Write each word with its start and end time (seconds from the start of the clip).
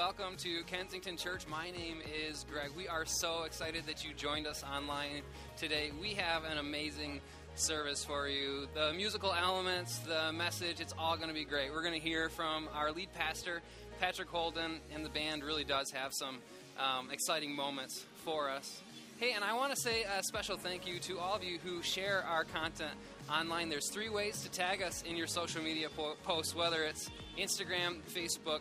welcome 0.00 0.34
to 0.34 0.62
Kensington 0.62 1.14
Church. 1.14 1.46
My 1.46 1.70
name 1.72 1.98
is 2.26 2.46
Greg. 2.50 2.70
We 2.74 2.88
are 2.88 3.04
so 3.04 3.42
excited 3.42 3.84
that 3.84 4.02
you 4.02 4.14
joined 4.14 4.46
us 4.46 4.64
online 4.64 5.20
today. 5.58 5.90
We 6.00 6.14
have 6.14 6.44
an 6.44 6.56
amazing 6.56 7.20
service 7.54 8.02
for 8.02 8.26
you. 8.26 8.66
The 8.72 8.94
musical 8.94 9.34
elements, 9.34 9.98
the 9.98 10.32
message, 10.32 10.80
it's 10.80 10.94
all 10.98 11.16
going 11.16 11.28
to 11.28 11.34
be 11.34 11.44
great. 11.44 11.70
We're 11.70 11.82
going 11.82 12.00
to 12.00 12.00
hear 12.00 12.30
from 12.30 12.70
our 12.74 12.92
lead 12.92 13.12
pastor, 13.12 13.60
Patrick 14.00 14.30
Holden, 14.30 14.80
and 14.90 15.04
the 15.04 15.10
band 15.10 15.44
really 15.44 15.64
does 15.64 15.90
have 15.90 16.14
some 16.14 16.38
um, 16.78 17.10
exciting 17.10 17.54
moments 17.54 18.06
for 18.24 18.48
us. 18.48 18.80
Hey, 19.18 19.32
and 19.32 19.44
I 19.44 19.52
want 19.52 19.74
to 19.74 19.78
say 19.78 20.04
a 20.04 20.22
special 20.22 20.56
thank 20.56 20.88
you 20.88 20.98
to 21.00 21.18
all 21.18 21.34
of 21.34 21.44
you 21.44 21.58
who 21.62 21.82
share 21.82 22.24
our 22.26 22.44
content 22.44 22.94
online. 23.30 23.68
There's 23.68 23.90
three 23.90 24.08
ways 24.08 24.40
to 24.44 24.50
tag 24.50 24.80
us 24.80 25.02
in 25.02 25.14
your 25.14 25.26
social 25.26 25.62
media 25.62 25.90
po- 25.94 26.16
posts, 26.24 26.54
whether 26.54 26.84
it's 26.84 27.10
Instagram, 27.38 27.98
Facebook, 28.10 28.60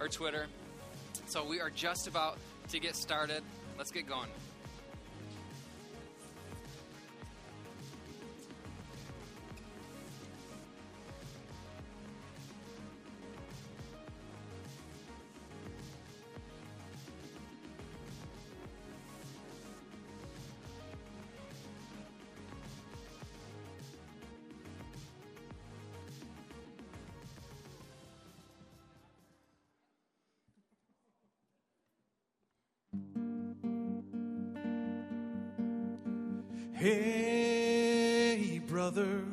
or 0.00 0.08
Twitter. 0.08 0.46
So 1.28 1.44
we 1.44 1.60
are 1.60 1.68
just 1.68 2.08
about 2.08 2.38
to 2.70 2.80
get 2.80 2.96
started. 2.96 3.42
Let's 3.76 3.90
get 3.90 4.08
going. 4.08 4.30
Hey, 36.74 38.60
brother, 38.68 39.24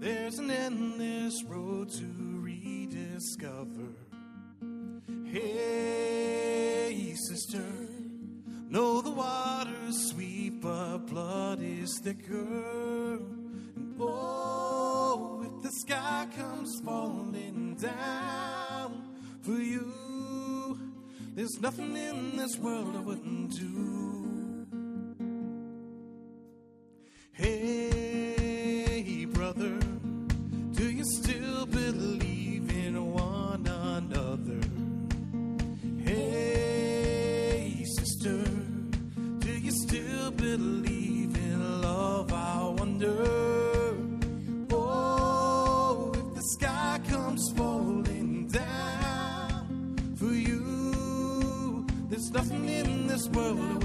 there's 0.00 0.38
an 0.38 0.50
endless 0.50 1.42
road 1.44 1.88
to 1.90 2.04
rediscover. 2.40 3.94
Hey, 5.24 7.14
sister, 7.14 7.64
know 8.68 9.00
the 9.00 9.10
waters 9.10 10.10
sweep, 10.10 10.60
but 10.60 10.98
blood 11.06 11.60
is 11.62 11.98
thicker. 12.02 12.87
Nothing 21.60 21.96
in 21.96 22.36
this 22.36 22.56
world 22.58 22.94
I 22.96 23.00
wouldn't 23.00 23.50
do. 23.50 24.66
Hey, 27.32 29.24
brother, 29.24 29.78
do 30.72 30.90
you 30.90 31.04
still 31.04 31.66
believe 31.66 32.70
in 32.70 33.12
one 33.12 33.66
another? 33.66 34.87
World 53.38 53.77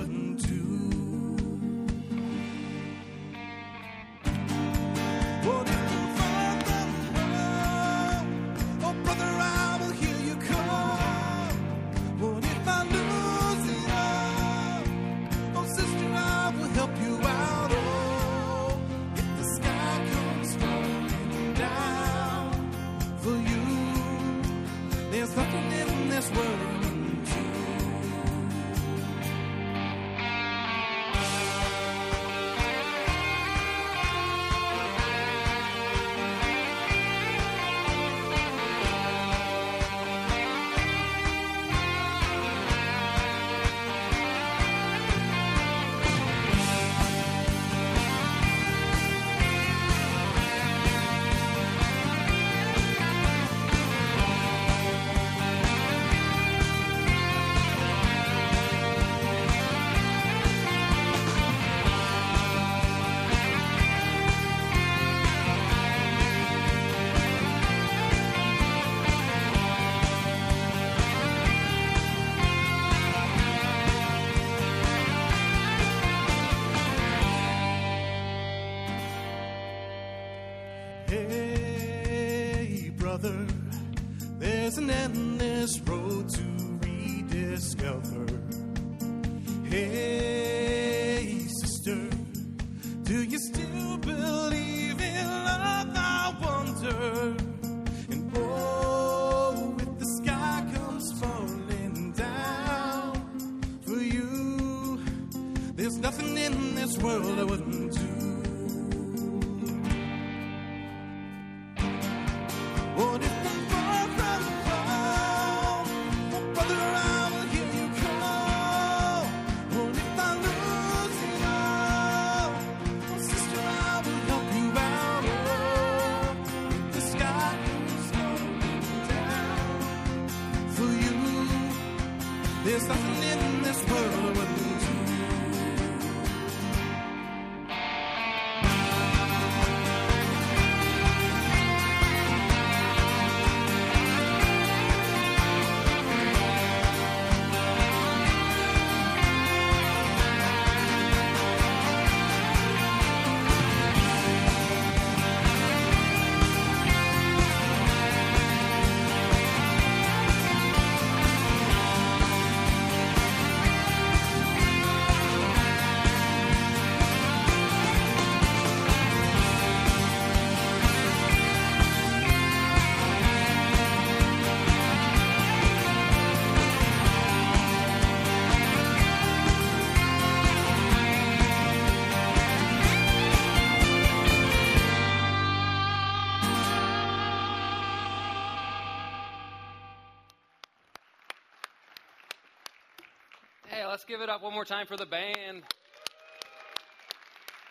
up 194.33 194.41
one 194.41 194.53
more 194.53 194.65
time 194.65 194.87
for 194.87 194.97
the 194.97 195.05
band. 195.05 195.61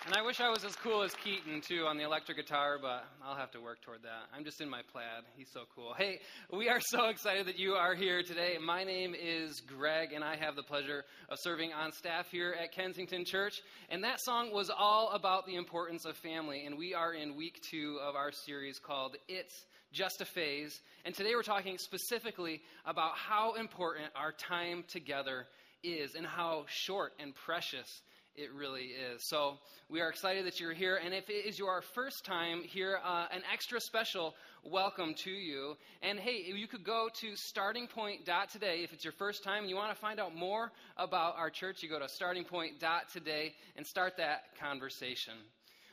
And 0.07 0.15
I 0.15 0.23
wish 0.23 0.41
I 0.41 0.49
was 0.49 0.65
as 0.65 0.77
cool 0.77 1.03
as 1.03 1.13
Keaton, 1.15 1.61
too, 1.61 1.87
on 1.89 1.97
the 1.97 2.05
electric 2.05 2.37
guitar, 2.37 2.79
but 2.81 3.05
I'll 3.21 3.35
have 3.35 3.51
to 3.53 3.61
work 3.61 3.81
toward 3.83 4.05
that. 4.05 4.29
I'm 4.33 4.45
just 4.45 4.61
in 4.61 4.71
my 4.71 4.83
plaid. 4.93 5.25
He's 5.37 5.51
so 5.53 5.63
cool. 5.75 5.93
Hey, 5.99 6.21
we 6.53 6.69
are 6.69 6.79
so 6.81 7.07
excited 7.07 7.47
that 7.47 7.59
you 7.59 7.73
are 7.73 7.97
here 7.97 8.23
today. 8.23 8.59
My 8.65 8.85
name 8.85 9.13
is 9.21 9.61
Greg, 9.61 10.13
and 10.13 10.23
I 10.23 10.37
have 10.37 10.55
the 10.55 10.63
pleasure 10.63 11.05
of 11.29 11.39
serving 11.41 11.73
on 11.73 11.91
staff 11.91 12.31
here 12.31 12.55
at 12.63 12.71
Kensington 12.71 13.25
Church. 13.25 13.61
And 13.91 14.05
that 14.05 14.21
song 14.21 14.53
was 14.53 14.71
all 14.71 15.11
about 15.11 15.47
the 15.47 15.57
importance 15.57 16.05
of 16.05 16.17
family. 16.17 16.65
And 16.65 16.79
we 16.79 16.95
are 16.95 17.13
in 17.13 17.35
week 17.35 17.61
two 17.69 17.99
of 18.07 18.15
our 18.15 18.31
series 18.31 18.79
called 18.79 19.17
It's 19.27 19.65
Just 19.93 20.21
a 20.21 20.25
Phase. 20.25 20.81
And 21.05 21.13
today 21.13 21.35
we're 21.35 21.43
talking 21.43 21.77
specifically 21.77 22.61
about 22.87 23.17
how 23.17 23.55
important 23.55 24.07
our 24.15 24.31
time 24.31 24.85
together 24.87 25.49
is 25.83 26.15
and 26.15 26.27
how 26.27 26.65
short 26.69 27.13
and 27.19 27.35
precious 27.35 28.03
it 28.35 28.53
really 28.53 28.93
is. 29.13 29.23
So 29.25 29.59
we 29.89 30.01
are 30.01 30.09
excited 30.09 30.47
that 30.47 30.59
you're 30.59 30.73
here. 30.73 30.99
And 31.05 31.13
if 31.13 31.29
it 31.29 31.47
is 31.47 31.59
your 31.59 31.83
first 31.83 32.25
time 32.25 32.63
here, 32.63 32.99
uh, 33.05 33.27
an 33.31 33.43
extra 33.53 33.81
special 33.81 34.35
welcome 34.65 35.15
to 35.25 35.31
you. 35.31 35.77
And 36.03 36.19
hey, 36.19 36.43
you 36.47 36.67
could 36.67 36.85
go 36.85 37.09
to 37.21 37.33
startingpoint.today 37.33 38.85
if 38.85 38.93
it's 38.93 39.05
your 39.05 39.13
first 39.13 39.45
time 39.45 39.61
and 39.61 39.71
you 39.71 39.77
want 39.77 39.95
to 39.95 40.01
find 40.01 40.19
out 40.19 40.35
more 40.35 40.73
about 40.97 41.37
our 41.37 41.51
church. 41.51 41.83
You 41.83 41.91
go 41.91 41.99
to 41.99 42.07
startingpoint.today 42.07 43.55
and 43.77 43.87
start 43.87 44.17
that 44.17 44.45
conversation. 44.59 45.35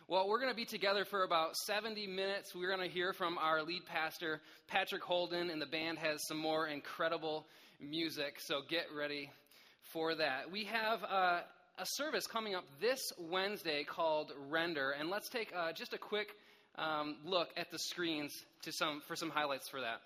Well, 0.08 0.28
we're 0.28 0.40
going 0.40 0.52
to 0.52 0.56
be 0.56 0.66
together 0.66 1.06
for 1.06 1.24
about 1.24 1.56
70 1.56 2.08
minutes. 2.08 2.56
We're 2.56 2.76
going 2.76 2.88
to 2.88 2.94
hear 2.94 3.14
from 3.14 3.38
our 3.38 3.62
lead 3.62 3.86
pastor, 3.86 4.42
Patrick 4.68 5.04
Holden, 5.04 5.52
and 5.52 5.62
the 5.62 5.68
band 5.68 6.00
has 6.00 6.26
some 6.26 6.38
more 6.38 6.68
incredible 6.68 7.46
music. 7.80 8.40
So 8.40 8.62
get 8.68 8.86
ready 8.98 9.30
for 9.92 10.16
that. 10.16 10.52
We 10.52 10.66
have. 10.66 11.04
Uh, 11.04 11.42
a 11.82 11.86
service 11.86 12.28
coming 12.28 12.56
up 12.56 12.66
this 12.82 13.00
Wednesday 13.18 13.86
called 13.86 14.34
Render, 14.50 14.92
and 15.00 15.10
let's 15.10 15.30
take 15.30 15.50
uh, 15.56 15.72
just 15.72 15.94
a 15.94 15.98
quick 15.98 16.28
um, 16.76 17.16
look 17.24 17.50
at 17.56 17.72
the 17.72 17.80
screens 17.80 18.34
to 18.64 18.72
some, 18.74 19.02
for 19.08 19.16
some 19.16 19.30
highlights 19.30 19.70
for 19.70 19.80
that. 19.80 20.02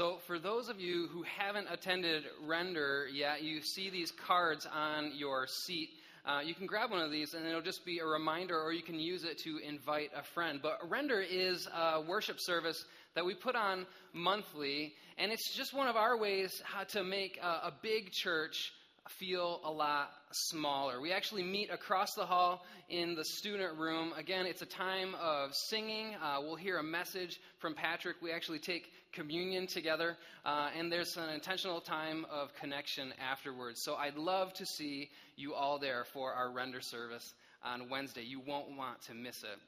So, 0.00 0.16
for 0.26 0.38
those 0.38 0.70
of 0.70 0.80
you 0.80 1.08
who 1.08 1.24
haven't 1.24 1.66
attended 1.70 2.24
Render 2.46 3.06
yet, 3.12 3.42
you 3.42 3.60
see 3.60 3.90
these 3.90 4.10
cards 4.10 4.66
on 4.74 5.12
your 5.14 5.46
seat. 5.46 5.90
Uh, 6.24 6.40
you 6.42 6.54
can 6.54 6.64
grab 6.64 6.90
one 6.90 7.02
of 7.02 7.10
these 7.10 7.34
and 7.34 7.46
it'll 7.46 7.60
just 7.60 7.84
be 7.84 7.98
a 7.98 8.06
reminder, 8.06 8.58
or 8.58 8.72
you 8.72 8.82
can 8.82 8.98
use 8.98 9.24
it 9.24 9.36
to 9.40 9.58
invite 9.58 10.10
a 10.16 10.22
friend. 10.22 10.60
But 10.62 10.78
Render 10.88 11.20
is 11.20 11.68
a 11.76 12.00
worship 12.00 12.40
service 12.40 12.82
that 13.14 13.26
we 13.26 13.34
put 13.34 13.54
on 13.54 13.84
monthly, 14.14 14.94
and 15.18 15.30
it's 15.30 15.54
just 15.54 15.74
one 15.74 15.86
of 15.86 15.96
our 15.96 16.16
ways 16.16 16.62
how 16.64 16.84
to 16.84 17.04
make 17.04 17.38
a, 17.42 17.66
a 17.66 17.72
big 17.82 18.10
church 18.10 18.72
feel 19.18 19.60
a 19.64 19.70
lot 19.70 20.10
smaller. 20.32 21.00
We 21.00 21.12
actually 21.12 21.42
meet 21.42 21.70
across 21.70 22.14
the 22.14 22.24
hall 22.24 22.64
in 22.88 23.14
the 23.14 23.24
student 23.24 23.76
room. 23.78 24.12
Again, 24.16 24.46
it's 24.46 24.62
a 24.62 24.66
time 24.66 25.14
of 25.20 25.54
singing. 25.54 26.14
Uh, 26.22 26.38
we'll 26.40 26.56
hear 26.56 26.78
a 26.78 26.82
message 26.82 27.40
from 27.58 27.74
Patrick. 27.74 28.16
We 28.22 28.32
actually 28.32 28.60
take 28.60 28.90
communion 29.12 29.66
together, 29.66 30.16
uh, 30.44 30.70
and 30.78 30.90
there's 30.90 31.16
an 31.16 31.30
intentional 31.30 31.80
time 31.80 32.24
of 32.30 32.54
connection 32.54 33.12
afterwards. 33.20 33.82
So 33.82 33.96
I'd 33.96 34.16
love 34.16 34.52
to 34.54 34.66
see 34.66 35.10
you 35.36 35.54
all 35.54 35.78
there 35.78 36.04
for 36.12 36.32
our 36.32 36.52
render 36.52 36.80
service 36.80 37.34
on 37.64 37.88
Wednesday. 37.90 38.22
You 38.22 38.40
won't 38.46 38.76
want 38.76 39.02
to 39.02 39.14
miss 39.14 39.42
it. 39.42 39.58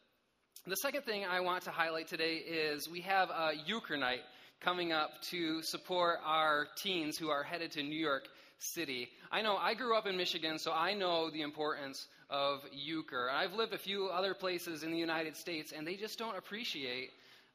The 0.67 0.77
second 0.77 1.03
thing 1.03 1.25
I 1.25 1.41
want 1.41 1.65
to 1.65 1.71
highlight 1.71 2.07
today 2.07 2.35
is 2.35 2.89
we 2.89 3.01
have 3.01 3.31
a 3.31 3.51
Euchre 3.67 3.97
night 3.97 4.21
coming 4.61 4.93
up 4.93 5.11
to 5.31 5.61
support 5.63 6.21
our 6.25 6.69
teens 6.77 7.19
who 7.19 7.31
are 7.31 7.43
headed 7.43 7.73
to 7.73 7.83
New 7.83 7.99
York 7.99 8.29
City. 8.63 9.09
I 9.31 9.43
know 9.43 9.57
I 9.57 9.75
grew 9.75 9.97
up 9.97 10.07
in 10.07 10.17
Michigan, 10.17 10.59
so 10.59 10.73
I 10.73 10.95
know 10.95 11.31
the 11.31 11.43
importance 11.43 12.07
of 12.31 12.61
euchre. 12.73 13.29
I've 13.31 13.55
lived 13.55 13.75
a 13.75 13.79
few 13.79 14.07
other 14.07 14.35
places 14.35 14.83
in 14.83 14.91
the 14.91 14.99
United 14.99 15.37
States, 15.37 15.73
and 15.73 15.87
they 15.87 15.97
just 15.97 16.19
don't 16.19 16.37
appreciate 16.37 17.11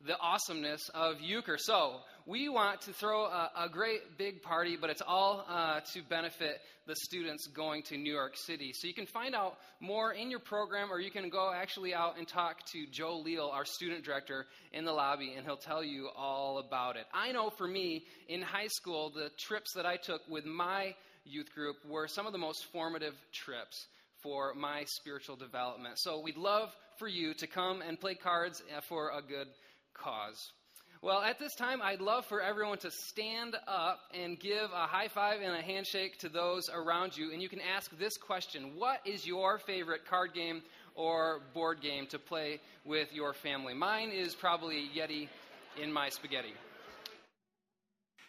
the 0.06 0.20
awesomeness 0.20 0.90
of 0.90 1.22
euchre. 1.22 1.58
So 1.58 2.02
we 2.28 2.50
want 2.50 2.82
to 2.82 2.92
throw 2.92 3.24
a, 3.24 3.52
a 3.58 3.70
great 3.70 4.18
big 4.18 4.42
party, 4.42 4.76
but 4.80 4.90
it's 4.90 5.02
all 5.02 5.46
uh, 5.48 5.80
to 5.94 6.02
benefit 6.10 6.60
the 6.86 6.94
students 6.94 7.48
going 7.48 7.84
to 7.84 7.98
New 7.98 8.14
York 8.14 8.36
City. 8.36 8.74
So 8.74 8.86
you 8.86 8.94
can 8.94 9.06
find 9.06 9.34
out 9.34 9.58
more 9.80 10.12
in 10.12 10.30
your 10.30 10.42
program, 10.42 10.92
or 10.92 11.00
you 11.00 11.10
can 11.10 11.30
go 11.30 11.54
actually 11.56 11.94
out 11.94 12.18
and 12.18 12.28
talk 12.28 12.66
to 12.74 12.86
Joe 12.92 13.20
Leal, 13.20 13.50
our 13.54 13.64
student 13.64 14.04
director, 14.04 14.46
in 14.74 14.84
the 14.84 14.92
lobby, 14.92 15.36
and 15.38 15.46
he'll 15.46 15.56
tell 15.56 15.82
you 15.82 16.10
all 16.18 16.60
about 16.60 16.98
it. 16.98 17.06
I 17.14 17.32
know 17.32 17.50
for 17.50 17.66
me, 17.66 18.04
in 18.28 18.42
high 18.42 18.68
school, 18.68 19.10
the 19.10 19.32
trips 19.38 19.72
that 19.76 19.86
I 19.86 19.96
took 19.96 20.22
with 20.28 20.46
my 20.46 20.96
youth 21.24 21.54
group 21.56 21.78
were 21.88 22.10
some 22.10 22.28
of 22.28 22.34
the 22.34 22.40
most 22.40 22.66
formative 22.74 23.16
trips 23.32 23.88
for 24.22 24.54
my 24.54 24.84
spiritual 24.86 25.38
development. 25.38 25.98
So 25.98 26.20
we'd 26.20 26.36
love 26.38 26.76
for 26.98 27.08
you 27.08 27.34
to 27.36 27.48
come 27.48 27.82
and 27.82 27.98
play 27.98 28.16
cards 28.16 28.62
uh, 28.76 28.82
for 28.82 29.12
a 29.12 29.22
good 29.22 29.48
cause. 29.94 30.52
Well, 31.08 31.22
at 31.22 31.40
this 31.40 31.56
time, 31.56 31.82
I'd 31.82 32.02
love 32.02 32.26
for 32.26 32.42
everyone 32.42 32.80
to 32.80 32.92
stand 32.92 33.56
up 33.66 34.02
and 34.14 34.38
give 34.38 34.72
a 34.74 34.88
high 34.88 35.08
five 35.08 35.40
and 35.40 35.56
a 35.56 35.62
handshake 35.62 36.18
to 36.18 36.28
those 36.28 36.70
around 36.70 37.16
you. 37.16 37.32
And 37.32 37.42
you 37.42 37.48
can 37.48 37.62
ask 37.62 37.98
this 37.98 38.18
question 38.18 38.72
What 38.76 39.00
is 39.06 39.26
your 39.26 39.58
favorite 39.58 40.06
card 40.06 40.34
game 40.34 40.64
or 40.96 41.44
board 41.54 41.80
game 41.80 42.08
to 42.08 42.20
play 42.20 42.60
with 42.84 43.14
your 43.14 43.32
family? 43.32 43.74
Mine 43.74 44.10
is 44.10 44.36
probably 44.36 44.90
Yeti 44.94 45.30
in 45.82 45.94
my 45.94 46.10
spaghetti. 46.10 46.56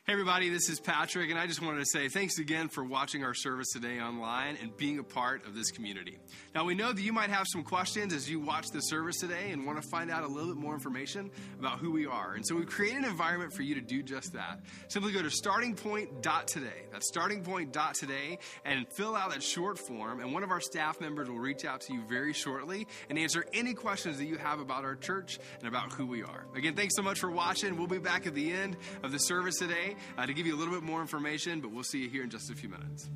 Hey, 0.08 0.12
everybody, 0.12 0.48
this 0.48 0.70
is 0.70 0.80
Patrick, 0.80 1.28
and 1.28 1.38
I 1.38 1.46
just 1.46 1.60
wanted 1.60 1.80
to 1.80 1.84
say 1.84 2.08
thanks 2.08 2.38
again 2.38 2.70
for 2.70 2.82
watching 2.82 3.24
our 3.24 3.34
service 3.34 3.68
today 3.74 4.00
online 4.00 4.56
and 4.62 4.74
being 4.74 4.98
a 4.98 5.02
part 5.02 5.46
of 5.46 5.54
this 5.54 5.70
community. 5.70 6.16
Now, 6.54 6.64
we 6.64 6.74
know 6.74 6.94
that 6.94 7.02
you 7.02 7.12
might 7.12 7.28
have 7.28 7.44
some 7.46 7.62
questions 7.62 8.14
as 8.14 8.30
you 8.30 8.40
watch 8.40 8.68
the 8.70 8.80
service 8.80 9.18
today 9.18 9.50
and 9.50 9.66
want 9.66 9.82
to 9.82 9.86
find 9.90 10.10
out 10.10 10.24
a 10.24 10.26
little 10.26 10.54
bit 10.54 10.56
more 10.56 10.72
information 10.72 11.30
about 11.58 11.78
who 11.80 11.90
we 11.90 12.06
are. 12.06 12.32
And 12.32 12.46
so 12.46 12.54
we've 12.56 12.70
created 12.70 13.00
an 13.00 13.04
environment 13.04 13.52
for 13.52 13.60
you 13.60 13.74
to 13.74 13.82
do 13.82 14.02
just 14.02 14.32
that. 14.32 14.60
Simply 14.88 15.12
go 15.12 15.20
to 15.20 15.28
startingpoint.today. 15.28 16.86
That's 16.90 17.12
startingpoint.today 17.12 18.38
and 18.64 18.86
fill 18.94 19.14
out 19.14 19.32
that 19.32 19.42
short 19.42 19.78
form, 19.78 20.20
and 20.20 20.32
one 20.32 20.42
of 20.42 20.50
our 20.50 20.62
staff 20.62 21.02
members 21.02 21.28
will 21.28 21.38
reach 21.38 21.66
out 21.66 21.82
to 21.82 21.92
you 21.92 22.00
very 22.08 22.32
shortly 22.32 22.86
and 23.10 23.18
answer 23.18 23.44
any 23.52 23.74
questions 23.74 24.16
that 24.16 24.24
you 24.24 24.38
have 24.38 24.58
about 24.58 24.84
our 24.84 24.96
church 24.96 25.38
and 25.58 25.68
about 25.68 25.92
who 25.92 26.06
we 26.06 26.22
are. 26.22 26.46
Again, 26.56 26.74
thanks 26.74 26.96
so 26.96 27.02
much 27.02 27.20
for 27.20 27.30
watching. 27.30 27.76
We'll 27.76 27.88
be 27.88 27.98
back 27.98 28.26
at 28.26 28.32
the 28.32 28.50
end 28.50 28.78
of 29.02 29.12
the 29.12 29.18
service 29.18 29.58
today 29.58 29.96
uh, 30.17 30.26
to 30.26 30.33
give 30.33 30.47
you 30.47 30.55
a 30.55 30.59
little 30.59 30.75
bit 30.75 30.83
more 30.83 31.00
information, 31.00 31.61
but 31.61 31.71
we'll 31.71 31.85
see 31.85 32.02
you 32.02 32.09
here 32.09 32.23
in 32.23 32.31
just 32.31 32.50
a 32.50 32.55
few 32.55 32.69
minutes. 32.69 33.09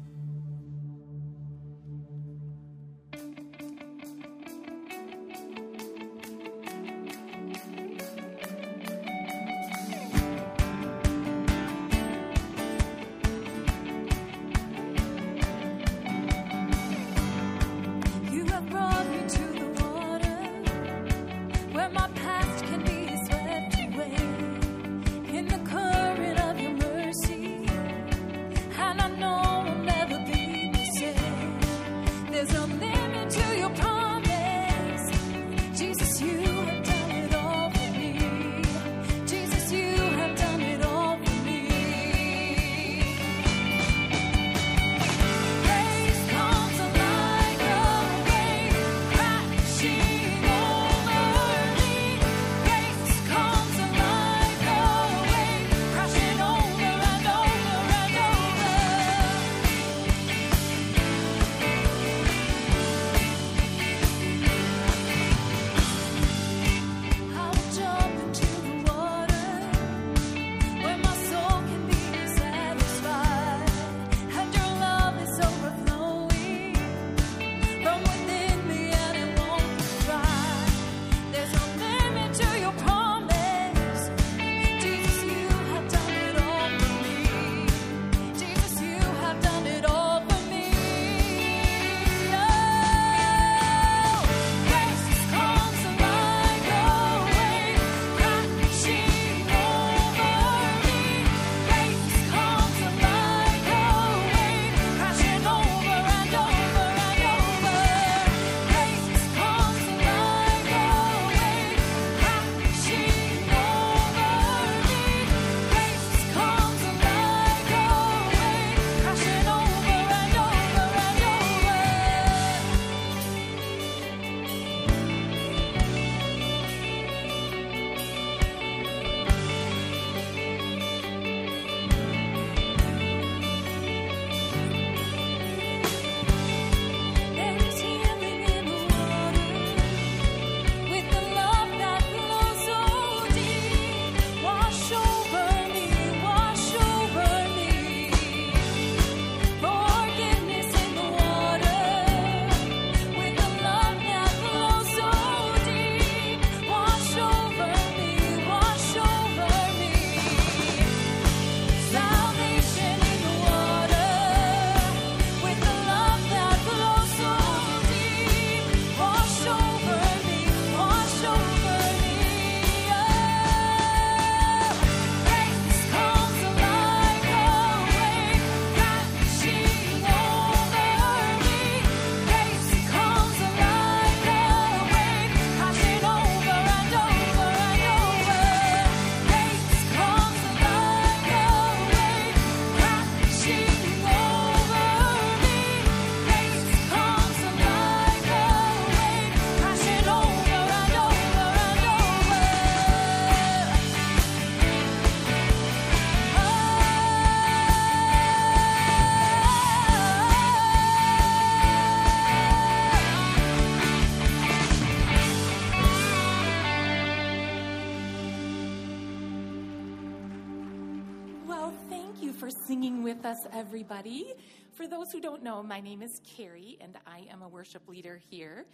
Everybody. 223.62 224.34
For 224.72 224.88
those 224.88 225.12
who 225.12 225.20
don't 225.20 225.40
know, 225.40 225.62
my 225.62 225.78
name 225.78 226.02
is 226.02 226.20
Carrie, 226.36 226.78
and 226.80 226.98
I 227.06 227.28
am 227.30 227.42
a 227.42 227.48
worship 227.48 227.88
leader 227.88 228.20
here. 228.28 228.66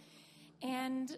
And 0.63 1.15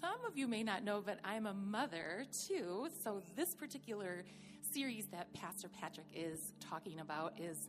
some 0.00 0.24
of 0.26 0.36
you 0.36 0.48
may 0.48 0.64
not 0.64 0.82
know, 0.82 1.00
but 1.06 1.20
I'm 1.22 1.46
a 1.46 1.54
mother 1.54 2.26
too. 2.48 2.88
So, 3.04 3.22
this 3.36 3.54
particular 3.54 4.24
series 4.72 5.06
that 5.12 5.32
Pastor 5.34 5.68
Patrick 5.68 6.08
is 6.12 6.52
talking 6.58 6.98
about 6.98 7.38
is 7.38 7.68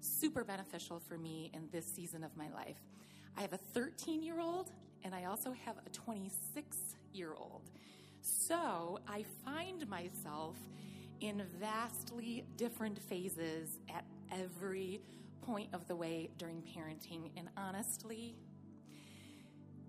super 0.00 0.42
beneficial 0.42 0.98
for 0.98 1.16
me 1.16 1.52
in 1.54 1.68
this 1.70 1.86
season 1.86 2.24
of 2.24 2.36
my 2.36 2.50
life. 2.50 2.80
I 3.38 3.42
have 3.42 3.52
a 3.52 3.58
13 3.58 4.20
year 4.20 4.40
old, 4.40 4.72
and 5.04 5.14
I 5.14 5.26
also 5.26 5.54
have 5.64 5.76
a 5.86 5.90
26 5.90 6.76
year 7.12 7.34
old. 7.38 7.70
So, 8.20 8.98
I 9.06 9.24
find 9.44 9.88
myself 9.88 10.56
in 11.20 11.40
vastly 11.60 12.44
different 12.56 12.98
phases 12.98 13.78
at 13.88 14.04
every 14.32 15.00
point 15.42 15.68
of 15.72 15.86
the 15.88 15.96
way 15.96 16.30
during 16.38 16.62
parenting. 16.62 17.30
And 17.36 17.48
honestly, 17.56 18.36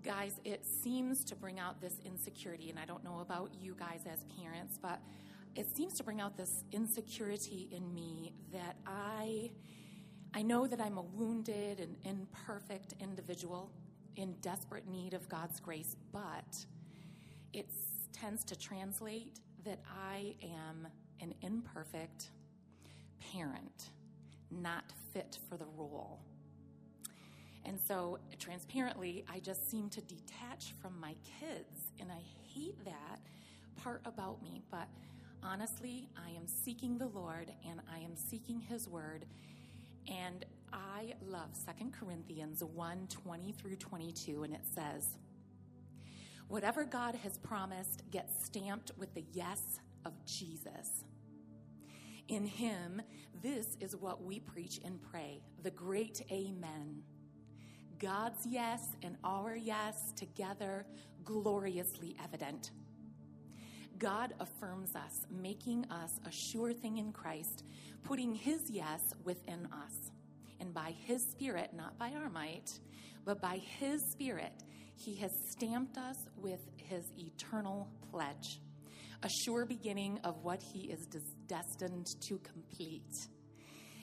guys, 0.02 0.40
it 0.44 0.64
seems 0.66 1.24
to 1.24 1.36
bring 1.36 1.58
out 1.58 1.80
this 1.80 1.94
insecurity. 2.04 2.70
And 2.70 2.78
I 2.78 2.84
don't 2.84 3.04
know 3.04 3.20
about 3.20 3.50
you 3.60 3.74
guys 3.78 4.00
as 4.10 4.24
parents, 4.40 4.78
but 4.80 5.00
it 5.54 5.74
seems 5.74 5.94
to 5.94 6.04
bring 6.04 6.20
out 6.20 6.36
this 6.36 6.64
insecurity 6.72 7.68
in 7.72 7.94
me 7.94 8.34
that 8.52 8.76
I. 8.86 9.50
I 10.36 10.42
know 10.42 10.66
that 10.66 10.80
I'm 10.80 10.98
a 10.98 11.02
wounded 11.02 11.78
and 11.78 11.94
imperfect 12.04 12.94
individual 12.98 13.70
in 14.16 14.34
desperate 14.40 14.88
need 14.88 15.14
of 15.14 15.28
God's 15.28 15.60
grace, 15.60 15.94
but 16.12 16.66
it 17.52 17.68
tends 18.12 18.44
to 18.46 18.58
translate 18.58 19.38
that 19.64 19.78
I 19.88 20.34
am 20.42 20.88
an 21.20 21.34
imperfect 21.40 22.30
parent, 23.32 23.90
not 24.50 24.92
fit 25.12 25.38
for 25.48 25.56
the 25.56 25.66
role. 25.76 26.20
And 27.64 27.78
so, 27.80 28.18
transparently, 28.38 29.24
I 29.28 29.38
just 29.38 29.70
seem 29.70 29.88
to 29.90 30.00
detach 30.02 30.74
from 30.82 30.98
my 31.00 31.14
kids, 31.40 31.92
and 31.98 32.10
I 32.12 32.20
hate 32.54 32.84
that 32.84 33.20
part 33.76 34.02
about 34.04 34.42
me. 34.42 34.62
But 34.70 34.88
honestly, 35.42 36.08
I 36.16 36.30
am 36.30 36.46
seeking 36.46 36.98
the 36.98 37.06
Lord 37.08 37.50
and 37.68 37.80
I 37.92 37.98
am 37.98 38.16
seeking 38.16 38.60
His 38.60 38.88
Word. 38.88 39.24
And 40.08 40.44
I 40.72 41.14
love 41.26 41.50
2 41.78 41.90
Corinthians 41.98 42.62
1 42.62 43.08
20 43.08 43.52
through 43.52 43.76
22, 43.76 44.42
and 44.42 44.54
it 44.54 44.64
says, 44.74 45.16
Whatever 46.48 46.84
God 46.84 47.14
has 47.16 47.38
promised 47.38 48.02
gets 48.10 48.44
stamped 48.44 48.90
with 48.98 49.14
the 49.14 49.24
yes 49.32 49.80
of 50.04 50.12
Jesus. 50.26 51.04
In 52.28 52.46
Him, 52.46 53.02
this 53.42 53.76
is 53.80 53.94
what 53.94 54.22
we 54.24 54.40
preach 54.40 54.80
and 54.84 55.00
pray 55.02 55.42
the 55.62 55.70
great 55.70 56.22
Amen. 56.30 57.02
God's 57.98 58.44
yes 58.46 58.96
and 59.02 59.16
our 59.24 59.54
yes 59.54 60.12
together, 60.16 60.86
gloriously 61.24 62.16
evident. 62.22 62.70
God 63.98 64.34
affirms 64.40 64.96
us, 64.96 65.26
making 65.30 65.86
us 65.90 66.20
a 66.26 66.30
sure 66.30 66.72
thing 66.72 66.98
in 66.98 67.12
Christ, 67.12 67.64
putting 68.02 68.34
His 68.34 68.70
yes 68.70 69.14
within 69.24 69.66
us. 69.66 70.10
And 70.60 70.74
by 70.74 70.94
His 71.06 71.22
Spirit, 71.22 71.70
not 71.74 71.98
by 71.98 72.12
our 72.12 72.28
might, 72.28 72.78
but 73.24 73.40
by 73.40 73.56
His 73.56 74.02
Spirit, 74.02 74.64
He 74.96 75.14
has 75.16 75.32
stamped 75.50 75.96
us 75.96 76.18
with 76.36 76.60
His 76.76 77.12
eternal 77.18 77.88
pledge, 78.10 78.60
a 79.24 79.28
sure 79.44 79.64
beginning 79.64 80.20
of 80.22 80.42
what 80.42 80.62
He 80.62 80.90
is 80.90 81.06
des- 81.06 81.18
destined 81.48 82.06
to 82.28 82.38
complete. 82.38 83.26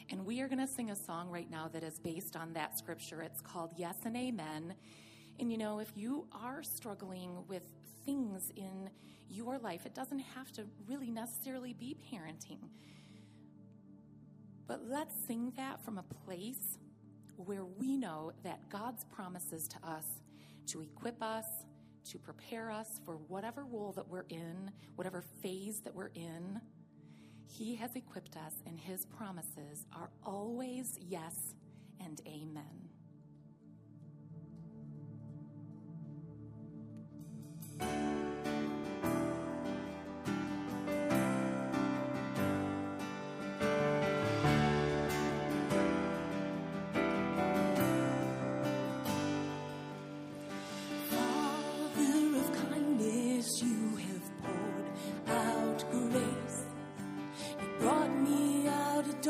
And 0.09 0.25
we 0.25 0.41
are 0.41 0.47
going 0.47 0.65
to 0.65 0.73
sing 0.75 0.89
a 0.89 0.95
song 0.95 1.29
right 1.29 1.49
now 1.49 1.69
that 1.69 1.83
is 1.83 1.99
based 1.99 2.35
on 2.35 2.53
that 2.53 2.77
scripture. 2.77 3.21
It's 3.21 3.39
called 3.39 3.71
Yes 3.77 3.95
and 4.03 4.17
Amen. 4.17 4.73
And 5.39 5.51
you 5.51 5.57
know, 5.57 5.79
if 5.79 5.91
you 5.95 6.27
are 6.33 6.63
struggling 6.63 7.43
with 7.47 7.63
things 8.03 8.51
in 8.55 8.89
your 9.29 9.59
life, 9.59 9.85
it 9.85 9.93
doesn't 9.93 10.19
have 10.19 10.51
to 10.53 10.63
really 10.87 11.11
necessarily 11.11 11.73
be 11.73 11.95
parenting. 12.11 12.59
But 14.67 14.81
let's 14.87 15.13
sing 15.27 15.53
that 15.55 15.85
from 15.85 15.99
a 15.99 16.03
place 16.25 16.79
where 17.37 17.63
we 17.63 17.95
know 17.95 18.31
that 18.43 18.69
God's 18.69 19.05
promises 19.05 19.67
to 19.67 19.87
us 19.87 20.05
to 20.67 20.81
equip 20.81 21.21
us, 21.21 21.45
to 22.09 22.17
prepare 22.17 22.71
us 22.71 22.99
for 23.05 23.17
whatever 23.27 23.65
role 23.65 23.91
that 23.93 24.07
we're 24.07 24.25
in, 24.29 24.71
whatever 24.95 25.21
phase 25.41 25.81
that 25.81 25.93
we're 25.93 26.11
in. 26.15 26.59
He 27.47 27.75
has 27.75 27.95
equipped 27.95 28.37
us, 28.37 28.53
and 28.65 28.79
His 28.79 29.05
promises 29.05 29.85
are 29.93 30.09
always 30.23 30.97
yes 30.99 31.53
and 31.99 32.21
amen. 32.27 32.89
Father 37.79 38.10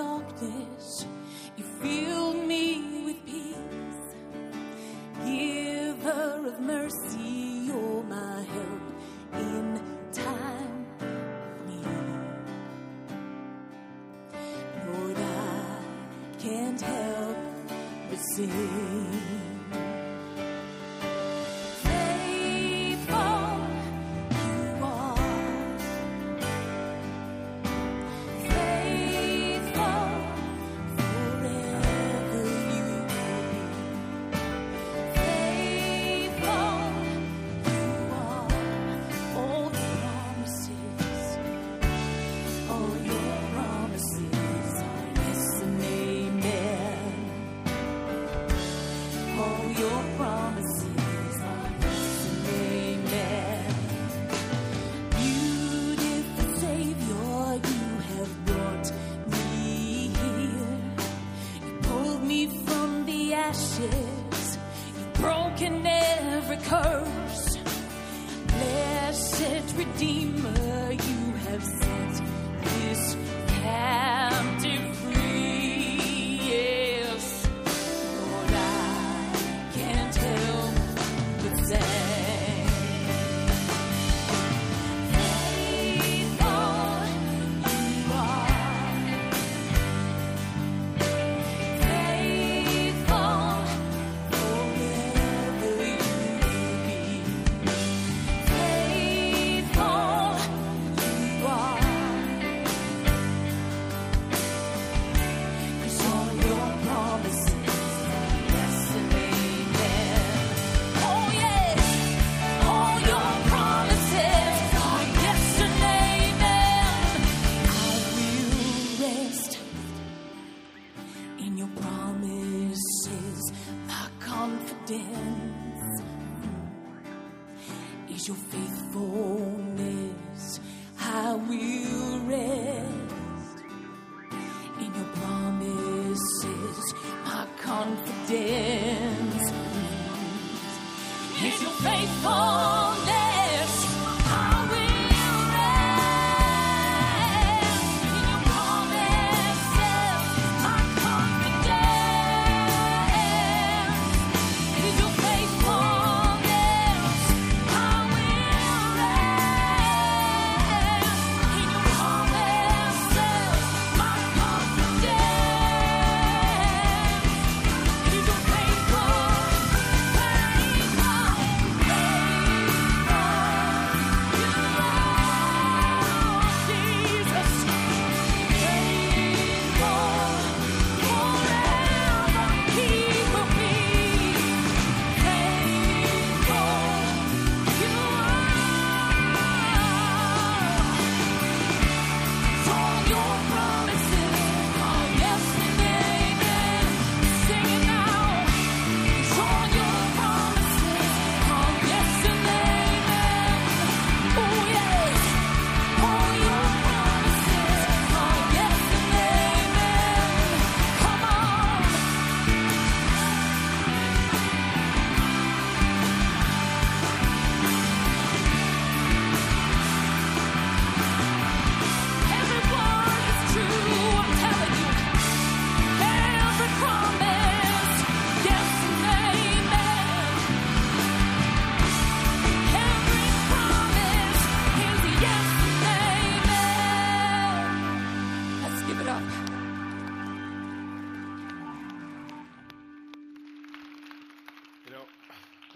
darkness. 0.02 1.06
You 1.58 1.64
filled 1.82 2.48
me 2.48 2.64
with 3.06 3.20
peace. 3.32 4.04
Giver 5.26 6.48
of 6.52 6.60
mercy, 6.60 7.34
you're 7.68 8.04
my 8.04 8.38
help 8.56 8.86
in 9.34 9.66
time 10.12 10.86
of 11.02 11.54
need. 11.68 12.10
Lord, 14.88 15.18
I 15.18 16.44
can't 16.44 16.82
help 16.82 17.38
but 18.10 18.22
sing. 18.36 18.81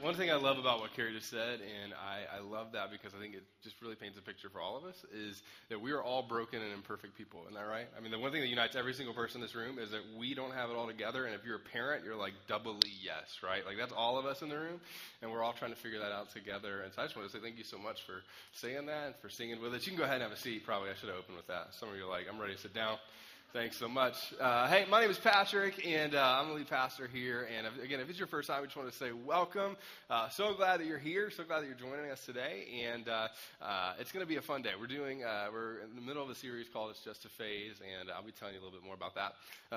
One 0.05 0.13
thing 0.13 0.29
I 0.29 0.35
love 0.35 0.59
about 0.59 0.81
what 0.81 0.93
Carrie 0.95 1.13
just 1.13 1.31
said, 1.31 1.61
and 1.61 1.91
I, 1.91 2.37
I 2.37 2.39
love 2.39 2.73
that 2.73 2.91
because 2.91 3.13
I 3.17 3.19
think 3.19 3.33
it 3.33 3.41
just 3.63 3.81
really 3.81 3.95
paints 3.95 4.19
a 4.19 4.21
picture 4.21 4.49
for 4.49 4.61
all 4.61 4.77
of 4.77 4.83
us, 4.83 5.03
is 5.11 5.41
that 5.69 5.81
we 5.81 5.91
are 5.93 6.03
all 6.03 6.21
broken 6.21 6.61
and 6.61 6.71
imperfect 6.71 7.17
people. 7.17 7.41
Isn't 7.49 7.55
that 7.55 7.65
right? 7.67 7.87
I 7.97 8.01
mean, 8.01 8.11
the 8.11 8.19
one 8.19 8.31
thing 8.31 8.41
that 8.41 8.47
unites 8.47 8.75
every 8.75 8.93
single 8.93 9.15
person 9.15 9.41
in 9.41 9.41
this 9.41 9.55
room 9.55 9.79
is 9.79 9.89
that 9.89 10.01
we 10.15 10.35
don't 10.35 10.53
have 10.53 10.69
it 10.69 10.75
all 10.75 10.85
together, 10.85 11.25
and 11.25 11.33
if 11.33 11.43
you're 11.43 11.55
a 11.55 11.69
parent, 11.73 12.05
you're 12.05 12.15
like 12.15 12.33
doubly 12.47 12.77
yes, 13.01 13.41
right? 13.41 13.65
Like 13.65 13.77
that's 13.79 13.93
all 13.93 14.19
of 14.19 14.27
us 14.27 14.43
in 14.43 14.49
the 14.49 14.59
room, 14.59 14.79
and 15.23 15.31
we're 15.31 15.41
all 15.41 15.53
trying 15.53 15.73
to 15.73 15.79
figure 15.79 15.97
that 15.97 16.11
out 16.11 16.29
together. 16.29 16.81
And 16.83 16.93
so 16.93 17.01
I 17.01 17.05
just 17.05 17.17
want 17.17 17.27
to 17.27 17.35
say 17.35 17.41
thank 17.41 17.57
you 17.57 17.63
so 17.63 17.79
much 17.79 18.03
for 18.03 18.21
saying 18.53 18.85
that 18.85 19.05
and 19.07 19.15
for 19.23 19.29
singing 19.29 19.59
with 19.59 19.73
us. 19.73 19.87
You 19.87 19.93
can 19.93 19.97
go 19.97 20.03
ahead 20.03 20.21
and 20.21 20.29
have 20.29 20.37
a 20.37 20.39
seat. 20.39 20.67
Probably 20.67 20.91
I 20.91 20.93
should 20.93 21.09
have 21.09 21.17
opened 21.17 21.37
with 21.37 21.47
that. 21.47 21.73
Some 21.73 21.89
of 21.89 21.95
you 21.97 22.05
are 22.05 22.09
like, 22.09 22.27
I'm 22.31 22.39
ready 22.39 22.53
to 22.53 22.61
sit 22.61 22.75
down. 22.75 22.97
Thanks 23.55 23.77
so 23.77 23.87
much. 23.87 24.33
Uh, 24.37 24.67
hey, 24.67 24.83
my 24.89 24.99
name 24.99 25.09
is 25.09 25.17
Patrick, 25.17 25.87
and 25.87 26.13
uh, 26.13 26.39
I'm 26.41 26.49
the 26.49 26.55
lead 26.55 26.67
pastor 26.67 27.07
here. 27.07 27.47
And 27.57 27.65
again, 27.81 28.01
if 28.01 28.09
it's 28.09 28.19
your 28.19 28.27
first 28.27 28.49
time, 28.49 28.59
we 28.59 28.67
just 28.67 28.75
want 28.75 28.91
to 28.91 28.97
say 28.97 29.13
welcome. 29.13 29.77
Uh, 30.09 30.27
so 30.27 30.53
glad 30.55 30.81
that 30.81 30.87
you're 30.87 30.97
here. 30.97 31.31
So 31.31 31.45
glad 31.45 31.61
that 31.61 31.67
you're 31.67 31.75
joining 31.75 32.11
us 32.11 32.25
today. 32.25 32.83
And 32.85 33.07
uh, 33.07 33.29
uh, 33.61 33.93
it's 33.97 34.11
going 34.11 34.25
to 34.25 34.27
be 34.27 34.35
a 34.35 34.41
fun 34.41 34.61
day. 34.61 34.71
We're 34.77 34.87
doing. 34.87 35.23
Uh, 35.23 35.45
we're 35.53 35.79
in 35.79 35.95
the 35.95 36.01
middle 36.01 36.21
of 36.21 36.29
a 36.29 36.35
series 36.35 36.67
called 36.67 36.89
"It's 36.89 36.99
Just 36.99 37.23
a 37.23 37.29
Phase," 37.29 37.75
and 37.79 38.11
I'll 38.11 38.23
be 38.23 38.33
telling 38.33 38.55
you 38.55 38.59
a 38.59 38.63
little 38.63 38.77
bit 38.77 38.85
more 38.85 38.93
about 38.93 39.15
that 39.15 39.35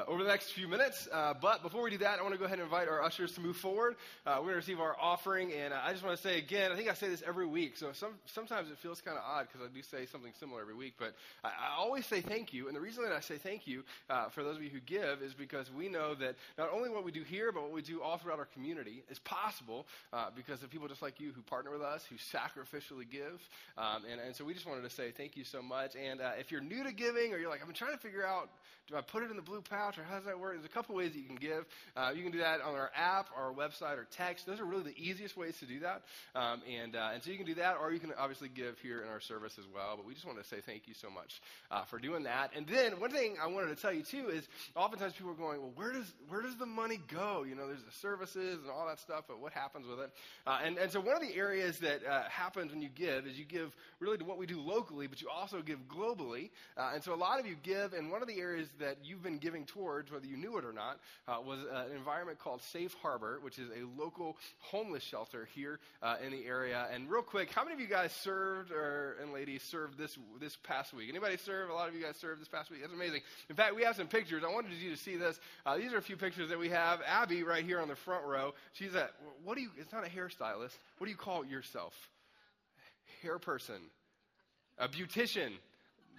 over 0.09 0.25
the 0.25 0.29
next 0.29 0.51
few 0.51 0.67
minutes. 0.67 1.07
But 1.13 1.63
before 1.63 1.83
we 1.83 1.91
do 1.91 1.99
that, 1.99 2.19
I 2.19 2.23
want 2.23 2.35
to 2.35 2.39
go 2.39 2.47
ahead 2.47 2.59
and 2.59 2.65
invite 2.65 2.89
our 2.89 3.01
ushers 3.01 3.31
to 3.35 3.41
move 3.41 3.59
forward. 3.59 3.95
We're 4.27 4.35
going 4.35 4.49
to 4.49 4.57
receive 4.57 4.81
our 4.81 4.97
offering, 5.01 5.53
and 5.53 5.73
I 5.73 5.93
just 5.93 6.05
want 6.05 6.17
to 6.17 6.23
say 6.23 6.39
again. 6.39 6.73
I 6.73 6.77
think 6.77 6.91
I 6.91 6.95
say 6.95 7.09
this 7.09 7.23
every 7.25 7.47
week, 7.47 7.77
so 7.77 7.93
some, 7.93 8.15
sometimes 8.27 8.73
it 8.73 8.79
feels 8.79 9.01
kind 9.01 9.17
of 9.17 9.23
odd 9.25 9.47
because 9.47 9.65
I 9.65 9.73
do 9.73 9.83
say 9.85 10.05
something 10.07 10.33
similar 10.41 10.63
every 10.63 10.75
week. 10.75 10.95
But 10.99 11.15
I, 11.45 11.51
I 11.51 11.77
always 11.79 12.07
say 12.07 12.21
thank 12.23 12.53
you, 12.53 12.67
and 12.67 12.75
the 12.75 12.81
reason 12.81 13.05
that 13.05 13.13
I 13.13 13.21
say 13.21 13.37
thank 13.37 13.67
you 13.67 13.68
uh, 14.11 14.29
for 14.29 14.43
those 14.43 14.57
of 14.57 14.63
you 14.63 14.71
who 14.71 14.81
give 14.81 15.23
is 15.23 15.35
because 15.35 15.71
we 15.73 15.89
know 15.89 16.15
that 16.17 16.37
not 16.57 16.71
only 16.73 16.89
what 16.91 17.05
we 17.05 17.13
do 17.13 17.23
here, 17.23 17.53
but 17.53 17.63
what 17.63 17.73
we 17.73 17.83
do 17.83 18.03
all 18.03 18.19
throughout 18.19 18.39
our 18.39 18.47
community 18.47 19.03
is 19.11 19.19
possible 19.21 19.87
uh, 20.13 20.27
because 20.35 20.63
of 20.63 20.71
people 20.71 20.89
just 20.89 21.03
like 21.03 21.21
you 21.21 21.33
who 21.33 21.43
partner 21.43 21.71
with 21.71 21.83
us, 21.83 22.05
who 22.09 22.17
sacrificially 22.17 23.09
give. 23.11 23.41
Um, 23.77 24.03
and, 24.11 24.21
and 24.21 24.35
so 24.35 24.45
we 24.45 24.55
just 24.55 24.67
wanted 24.67 24.83
to 24.83 24.91
say 24.91 25.11
thank 25.11 25.37
you 25.37 25.45
so 25.45 25.63
much. 25.63 25.97
And 25.97 26.21
uh, 26.21 26.33
if 26.39 26.51
you're 26.51 26.61
new 26.61 26.85
to 26.85 26.93
giving 26.93 27.33
or 27.33 27.39
you're 27.39 27.51
like, 27.51 27.61
I've 27.61 27.67
been 27.67 27.75
trying 27.75 27.93
to 27.93 27.99
figure 27.99 28.27
out, 28.27 28.51
do 28.89 28.97
I 28.97 29.03
put 29.03 29.23
it 29.23 29.31
in 29.31 29.37
the 29.37 29.43
blue 29.43 29.61
pouch 29.61 29.99
or 29.99 30.03
how 30.03 30.17
does 30.17 30.25
that 30.25 30.39
work? 30.39 30.55
There's 30.55 30.65
a 30.65 30.69
couple 30.69 30.95
ways 30.95 31.13
that 31.13 31.19
you 31.19 31.27
can 31.27 31.37
give. 31.37 31.67
Uh, 31.97 32.11
you 32.15 32.23
can 32.23 32.33
do 32.33 32.39
that 32.39 32.63
on 32.63 32.75
our 32.75 32.91
app, 32.97 33.29
our 33.37 33.53
website, 33.53 33.99
or 33.99 34.07
text. 34.11 34.47
Those 34.47 34.61
are 34.61 34.65
really 34.65 34.85
the 34.85 34.99
easiest 34.99 35.37
ways 35.37 35.59
to 35.59 35.67
do 35.67 35.81
that. 35.81 36.03
Um, 36.35 36.63
and, 36.69 36.97
uh, 36.97 37.11
and 37.13 37.23
so 37.23 37.31
you 37.31 37.37
can 37.37 37.47
do 37.47 37.55
that, 37.57 37.77
or 37.81 37.93
you 37.93 38.01
can 38.01 38.13
obviously 38.19 38.49
give 38.49 38.79
here 38.79 39.03
in 39.03 39.09
our 39.09 39.21
service 39.21 39.59
as 39.59 39.65
well. 39.75 39.97
But 39.97 40.07
we 40.07 40.15
just 40.15 40.27
want 40.27 40.43
to 40.43 40.49
say 40.49 40.57
thank 40.65 40.89
you 40.89 40.95
so 40.95 41.11
much 41.11 41.41
uh, 41.71 41.85
for 41.85 41.99
doing 41.99 42.23
that. 42.25 42.53
And 42.57 42.67
then 42.67 42.99
one 42.99 43.11
thing 43.11 43.37
I 43.43 43.47
wanted 43.47 43.77
to 43.77 43.81
tell 43.81 43.93
you 43.93 44.03
too 44.03 44.31
is 44.31 44.49
oftentimes 44.75 45.13
people 45.13 45.33
are 45.33 45.35
going, 45.35 45.61
well, 45.61 45.73
where 45.75 45.93
does 45.93 46.11
where 46.29 46.41
does 46.41 46.57
the 46.57 46.67
money 46.67 46.99
go? 47.13 47.45
You 47.47 47.55
know, 47.55 47.67
there's 47.67 47.85
the 47.85 47.93
services 48.01 48.61
and 48.63 48.71
all 48.71 48.87
that 48.87 49.01
stuff, 49.01 49.25
but 49.29 49.41
what 49.41 49.53
happens 49.53 49.87
with 49.87 50.01
it? 50.01 50.11
Uh, 50.47 50.61
and 50.65 50.79
and 50.79 50.91
so 50.91 51.01
one 51.01 51.15
of 51.15 51.23
the 51.23 51.35
areas 51.35 51.79
that 51.81 52.05
uh, 52.07 52.23
happens 52.31 52.73
when 52.73 52.81
you 52.81 52.89
give 52.89 53.27
is 53.27 53.39
you 53.39 53.45
give 53.45 53.77
really 54.01 54.17
to 54.17 54.25
what 54.25 54.39
we 54.39 54.47
do 54.47 54.61
locally, 54.61 55.07
but 55.07 55.21
you 55.21 55.29
also 55.29 55.61
give 55.61 55.79
globally. 55.89 56.51
Uh, 56.77 56.93
and 56.95 57.05
so 57.05 57.13
a 57.13 57.17
lot 57.17 57.39
of 57.39 57.47
you 57.47 57.57
give, 57.63 57.93
and 57.93 58.11
one 58.11 58.23
of 58.23 58.29
the 58.29 58.39
areas 58.39 58.69
that 58.79 58.99
you've 59.05 59.23
been 59.23 59.39
giving 59.39 59.65
towards, 59.65 60.11
whether 60.11 60.27
you 60.27 60.37
knew 60.37 60.59
it 60.59 60.65
or 60.65 60.73
not, 60.73 60.99
uh, 61.27 61.39
was 61.45 61.59
uh, 61.61 61.85
an 61.91 61.97
environment 61.97 62.39
called 62.39 62.63
Safe 62.63 62.95
Harbor, 63.03 63.39
which 63.43 63.59
is 63.59 63.69
a 63.71 64.01
local 64.01 64.37
homeless 64.59 65.03
shelter 65.03 65.49
here 65.55 65.81
uh, 66.03 66.17
in 66.25 66.33
the 66.33 66.47
area. 66.47 66.87
And 66.93 67.11
real 67.11 67.23
quick, 67.23 67.51
how 67.51 67.65
many 67.65 67.75
of 67.75 67.81
you 67.81 67.87
guys 67.87 68.13
served 68.13 68.71
or 68.73 69.17
and 69.23 69.33
ladies 69.33 69.63
served 69.63 69.99
this 69.99 70.17
this 70.41 70.57
past 70.65 70.93
week? 70.93 71.09
Anybody 71.09 71.37
serve? 71.37 71.71
A 71.71 71.75
lot 71.75 71.89
of 71.89 71.95
you 71.95 72.03
guys 72.03 72.17
served 72.17 72.41
this 72.41 72.49
past 72.49 72.71
week. 72.71 72.81
That's 72.81 72.93
amazing. 72.93 73.21
In 73.49 73.57
fact, 73.57 73.75
we 73.75 73.83
have 73.83 73.97
some 73.97 74.09
pictures. 74.09 74.43
I 74.47 74.53
wanted 74.53 74.73
you 74.73 74.91
to 74.91 74.97
see 74.97 75.17
this. 75.17 75.39
Uh, 75.67 75.77
these 75.77 75.93
are 75.93 75.99
a 75.99 76.03
few 76.03 76.17
pictures 76.17 76.51
that 76.51 76.59
we 76.59 76.71
have. 76.71 77.01
Abby 77.07 77.43
right 77.43 77.65
here 77.65 77.81
on 77.81 77.89
the 77.89 77.97
front 77.97 78.25
row. 78.25 78.55
She's 78.73 78.95
a 78.95 79.11
what 79.45 79.57
do 79.57 79.63
you? 79.63 79.71
It's 79.79 79.93
not 79.93 80.07
a 80.07 80.11
hairstylist. 80.11 80.77
What 80.99 81.05
do 81.05 81.11
you 81.11 81.17
call 81.17 81.45
yourself? 81.45 81.95
Hair 83.23 83.39
person, 83.39 83.81
a 84.79 84.89
beautician. 84.89 85.51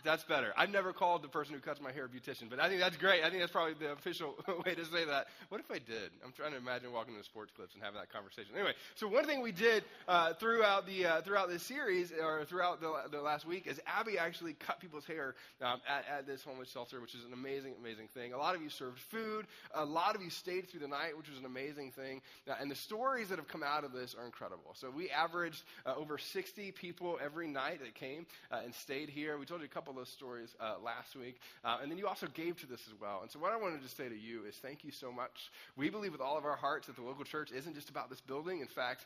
That's 0.04 0.24
better. 0.24 0.54
I've 0.58 0.72
never 0.72 0.94
called 0.94 1.24
the 1.24 1.28
person 1.28 1.54
who 1.54 1.60
cuts 1.62 1.82
my 1.82 1.92
hair 1.92 2.06
a 2.06 2.08
beautician, 2.08 2.50
but 2.50 2.60
I 2.60 2.70
think 2.70 2.80
that's 2.80 2.98
great. 2.98 3.24
I 3.24 3.30
think 3.30 3.42
that's 3.42 3.52
probably 3.52 3.74
the 3.74 3.92
official 3.92 4.36
way 4.66 4.76
to 4.76 4.86
say 4.86 5.06
that. 5.06 5.28
What 5.50 5.60
if 5.60 5.70
I 5.70 5.80
did? 5.80 6.12
I'm 6.24 6.32
trying 6.32 6.52
to 6.52 6.58
imagine 6.58 6.92
walking 6.92 7.14
into 7.14 7.26
sports 7.26 7.52
clips 7.56 7.74
and 7.74 7.84
having 7.84 8.00
that 8.00 8.12
conversation. 8.12 8.52
Anyway, 8.56 8.74
so 8.96 9.08
one 9.08 9.26
thing 9.26 9.42
we 9.42 9.52
did 9.52 9.84
uh, 10.08 10.34
throughout 10.34 10.86
the 10.88 11.06
uh, 11.06 11.22
throughout 11.22 11.50
this 11.50 11.64
series 11.64 12.12
or 12.12 12.46
throughout 12.46 12.82
the, 12.82 12.94
the 13.12 13.22
last 13.22 13.46
week 13.46 13.68
is 13.68 13.80
Abby 13.86 14.18
actually 14.18 14.54
cut 14.54 14.80
people's 14.80 15.06
hair 15.06 15.36
um, 15.62 15.82
at, 15.88 16.06
at 16.20 16.28
this 16.28 16.44
homeless 16.44 16.70
shelter, 16.72 17.02
which 17.02 17.16
is 17.16 17.26
an 17.26 17.34
amazing, 17.34 17.74
amazing 17.80 18.08
thing. 18.14 18.34
A 18.34 18.38
lot 18.38 18.56
of 18.56 18.62
you 18.62 18.70
served 18.70 19.00
food. 19.00 19.48
A 19.74 19.84
lot 19.86 20.16
of 20.16 20.22
you 20.22 20.30
stayed 20.30 20.70
through 20.70 20.82
the 20.82 20.88
night, 20.88 21.18
which 21.18 21.30
was 21.30 21.40
an 21.40 21.46
amazing 21.46 21.92
thing. 21.92 22.22
Uh, 22.48 22.56
and 22.60 22.70
the 22.70 22.76
stories 22.76 23.30
that 23.30 23.38
have 23.38 23.48
come 23.48 23.64
out 23.64 23.84
of 23.84 23.92
this 23.92 24.16
are 24.16 24.26
incredible. 24.26 24.74
So 24.74 24.90
we 24.90 25.10
averaged 25.10 25.64
uh, 25.86 25.96
over 25.96 26.18
60 26.18 26.72
people 26.72 27.20
every 27.24 27.48
night 27.48 27.80
that 27.82 27.96
came 27.96 28.26
uh, 28.52 28.62
and 28.64 28.74
stayed 28.74 29.10
here. 29.10 29.38
We 29.38 29.46
told 29.46 29.62
you 29.62 29.66
a 29.66 29.70
couple 29.70 29.89
of 29.90 29.96
those 29.96 30.10
stories 30.10 30.56
uh, 30.60 30.76
last 30.84 31.16
week. 31.16 31.40
Uh, 31.64 31.78
and 31.82 31.92
then 31.92 31.98
you 31.98 32.08
also 32.08 32.28
gave 32.28 32.58
to 32.58 32.68
this 32.68 32.82
as 32.88 33.00
well. 33.00 33.20
And 33.22 33.32
so 33.32 33.40
what 33.40 33.52
I 33.52 33.58
wanted 33.58 33.82
to 33.82 33.90
say 33.90 34.10
to 34.10 34.18
you 34.18 34.46
is 34.46 34.56
thank 34.56 34.84
you 34.84 34.92
so 34.92 35.12
much. 35.12 35.52
We 35.76 35.90
believe 35.90 36.12
with 36.12 36.22
all 36.22 36.38
of 36.38 36.46
our 36.46 36.56
hearts 36.56 36.88
that 36.88 36.96
the 36.96 37.02
local 37.02 37.24
church 37.24 37.52
isn't 37.52 37.76
just 37.76 37.90
about 37.90 38.10
this 38.10 38.22
building. 38.22 38.62
In 38.62 38.68
fact, 38.68 39.06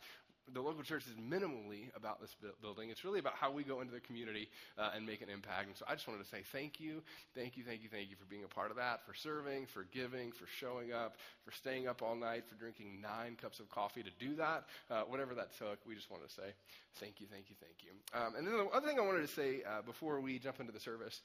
the 0.51 0.61
local 0.61 0.83
church 0.83 1.05
is 1.07 1.15
minimally 1.15 1.95
about 1.95 2.19
this 2.19 2.35
bu- 2.41 2.51
building. 2.61 2.89
It's 2.89 3.05
really 3.05 3.19
about 3.19 3.35
how 3.35 3.51
we 3.51 3.63
go 3.63 3.81
into 3.81 3.93
the 3.93 3.99
community 3.99 4.49
uh, 4.77 4.91
and 4.95 5.05
make 5.05 5.21
an 5.21 5.29
impact. 5.29 5.67
And 5.67 5.77
so 5.77 5.85
I 5.87 5.93
just 5.93 6.07
wanted 6.07 6.23
to 6.23 6.29
say 6.29 6.43
thank 6.51 6.79
you, 6.79 7.01
thank 7.35 7.55
you, 7.55 7.63
thank 7.63 7.83
you, 7.83 7.89
thank 7.89 8.09
you 8.09 8.15
for 8.15 8.25
being 8.25 8.43
a 8.43 8.47
part 8.47 8.71
of 8.71 8.77
that, 8.77 9.05
for 9.05 9.13
serving, 9.13 9.67
for 9.67 9.85
giving, 9.91 10.31
for 10.31 10.45
showing 10.59 10.91
up, 10.91 11.15
for 11.45 11.51
staying 11.51 11.87
up 11.87 12.01
all 12.01 12.15
night, 12.15 12.43
for 12.47 12.55
drinking 12.55 13.01
nine 13.01 13.37
cups 13.39 13.59
of 13.59 13.69
coffee 13.69 14.03
to 14.03 14.11
do 14.19 14.35
that, 14.35 14.65
uh, 14.91 15.01
whatever 15.03 15.33
that 15.35 15.57
took. 15.57 15.79
We 15.87 15.95
just 15.95 16.11
wanted 16.11 16.27
to 16.27 16.33
say 16.33 16.53
thank 16.99 17.21
you, 17.21 17.27
thank 17.31 17.49
you, 17.49 17.55
thank 17.61 17.83
you. 17.83 17.91
Um, 18.13 18.35
and 18.35 18.45
then 18.45 18.57
the 18.57 18.65
other 18.75 18.87
thing 18.87 18.99
I 18.99 19.01
wanted 19.01 19.21
to 19.21 19.33
say 19.33 19.63
uh, 19.67 19.81
before 19.81 20.19
we 20.19 20.39
jump 20.39 20.59
into 20.59 20.71
the 20.71 20.79
service 20.79 21.21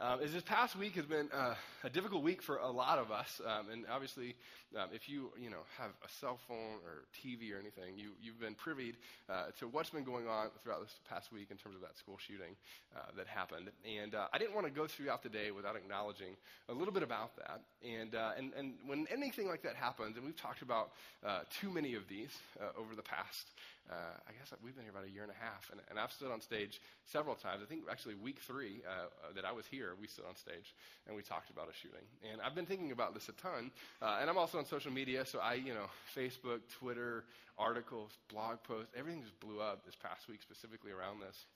um, 0.00 0.20
is 0.20 0.32
this 0.32 0.44
past 0.44 0.76
week 0.76 0.94
has 0.94 1.06
been 1.06 1.28
uh, 1.32 1.54
a 1.82 1.90
difficult 1.90 2.22
week 2.22 2.40
for 2.40 2.58
a 2.58 2.70
lot 2.70 2.98
of 2.98 3.10
us, 3.10 3.40
um, 3.44 3.68
and 3.70 3.84
obviously, 3.90 4.36
um, 4.78 4.88
if 4.92 5.08
you 5.08 5.32
you 5.40 5.50
know 5.50 5.62
have 5.76 5.90
a 6.04 6.08
cell 6.20 6.38
phone 6.46 6.78
or 6.86 7.04
TV 7.12 7.52
or 7.52 7.58
anything, 7.58 7.96
you 7.96 8.10
you've 8.22 8.38
been 8.38 8.54
privy 8.54 8.94
uh, 9.28 9.46
to 9.58 9.66
what's 9.66 9.90
been 9.90 10.04
going 10.04 10.28
on 10.28 10.50
throughout 10.62 10.82
this 10.82 10.94
past 11.08 11.32
week 11.32 11.48
in 11.50 11.56
terms 11.56 11.74
of 11.74 11.80
that 11.80 11.98
school 11.98 12.16
shooting 12.16 12.54
uh, 12.96 13.10
that 13.16 13.26
happened. 13.26 13.70
And 13.84 14.14
uh, 14.14 14.28
I 14.32 14.38
didn't 14.38 14.54
want 14.54 14.68
to 14.68 14.72
go 14.72 14.86
throughout 14.86 15.24
the 15.24 15.30
day 15.30 15.50
without 15.50 15.74
acknowledging 15.74 16.36
a 16.68 16.72
little 16.72 16.94
bit 16.94 17.02
about 17.02 17.36
that. 17.36 17.62
And 17.82 18.14
uh, 18.14 18.32
and 18.38 18.52
and 18.56 18.74
when 18.86 19.06
anything 19.12 19.48
like 19.48 19.62
that 19.62 19.74
happens, 19.74 20.16
and 20.16 20.24
we've 20.24 20.40
talked 20.40 20.62
about 20.62 20.92
uh, 21.26 21.40
too 21.60 21.70
many 21.70 21.94
of 21.94 22.06
these 22.08 22.30
over 22.78 22.94
the 22.94 23.02
past 23.02 23.50
uh, 23.90 23.94
I 24.28 24.32
guess 24.32 24.52
we've 24.62 24.74
been 24.74 24.84
here 24.84 24.92
about 24.92 25.06
a 25.06 25.10
year 25.10 25.22
and 25.22 25.32
a 25.32 25.40
half, 25.44 25.70
and, 25.70 25.80
and 25.88 25.98
I've 25.98 26.12
stood 26.12 26.30
on 26.30 26.40
stage 26.40 26.80
several 27.04 27.34
times. 27.34 27.62
I 27.62 27.66
think 27.66 27.84
actually 27.90 28.14
week 28.14 28.38
three 28.40 28.82
uh, 28.86 29.06
uh, 29.06 29.32
that 29.34 29.44
I 29.44 29.52
was 29.52 29.66
here, 29.66 29.94
we 30.00 30.06
stood 30.06 30.26
on 30.28 30.36
stage 30.36 30.74
and 31.06 31.16
we 31.16 31.22
talked 31.22 31.50
about 31.50 31.68
a 31.68 31.74
shooting. 31.74 32.04
And 32.30 32.40
I've 32.40 32.54
been 32.54 32.66
thinking 32.66 32.92
about 32.92 33.14
this 33.14 33.28
a 33.28 33.32
ton, 33.32 33.70
uh, 34.02 34.18
and 34.20 34.28
I'm 34.28 34.36
also 34.36 34.58
on 34.58 34.64
social 34.64 34.92
media, 34.92 35.24
so 35.24 35.38
I, 35.38 35.54
you 35.54 35.72
know, 35.72 35.86
Facebook, 36.14 36.60
Twitter, 36.78 37.24
articles, 37.58 38.12
blog 38.28 38.62
posts, 38.62 38.92
everything 38.96 39.22
just 39.22 39.38
blew 39.40 39.60
up 39.60 39.84
this 39.84 39.96
past 39.96 40.28
week 40.28 40.42
specifically 40.42 40.92
around 40.92 41.20
this. 41.20 41.46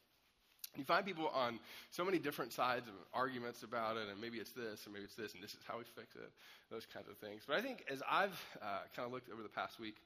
You 0.76 0.84
find 0.84 1.04
people 1.04 1.28
on 1.34 1.58
so 1.90 2.02
many 2.02 2.18
different 2.18 2.50
sides 2.50 2.88
of 2.88 2.94
arguments 3.12 3.62
about 3.62 3.98
it, 3.98 4.08
and 4.10 4.18
maybe 4.18 4.38
it's 4.38 4.52
this, 4.52 4.86
or 4.86 4.90
maybe 4.90 5.04
it's 5.04 5.14
this, 5.14 5.34
and 5.34 5.42
this 5.42 5.52
is 5.52 5.60
how 5.68 5.76
we 5.76 5.84
fix 5.84 6.14
it, 6.16 6.30
those 6.70 6.86
kinds 6.86 7.08
of 7.08 7.18
things. 7.18 7.42
But 7.46 7.56
I 7.56 7.60
think 7.60 7.84
as 7.90 8.02
I've 8.10 8.40
uh, 8.62 8.88
kind 8.96 9.04
of 9.04 9.12
looked 9.12 9.30
over 9.30 9.42
the 9.42 9.50
past 9.50 9.78
week, 9.78 9.96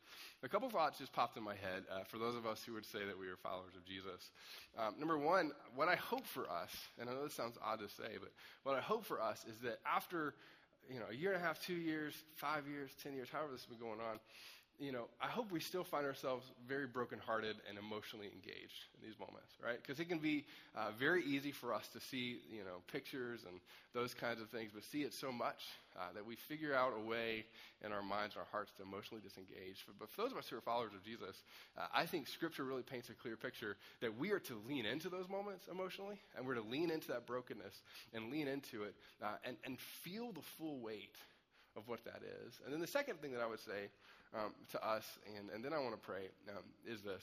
a 0.42 0.48
couple 0.48 0.68
thoughts 0.68 0.98
just 0.98 1.12
popped 1.12 1.36
in 1.36 1.44
my 1.44 1.54
head 1.54 1.84
uh, 1.92 2.02
for 2.02 2.18
those 2.18 2.34
of 2.34 2.46
us 2.46 2.64
who 2.66 2.72
would 2.74 2.84
say 2.84 3.04
that 3.06 3.16
we 3.16 3.28
are 3.28 3.36
followers 3.36 3.76
of 3.76 3.84
Jesus. 3.84 4.30
Um, 4.76 4.94
number 4.98 5.16
one, 5.16 5.52
what 5.76 5.86
I 5.88 5.94
hope 5.94 6.26
for 6.26 6.50
us, 6.50 6.74
and 6.98 7.08
I 7.08 7.12
know 7.12 7.22
this 7.22 7.34
sounds 7.34 7.56
odd 7.64 7.78
to 7.78 7.88
say, 7.88 8.18
but 8.18 8.32
what 8.64 8.74
I 8.74 8.80
hope 8.80 9.04
for 9.06 9.22
us 9.22 9.44
is 9.48 9.60
that 9.60 9.78
after 9.86 10.34
you 10.92 10.98
know, 10.98 11.06
a 11.10 11.14
year 11.14 11.32
and 11.32 11.42
a 11.42 11.44
half, 11.44 11.60
two 11.60 11.74
years, 11.74 12.14
five 12.34 12.66
years, 12.66 12.90
ten 13.02 13.12
years, 13.14 13.28
however 13.30 13.52
this 13.52 13.62
has 13.62 13.68
been 13.68 13.78
going 13.78 14.00
on, 14.00 14.18
you 14.78 14.92
know, 14.92 15.04
I 15.20 15.26
hope 15.26 15.50
we 15.50 15.60
still 15.60 15.84
find 15.84 16.04
ourselves 16.04 16.46
very 16.68 16.86
brokenhearted 16.86 17.56
and 17.68 17.78
emotionally 17.78 18.26
engaged 18.26 18.84
in 18.94 19.06
these 19.08 19.18
moments, 19.18 19.54
right? 19.64 19.78
Because 19.80 20.00
it 20.00 20.08
can 20.08 20.18
be 20.18 20.44
uh, 20.76 20.90
very 20.98 21.24
easy 21.24 21.50
for 21.50 21.72
us 21.72 21.88
to 21.88 22.00
see, 22.00 22.40
you 22.50 22.62
know, 22.62 22.82
pictures 22.92 23.40
and 23.48 23.60
those 23.94 24.12
kinds 24.12 24.40
of 24.40 24.50
things, 24.50 24.72
but 24.74 24.84
see 24.84 25.02
it 25.02 25.14
so 25.14 25.32
much 25.32 25.62
uh, 25.96 26.12
that 26.14 26.26
we 26.26 26.36
figure 26.36 26.74
out 26.74 26.92
a 26.94 27.00
way 27.00 27.46
in 27.84 27.92
our 27.92 28.02
minds 28.02 28.34
and 28.34 28.40
our 28.40 28.48
hearts 28.52 28.72
to 28.76 28.82
emotionally 28.82 29.22
disengage. 29.22 29.86
But, 29.98 30.10
for 30.10 30.22
those 30.22 30.32
of 30.32 30.38
us 30.38 30.48
who 30.48 30.58
are 30.58 30.60
followers 30.60 30.92
of 30.94 31.02
Jesus, 31.02 31.42
uh, 31.78 31.86
I 31.94 32.04
think 32.04 32.28
Scripture 32.28 32.64
really 32.64 32.82
paints 32.82 33.08
a 33.08 33.14
clear 33.14 33.36
picture 33.36 33.76
that 34.00 34.18
we 34.18 34.30
are 34.30 34.40
to 34.40 34.60
lean 34.68 34.84
into 34.84 35.08
those 35.08 35.28
moments 35.30 35.68
emotionally, 35.70 36.20
and 36.36 36.46
we're 36.46 36.54
to 36.54 36.62
lean 36.62 36.90
into 36.90 37.08
that 37.08 37.26
brokenness 37.26 37.80
and 38.12 38.30
lean 38.30 38.46
into 38.46 38.82
it 38.82 38.94
uh, 39.22 39.36
and, 39.44 39.56
and 39.64 39.80
feel 39.80 40.32
the 40.32 40.42
full 40.42 40.78
weight 40.80 41.16
of 41.76 41.88
what 41.88 42.04
that 42.04 42.20
is. 42.44 42.60
And 42.64 42.72
then 42.72 42.80
the 42.80 42.86
second 42.86 43.20
thing 43.20 43.32
that 43.32 43.40
I 43.40 43.46
would 43.46 43.60
say 43.60 43.88
um, 44.34 44.52
to 44.72 44.86
us, 44.86 45.04
and, 45.38 45.50
and 45.50 45.64
then 45.64 45.72
I 45.72 45.78
want 45.78 45.92
to 45.92 46.00
pray, 46.00 46.28
um, 46.48 46.62
is 46.86 47.02
this. 47.02 47.22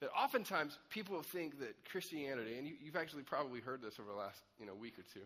That 0.00 0.10
oftentimes 0.10 0.78
people 0.90 1.20
think 1.22 1.60
that 1.60 1.74
Christianity, 1.90 2.58
and 2.58 2.66
you, 2.66 2.74
you've 2.82 2.96
actually 2.96 3.22
probably 3.22 3.60
heard 3.60 3.80
this 3.82 3.98
over 4.00 4.10
the 4.10 4.16
last 4.16 4.38
you 4.58 4.66
know, 4.66 4.74
week 4.74 4.98
or 4.98 5.04
two, 5.12 5.24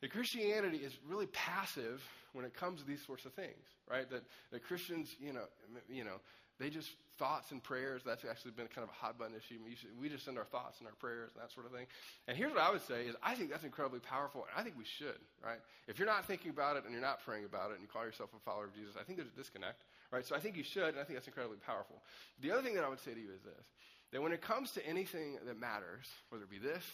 that 0.00 0.10
Christianity 0.10 0.78
is 0.78 0.96
really 1.08 1.26
passive 1.26 2.02
when 2.32 2.44
it 2.44 2.54
comes 2.54 2.80
to 2.80 2.86
these 2.86 3.04
sorts 3.04 3.24
of 3.24 3.32
things, 3.32 3.64
right? 3.90 4.08
That, 4.10 4.22
that 4.52 4.62
Christians, 4.64 5.16
you 5.20 5.32
know, 5.32 5.44
you 5.88 6.04
know, 6.04 6.20
they 6.58 6.70
just 6.70 6.88
thoughts 7.18 7.50
and 7.50 7.62
prayers. 7.62 8.02
That's 8.04 8.24
actually 8.24 8.52
been 8.52 8.68
kind 8.68 8.84
of 8.84 8.90
a 8.90 8.98
hot 8.98 9.18
button 9.18 9.34
issue. 9.36 9.56
We 10.00 10.08
just 10.08 10.24
send 10.24 10.38
our 10.38 10.44
thoughts 10.44 10.78
and 10.80 10.88
our 10.88 10.94
prayers 10.94 11.30
and 11.34 11.42
that 11.42 11.52
sort 11.52 11.66
of 11.66 11.72
thing. 11.72 11.86
And 12.28 12.36
here's 12.36 12.52
what 12.52 12.62
I 12.62 12.70
would 12.70 12.84
say 12.86 13.04
is 13.06 13.16
I 13.22 13.34
think 13.34 13.50
that's 13.50 13.64
incredibly 13.64 14.00
powerful, 14.00 14.46
and 14.48 14.52
I 14.58 14.62
think 14.62 14.76
we 14.76 14.84
should, 14.84 15.20
right? 15.44 15.60
If 15.88 15.98
you're 15.98 16.08
not 16.08 16.24
thinking 16.26 16.50
about 16.50 16.76
it 16.76 16.84
and 16.84 16.92
you're 16.92 17.04
not 17.04 17.24
praying 17.24 17.44
about 17.44 17.70
it 17.70 17.74
and 17.74 17.82
you 17.82 17.88
call 17.88 18.04
yourself 18.04 18.30
a 18.36 18.40
follower 18.44 18.64
of 18.64 18.74
Jesus, 18.74 18.96
I 19.00 19.04
think 19.04 19.18
there's 19.18 19.32
a 19.32 19.38
disconnect, 19.38 19.84
right? 20.12 20.24
So 20.24 20.36
I 20.36 20.40
think 20.40 20.56
you 20.56 20.64
should, 20.64 20.96
and 20.96 21.00
I 21.00 21.04
think 21.04 21.16
that's 21.16 21.28
incredibly 21.28 21.58
powerful. 21.58 22.02
The 22.40 22.52
other 22.52 22.62
thing 22.62 22.74
that 22.74 22.84
I 22.84 22.88
would 22.88 23.00
say 23.00 23.12
to 23.12 23.20
you 23.20 23.32
is 23.34 23.42
this, 23.42 23.66
that 24.12 24.22
when 24.22 24.32
it 24.32 24.40
comes 24.40 24.72
to 24.72 24.86
anything 24.86 25.38
that 25.46 25.58
matters, 25.58 26.06
whether 26.28 26.44
it 26.44 26.50
be 26.50 26.58
this 26.58 26.84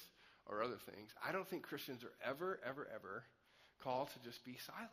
or 0.47 0.63
other 0.63 0.79
things, 0.91 1.11
I 1.27 1.31
don't 1.31 1.47
think 1.47 1.63
Christians 1.63 2.03
are 2.05 2.15
ever, 2.25 2.59
ever, 2.67 2.89
ever 2.95 3.25
called 3.83 4.11
to 4.11 4.19
just 4.25 4.45
be 4.45 4.57
silent. 4.65 4.91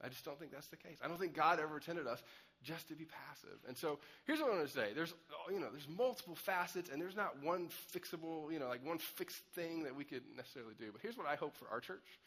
I 0.00 0.08
just 0.08 0.24
don't 0.24 0.38
think 0.38 0.52
that's 0.52 0.68
the 0.68 0.76
case. 0.76 0.98
I 1.02 1.08
don't 1.08 1.18
think 1.18 1.34
God 1.34 1.58
ever 1.58 1.74
intended 1.76 2.06
us 2.06 2.22
just 2.62 2.88
to 2.88 2.94
be 2.94 3.04
passive. 3.04 3.58
And 3.66 3.76
so 3.76 3.98
here's 4.26 4.40
what 4.40 4.50
I 4.50 4.56
want 4.56 4.66
to 4.66 4.72
say. 4.72 4.88
There's, 4.94 5.14
you 5.50 5.60
know, 5.60 5.68
there's 5.70 5.88
multiple 5.88 6.34
facets 6.34 6.90
and 6.90 7.00
there's 7.00 7.16
not 7.16 7.42
one 7.42 7.68
fixable, 7.94 8.52
you 8.52 8.58
know, 8.58 8.68
like 8.68 8.84
one 8.84 8.98
fixed 8.98 9.42
thing 9.54 9.84
that 9.84 9.94
we 9.94 10.04
could 10.04 10.22
necessarily 10.36 10.74
do. 10.78 10.86
But 10.92 11.00
here's 11.02 11.16
what 11.16 11.26
I 11.26 11.36
hope 11.36 11.56
for 11.56 11.68
our 11.68 11.80
church 11.80 12.18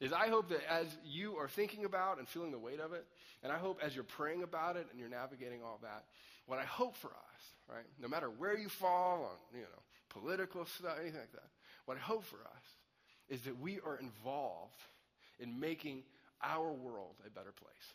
is 0.00 0.12
I 0.12 0.28
hope 0.28 0.48
that 0.50 0.60
as 0.70 0.86
you 1.04 1.36
are 1.36 1.48
thinking 1.48 1.84
about 1.84 2.18
and 2.18 2.28
feeling 2.28 2.52
the 2.52 2.58
weight 2.58 2.80
of 2.80 2.92
it, 2.92 3.04
and 3.42 3.52
I 3.52 3.58
hope 3.58 3.80
as 3.82 3.94
you're 3.94 4.04
praying 4.04 4.42
about 4.42 4.76
it 4.76 4.86
and 4.90 4.98
you're 4.98 5.08
navigating 5.08 5.62
all 5.62 5.78
that, 5.82 6.04
what 6.46 6.58
I 6.58 6.64
hope 6.64 6.96
for 6.96 7.08
us, 7.08 7.42
right, 7.68 7.84
no 8.00 8.08
matter 8.08 8.30
where 8.30 8.56
you 8.56 8.68
fall 8.68 9.24
on, 9.24 9.58
you 9.58 9.62
know, 9.62 9.82
political 10.08 10.64
stuff, 10.66 10.96
anything 11.00 11.20
like 11.20 11.32
that, 11.32 11.50
what 11.84 11.96
I 11.96 12.00
hope 12.00 12.24
for 12.24 12.36
us 12.36 12.62
is 13.28 13.42
that 13.42 13.58
we 13.60 13.80
are 13.80 13.96
involved 13.96 14.80
in 15.40 15.58
making 15.58 16.02
our 16.42 16.72
world 16.72 17.14
a 17.26 17.30
better 17.30 17.52
place. 17.52 17.92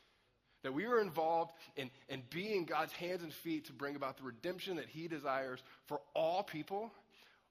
That 0.63 0.73
we 0.73 0.85
are 0.85 0.99
involved 0.99 1.53
in, 1.75 1.89
in 2.09 2.23
being 2.29 2.65
God's 2.65 2.93
hands 2.93 3.21
and 3.21 3.33
feet 3.33 3.65
to 3.65 3.73
bring 3.73 3.95
about 3.95 4.17
the 4.17 4.23
redemption 4.23 4.77
that 4.77 4.87
He 4.87 5.07
desires 5.07 5.61
for 5.85 6.01
all 6.15 6.43
people, 6.43 6.91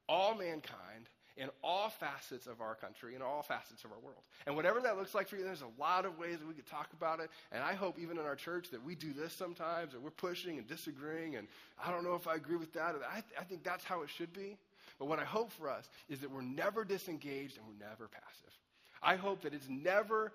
all 0.08 0.34
mankind, 0.34 1.08
in 1.36 1.48
all 1.62 1.88
facets 1.88 2.46
of 2.46 2.60
our 2.60 2.74
country, 2.74 3.14
in 3.14 3.22
all 3.22 3.42
facets 3.42 3.84
of 3.84 3.92
our 3.92 3.98
world. 3.98 4.20
And 4.46 4.54
whatever 4.54 4.80
that 4.80 4.98
looks 4.98 5.14
like 5.14 5.28
for 5.28 5.36
you, 5.36 5.44
there's 5.44 5.62
a 5.62 5.80
lot 5.80 6.04
of 6.04 6.18
ways 6.18 6.38
that 6.38 6.46
we 6.46 6.54
could 6.54 6.66
talk 6.66 6.88
about 6.92 7.20
it. 7.20 7.30
And 7.50 7.62
I 7.62 7.74
hope 7.74 7.98
even 7.98 8.18
in 8.18 8.24
our 8.24 8.36
church 8.36 8.70
that 8.70 8.84
we 8.84 8.94
do 8.94 9.12
this 9.12 9.32
sometimes, 9.32 9.94
and 9.94 10.02
we're 10.02 10.10
pushing 10.10 10.58
and 10.58 10.66
disagreeing, 10.66 11.36
and 11.36 11.48
I 11.82 11.90
don't 11.90 12.04
know 12.04 12.14
if 12.14 12.28
I 12.28 12.34
agree 12.34 12.56
with 12.56 12.72
that. 12.74 12.94
I, 13.10 13.22
I 13.38 13.44
think 13.44 13.64
that's 13.64 13.84
how 13.84 14.02
it 14.02 14.10
should 14.10 14.32
be. 14.32 14.56
But 14.98 15.06
what 15.08 15.18
I 15.18 15.24
hope 15.24 15.50
for 15.52 15.70
us 15.70 15.88
is 16.08 16.20
that 16.20 16.30
we're 16.30 16.42
never 16.42 16.84
disengaged 16.84 17.56
and 17.56 17.66
we're 17.66 17.88
never 17.88 18.08
passive. 18.08 18.54
I 19.02 19.16
hope 19.16 19.42
that 19.42 19.54
it's 19.54 19.68
never 19.68 20.32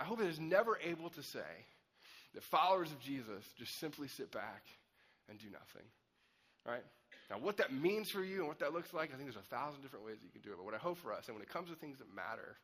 I 0.00 0.04
hope 0.04 0.20
it 0.20 0.26
is 0.26 0.40
never 0.40 0.78
able 0.82 1.10
to 1.10 1.22
say 1.22 1.40
that 2.34 2.42
followers 2.42 2.90
of 2.90 3.00
Jesus 3.00 3.44
just 3.56 3.78
simply 3.78 4.08
sit 4.08 4.30
back 4.30 4.64
and 5.28 5.38
do 5.38 5.46
nothing. 5.50 5.86
Right? 6.66 6.84
Now, 7.30 7.38
what 7.38 7.56
that 7.58 7.72
means 7.72 8.10
for 8.10 8.22
you 8.22 8.40
and 8.40 8.48
what 8.48 8.58
that 8.58 8.72
looks 8.72 8.92
like, 8.92 9.10
I 9.10 9.16
think 9.16 9.30
there's 9.30 9.42
a 9.42 9.54
thousand 9.54 9.82
different 9.82 10.04
ways 10.04 10.16
that 10.20 10.24
you 10.24 10.32
can 10.32 10.42
do 10.42 10.50
it. 10.50 10.56
But 10.56 10.64
what 10.64 10.74
I 10.74 10.78
hope 10.78 10.98
for 10.98 11.12
us, 11.12 11.28
and 11.28 11.36
when 11.36 11.42
it 11.42 11.48
comes 11.48 11.70
to 11.70 11.76
things 11.76 11.98
that 11.98 12.14
matter, 12.14 12.56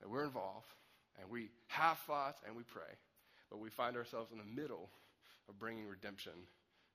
that 0.00 0.10
we're 0.10 0.24
involved 0.24 0.66
and 1.20 1.30
we 1.30 1.50
have 1.68 1.98
thoughts 2.06 2.40
and 2.46 2.56
we 2.56 2.62
pray, 2.62 2.98
but 3.50 3.60
we 3.60 3.70
find 3.70 3.96
ourselves 3.96 4.32
in 4.32 4.38
the 4.38 4.60
middle 4.60 4.90
of 5.48 5.58
bringing 5.58 5.86
redemption 5.86 6.32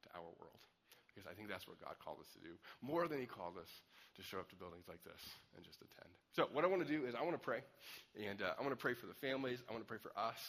to 0.03 0.09
our 0.15 0.29
world. 0.39 0.59
Because 1.09 1.25
I 1.25 1.33
think 1.33 1.49
that's 1.49 1.67
what 1.67 1.81
God 1.81 1.97
called 1.99 2.21
us 2.21 2.29
to 2.37 2.41
do, 2.45 2.53
more 2.81 3.09
than 3.09 3.19
He 3.19 3.25
called 3.25 3.57
us 3.57 3.69
to 4.15 4.21
show 4.23 4.39
up 4.39 4.49
to 4.53 4.57
buildings 4.57 4.85
like 4.87 5.01
this 5.03 5.19
and 5.55 5.65
just 5.65 5.81
attend. 5.81 6.11
So, 6.37 6.47
what 6.53 6.63
I 6.63 6.69
want 6.69 6.85
to 6.85 6.89
do 6.89 7.05
is 7.05 7.15
I 7.17 7.23
want 7.25 7.33
to 7.33 7.41
pray, 7.41 7.65
and 8.15 8.41
uh, 8.41 8.57
I 8.57 8.61
want 8.61 8.71
to 8.75 8.79
pray 8.79 8.93
for 8.93 9.07
the 9.07 9.17
families, 9.17 9.59
I 9.67 9.73
want 9.73 9.83
to 9.83 9.89
pray 9.89 10.01
for 10.01 10.13
us, 10.13 10.39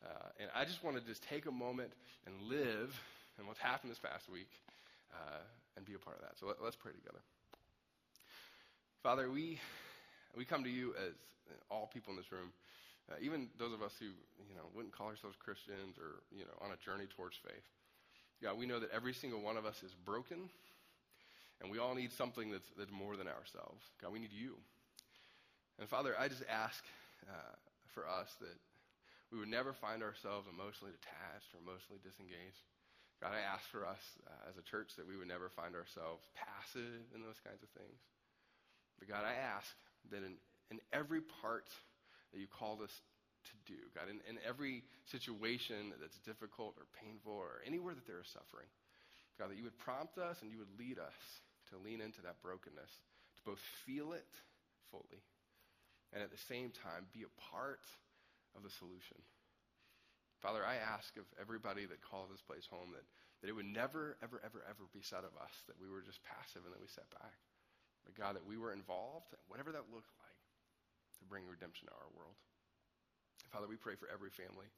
uh, 0.00 0.40
and 0.40 0.48
I 0.54 0.64
just 0.64 0.82
want 0.82 0.96
to 0.96 1.02
just 1.04 1.22
take 1.26 1.46
a 1.46 1.54
moment 1.54 1.90
and 2.24 2.34
live 2.48 2.94
in 3.38 3.46
what's 3.46 3.60
happened 3.60 3.90
this 3.90 4.02
past 4.02 4.26
week 4.30 4.50
uh, 5.14 5.42
and 5.76 5.86
be 5.86 5.94
a 5.94 6.02
part 6.02 6.16
of 6.16 6.22
that. 6.22 6.38
So 6.38 6.46
let, 6.46 6.58
us 6.62 6.76
pray 6.78 6.92
together. 6.92 7.22
Father, 9.02 9.30
we 9.30 9.58
we 10.36 10.44
come 10.44 10.62
to 10.64 10.70
you 10.70 10.94
as 10.98 11.14
all 11.70 11.88
people 11.92 12.12
in 12.12 12.18
this 12.18 12.30
room, 12.30 12.52
uh, 13.10 13.16
even 13.22 13.48
those 13.58 13.72
of 13.72 13.82
us 13.82 13.92
who 13.98 14.10
you 14.46 14.54
know 14.54 14.66
wouldn't 14.74 14.94
call 14.94 15.08
ourselves 15.08 15.36
Christians 15.38 15.96
or 15.98 16.22
you 16.34 16.44
know 16.44 16.56
on 16.60 16.74
a 16.74 16.78
journey 16.82 17.06
towards 17.16 17.38
faith. 17.42 17.66
God, 18.42 18.58
we 18.58 18.66
know 18.66 18.78
that 18.78 18.90
every 18.94 19.12
single 19.12 19.42
one 19.42 19.56
of 19.56 19.66
us 19.66 19.82
is 19.82 19.92
broken, 20.04 20.48
and 21.60 21.70
we 21.70 21.78
all 21.78 21.94
need 21.94 22.12
something 22.12 22.50
that's 22.50 22.68
that's 22.78 22.92
more 22.92 23.16
than 23.16 23.26
ourselves. 23.26 23.82
God, 24.00 24.12
we 24.12 24.18
need 24.18 24.32
you. 24.32 24.54
And 25.78 25.88
Father, 25.88 26.14
I 26.18 26.28
just 26.28 26.42
ask 26.50 26.84
uh, 27.26 27.54
for 27.94 28.06
us 28.06 28.30
that 28.40 28.58
we 29.30 29.38
would 29.38 29.50
never 29.50 29.72
find 29.72 30.02
ourselves 30.02 30.46
emotionally 30.46 30.94
detached 30.94 31.50
or 31.54 31.60
emotionally 31.60 32.00
disengaged. 32.02 32.62
God, 33.20 33.34
I 33.34 33.42
ask 33.42 33.66
for 33.66 33.82
us 33.82 34.00
uh, 34.26 34.50
as 34.50 34.54
a 34.56 34.62
church 34.62 34.94
that 34.96 35.06
we 35.06 35.18
would 35.18 35.26
never 35.26 35.50
find 35.50 35.74
ourselves 35.74 36.22
passive 36.38 37.02
in 37.14 37.20
those 37.22 37.42
kinds 37.42 37.62
of 37.62 37.70
things. 37.74 37.98
But 38.98 39.10
God, 39.10 39.26
I 39.26 39.34
ask 39.34 39.74
that 40.10 40.22
in, 40.22 40.38
in 40.70 40.78
every 40.94 41.20
part 41.42 41.66
that 42.32 42.38
you 42.38 42.46
called 42.46 42.82
us 42.82 42.94
to 43.50 43.56
do, 43.64 43.80
God, 43.96 44.12
in, 44.12 44.20
in 44.28 44.36
every 44.46 44.84
situation 45.10 45.96
that's 46.00 46.18
difficult 46.24 46.76
or 46.76 46.86
painful 47.00 47.32
or 47.32 47.64
anywhere 47.64 47.94
that 47.94 48.06
there 48.06 48.20
is 48.20 48.30
suffering, 48.30 48.68
God, 49.40 49.50
that 49.50 49.58
you 49.58 49.64
would 49.64 49.78
prompt 49.80 50.18
us 50.18 50.38
and 50.42 50.50
you 50.50 50.58
would 50.58 50.72
lead 50.78 50.98
us 50.98 51.18
to 51.70 51.80
lean 51.80 52.00
into 52.00 52.20
that 52.22 52.40
brokenness, 52.42 52.92
to 53.38 53.40
both 53.44 53.62
feel 53.84 54.12
it 54.12 54.28
fully 54.90 55.22
and 56.12 56.24
at 56.24 56.32
the 56.32 56.40
same 56.48 56.72
time 56.72 57.04
be 57.12 57.24
a 57.24 57.36
part 57.52 57.84
of 58.56 58.64
the 58.64 58.72
solution. 58.80 59.20
Father, 60.40 60.62
I 60.62 60.78
ask 60.78 61.10
of 61.18 61.26
everybody 61.36 61.84
that 61.84 62.00
calls 62.00 62.30
this 62.30 62.44
place 62.46 62.64
home 62.70 62.94
that, 62.94 63.04
that 63.42 63.50
it 63.50 63.56
would 63.56 63.68
never, 63.68 64.16
ever, 64.22 64.38
ever, 64.40 64.62
ever 64.64 64.84
be 64.94 65.02
said 65.02 65.26
of 65.26 65.34
us 65.36 65.54
that 65.66 65.76
we 65.76 65.90
were 65.90 66.00
just 66.00 66.22
passive 66.24 66.62
and 66.64 66.72
that 66.72 66.80
we 66.80 66.88
sat 66.88 67.10
back. 67.10 67.34
But 68.06 68.14
God, 68.14 68.38
that 68.38 68.46
we 68.46 68.56
were 68.56 68.72
involved, 68.72 69.34
whatever 69.50 69.74
that 69.74 69.90
looked 69.90 70.14
like, 70.22 70.40
to 71.18 71.24
bring 71.26 71.44
redemption 71.44 71.90
to 71.90 71.94
our 71.98 72.10
world. 72.14 72.38
Father, 73.48 73.68
we 73.68 73.80
pray 73.80 73.96
for 73.96 74.08
every 74.12 74.28
family 74.32 74.68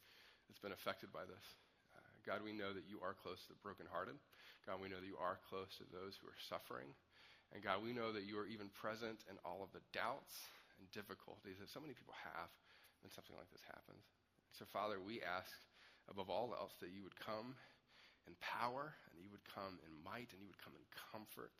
that's 0.46 0.62
been 0.62 0.74
affected 0.74 1.10
by 1.10 1.26
this. 1.26 1.46
Uh, 1.94 2.06
God, 2.22 2.46
we 2.46 2.54
know 2.54 2.70
that 2.70 2.86
you 2.86 3.02
are 3.02 3.18
close 3.18 3.42
to 3.46 3.50
the 3.50 3.62
brokenhearted. 3.66 4.14
God, 4.62 4.78
we 4.78 4.86
know 4.86 5.02
that 5.02 5.10
you 5.10 5.18
are 5.18 5.42
close 5.50 5.70
to 5.82 5.86
those 5.90 6.14
who 6.20 6.30
are 6.30 6.46
suffering. 6.46 6.90
And 7.50 7.64
God, 7.66 7.82
we 7.82 7.90
know 7.90 8.14
that 8.14 8.28
you 8.28 8.38
are 8.38 8.46
even 8.46 8.70
present 8.78 9.26
in 9.26 9.34
all 9.42 9.66
of 9.66 9.74
the 9.74 9.82
doubts 9.90 10.34
and 10.78 10.86
difficulties 10.94 11.58
that 11.58 11.70
so 11.70 11.82
many 11.82 11.98
people 11.98 12.14
have 12.14 12.50
when 13.02 13.10
something 13.10 13.34
like 13.34 13.50
this 13.50 13.64
happens. 13.66 14.06
So, 14.54 14.66
Father, 14.70 15.02
we 15.02 15.18
ask 15.22 15.50
above 16.06 16.30
all 16.30 16.54
else 16.54 16.74
that 16.78 16.94
you 16.94 17.02
would 17.02 17.18
come 17.18 17.58
in 18.30 18.38
power 18.38 18.94
and 19.10 19.18
you 19.18 19.30
would 19.34 19.42
come 19.50 19.82
in 19.82 19.92
might 20.06 20.30
and 20.30 20.38
you 20.38 20.46
would 20.46 20.62
come 20.62 20.78
in 20.78 20.86
comfort 21.10 21.54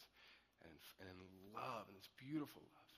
and, 0.62 0.75
and 1.03 1.11
in 1.11 1.23
love 1.51 1.90
and 1.90 1.96
this 1.99 2.11
beautiful 2.20 2.62
love 2.62 2.89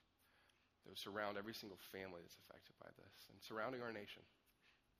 that 0.82 0.90
would 0.90 0.98
surround 0.98 1.38
every 1.38 1.54
single 1.54 1.78
family 1.90 2.20
that's 2.22 2.38
affected 2.42 2.74
by 2.82 2.90
this 2.98 3.14
and 3.30 3.38
surrounding 3.40 3.82
our 3.82 3.94
nation. 3.94 4.22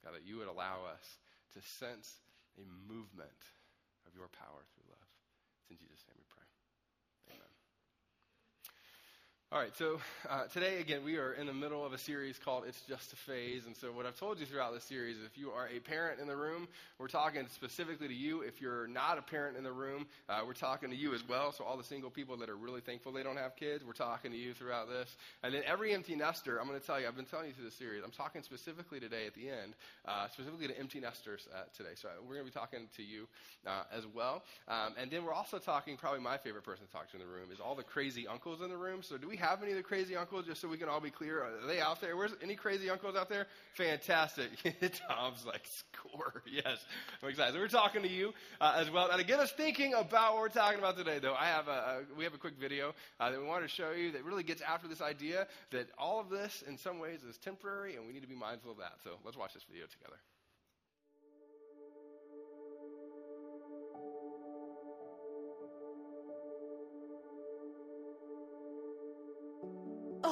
God, 0.03 0.15
that 0.15 0.27
you 0.27 0.39
would 0.39 0.51
allow 0.51 0.83
us 0.87 1.19
to 1.55 1.61
sense 1.63 2.23
a 2.59 2.65
movement 2.67 3.43
of 4.07 4.15
your 4.15 4.27
power 4.35 4.63
through 4.75 4.91
love. 4.91 5.11
It's 5.63 5.71
in 5.71 5.79
Jesus' 5.79 6.03
name 6.11 6.19
we 6.19 6.27
pray. 6.27 6.49
Amen. 7.35 7.53
All 9.53 9.59
right, 9.59 9.77
so 9.77 10.01
uh, 10.31 10.45
today, 10.45 10.81
again, 10.81 11.05
we 11.05 11.19
are 11.19 11.35
in 11.35 11.47
the 11.47 11.53
middle 11.53 11.85
of 11.85 11.93
a 11.93 11.99
series 11.99 12.39
called 12.39 12.65
It's 12.67 12.81
Just 12.89 13.13
a 13.13 13.17
Phase. 13.17 13.67
And 13.67 13.77
so, 13.77 13.93
what 13.93 14.07
I've 14.07 14.19
told 14.19 14.41
you 14.41 14.47
throughout 14.47 14.73
this 14.73 14.85
series, 14.85 15.19
if 15.27 15.37
you 15.37 15.51
are 15.51 15.69
a 15.69 15.79
parent 15.79 16.21
in 16.21 16.27
the 16.27 16.35
room, 16.35 16.67
we're 16.99 17.07
talking 17.07 17.47
specifically 17.53 18.09
to 18.09 18.15
you. 18.15 18.41
If 18.41 18.63
you're 18.63 18.87
not 18.87 19.19
a 19.19 19.21
parent 19.21 19.59
in 19.59 19.63
the 19.63 19.71
room, 19.71 20.07
uh, 20.27 20.41
we're 20.47 20.55
talking 20.55 20.89
to 20.89 20.97
you 20.97 21.13
as 21.13 21.23
well. 21.29 21.53
So, 21.53 21.65
all 21.65 21.77
the 21.77 21.85
single 21.85 22.09
people 22.09 22.35
that 22.39 22.49
are 22.49 22.57
really 22.57 22.81
thankful 22.81 23.13
they 23.13 23.23
don't 23.23 23.37
have 23.37 23.55
kids, 23.55 23.85
we're 23.85 23.93
talking 23.93 24.31
to 24.31 24.39
you 24.39 24.55
throughout 24.55 24.89
this. 24.89 25.15
And 25.43 25.53
then, 25.53 25.65
every 25.67 25.93
empty 25.93 26.17
nester, 26.17 26.59
I'm 26.59 26.67
going 26.67 26.81
to 26.81 26.87
tell 26.87 26.99
you, 26.99 27.07
I've 27.07 27.17
been 27.17 27.27
telling 27.27 27.49
you 27.49 27.53
through 27.53 27.67
the 27.67 27.73
series, 27.73 28.03
I'm 28.03 28.11
talking 28.11 28.43
specifically 28.43 29.01
today 29.01 29.27
at 29.27 29.35
the 29.35 29.51
end, 29.51 29.75
uh, 30.09 30.29
specifically 30.29 30.69
to 30.69 30.79
empty 30.79 30.99
nesters 30.99 31.47
uh, 31.55 31.65
today. 31.77 31.93
So, 31.97 32.09
we're 32.23 32.37
going 32.37 32.47
to 32.47 32.51
be 32.51 32.59
talking 32.59 32.89
to 32.97 33.03
you 33.03 33.29
uh, 33.67 33.83
as 33.95 34.07
well. 34.15 34.45
Um, 34.67 34.95
and 34.99 35.11
then, 35.11 35.27
we're 35.27 35.35
also 35.35 35.59
talking, 35.59 35.99
probably 35.99 36.21
my 36.21 36.39
favorite 36.39 36.65
person 36.65 36.87
to 36.87 36.91
talk 36.91 37.11
to 37.11 37.19
in 37.19 37.21
the 37.21 37.29
room, 37.29 37.51
is 37.53 37.61
all 37.61 37.75
the 37.75 37.83
crazy 37.83 38.27
uncles 38.27 38.63
in 38.63 38.71
the 38.71 38.79
room. 38.79 39.03
So, 39.03 39.19
do 39.19 39.29
we 39.29 39.42
have 39.43 39.63
any 39.63 39.73
of 39.73 39.77
the 39.77 39.83
crazy 39.83 40.17
uncles, 40.17 40.47
just 40.47 40.61
so 40.61 40.69
we 40.69 40.77
can 40.77 40.89
all 40.89 41.01
be 41.01 41.11
clear? 41.11 41.43
Are 41.43 41.67
they 41.67 41.81
out 41.81 42.01
there? 42.01 42.17
Where's 42.17 42.33
any 42.43 42.55
crazy 42.55 42.89
uncles 42.89 43.17
out 43.17 43.29
there? 43.29 43.47
Fantastic. 43.75 44.51
Tom's 45.09 45.45
like, 45.45 45.67
score. 45.67 46.43
Yes. 46.53 46.85
I'm 47.23 47.31
excited. 47.31 47.55
So 47.55 47.61
we're 47.61 47.69
talking 47.69 48.03
to 48.03 48.09
you 48.09 48.33
uh, 48.61 48.75
as 48.77 48.91
well. 48.91 49.09
Now, 49.09 49.17
to 49.17 49.25
get 49.25 49.41
us 49.41 49.51
thinking 49.53 49.95
about 49.95 50.35
what 50.35 50.43
we're 50.43 50.49
talking 50.51 50.79
about 50.79 50.97
today, 50.97 51.19
though, 51.19 51.35
I 51.35 51.47
have 51.47 51.67
a, 51.67 51.71
a 51.71 52.17
we 52.17 52.25
have 52.25 52.35
a 52.35 52.39
quick 52.39 52.55
video 52.61 52.95
uh, 53.19 53.31
that 53.31 53.41
we 53.41 53.47
want 53.47 53.63
to 53.63 53.69
show 53.69 53.93
you 53.93 54.13
that 54.13 54.25
really 54.25 54.43
gets 54.43 54.61
after 54.61 54.87
this 54.87 55.01
idea 55.01 55.47
that 55.71 55.89
all 55.99 56.21
of 56.21 56.29
this, 56.29 56.63
in 56.69 56.77
some 56.77 56.99
ways, 56.99 57.23
is 57.23 57.39
temporary, 57.39 57.97
and 57.97 58.07
we 58.07 58.13
need 58.13 58.23
to 58.23 58.29
be 58.29 58.35
mindful 58.35 58.73
of 58.73 58.79
that. 58.79 58.95
So 59.03 59.11
let's 59.25 59.37
watch 59.37 59.55
this 59.55 59.65
video 59.65 59.87
together. 59.87 60.19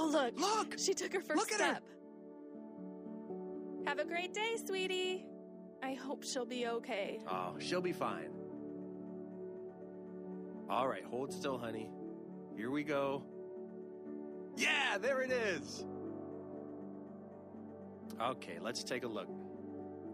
Oh, 0.00 0.08
look. 0.10 0.40
Look! 0.40 0.78
She 0.78 0.94
took 0.94 1.12
her 1.12 1.20
first 1.20 1.36
Look 1.38 1.52
at 1.52 1.60
her. 1.60 1.72
step. 1.74 1.82
Have 3.86 3.98
a 3.98 4.04
great 4.04 4.32
day, 4.32 4.56
sweetie. 4.64 5.26
I 5.82 5.92
hope 5.92 6.24
she'll 6.24 6.46
be 6.46 6.66
okay. 6.66 7.20
Oh, 7.28 7.56
she'll 7.58 7.82
be 7.82 7.92
fine. 7.92 8.30
All 10.70 10.88
right, 10.88 11.04
hold 11.04 11.32
still, 11.32 11.58
honey. 11.58 11.90
Here 12.56 12.70
we 12.70 12.82
go. 12.82 13.22
Yeah, 14.56 14.96
there 14.98 15.20
it 15.22 15.30
is. 15.30 15.84
Okay, 18.20 18.58
let's 18.60 18.84
take 18.84 19.04
a 19.04 19.08
look. 19.08 19.28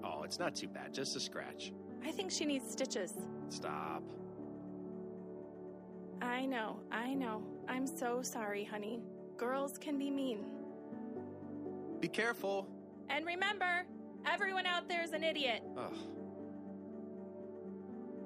Oh, 0.04 0.22
it's 0.24 0.38
not 0.38 0.54
too 0.54 0.68
bad, 0.68 0.94
just 0.94 1.14
a 1.16 1.20
scratch. 1.20 1.72
I 2.04 2.10
think 2.10 2.30
she 2.30 2.44
needs 2.44 2.70
stitches. 2.70 3.14
Stop. 3.48 4.02
I 6.22 6.46
know, 6.46 6.80
I 6.90 7.14
know. 7.14 7.42
I'm 7.68 7.86
so 7.86 8.22
sorry, 8.22 8.64
honey. 8.64 9.00
Girls 9.36 9.76
can 9.78 9.98
be 9.98 10.10
mean. 10.10 10.44
Be 12.00 12.08
careful. 12.08 12.66
And 13.10 13.26
remember, 13.26 13.84
everyone 14.26 14.66
out 14.66 14.88
there 14.88 15.02
is 15.02 15.12
an 15.12 15.22
idiot. 15.22 15.62
Ugh, 15.76 15.92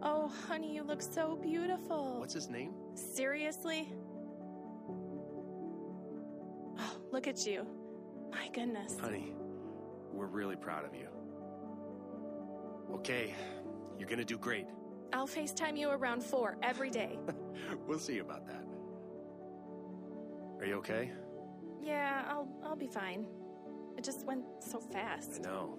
Oh, 0.03 0.29
honey, 0.49 0.75
you 0.75 0.83
look 0.83 1.03
so 1.03 1.37
beautiful. 1.43 2.17
what's 2.21 2.33
his 2.33 2.49
name? 2.49 2.73
Seriously? 2.95 3.93
Oh, 6.79 6.97
look 7.13 7.27
at 7.29 7.47
you. 7.47 7.67
My 8.33 8.49
goodness. 8.55 8.99
Honey, 8.99 9.35
we're 10.11 10.25
really 10.27 10.57
proud 10.57 10.87
of 10.87 10.95
you. 10.95 11.09
Okay, 12.95 13.35
you're 13.99 14.09
gonna 14.09 14.25
do 14.25 14.39
great. 14.39 14.67
I'll 15.13 15.29
FaceTime 15.29 15.77
you 15.77 15.91
around 15.91 16.23
four 16.25 16.57
every 16.63 16.91
day. 16.91 17.19
We'll 17.87 17.99
see 17.99 18.19
about 18.21 18.47
that. 18.47 18.65
Are 20.61 20.67
you 20.67 20.77
okay? 20.77 21.11
yeah, 21.83 22.25
I'll 22.29 22.49
I'll 22.63 22.77
be 22.77 22.87
fine. 22.87 23.27
It 23.97 24.05
just 24.05 24.27
went 24.27 24.45
so 24.61 24.79
fast. 24.79 25.41
I 25.41 25.49
know. 25.49 25.79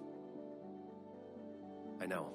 I 2.00 2.06
know. 2.06 2.32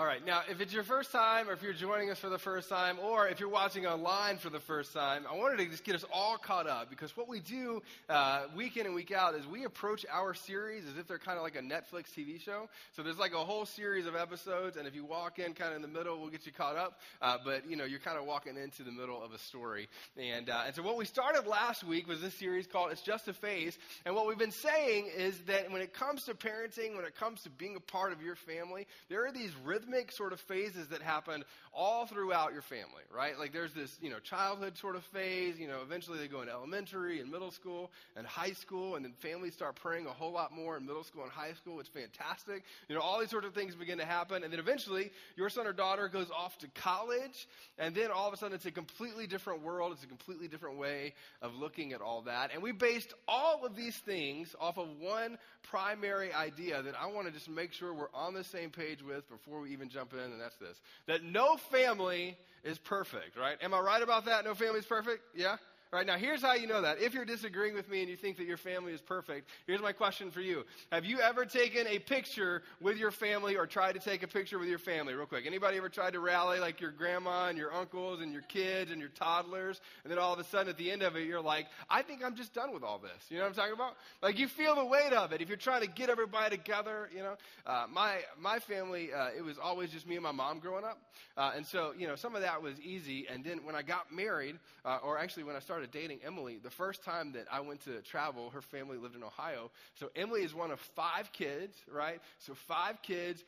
All 0.00 0.06
right. 0.06 0.24
Now, 0.24 0.40
if 0.48 0.62
it's 0.62 0.72
your 0.72 0.82
first 0.82 1.12
time, 1.12 1.50
or 1.50 1.52
if 1.52 1.62
you're 1.62 1.74
joining 1.74 2.08
us 2.10 2.18
for 2.18 2.30
the 2.30 2.38
first 2.38 2.70
time, 2.70 2.98
or 2.98 3.28
if 3.28 3.38
you're 3.38 3.50
watching 3.50 3.86
online 3.86 4.38
for 4.38 4.48
the 4.48 4.58
first 4.58 4.94
time, 4.94 5.26
I 5.30 5.36
wanted 5.36 5.58
to 5.58 5.66
just 5.66 5.84
get 5.84 5.94
us 5.94 6.06
all 6.10 6.38
caught 6.38 6.66
up 6.66 6.88
because 6.88 7.14
what 7.18 7.28
we 7.28 7.38
do 7.38 7.82
uh, 8.08 8.44
week 8.56 8.78
in 8.78 8.86
and 8.86 8.94
week 8.94 9.12
out 9.12 9.34
is 9.34 9.46
we 9.46 9.64
approach 9.64 10.06
our 10.10 10.32
series 10.32 10.86
as 10.86 10.96
if 10.96 11.06
they're 11.06 11.18
kind 11.18 11.36
of 11.36 11.42
like 11.42 11.54
a 11.54 11.60
Netflix 11.60 12.04
TV 12.16 12.40
show. 12.40 12.70
So 12.96 13.02
there's 13.02 13.18
like 13.18 13.34
a 13.34 13.44
whole 13.44 13.66
series 13.66 14.06
of 14.06 14.16
episodes, 14.16 14.78
and 14.78 14.88
if 14.88 14.94
you 14.94 15.04
walk 15.04 15.38
in 15.38 15.52
kind 15.52 15.72
of 15.72 15.76
in 15.76 15.82
the 15.82 15.98
middle, 15.98 16.18
we'll 16.18 16.30
get 16.30 16.46
you 16.46 16.52
caught 16.52 16.76
up. 16.76 16.98
Uh, 17.20 17.36
but 17.44 17.68
you 17.68 17.76
know, 17.76 17.84
you're 17.84 18.00
kind 18.00 18.16
of 18.16 18.24
walking 18.24 18.56
into 18.56 18.82
the 18.82 18.92
middle 18.92 19.22
of 19.22 19.34
a 19.34 19.38
story. 19.38 19.86
And 20.16 20.48
uh, 20.48 20.62
and 20.64 20.74
so 20.74 20.80
what 20.80 20.96
we 20.96 21.04
started 21.04 21.46
last 21.46 21.84
week 21.84 22.08
was 22.08 22.22
this 22.22 22.32
series 22.32 22.66
called 22.66 22.90
"It's 22.90 23.02
Just 23.02 23.28
a 23.28 23.34
Phase," 23.34 23.76
and 24.06 24.14
what 24.14 24.26
we've 24.26 24.38
been 24.38 24.50
saying 24.50 25.10
is 25.14 25.38
that 25.40 25.70
when 25.70 25.82
it 25.82 25.92
comes 25.92 26.24
to 26.24 26.32
parenting, 26.32 26.96
when 26.96 27.04
it 27.04 27.16
comes 27.16 27.42
to 27.42 27.50
being 27.50 27.76
a 27.76 27.80
part 27.80 28.14
of 28.14 28.22
your 28.22 28.34
family, 28.34 28.86
there 29.10 29.26
are 29.26 29.30
these 29.30 29.54
rhythmic 29.90 30.12
sort 30.12 30.32
of 30.32 30.40
phases 30.40 30.88
that 30.88 31.02
happen 31.02 31.44
all 31.72 32.06
throughout 32.06 32.52
your 32.52 32.62
family, 32.62 33.02
right? 33.14 33.38
Like 33.38 33.52
there's 33.52 33.72
this, 33.72 33.96
you 34.00 34.10
know, 34.10 34.18
childhood 34.18 34.76
sort 34.76 34.96
of 34.96 35.04
phase, 35.04 35.58
you 35.58 35.68
know, 35.68 35.80
eventually 35.82 36.18
they 36.18 36.28
go 36.28 36.40
into 36.40 36.52
elementary 36.52 37.20
and 37.20 37.30
middle 37.30 37.50
school 37.50 37.90
and 38.16 38.26
high 38.26 38.52
school, 38.52 38.96
and 38.96 39.04
then 39.04 39.12
families 39.20 39.54
start 39.54 39.76
praying 39.76 40.06
a 40.06 40.10
whole 40.10 40.32
lot 40.32 40.52
more 40.52 40.76
in 40.76 40.86
middle 40.86 41.04
school 41.04 41.22
and 41.22 41.30
high 41.30 41.52
school. 41.52 41.78
It's 41.80 41.88
fantastic. 41.88 42.64
You 42.88 42.96
know, 42.96 43.00
all 43.00 43.20
these 43.20 43.30
sorts 43.30 43.46
of 43.46 43.54
things 43.54 43.74
begin 43.74 43.98
to 43.98 44.04
happen, 44.04 44.42
and 44.42 44.52
then 44.52 44.60
eventually 44.60 45.10
your 45.36 45.48
son 45.48 45.66
or 45.66 45.72
daughter 45.72 46.08
goes 46.08 46.30
off 46.36 46.58
to 46.58 46.68
college, 46.68 47.48
and 47.78 47.94
then 47.94 48.10
all 48.10 48.26
of 48.26 48.34
a 48.34 48.36
sudden 48.36 48.54
it's 48.54 48.66
a 48.66 48.70
completely 48.70 49.26
different 49.26 49.62
world, 49.62 49.92
it's 49.92 50.04
a 50.04 50.08
completely 50.08 50.48
different 50.48 50.78
way 50.78 51.14
of 51.40 51.54
looking 51.54 51.92
at 51.92 52.00
all 52.00 52.22
that. 52.22 52.50
And 52.52 52.62
we 52.62 52.72
based 52.72 53.14
all 53.28 53.64
of 53.64 53.76
these 53.76 53.96
things 53.98 54.54
off 54.60 54.78
of 54.78 54.88
one 55.00 55.38
primary 55.62 56.32
idea 56.32 56.82
that 56.82 56.94
I 57.00 57.06
want 57.06 57.26
to 57.26 57.32
just 57.32 57.48
make 57.48 57.72
sure 57.72 57.94
we're 57.94 58.12
on 58.14 58.34
the 58.34 58.44
same 58.44 58.70
page 58.70 59.02
with 59.02 59.28
before 59.28 59.60
we 59.60 59.70
even 59.72 59.79
jump 59.88 60.12
in, 60.12 60.18
and 60.18 60.40
that's 60.40 60.56
this 60.56 60.80
that 61.06 61.24
no 61.24 61.56
family 61.56 62.36
is 62.64 62.78
perfect, 62.78 63.36
right? 63.36 63.56
Am 63.62 63.72
I 63.72 63.80
right 63.80 64.02
about 64.02 64.26
that? 64.26 64.44
No 64.44 64.54
family 64.54 64.80
is 64.80 64.86
perfect? 64.86 65.22
Yeah? 65.34 65.56
All 65.92 65.98
right, 65.98 66.06
now 66.06 66.16
here's 66.16 66.40
how 66.40 66.54
you 66.54 66.68
know 66.68 66.82
that. 66.82 67.00
If 67.00 67.14
you're 67.14 67.24
disagreeing 67.24 67.74
with 67.74 67.88
me 67.90 67.98
and 67.98 68.08
you 68.08 68.14
think 68.14 68.36
that 68.36 68.46
your 68.46 68.56
family 68.56 68.92
is 68.92 69.00
perfect, 69.00 69.48
here's 69.66 69.80
my 69.80 69.90
question 69.90 70.30
for 70.30 70.40
you. 70.40 70.62
Have 70.92 71.04
you 71.04 71.18
ever 71.18 71.44
taken 71.44 71.84
a 71.88 71.98
picture 71.98 72.62
with 72.80 72.96
your 72.96 73.10
family 73.10 73.56
or 73.56 73.66
tried 73.66 73.94
to 73.94 73.98
take 73.98 74.22
a 74.22 74.28
picture 74.28 74.60
with 74.60 74.68
your 74.68 74.78
family? 74.78 75.14
Real 75.14 75.26
quick. 75.26 75.46
Anybody 75.48 75.78
ever 75.78 75.88
tried 75.88 76.12
to 76.12 76.20
rally 76.20 76.60
like 76.60 76.80
your 76.80 76.92
grandma 76.92 77.48
and 77.48 77.58
your 77.58 77.74
uncles 77.74 78.20
and 78.20 78.32
your 78.32 78.42
kids 78.42 78.92
and 78.92 79.00
your 79.00 79.08
toddlers? 79.08 79.80
And 80.04 80.12
then 80.12 80.20
all 80.20 80.32
of 80.32 80.38
a 80.38 80.44
sudden 80.44 80.68
at 80.68 80.78
the 80.78 80.92
end 80.92 81.02
of 81.02 81.16
it, 81.16 81.26
you're 81.26 81.40
like, 81.40 81.66
I 81.88 82.02
think 82.02 82.22
I'm 82.24 82.36
just 82.36 82.54
done 82.54 82.72
with 82.72 82.84
all 82.84 83.00
this. 83.00 83.10
You 83.28 83.38
know 83.38 83.42
what 83.42 83.48
I'm 83.48 83.54
talking 83.56 83.74
about? 83.74 83.96
Like 84.22 84.38
you 84.38 84.46
feel 84.46 84.76
the 84.76 84.84
weight 84.84 85.12
of 85.12 85.32
it. 85.32 85.40
If 85.40 85.48
you're 85.48 85.56
trying 85.56 85.82
to 85.82 85.88
get 85.88 86.08
everybody 86.08 86.56
together, 86.56 87.10
you 87.12 87.22
know, 87.22 87.34
uh, 87.66 87.86
my, 87.92 88.18
my 88.40 88.60
family, 88.60 89.12
uh, 89.12 89.30
it 89.36 89.42
was 89.42 89.58
always 89.58 89.90
just 89.90 90.06
me 90.06 90.14
and 90.14 90.22
my 90.22 90.30
mom 90.30 90.60
growing 90.60 90.84
up. 90.84 91.02
Uh, 91.36 91.50
and 91.56 91.66
so, 91.66 91.94
you 91.98 92.06
know, 92.06 92.14
some 92.14 92.36
of 92.36 92.42
that 92.42 92.62
was 92.62 92.78
easy. 92.80 93.26
And 93.28 93.42
then 93.42 93.64
when 93.64 93.74
I 93.74 93.82
got 93.82 94.14
married, 94.14 94.56
uh, 94.84 94.98
or 95.02 95.18
actually 95.18 95.42
when 95.42 95.56
I 95.56 95.58
started 95.58 95.79
dating 95.86 96.20
Emily, 96.24 96.58
the 96.62 96.70
first 96.70 97.04
time 97.04 97.32
that 97.32 97.46
I 97.50 97.60
went 97.60 97.84
to 97.84 98.00
travel, 98.02 98.50
her 98.50 98.60
family 98.60 98.96
lived 98.96 99.16
in 99.16 99.22
Ohio. 99.22 99.70
So 99.94 100.10
Emily 100.16 100.42
is 100.42 100.54
one 100.54 100.70
of 100.70 100.80
five 100.80 101.32
kids, 101.32 101.76
right? 101.90 102.20
So 102.38 102.54
five 102.54 103.02
kids, 103.02 103.44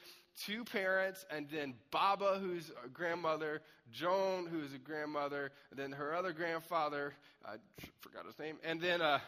two 0.47 0.65
parents, 0.65 1.27
and 1.31 1.47
then 1.53 1.75
Baba, 1.91 2.39
who's 2.41 2.71
a 2.85 2.89
grandmother, 2.89 3.63
Joan, 3.93 4.47
who's 4.47 4.75
a 4.75 4.79
grandmother, 4.79 5.53
and 5.71 5.79
then 5.79 5.93
her 5.93 6.15
other 6.15 6.33
grandfather, 6.33 7.15
I 7.45 7.57
forgot 8.01 8.27
his 8.27 8.39
name, 8.39 8.57
and 8.65 8.81
then, 8.81 9.03
uh, 9.03 9.19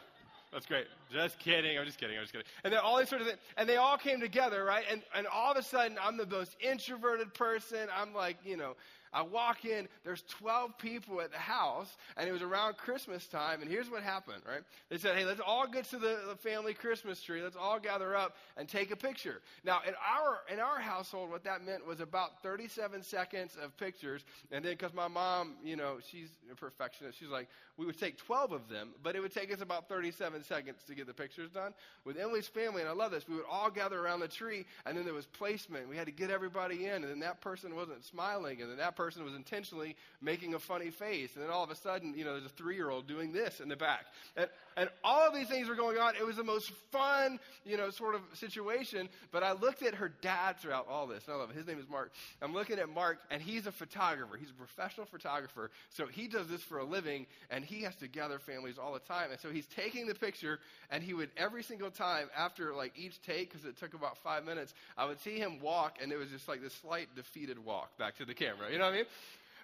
that's 0.52 0.66
great. 0.66 0.86
Just 1.12 1.40
kidding. 1.40 1.76
I'm 1.76 1.84
just 1.84 1.98
kidding. 1.98 2.16
I'm 2.16 2.22
just 2.22 2.32
kidding. 2.32 2.46
And 2.62 2.72
then 2.72 2.78
all 2.78 2.96
these 2.96 3.08
sort 3.08 3.20
of 3.20 3.26
things. 3.26 3.40
And 3.56 3.68
they 3.68 3.76
all 3.76 3.96
came 3.96 4.20
together, 4.20 4.62
right? 4.62 4.84
And, 4.88 5.02
and 5.12 5.26
all 5.26 5.50
of 5.50 5.58
a 5.58 5.62
sudden, 5.64 5.98
I'm 6.00 6.16
the 6.16 6.26
most 6.26 6.54
introverted 6.60 7.34
person. 7.34 7.88
I'm 7.92 8.14
like, 8.14 8.36
you 8.44 8.56
know, 8.56 8.76
I 9.14 9.22
walk 9.22 9.64
in, 9.64 9.86
there's 10.02 10.22
12 10.22 10.76
people 10.76 11.20
at 11.20 11.30
the 11.30 11.38
house, 11.38 11.96
and 12.16 12.28
it 12.28 12.32
was 12.32 12.42
around 12.42 12.76
Christmas 12.76 13.28
time, 13.28 13.62
and 13.62 13.70
here's 13.70 13.88
what 13.88 14.02
happened, 14.02 14.42
right? 14.46 14.62
They 14.90 14.98
said, 14.98 15.16
hey, 15.16 15.24
let's 15.24 15.40
all 15.40 15.68
get 15.68 15.84
to 15.90 15.98
the, 15.98 16.18
the 16.28 16.34
family 16.34 16.74
Christmas 16.74 17.22
tree. 17.22 17.40
Let's 17.40 17.56
all 17.56 17.78
gather 17.78 18.16
up 18.16 18.36
and 18.56 18.68
take 18.68 18.90
a 18.90 18.96
picture. 18.96 19.40
Now, 19.64 19.82
in 19.86 19.94
our, 19.94 20.40
in 20.52 20.58
our 20.58 20.80
household, 20.80 21.30
what 21.30 21.44
that 21.44 21.64
meant 21.64 21.86
was 21.86 22.00
about 22.00 22.42
37 22.42 23.02
seconds 23.04 23.56
of 23.62 23.76
pictures, 23.76 24.24
and 24.50 24.64
then 24.64 24.72
because 24.72 24.92
my 24.92 25.06
mom, 25.06 25.54
you 25.62 25.76
know, 25.76 25.98
she's 26.04 26.30
a 26.50 26.56
perfectionist, 26.56 27.16
she's 27.16 27.28
like, 27.28 27.48
we 27.76 27.86
would 27.86 27.98
take 27.98 28.18
12 28.18 28.52
of 28.52 28.68
them, 28.68 28.90
but 29.02 29.14
it 29.14 29.20
would 29.20 29.34
take 29.34 29.52
us 29.52 29.60
about 29.60 29.88
37 29.88 30.42
seconds 30.42 30.78
to 30.88 30.94
get 30.94 31.06
the 31.06 31.14
pictures 31.14 31.50
done. 31.50 31.72
With 32.04 32.18
Emily's 32.18 32.48
family, 32.48 32.80
and 32.80 32.90
I 32.90 32.94
love 32.94 33.12
this, 33.12 33.28
we 33.28 33.36
would 33.36 33.44
all 33.50 33.70
gather 33.70 34.00
around 34.00 34.20
the 34.20 34.28
tree, 34.28 34.64
and 34.86 34.96
then 34.96 35.04
there 35.04 35.14
was 35.14 35.26
placement. 35.26 35.88
We 35.88 35.96
had 35.96 36.06
to 36.06 36.12
get 36.12 36.30
everybody 36.30 36.86
in, 36.86 37.02
and 37.02 37.04
then 37.04 37.20
that 37.20 37.40
person 37.40 37.76
wasn't 37.76 38.04
smiling, 38.04 38.60
and 38.60 38.70
then 38.70 38.78
that 38.78 38.96
person 38.96 39.03
was 39.04 39.34
intentionally 39.34 39.96
making 40.20 40.54
a 40.54 40.58
funny 40.58 40.90
face. 40.90 41.34
And 41.34 41.44
then 41.44 41.50
all 41.50 41.64
of 41.64 41.70
a 41.70 41.74
sudden, 41.74 42.14
you 42.16 42.24
know, 42.24 42.32
there's 42.32 42.46
a 42.46 42.48
three 42.50 42.76
year 42.76 42.90
old 42.90 43.06
doing 43.06 43.32
this 43.32 43.60
in 43.60 43.68
the 43.68 43.76
back. 43.76 44.06
And, 44.36 44.48
and 44.76 44.88
all 45.02 45.26
of 45.26 45.34
these 45.34 45.48
things 45.48 45.68
were 45.68 45.74
going 45.74 45.98
on. 45.98 46.16
It 46.16 46.26
was 46.26 46.36
the 46.36 46.44
most 46.44 46.72
fun, 46.90 47.38
you 47.64 47.76
know, 47.76 47.90
sort 47.90 48.14
of 48.14 48.22
situation. 48.34 49.08
But 49.30 49.42
I 49.42 49.52
looked 49.52 49.82
at 49.82 49.94
her 49.94 50.10
dad 50.22 50.58
throughout 50.58 50.88
all 50.88 51.06
this. 51.06 51.24
And 51.26 51.34
I 51.34 51.38
love 51.38 51.50
it. 51.50 51.56
His 51.56 51.66
name 51.66 51.78
is 51.78 51.88
Mark. 51.88 52.12
I'm 52.42 52.52
looking 52.52 52.78
at 52.78 52.88
Mark, 52.88 53.18
and 53.30 53.40
he's 53.40 53.66
a 53.66 53.72
photographer. 53.72 54.36
He's 54.36 54.50
a 54.50 54.54
professional 54.54 55.06
photographer. 55.06 55.70
So 55.90 56.06
he 56.06 56.28
does 56.28 56.48
this 56.48 56.62
for 56.62 56.78
a 56.78 56.84
living, 56.84 57.26
and 57.50 57.64
he 57.64 57.82
has 57.82 57.94
to 57.96 58.08
gather 58.08 58.38
families 58.38 58.78
all 58.78 58.92
the 58.92 59.00
time. 59.00 59.30
And 59.30 59.40
so 59.40 59.50
he's 59.50 59.66
taking 59.66 60.06
the 60.06 60.14
picture, 60.14 60.58
and 60.90 61.02
he 61.02 61.14
would, 61.14 61.30
every 61.36 61.62
single 61.62 61.90
time 61.90 62.28
after 62.36 62.72
like 62.74 62.98
each 62.98 63.20
take, 63.22 63.52
because 63.52 63.66
it 63.66 63.76
took 63.78 63.94
about 63.94 64.18
five 64.18 64.44
minutes, 64.44 64.74
I 64.96 65.04
would 65.06 65.20
see 65.20 65.38
him 65.38 65.60
walk, 65.60 65.98
and 66.02 66.12
it 66.12 66.16
was 66.16 66.28
just 66.30 66.48
like 66.48 66.62
this 66.62 66.74
slight 66.74 67.14
defeated 67.14 67.64
walk 67.64 67.96
back 67.98 68.16
to 68.18 68.24
the 68.24 68.34
camera. 68.34 68.70
You 68.70 68.78
know 68.78 68.84
what 68.84 68.92
I 68.92 68.93
mean? 68.93 68.93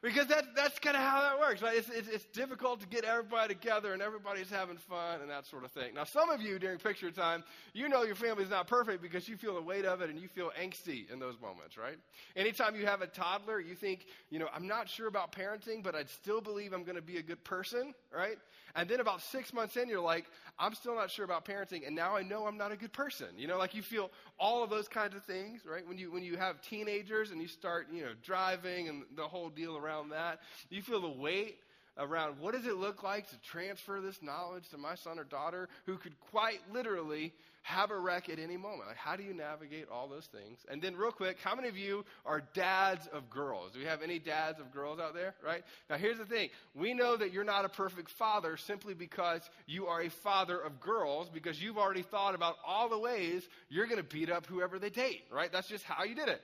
Because 0.03 0.29
that, 0.29 0.57
that's 0.57 0.79
kind 0.79 0.97
of 0.97 1.03
how 1.03 1.21
that 1.21 1.39
works, 1.39 1.61
right? 1.61 1.77
It's, 1.77 1.91
it's, 1.91 2.09
it's, 2.09 2.25
difficult 2.33 2.81
to 2.81 2.87
get 2.87 3.05
everybody 3.05 3.53
together 3.53 3.93
and 3.93 4.01
everybody's 4.01 4.49
having 4.49 4.79
fun 4.79 5.21
and 5.21 5.29
that 5.29 5.45
sort 5.45 5.63
of 5.63 5.73
thing. 5.73 5.93
Now, 5.95 6.05
some 6.05 6.31
of 6.31 6.41
you 6.41 6.59
during 6.59 6.79
picture 6.79 7.11
time, 7.11 7.45
you 7.75 7.87
know 7.87 8.03
your 8.03 8.15
family's 8.15 8.49
not 8.49 8.67
perfect 8.67 9.03
because 9.03 9.29
you 9.29 9.37
feel 9.37 9.55
the 9.55 9.61
weight 9.61 9.85
of 9.85 10.01
it 10.01 10.09
and 10.09 10.19
you 10.19 10.27
feel 10.29 10.53
angsty 10.59 11.11
in 11.13 11.19
those 11.19 11.39
moments, 11.39 11.77
right? 11.77 11.99
Anytime 12.35 12.77
you 12.77 12.87
have 12.87 13.03
a 13.03 13.07
toddler, 13.07 13.61
you 13.61 13.75
think, 13.75 14.07
you 14.31 14.39
know, 14.39 14.49
I'm 14.55 14.67
not 14.67 14.89
sure 14.89 15.07
about 15.07 15.33
parenting, 15.33 15.83
but 15.83 15.95
I 15.95 16.05
still 16.05 16.41
believe 16.41 16.73
I'm 16.73 16.85
going 16.85 16.97
to 16.97 17.03
be 17.03 17.19
a 17.19 17.23
good 17.23 17.45
person, 17.45 17.93
right? 18.15 18.39
And 18.75 18.89
then 18.89 19.01
about 19.01 19.21
six 19.21 19.53
months 19.53 19.77
in, 19.77 19.89
you're 19.89 20.01
like, 20.01 20.27
I'm 20.59 20.75
still 20.75 20.95
not 20.95 21.11
sure 21.11 21.25
about 21.25 21.45
parenting, 21.45 21.87
and 21.87 21.97
now 21.97 22.17
I 22.17 22.23
know 22.23 22.47
I'm 22.47 22.57
not 22.57 22.73
a 22.73 22.77
good 22.77 22.93
person. 22.93 23.29
You 23.37 23.49
know, 23.49 23.59
like 23.59 23.75
you 23.75 23.83
feel 23.83 24.11
all 24.39 24.63
of 24.63 24.71
those 24.71 24.89
kinds 24.89 25.15
of 25.15 25.25
things, 25.25 25.63
right? 25.65 25.87
When 25.87 25.99
you 25.99 26.13
when 26.13 26.23
you 26.23 26.37
have 26.37 26.61
teenagers 26.61 27.31
and 27.31 27.41
you 27.41 27.49
start, 27.49 27.89
you 27.93 28.03
know, 28.03 28.13
driving 28.23 28.89
and 28.89 29.05
the 29.17 29.27
whole 29.27 29.49
deal 29.49 29.77
around 29.77 30.11
that, 30.11 30.41
you 30.69 30.83
feel 30.83 31.01
the 31.01 31.09
weight 31.09 31.59
around 31.99 32.39
what 32.39 32.55
does 32.55 32.67
it 32.67 32.77
look 32.77 33.03
like 33.03 33.29
to 33.29 33.39
transfer 33.41 34.01
this 34.01 34.23
knowledge 34.23 34.69
to 34.71 34.79
my 34.79 34.95
son 34.95 35.19
or 35.19 35.25
daughter 35.25 35.69
who 35.87 35.97
could 35.97 36.19
quite 36.21 36.61
literally 36.73 37.33
have 37.63 37.91
a 37.91 37.99
wreck 37.99 38.29
at 38.29 38.39
any 38.39 38.57
moment. 38.57 38.89
Like, 38.89 38.97
how 38.97 39.17
do 39.17 39.23
you 39.23 39.35
navigate 39.35 39.87
all 39.93 40.09
those 40.09 40.27
things? 40.27 40.59
And 40.71 40.81
then, 40.81 40.97
real 40.97 41.13
quick, 41.13 41.39
how 41.43 41.55
many 41.55 41.69
of 41.69 41.77
you 41.77 42.05
are 42.25 42.43
dads 42.55 43.07
of 43.13 43.29
girls? 43.31 43.73
Do 43.73 43.79
we 43.79 43.85
have 43.85 44.03
any 44.03 44.19
dads 44.19 44.59
of 44.61 44.73
girls 44.73 44.99
out 44.99 45.15
there? 45.15 45.35
Right? 45.45 45.63
Now, 45.89 45.97
here's 45.97 46.19
the 46.19 46.25
thing 46.25 46.51
we 46.75 46.95
know 46.95 47.17
that 47.17 47.33
you're 47.33 47.45
not 47.45 47.65
a 47.65 47.69
perfect 47.69 48.11
father 48.11 48.57
simply 48.57 48.95
because 48.95 49.43
you 49.67 49.87
are 49.87 50.03
a 50.03 50.09
father 50.09 50.59
of 50.59 50.81
girls, 50.81 51.29
because 51.29 51.61
you've 51.63 51.79
already 51.79 52.03
thought 52.03 52.35
about 52.35 52.57
all 52.67 52.89
the 52.89 52.99
ways 52.99 53.47
you're 53.69 53.87
going 53.87 53.99
to 53.99 54.03
beat 54.03 54.31
up 54.31 54.47
whoever 54.47 54.79
they 54.79 54.91
date, 54.91 55.23
right? 55.31 55.53
That's 55.53 55.69
just 55.69 55.85
how 55.85 56.05
you 56.05 56.15
did 56.15 56.29
it. 56.29 56.41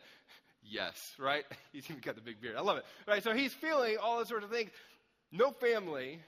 Yes, 0.62 1.14
right? 1.18 1.44
He's 1.72 1.88
even 1.88 2.00
got 2.00 2.16
the 2.16 2.20
big 2.20 2.40
beard. 2.40 2.56
I 2.56 2.60
love 2.60 2.78
it. 2.78 2.84
Right? 3.06 3.22
So 3.22 3.32
he's 3.32 3.52
feeling 3.52 3.96
all 4.02 4.18
those 4.18 4.28
sorts 4.28 4.44
of 4.44 4.50
things. 4.50 4.70
No 5.32 5.50
family 5.52 6.20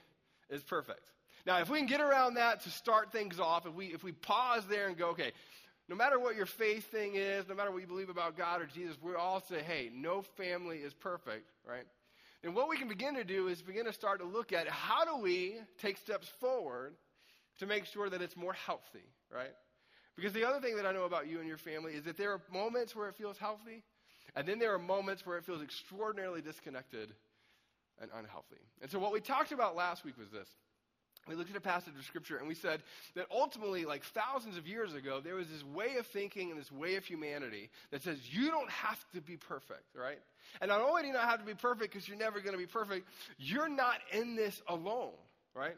is 0.49 0.63
perfect. 0.63 1.01
Now, 1.45 1.59
if 1.59 1.69
we 1.69 1.77
can 1.77 1.87
get 1.87 2.01
around 2.01 2.35
that 2.35 2.61
to 2.61 2.69
start 2.69 3.11
things 3.11 3.39
off, 3.39 3.65
if 3.65 3.73
we, 3.73 3.87
if 3.87 4.03
we 4.03 4.11
pause 4.11 4.63
there 4.67 4.87
and 4.87 4.97
go, 4.97 5.09
okay, 5.09 5.31
no 5.87 5.95
matter 5.95 6.19
what 6.19 6.35
your 6.35 6.45
faith 6.45 6.91
thing 6.91 7.15
is, 7.15 7.47
no 7.47 7.55
matter 7.55 7.71
what 7.71 7.81
you 7.81 7.87
believe 7.87 8.09
about 8.09 8.37
God 8.37 8.61
or 8.61 8.65
Jesus, 8.67 8.95
we 9.01 9.15
all 9.15 9.41
say, 9.41 9.61
hey, 9.61 9.89
no 9.93 10.21
family 10.21 10.77
is 10.77 10.93
perfect, 10.93 11.49
right? 11.67 11.85
And 12.43 12.55
what 12.55 12.69
we 12.69 12.77
can 12.77 12.87
begin 12.87 13.15
to 13.15 13.23
do 13.23 13.47
is 13.47 13.61
begin 13.61 13.85
to 13.85 13.93
start 13.93 14.19
to 14.19 14.25
look 14.25 14.53
at 14.53 14.67
how 14.67 15.03
do 15.03 15.21
we 15.21 15.55
take 15.81 15.97
steps 15.97 16.27
forward 16.39 16.93
to 17.57 17.65
make 17.65 17.85
sure 17.85 18.09
that 18.09 18.21
it's 18.21 18.37
more 18.37 18.53
healthy, 18.53 19.03
right? 19.33 19.53
Because 20.15 20.31
the 20.33 20.45
other 20.45 20.61
thing 20.61 20.75
that 20.75 20.85
I 20.85 20.91
know 20.91 21.03
about 21.03 21.27
you 21.27 21.39
and 21.39 21.47
your 21.47 21.57
family 21.57 21.93
is 21.93 22.03
that 22.03 22.17
there 22.17 22.31
are 22.31 22.41
moments 22.53 22.95
where 22.95 23.09
it 23.09 23.15
feels 23.15 23.37
healthy, 23.37 23.83
and 24.35 24.47
then 24.47 24.59
there 24.59 24.73
are 24.73 24.79
moments 24.79 25.25
where 25.25 25.37
it 25.37 25.43
feels 25.43 25.61
extraordinarily 25.61 26.41
disconnected 26.41 27.13
and 28.01 28.11
unhealthy. 28.15 28.61
And 28.81 28.89
so 28.91 28.99
what 28.99 29.11
we 29.11 29.19
talked 29.19 29.51
about 29.51 29.75
last 29.75 30.05
week 30.05 30.17
was 30.17 30.29
this. 30.29 30.47
We 31.29 31.35
looked 31.35 31.51
at 31.51 31.55
a 31.55 31.61
passage 31.61 31.93
of 31.97 32.03
scripture 32.05 32.37
and 32.37 32.47
we 32.47 32.55
said 32.55 32.81
that 33.15 33.27
ultimately, 33.31 33.85
like 33.85 34.03
thousands 34.03 34.57
of 34.57 34.67
years 34.67 34.95
ago, 34.95 35.21
there 35.23 35.35
was 35.35 35.47
this 35.47 35.63
way 35.63 35.97
of 35.97 36.07
thinking 36.07 36.49
and 36.49 36.59
this 36.59 36.71
way 36.71 36.95
of 36.95 37.05
humanity 37.05 37.69
that 37.91 38.01
says 38.01 38.17
you 38.31 38.49
don't 38.49 38.69
have 38.69 38.99
to 39.13 39.21
be 39.21 39.37
perfect, 39.37 39.95
right? 39.95 40.19
And 40.59 40.69
not 40.69 40.81
only 40.81 41.03
do 41.03 41.07
you 41.09 41.13
not 41.13 41.29
have 41.29 41.39
to 41.39 41.45
be 41.45 41.53
perfect 41.53 41.93
because 41.93 42.07
you're 42.07 42.17
never 42.17 42.39
going 42.39 42.53
to 42.53 42.57
be 42.57 42.65
perfect, 42.65 43.07
you're 43.37 43.69
not 43.69 43.99
in 44.11 44.35
this 44.35 44.59
alone, 44.67 45.13
right? 45.53 45.77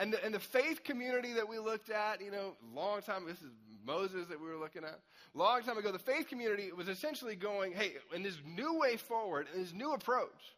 And 0.00 0.12
the, 0.12 0.24
and 0.24 0.34
the 0.34 0.40
faith 0.40 0.82
community 0.82 1.32
that 1.34 1.48
we 1.48 1.58
looked 1.58 1.90
at, 1.90 2.20
you 2.20 2.30
know, 2.30 2.54
long 2.74 3.00
time, 3.02 3.24
this 3.26 3.38
is 3.38 3.50
Moses 3.84 4.26
that 4.28 4.40
we 4.40 4.48
were 4.48 4.56
looking 4.56 4.84
at, 4.84 4.98
long 5.34 5.62
time 5.62 5.78
ago, 5.78 5.92
the 5.92 5.98
faith 5.98 6.28
community 6.28 6.70
was 6.72 6.88
essentially 6.88 7.36
going, 7.36 7.72
hey, 7.72 7.92
in 8.14 8.22
this 8.22 8.38
new 8.44 8.78
way 8.78 8.96
forward, 8.96 9.46
in 9.54 9.62
this 9.62 9.72
new 9.72 9.92
approach, 9.92 10.56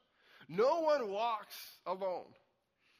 no 0.48 0.80
one 0.80 1.10
walks 1.10 1.56
alone. 1.86 2.26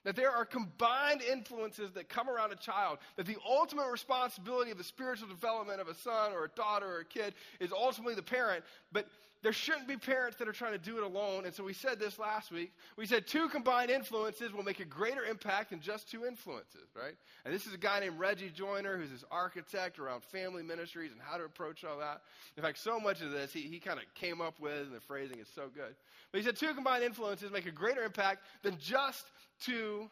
That 0.05 0.17
there 0.17 0.31
are 0.31 0.45
combined 0.45 1.21
influences 1.21 1.93
that 1.93 2.09
come 2.09 2.29
around 2.29 2.53
a 2.53 2.57
child. 2.57 2.99
That 3.17 3.27
the 3.27 3.37
ultimate 3.47 3.91
responsibility 3.91 4.71
of 4.71 4.79
the 4.79 4.85
spiritual 4.85 5.29
development 5.29 5.81
of 5.81 5.89
a 5.89 5.95
son 5.95 6.33
or 6.33 6.45
a 6.45 6.49
daughter 6.49 6.87
or 6.87 7.01
a 7.01 7.05
kid 7.05 7.35
is 7.61 7.73
ultimately 7.73 8.15
the 8.15 8.23
parent. 8.23 8.65
But 8.93 9.07
there 9.43 9.53
shouldn't 9.53 9.89
be 9.89 9.97
parents 9.97 10.37
that 10.39 10.49
are 10.49 10.53
trying 10.53 10.73
to 10.73 10.79
do 10.79 10.99
it 10.99 11.03
alone. 11.03 11.47
And 11.47 11.55
so 11.55 11.65
we 11.65 11.73
said 11.73 11.99
this 11.99 12.19
last 12.19 12.51
week. 12.53 12.73
We 12.97 13.07
said 13.07 13.27
two 13.27 13.49
combined 13.49 13.91
influences 13.91 14.53
will 14.53 14.63
make 14.63 14.81
a 14.81 14.85
greater 14.85 15.25
impact 15.25 15.71
than 15.71 15.81
just 15.81 16.11
two 16.11 16.27
influences, 16.27 16.89
right? 16.95 17.15
And 17.45 17.55
this 17.55 17.67
is 17.67 17.73
a 17.73 17.79
guy 17.79 18.01
named 18.01 18.19
Reggie 18.19 18.51
Joiner, 18.51 18.99
who's 18.99 19.11
this 19.11 19.25
architect 19.31 19.99
around 19.99 20.23
family 20.25 20.63
ministries 20.63 21.13
and 21.13 21.21
how 21.21 21.39
to 21.39 21.45
approach 21.45 21.85
all 21.85 21.99
that. 21.99 22.21
In 22.57 22.63
fact, 22.63 22.79
so 22.79 23.01
much 23.01 23.23
of 23.23 23.31
this 23.31 23.53
he, 23.53 23.63
he 23.63 23.79
kind 23.79 23.99
of 23.99 24.05
came 24.15 24.43
up 24.43 24.61
with, 24.61 24.83
and 24.83 24.95
the 24.95 25.01
phrasing 25.01 25.39
is 25.39 25.49
so 25.55 25.69
good. 25.75 25.95
But 26.33 26.41
he 26.41 26.47
said 26.47 26.57
two 26.57 26.75
combined 26.75 27.03
influences 27.03 27.51
make 27.51 27.67
a 27.67 27.73
greater 27.73 28.03
impact 28.03 28.45
than 28.63 28.77
just 28.79 29.25
two 29.61 30.11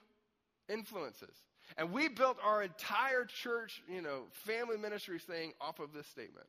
influences. 0.70 1.34
And 1.76 1.92
we 1.92 2.08
built 2.08 2.38
our 2.42 2.62
entire 2.62 3.26
church, 3.26 3.82
you 3.92 4.00
know, 4.00 4.22
family 4.32 4.78
ministries 4.78 5.22
thing 5.22 5.52
off 5.60 5.80
of 5.80 5.92
this 5.92 6.06
statement. 6.06 6.46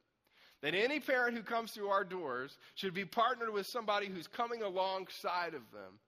That 0.61 0.73
any 0.73 0.99
parent 0.99 1.37
who 1.37 1.43
comes 1.43 1.71
through 1.71 1.87
our 1.87 2.03
doors 2.03 2.57
should 2.75 2.93
be 2.93 3.05
partnered 3.05 3.53
with 3.53 3.65
somebody 3.65 4.07
who's 4.07 4.27
coming 4.27 4.61
alongside 4.61 5.53
of 5.53 5.71
them 5.71 5.99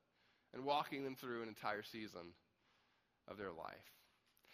and 0.54 0.66
walking 0.66 1.04
them 1.04 1.16
through 1.16 1.42
an 1.42 1.48
entire 1.48 1.84
season 1.84 2.34
of 3.30 3.38
their 3.38 3.52
life. 3.52 3.92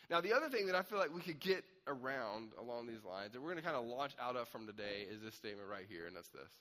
Now, 0.09 0.21
the 0.21 0.33
other 0.33 0.49
thing 0.49 0.67
that 0.67 0.75
I 0.75 0.83
feel 0.83 0.99
like 0.99 1.13
we 1.13 1.21
could 1.21 1.39
get 1.39 1.63
around 1.87 2.51
along 2.59 2.87
these 2.87 3.03
lines, 3.03 3.33
that 3.33 3.41
we're 3.41 3.49
going 3.49 3.57
to 3.57 3.63
kind 3.63 3.75
of 3.75 3.85
launch 3.85 4.13
out 4.21 4.35
of 4.35 4.47
from 4.49 4.67
today, 4.67 5.05
is 5.09 5.21
this 5.21 5.35
statement 5.35 5.67
right 5.67 5.85
here, 5.89 6.05
and 6.05 6.15
that's 6.15 6.29
this. 6.29 6.51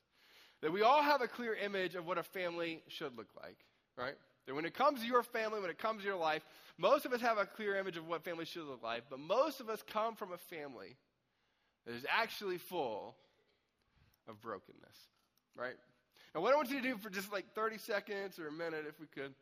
That 0.62 0.72
we 0.72 0.82
all 0.82 1.02
have 1.02 1.20
a 1.20 1.28
clear 1.28 1.54
image 1.54 1.94
of 1.94 2.06
what 2.06 2.18
a 2.18 2.22
family 2.22 2.82
should 2.88 3.16
look 3.16 3.28
like, 3.40 3.58
right? 3.96 4.14
That 4.46 4.54
when 4.54 4.64
it 4.64 4.74
comes 4.74 5.00
to 5.00 5.06
your 5.06 5.22
family, 5.22 5.60
when 5.60 5.70
it 5.70 5.78
comes 5.78 6.00
to 6.00 6.06
your 6.06 6.16
life, 6.16 6.42
most 6.78 7.04
of 7.04 7.12
us 7.12 7.20
have 7.20 7.38
a 7.38 7.46
clear 7.46 7.76
image 7.76 7.96
of 7.96 8.08
what 8.08 8.24
family 8.24 8.46
should 8.46 8.64
look 8.64 8.82
like, 8.82 9.04
but 9.10 9.20
most 9.20 9.60
of 9.60 9.68
us 9.68 9.82
come 9.92 10.16
from 10.16 10.32
a 10.32 10.38
family 10.38 10.96
that 11.84 11.94
is 11.94 12.06
actually 12.10 12.58
full 12.58 13.16
of 14.28 14.40
brokenness, 14.40 14.96
right? 15.56 15.76
Now, 16.34 16.40
what 16.42 16.52
I 16.52 16.56
want 16.56 16.70
you 16.70 16.80
to 16.80 16.88
do 16.88 16.96
for 16.98 17.10
just 17.10 17.32
like 17.32 17.46
30 17.54 17.78
seconds 17.78 18.38
or 18.38 18.48
a 18.48 18.52
minute, 18.52 18.84
if 18.88 19.00
we 19.00 19.06
could, 19.06 19.34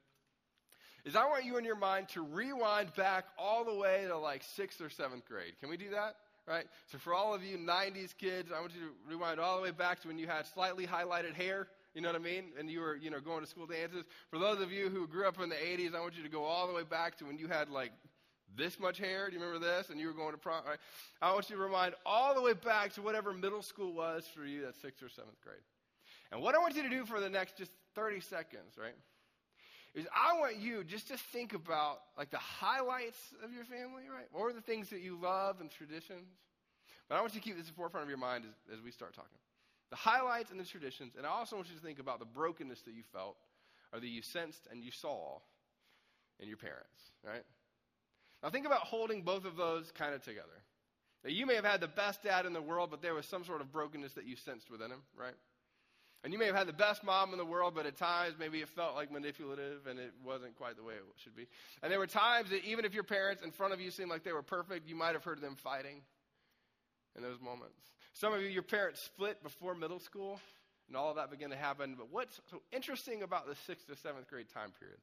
is 1.05 1.17
I 1.17 1.27
want 1.27 1.45
you 1.45 1.59
in 1.59 1.65
your 1.65 1.77
mind 1.77 2.09
to 2.11 2.23
rewind 2.23 2.95
back 2.95 3.25
all 3.39 3.65
the 3.65 3.75
way 3.75 4.05
to 4.09 4.17
like 4.17 4.43
sixth 4.43 4.81
or 4.81 4.89
seventh 4.89 5.27
grade. 5.27 5.55
Can 5.61 5.69
we 5.69 5.77
do 5.77 5.91
that? 5.91 6.17
Right? 6.47 6.67
So, 6.93 6.99
for 6.99 7.15
all 7.15 7.35
of 7.35 7.43
you 7.43 7.57
90s 7.57 8.17
kids, 8.17 8.53
I 8.55 8.61
want 8.61 8.73
you 8.75 8.81
to 8.81 8.93
rewind 9.09 9.41
all 9.41 9.57
the 9.57 9.63
way 9.63 9.71
back 9.71 10.01
to 10.03 10.09
when 10.09 10.19
you 10.19 10.27
had 10.27 10.47
slightly 10.47 10.87
highlighted 10.87 11.35
hair. 11.35 11.69
You 11.95 12.03
know 12.03 12.09
what 12.09 12.21
I 12.21 12.25
mean? 12.25 12.45
And 12.59 12.69
you 12.69 12.81
were, 12.81 12.97
you 12.97 13.11
know, 13.11 13.21
going 13.21 13.41
to 13.41 13.47
school 13.47 13.67
dances. 13.67 14.05
For 14.29 14.39
those 14.39 14.61
of 14.61 14.71
you 14.71 14.91
who 14.91 15.07
grew 15.07 15.27
up 15.27 15.41
in 15.41 15.49
the 15.49 15.55
80s, 15.55 15.95
I 15.95 16.01
want 16.01 16.17
you 16.17 16.23
to 16.23 16.29
go 16.29 16.45
all 16.45 16.67
the 16.67 16.75
way 16.75 16.83
back 16.83 17.17
to 17.19 17.25
when 17.25 17.39
you 17.39 17.49
had 17.49 17.71
like 17.71 17.93
this 18.57 18.79
much 18.79 18.99
hair. 18.99 19.29
Do 19.29 19.37
you 19.37 19.43
remember 19.43 19.65
this? 19.65 19.91
And 19.91 19.99
you 19.99 20.07
were 20.07 20.13
going 20.13 20.33
to 20.33 20.39
prom. 20.39 20.65
Right? 20.67 20.79
I 21.21 21.33
want 21.33 21.51
you 21.51 21.57
to 21.57 21.63
remind 21.63 21.95
all 22.05 22.35
the 22.35 22.43
way 22.43 22.53
back 22.53 22.93
to 22.95 23.03
whatever 23.03 23.33
middle 23.33 23.63
school 23.63 23.93
was 23.93 24.27
for 24.35 24.45
you, 24.45 24.63
that's 24.63 24.81
sixth 24.81 25.03
or 25.03 25.09
seventh 25.09 25.41
grade. 25.43 25.63
And 26.33 26.43
what 26.43 26.55
I 26.55 26.59
want 26.59 26.75
you 26.75 26.83
to 26.83 26.89
do 26.89 27.05
for 27.05 27.21
the 27.21 27.29
next 27.29 27.57
just 27.57 27.71
30 27.95 28.21
seconds, 28.21 28.77
right, 28.79 28.95
is 29.95 30.07
I 30.15 30.39
want 30.39 30.57
you 30.57 30.83
just 30.83 31.09
to 31.09 31.17
think 31.17 31.55
about 31.55 32.01
like 32.19 32.31
the 32.31 32.39
highlights 32.39 33.19
of 33.43 33.53
your 33.53 33.65
family, 33.65 34.05
right, 34.13 34.27
or 34.33 34.53
the 34.53 34.61
things 34.61 34.91
that 34.91 35.01
you 35.01 35.19
love 35.21 35.61
and 35.61 35.71
traditions. 35.71 36.29
But 37.09 37.17
I 37.17 37.21
want 37.21 37.35
you 37.35 37.41
to 37.41 37.45
keep 37.45 37.57
this 37.57 37.67
in 37.67 37.73
the 37.73 37.77
forefront 37.77 38.05
of 38.05 38.09
your 38.09 38.19
mind 38.19 38.45
as, 38.45 38.79
as 38.79 38.83
we 38.83 38.91
start 38.91 39.15
talking. 39.15 39.39
The 39.91 39.97
highlights 39.97 40.51
and 40.51 40.59
the 40.59 40.65
traditions, 40.65 41.15
and 41.17 41.27
I 41.27 41.31
also 41.31 41.57
want 41.57 41.69
you 41.69 41.77
to 41.77 41.83
think 41.83 41.99
about 41.99 42.19
the 42.19 42.25
brokenness 42.25 42.83
that 42.83 42.95
you 42.95 43.03
felt 43.13 43.37
or 43.93 44.01
that 44.01 44.09
you 44.09 44.23
sensed 44.23 44.67
and 44.71 44.83
you 44.83 44.91
saw 44.91 45.39
in 46.41 46.49
your 46.49 46.57
parents, 46.57 47.13
right? 47.25 47.45
Now 48.45 48.51
think 48.51 48.67
about 48.67 48.81
holding 48.81 49.23
both 49.23 49.47
of 49.47 49.57
those 49.57 49.91
kind 49.93 50.15
of 50.15 50.23
together. 50.23 50.63
Now 51.25 51.31
you 51.31 51.47
may 51.47 51.55
have 51.55 51.65
had 51.65 51.81
the 51.81 51.89
best 51.89 52.23
dad 52.23 52.45
in 52.45 52.53
the 52.53 52.61
world, 52.61 52.91
but 52.91 53.01
there 53.01 53.15
was 53.15 53.25
some 53.25 53.43
sort 53.43 53.63
of 53.63 53.73
brokenness 53.73 54.13
that 54.13 54.27
you 54.27 54.37
sensed 54.37 54.71
within 54.71 54.91
him, 54.91 55.01
right? 55.19 55.35
And 56.23 56.33
you 56.33 56.39
may 56.39 56.45
have 56.47 56.55
had 56.55 56.67
the 56.67 56.75
best 56.75 57.03
mom 57.03 57.33
in 57.33 57.39
the 57.39 57.45
world, 57.45 57.75
but 57.75 57.87
at 57.87 57.97
times 57.97 58.35
maybe 58.39 58.61
it 58.61 58.69
felt 58.69 58.95
like 58.95 59.11
manipulative 59.11 59.87
and 59.87 59.99
it 59.99 60.13
wasn't 60.23 60.57
quite 60.57 60.77
the 60.77 60.83
way 60.83 60.93
it 60.93 61.03
should 61.17 61.35
be. 61.35 61.47
And 61.83 61.91
there 61.91 61.99
were 61.99 62.07
times 62.07 62.51
that 62.51 62.65
even 62.65 62.85
if 62.85 62.93
your 62.93 63.03
parents 63.03 63.43
in 63.43 63.51
front 63.51 63.73
of 63.73 63.81
you 63.81 63.91
seemed 63.91 64.11
like 64.11 64.25
they 64.25 64.33
were 64.33 64.43
perfect, 64.43 64.87
you 64.89 64.95
might 64.95 65.15
have 65.15 65.25
heard 65.25 65.41
them 65.41 65.57
fighting 65.57 66.03
in 67.17 67.23
those 67.23 67.41
moments. 67.41 67.81
Some 68.13 68.35
of 68.35 68.43
you, 68.43 68.49
your 68.49 68.63
parents 68.63 69.01
split 69.01 69.43
before 69.43 69.75
middle 69.75 70.01
school, 70.01 70.39
and 70.89 70.97
all 70.99 71.09
of 71.09 71.17
that 71.17 71.31
began 71.31 71.49
to 71.49 71.57
happen. 71.57 71.95
But 71.97 72.13
what's 72.13 72.39
so 72.51 72.61
interesting 72.73 73.23
about 73.23 73.47
the 73.47 73.55
sixth 73.67 73.87
to 73.87 73.97
seventh 73.97 74.29
grade 74.29 74.49
time 74.53 74.71
period 74.79 74.99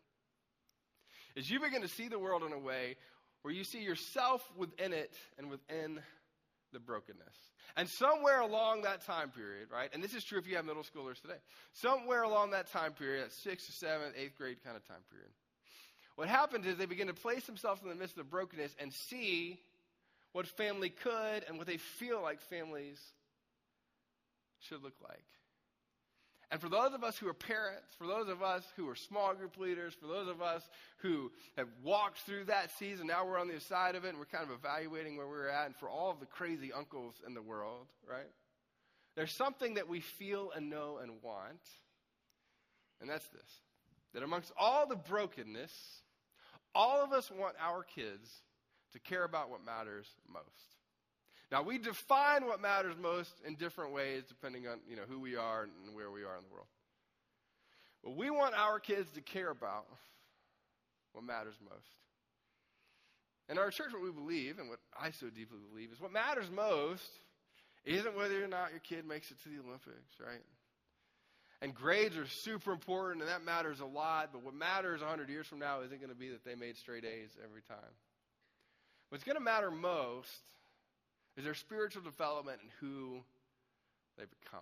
is 1.36 1.50
you 1.50 1.60
begin 1.60 1.82
to 1.82 1.88
see 1.88 2.08
the 2.08 2.20
world 2.20 2.44
in 2.44 2.52
a 2.52 2.60
way 2.60 2.98
where 3.42 3.54
you 3.54 3.64
see 3.64 3.82
yourself 3.82 4.48
within 4.56 4.94
it 4.94 5.14
and 5.38 5.50
within 5.50 6.00
the 6.74 6.80
brokenness. 6.80 7.36
And 7.76 7.88
somewhere 7.88 8.42
along 8.42 8.82
that 8.82 9.06
time 9.06 9.30
period, 9.30 9.70
right, 9.72 9.90
and 9.94 10.04
this 10.04 10.14
is 10.14 10.24
true 10.24 10.38
if 10.38 10.48
you 10.48 10.56
have 10.58 10.66
middle 10.66 10.84
schoolers 10.84 11.22
today, 11.22 11.40
somewhere 11.74 12.24
along 12.24 12.52
that 12.52 12.72
time 12.72 12.94
period, 12.94 13.26
that 13.26 13.32
sixth, 13.32 13.74
seventh, 13.74 14.16
eighth 14.18 14.38
grade 14.38 14.64
kind 14.64 14.76
of 14.76 14.86
time 14.88 15.04
period, 15.10 15.30
what 16.16 16.28
happens 16.28 16.66
is 16.66 16.78
they 16.78 16.86
begin 16.86 17.08
to 17.08 17.14
place 17.14 17.46
themselves 17.46 17.82
in 17.82 17.90
the 17.90 17.96
midst 17.96 18.18
of 18.18 18.30
brokenness 18.30 18.76
and 18.80 18.92
see 18.94 19.60
what 20.34 20.48
family 20.48 20.90
could 20.90 21.44
and 21.48 21.58
what 21.58 21.68
they 21.68 21.78
feel 21.78 22.22
like 22.22 22.42
families 22.42 23.00
should 24.60 24.84
look 24.84 24.96
like. 25.02 25.26
And 26.52 26.60
for 26.60 26.68
those 26.68 26.94
of 26.94 27.02
us 27.02 27.18
who 27.18 27.30
are 27.30 27.34
parents, 27.34 27.96
for 27.98 28.06
those 28.06 28.28
of 28.28 28.44
us 28.44 28.66
who 28.76 28.90
are 28.90 28.96
small 28.96 29.34
group 29.34 29.58
leaders, 29.58 29.94
for 29.94 30.08
those 30.08 30.28
of 30.28 30.42
us 30.42 30.62
who 30.98 31.32
have 31.56 31.70
walked 31.82 32.20
through 32.20 32.46
that 32.46 32.78
season, 32.78 33.08
now 33.08 33.26
we're 33.26 33.40
on 33.40 33.48
the 33.48 33.54
other 33.54 33.62
side 33.62 33.96
of 33.96 34.04
it 34.04 34.10
and 34.10 34.20
we're 34.20 34.26
kind 34.26 34.44
of 34.44 34.52
evaluating 34.52 35.16
where 35.16 35.28
we're 35.28 35.48
at, 35.48 35.68
and 35.68 35.76
for 35.78 35.90
all 35.90 36.12
of 36.12 36.20
the 36.20 36.26
crazy 36.26 36.74
uncles 36.74 37.16
in 37.26 37.34
the 37.34 37.42
world, 37.42 37.88
right? 38.08 38.30
There's 39.16 39.32
something 39.32 39.76
that 39.76 39.88
we 39.88 40.02
feel 40.02 40.52
and 40.54 40.70
know 40.70 41.00
and 41.02 41.22
want, 41.24 41.62
and 43.00 43.10
that's 43.10 43.28
this 43.30 43.62
that 44.14 44.24
amongst 44.24 44.52
all 44.60 44.88
the 44.88 44.98
brokenness, 44.98 45.72
all 46.76 47.02
of 47.02 47.14
us 47.14 47.32
want 47.32 47.56
our 47.62 47.84
kids 47.84 48.30
to 48.92 49.00
care 49.00 49.24
about 49.24 49.50
what 49.50 49.64
matters 49.66 50.08
most. 50.28 50.71
Now, 51.52 51.64
we 51.64 51.78
define 51.78 52.46
what 52.46 52.62
matters 52.62 52.96
most 53.00 53.34
in 53.46 53.56
different 53.56 53.92
ways 53.94 54.24
depending 54.28 54.68
on 54.68 54.80
you 54.90 54.96
know, 54.96 55.04
who 55.08 55.20
we 55.20 55.36
are 55.36 55.64
and 55.64 55.94
where 55.94 56.10
we 56.10 56.24
are 56.24 56.38
in 56.38 56.44
the 56.44 56.54
world. 56.54 56.68
But 58.04 58.16
we 58.16 58.30
want 58.30 58.56
our 58.56 58.80
kids 58.80 59.12
to 59.12 59.22
care 59.22 59.50
about 59.50 59.86
what 61.12 61.24
matters 61.26 61.56
most. 61.62 61.86
In 63.50 63.58
our 63.58 63.70
church, 63.70 63.92
what 63.92 64.02
we 64.02 64.12
believe, 64.12 64.60
and 64.60 64.70
what 64.70 64.80
I 64.98 65.12
so 65.12 65.28
deeply 65.28 65.58
believe, 65.70 65.92
is 65.92 66.00
what 66.00 66.14
matters 66.14 66.50
most 66.50 67.10
isn't 67.84 68.16
whether 68.16 68.42
or 68.44 68.48
not 68.48 68.72
your 68.72 68.80
kid 68.80 69.06
makes 69.06 69.30
it 69.30 69.42
to 69.44 69.50
the 69.50 69.60
Olympics, 69.60 70.16
right? 70.26 70.44
And 71.62 71.76
grades 71.76 72.16
are 72.16 72.28
super 72.28 72.72
important, 72.72 73.22
and 73.22 73.30
that 73.30 73.44
matters 73.44 73.82
a 73.82 73.86
lot, 73.86 74.30
but 74.32 74.44
what 74.44 74.54
matters 74.54 75.02
100 75.02 75.30
years 75.30 75.48
from 75.48 75.60
now 75.60 75.82
isn't 75.82 76.00
going 76.00 76.10
to 76.10 76.16
be 76.16 76.30
that 76.30 76.46
they 76.46 76.56
made 76.56 76.78
straight 76.78 77.04
A's 77.04 77.38
every 77.44 77.62
time. 77.62 77.94
What's 79.10 79.24
going 79.24 79.38
to 79.38 79.44
matter 79.44 79.70
most 79.70 80.30
is 81.38 81.44
their 81.44 81.54
spiritual 81.54 82.02
development 82.02 82.60
and 82.62 82.72
who 82.80 83.20
they 84.18 84.26
become. 84.42 84.62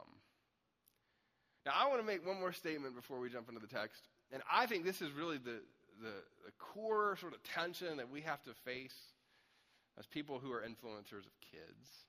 Now, 1.65 1.73
I 1.75 1.87
want 1.87 1.99
to 1.99 2.05
make 2.05 2.25
one 2.25 2.39
more 2.39 2.53
statement 2.53 2.95
before 2.95 3.19
we 3.19 3.29
jump 3.29 3.49
into 3.49 3.59
the 3.59 3.67
text. 3.67 4.07
And 4.31 4.41
I 4.51 4.65
think 4.65 4.85
this 4.85 5.01
is 5.01 5.11
really 5.11 5.37
the, 5.37 5.61
the, 6.01 6.13
the 6.45 6.51
core 6.57 7.17
sort 7.19 7.33
of 7.33 7.43
tension 7.43 7.97
that 7.97 8.09
we 8.09 8.21
have 8.21 8.41
to 8.43 8.53
face 8.65 8.95
as 9.97 10.05
people 10.05 10.39
who 10.39 10.51
are 10.51 10.61
influencers 10.61 11.25
of 11.25 11.33
kids. 11.51 12.05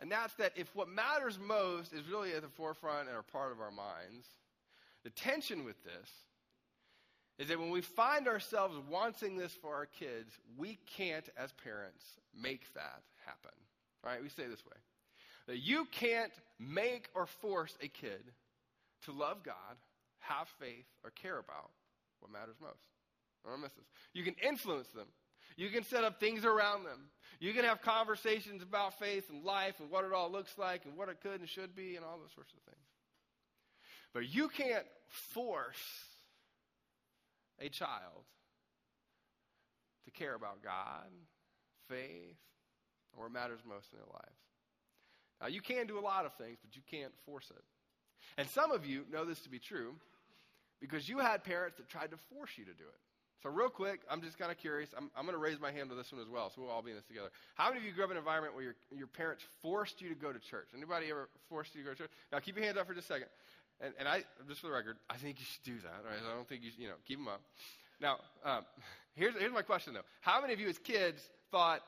And 0.00 0.10
that's 0.10 0.34
that 0.34 0.52
if 0.56 0.74
what 0.74 0.88
matters 0.88 1.38
most 1.38 1.92
is 1.92 2.06
really 2.08 2.34
at 2.34 2.42
the 2.42 2.48
forefront 2.48 3.08
and 3.08 3.16
are 3.16 3.22
part 3.22 3.52
of 3.52 3.60
our 3.60 3.70
minds, 3.70 4.26
the 5.02 5.10
tension 5.10 5.64
with 5.64 5.82
this 5.84 6.10
is 7.38 7.48
that 7.48 7.58
when 7.58 7.70
we 7.70 7.80
find 7.80 8.28
ourselves 8.28 8.76
wanting 8.88 9.36
this 9.36 9.52
for 9.60 9.74
our 9.74 9.86
kids, 9.86 10.30
we 10.56 10.78
can't, 10.96 11.28
as 11.36 11.52
parents, 11.52 12.04
make 12.40 12.72
that 12.74 13.02
happen. 13.26 13.50
Right? 14.04 14.22
We 14.22 14.28
say 14.28 14.46
this 14.48 14.64
way 14.64 14.76
that 15.46 15.58
you 15.58 15.86
can't 15.90 16.32
make 16.58 17.08
or 17.14 17.26
force 17.26 17.76
a 17.82 17.88
kid 17.88 18.32
to 19.04 19.12
love 19.12 19.42
God, 19.44 19.76
have 20.20 20.48
faith, 20.58 20.86
or 21.02 21.10
care 21.10 21.38
about 21.38 21.70
what 22.20 22.32
matters 22.32 22.56
most. 22.60 22.80
Don't 23.44 23.60
miss 23.60 23.72
this. 23.72 23.84
You 24.14 24.24
can 24.24 24.34
influence 24.42 24.88
them. 24.88 25.06
You 25.56 25.68
can 25.68 25.84
set 25.84 26.02
up 26.02 26.18
things 26.18 26.44
around 26.44 26.84
them. 26.84 27.10
You 27.40 27.52
can 27.52 27.64
have 27.64 27.82
conversations 27.82 28.62
about 28.62 28.98
faith 28.98 29.28
and 29.28 29.44
life 29.44 29.74
and 29.80 29.90
what 29.90 30.04
it 30.04 30.12
all 30.12 30.30
looks 30.32 30.56
like 30.56 30.86
and 30.86 30.96
what 30.96 31.08
it 31.08 31.20
could 31.20 31.40
and 31.40 31.48
should 31.48 31.76
be 31.76 31.96
and 31.96 32.04
all 32.04 32.18
those 32.18 32.32
sorts 32.34 32.52
of 32.52 32.60
things. 32.62 32.86
But 34.14 34.34
you 34.34 34.48
can't 34.48 34.86
force 35.34 35.76
a 37.60 37.68
child 37.68 38.24
to 40.04 40.10
care 40.10 40.34
about 40.34 40.62
God, 40.62 41.08
faith, 41.88 42.36
or 43.16 43.24
what 43.24 43.32
matters 43.32 43.60
most 43.66 43.92
in 43.92 43.98
their 43.98 44.06
lives. 44.12 44.38
Now, 45.40 45.48
you 45.48 45.60
can 45.60 45.86
do 45.86 45.98
a 45.98 46.00
lot 46.00 46.26
of 46.26 46.34
things, 46.34 46.58
but 46.62 46.76
you 46.76 46.82
can't 46.90 47.12
force 47.26 47.50
it. 47.50 47.62
And 48.38 48.48
some 48.48 48.72
of 48.72 48.86
you 48.86 49.04
know 49.12 49.24
this 49.24 49.40
to 49.40 49.48
be 49.48 49.58
true 49.58 49.94
because 50.80 51.08
you 51.08 51.18
had 51.18 51.44
parents 51.44 51.76
that 51.78 51.88
tried 51.88 52.10
to 52.10 52.16
force 52.32 52.50
you 52.56 52.64
to 52.64 52.72
do 52.72 52.84
it. 52.84 53.00
So, 53.42 53.50
real 53.50 53.68
quick, 53.68 54.00
I'm 54.10 54.22
just 54.22 54.38
kind 54.38 54.50
of 54.50 54.56
curious. 54.56 54.88
I'm, 54.96 55.10
I'm 55.14 55.26
going 55.26 55.36
to 55.36 55.42
raise 55.42 55.60
my 55.60 55.70
hand 55.70 55.90
to 55.90 55.94
this 55.94 56.10
one 56.10 56.22
as 56.22 56.28
well, 56.28 56.48
so 56.48 56.62
we'll 56.62 56.70
all 56.70 56.80
be 56.80 56.92
in 56.92 56.96
this 56.96 57.04
together. 57.04 57.28
How 57.56 57.68
many 57.68 57.80
of 57.80 57.84
you 57.84 57.92
grew 57.92 58.04
up 58.04 58.10
in 58.10 58.16
an 58.16 58.22
environment 58.22 58.54
where 58.54 58.64
your, 58.64 58.74
your 58.90 59.06
parents 59.06 59.44
forced 59.60 60.00
you 60.00 60.08
to 60.08 60.14
go 60.14 60.32
to 60.32 60.38
church? 60.38 60.68
Anybody 60.74 61.10
ever 61.10 61.28
forced 61.50 61.74
you 61.74 61.82
to 61.82 61.84
go 61.84 61.92
to 61.92 61.98
church? 61.98 62.10
Now, 62.32 62.38
keep 62.38 62.56
your 62.56 62.64
hands 62.64 62.78
up 62.78 62.86
for 62.86 62.94
just 62.94 63.10
a 63.10 63.12
second. 63.12 63.28
And, 63.80 63.92
and 63.98 64.08
I, 64.08 64.24
just 64.48 64.60
for 64.60 64.68
the 64.68 64.72
record, 64.72 64.96
I 65.10 65.16
think 65.16 65.38
you 65.38 65.44
should 65.44 65.64
do 65.64 65.80
that. 65.82 66.04
Right? 66.04 66.18
I 66.30 66.34
don't 66.34 66.48
think 66.48 66.62
you, 66.62 66.70
should, 66.70 66.80
you 66.80 66.88
know, 66.88 66.94
keep 67.06 67.18
them 67.18 67.28
up. 67.28 67.42
Now, 68.00 68.18
um, 68.44 68.64
here's, 69.14 69.34
here's 69.38 69.52
my 69.52 69.62
question 69.62 69.94
though. 69.94 70.06
How 70.20 70.40
many 70.40 70.52
of 70.52 70.60
you 70.60 70.68
as 70.68 70.78
kids 70.78 71.22
thought, 71.50 71.80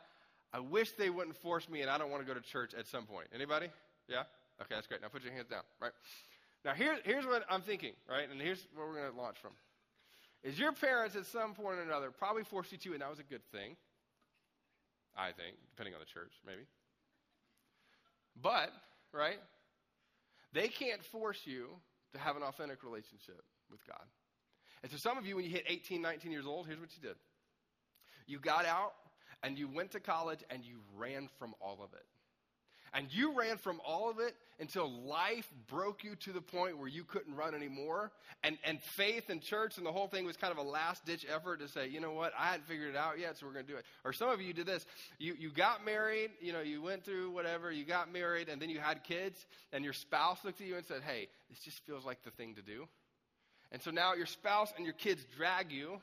I 0.53 0.61
wish 0.61 0.93
they 0.93 1.11
wouldn't 1.11 1.37
force 1.37 1.69
me 1.69 1.83
and 1.83 1.91
I 1.91 1.99
don't 1.99 2.11
want 2.11 2.23
to 2.23 2.27
go 2.27 2.39
to 2.39 2.45
church 2.45 2.73
at 2.75 2.87
some 2.87 3.05
point? 3.05 3.29
Anybody? 3.35 3.69
Yeah? 4.09 4.23
Okay, 4.61 4.75
that's 4.75 4.87
great. 4.87 5.03
Now 5.03 5.09
put 5.09 5.23
your 5.23 5.33
hands 5.33 5.49
down, 5.49 5.63
right? 5.81 5.93
Now 6.65 6.75
here, 6.75 6.97
here's 7.05 7.27
what 7.27 7.45
I'm 7.51 7.63
thinking, 7.63 7.93
right? 8.09 8.29
And 8.31 8.41
here's 8.41 8.67
where 8.75 8.87
we're 8.87 8.97
going 8.97 9.13
to 9.13 9.19
launch 9.19 9.37
from. 9.41 9.53
Is 10.43 10.59
your 10.59 10.73
parents 10.73 11.17
at 11.17 11.27
some 11.27 11.55
point 11.55 11.79
or 11.79 11.83
another 11.83 12.11
probably 12.11 12.45
forced 12.45 12.73
you 12.73 12.79
to, 12.79 12.93
and 12.93 13.03
that 13.03 13.11
was 13.11 13.19
a 13.19 13.25
good 13.25 13.43
thing. 13.53 13.77
I 15.17 15.33
think, 15.33 15.57
depending 15.71 15.95
on 15.95 16.01
the 16.01 16.07
church, 16.07 16.33
maybe. 16.47 16.63
But, 18.41 18.71
right? 19.13 19.39
They 20.53 20.69
can't 20.69 21.05
force 21.05 21.41
you 21.45 21.69
to 22.13 22.19
have 22.19 22.37
an 22.37 22.43
authentic 22.43 22.83
relationship 22.83 23.43
with 23.71 23.81
God. 23.87 24.05
And 24.83 24.91
so 24.91 24.99
some 24.99 25.19
of 25.19 25.27
you, 25.27 25.37
when 25.37 25.45
you 25.45 25.51
hit 25.51 25.65
18, 25.67 26.01
19 26.01 26.31
years 26.31 26.47
old, 26.47 26.67
here's 26.67 26.81
what 26.81 26.91
you 26.97 27.09
did. 27.09 27.17
You 28.27 28.39
got 28.39 28.67
out 28.67 28.93
and 29.43 29.59
you 29.59 29.69
went 29.69 29.93
to 29.93 30.01
college 30.01 30.41
and 30.51 30.65
you 30.65 30.81
ran 30.97 31.29
from 31.39 31.55
all 31.61 31.79
of 31.83 31.93
it. 31.93 32.07
And 32.97 33.13
you 33.13 33.39
ran 33.39 33.59
from 33.59 33.79
all 33.85 34.09
of 34.09 34.21
it 34.21 34.35
until 34.59 34.91
life 34.91 35.47
broke 35.69 36.03
you 36.03 36.17
to 36.17 36.33
the 36.33 36.41
point 36.41 36.79
where 36.79 36.89
you 36.89 37.05
couldn't 37.05 37.35
run 37.35 37.55
anymore. 37.55 38.11
And, 38.43 38.57
and 38.65 38.81
faith 38.81 39.29
and 39.29 39.43
church 39.43 39.77
and 39.77 39.85
the 39.85 39.93
whole 39.93 40.09
thing 40.09 40.25
was 40.25 40.39
kind 40.39 40.51
of 40.51 40.57
a 40.57 40.63
last 40.63 41.05
ditch 41.05 41.27
effort 41.31 41.61
to 41.61 41.69
say, 41.69 41.89
you 41.89 42.01
know 42.01 42.13
what, 42.13 42.33
I 42.39 42.47
hadn't 42.47 42.67
figured 42.67 42.89
it 42.89 42.97
out 42.97 43.19
yet, 43.19 43.37
so 43.37 43.45
we're 43.45 43.53
going 43.53 43.67
to 43.67 43.71
do 43.71 43.77
it. 43.77 43.85
Or 44.03 44.15
some 44.15 44.31
of 44.31 44.41
you 44.41 44.55
did 44.55 44.65
this. 44.65 44.87
You, 45.19 45.35
you 45.39 45.51
got 45.51 45.85
married, 45.85 46.31
you 46.41 46.55
know, 46.55 46.63
you 46.63 46.81
went 46.81 47.05
through 47.05 47.33
whatever, 47.33 47.71
you 47.71 47.85
got 47.85 48.11
married, 48.11 48.49
and 48.49 48.63
then 48.63 48.71
you 48.71 48.79
had 48.79 49.05
kids, 49.05 49.45
and 49.75 49.85
your 49.85 49.93
spouse 49.93 50.39
looked 50.43 50.63
at 50.63 50.67
you 50.67 50.77
and 50.77 50.87
said, 50.87 51.03
hey, 51.03 51.29
this 51.51 51.59
just 51.59 51.85
feels 51.85 52.07
like 52.07 52.25
the 52.25 52.31
thing 52.31 52.55
to 52.55 52.63
do. 52.63 52.89
And 53.73 53.83
so 53.83 53.91
now 53.91 54.15
your 54.15 54.25
spouse 54.25 54.73
and 54.75 54.87
your 54.87 54.95
kids 54.95 55.23
drag 55.37 55.71
you. 55.71 56.01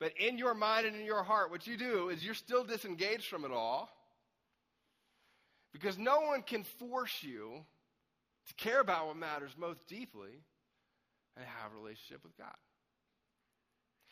But 0.00 0.10
in 0.18 0.36
your 0.36 0.54
mind 0.54 0.86
and 0.86 0.96
in 0.96 1.04
your 1.04 1.22
heart, 1.22 1.52
what 1.52 1.68
you 1.68 1.76
do 1.76 2.08
is 2.08 2.24
you're 2.24 2.34
still 2.34 2.64
disengaged 2.64 3.26
from 3.26 3.44
it 3.44 3.52
all 3.52 3.88
because 5.74 5.98
no 5.98 6.20
one 6.20 6.42
can 6.42 6.62
force 6.62 7.22
you 7.22 7.50
to 8.46 8.54
care 8.54 8.80
about 8.80 9.08
what 9.08 9.16
matters 9.16 9.50
most 9.58 9.86
deeply 9.88 10.30
and 11.36 11.44
have 11.44 11.72
a 11.72 11.76
relationship 11.76 12.22
with 12.22 12.38
God. 12.38 12.54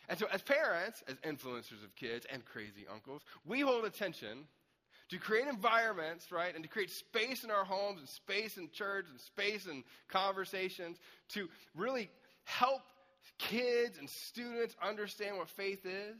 And 0.08 0.18
so, 0.18 0.26
as 0.32 0.42
parents, 0.42 1.04
as 1.06 1.14
influencers 1.18 1.84
of 1.84 1.94
kids 1.94 2.26
and 2.30 2.44
crazy 2.44 2.84
uncles, 2.92 3.22
we 3.46 3.60
hold 3.60 3.84
attention 3.84 4.46
to 5.10 5.18
create 5.18 5.46
environments, 5.46 6.32
right, 6.32 6.52
and 6.52 6.64
to 6.64 6.68
create 6.68 6.90
space 6.90 7.44
in 7.44 7.50
our 7.50 7.64
homes 7.64 8.00
and 8.00 8.08
space 8.08 8.56
in 8.56 8.68
church 8.70 9.06
and 9.08 9.20
space 9.20 9.66
in 9.66 9.84
conversations 10.08 10.98
to 11.28 11.48
really 11.76 12.10
help 12.42 12.82
kids 13.38 13.98
and 13.98 14.10
students 14.10 14.74
understand 14.82 15.36
what 15.36 15.48
faith 15.48 15.86
is, 15.86 16.16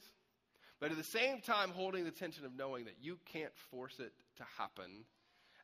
but 0.79 0.93
at 0.93 0.97
the 0.97 1.03
same 1.03 1.41
time 1.41 1.71
holding 1.71 2.05
the 2.05 2.11
tension 2.13 2.45
of 2.45 2.55
knowing 2.57 2.85
that 2.85 2.95
you 3.01 3.19
can't 3.25 3.53
force 3.71 3.99
it 3.99 4.13
to 4.37 4.45
happen 4.57 5.05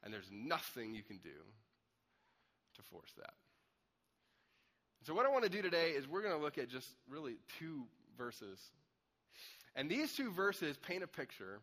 and 0.02 0.12
there's 0.12 0.30
nothing 0.30 0.94
you 0.94 1.02
can 1.02 1.18
do 1.18 1.38
to 2.76 2.82
force 2.82 3.12
that. 3.18 3.34
So, 5.04 5.14
what 5.14 5.26
I 5.26 5.30
want 5.30 5.44
to 5.44 5.50
do 5.50 5.62
today 5.62 5.90
is 5.90 6.08
we're 6.08 6.22
going 6.22 6.36
to 6.36 6.42
look 6.42 6.58
at 6.58 6.68
just 6.68 6.88
really 7.08 7.36
two 7.58 7.82
verses. 8.16 8.60
And 9.74 9.88
these 9.88 10.12
two 10.12 10.30
verses 10.32 10.76
paint 10.76 11.02
a 11.02 11.06
picture 11.06 11.60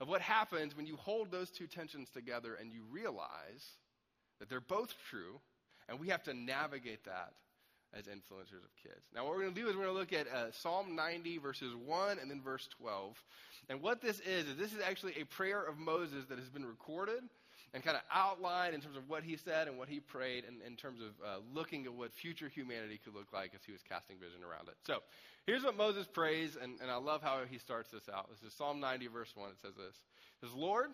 of 0.00 0.08
what 0.08 0.20
happens 0.20 0.76
when 0.76 0.86
you 0.86 0.96
hold 0.96 1.30
those 1.30 1.50
two 1.50 1.66
tensions 1.66 2.10
together 2.10 2.54
and 2.54 2.72
you 2.72 2.82
realize 2.90 3.78
that 4.40 4.50
they're 4.50 4.60
both 4.60 4.94
true, 5.08 5.40
and 5.88 5.98
we 5.98 6.08
have 6.08 6.22
to 6.24 6.34
navigate 6.34 7.04
that 7.04 7.32
as 7.94 8.04
influencers 8.04 8.62
of 8.64 8.76
kids. 8.82 9.06
Now, 9.14 9.24
what 9.24 9.34
we're 9.34 9.42
going 9.42 9.54
to 9.54 9.60
do 9.60 9.68
is 9.68 9.76
we're 9.76 9.84
going 9.84 9.94
to 9.94 9.98
look 9.98 10.12
at 10.12 10.26
uh, 10.28 10.52
Psalm 10.52 10.94
90, 10.94 11.38
verses 11.38 11.74
1 11.74 12.18
and 12.18 12.30
then 12.30 12.42
verse 12.42 12.68
12. 12.78 13.16
And 13.70 13.80
what 13.80 14.02
this 14.02 14.20
is, 14.20 14.48
is 14.48 14.56
this 14.56 14.72
is 14.72 14.80
actually 14.86 15.14
a 15.20 15.24
prayer 15.24 15.62
of 15.62 15.78
Moses 15.78 16.26
that 16.28 16.38
has 16.38 16.50
been 16.50 16.66
recorded 16.66 17.22
and 17.74 17.82
kind 17.82 17.96
of 17.96 18.02
outlined 18.12 18.74
in 18.74 18.80
terms 18.80 18.96
of 18.96 19.08
what 19.08 19.22
he 19.22 19.36
said 19.36 19.68
and 19.68 19.76
what 19.76 19.88
he 19.88 20.00
prayed 20.00 20.44
and 20.46 20.62
in 20.66 20.76
terms 20.76 21.00
of 21.00 21.08
uh, 21.24 21.38
looking 21.52 21.84
at 21.84 21.92
what 21.92 22.12
future 22.12 22.48
humanity 22.48 22.98
could 23.04 23.14
look 23.14 23.32
like 23.32 23.52
as 23.54 23.60
he 23.64 23.72
was 23.72 23.82
casting 23.88 24.16
vision 24.18 24.42
around 24.42 24.68
it. 24.68 24.74
So 24.86 25.00
here's 25.46 25.62
what 25.62 25.76
Moses 25.76 26.06
prays, 26.06 26.56
and, 26.60 26.80
and 26.80 26.90
I 26.90 26.96
love 26.96 27.22
how 27.22 27.40
he 27.48 27.58
starts 27.58 27.90
this 27.90 28.08
out. 28.12 28.30
This 28.30 28.50
is 28.50 28.56
Psalm 28.56 28.80
90, 28.80 29.08
verse 29.08 29.32
1. 29.34 29.50
It 29.50 29.56
says 29.60 29.74
this. 29.74 29.94
It 29.94 30.46
says, 30.46 30.54
Lord, 30.54 30.90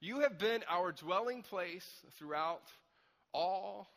you 0.00 0.20
have 0.20 0.38
been 0.38 0.62
our 0.68 0.92
dwelling 0.92 1.42
place 1.42 1.86
throughout 2.18 2.62
all 3.32 3.88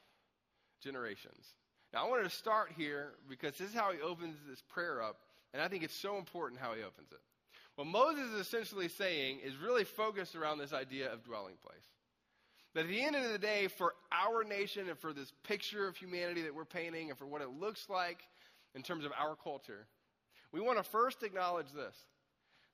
generations. 0.82 1.46
Now, 1.94 2.06
I 2.06 2.10
wanted 2.10 2.24
to 2.24 2.30
start 2.36 2.72
here 2.76 3.12
because 3.30 3.58
this 3.58 3.70
is 3.70 3.76
how 3.76 3.92
he 3.92 4.02
opens 4.02 4.38
this 4.50 4.64
prayer 4.74 5.04
up, 5.04 5.18
and 5.54 5.62
I 5.62 5.68
think 5.68 5.84
it's 5.84 5.96
so 5.96 6.18
important 6.18 6.60
how 6.60 6.74
he 6.74 6.82
opens 6.82 7.12
it. 7.12 7.20
What 7.76 7.88
Moses 7.88 8.32
is 8.32 8.48
essentially 8.48 8.90
saying 8.90 9.40
is 9.44 9.56
really 9.58 9.84
focused 9.84 10.36
around 10.36 10.58
this 10.58 10.74
idea 10.74 11.12
of 11.12 11.24
dwelling 11.24 11.56
place. 11.66 11.86
That 12.74 12.82
at 12.82 12.88
the 12.88 13.02
end 13.02 13.16
of 13.16 13.32
the 13.32 13.38
day, 13.38 13.68
for 13.68 13.94
our 14.12 14.44
nation 14.44 14.88
and 14.88 14.98
for 14.98 15.14
this 15.14 15.32
picture 15.44 15.88
of 15.88 15.96
humanity 15.98 16.44
that 16.44 16.56
we're 16.56 16.66
painting 16.66 17.10
and 17.10 17.18
for 17.18 17.26
what 17.26 17.42
it 17.42 17.50
looks 17.50 17.88
like 17.90 18.20
in 18.76 18.82
terms 18.82 19.04
of 19.04 19.12
our 19.18 19.36
culture, 19.36 19.88
we 20.52 20.62
want 20.62 20.78
to 20.78 20.90
first 20.90 21.24
acknowledge 21.24 21.72
this 21.74 21.96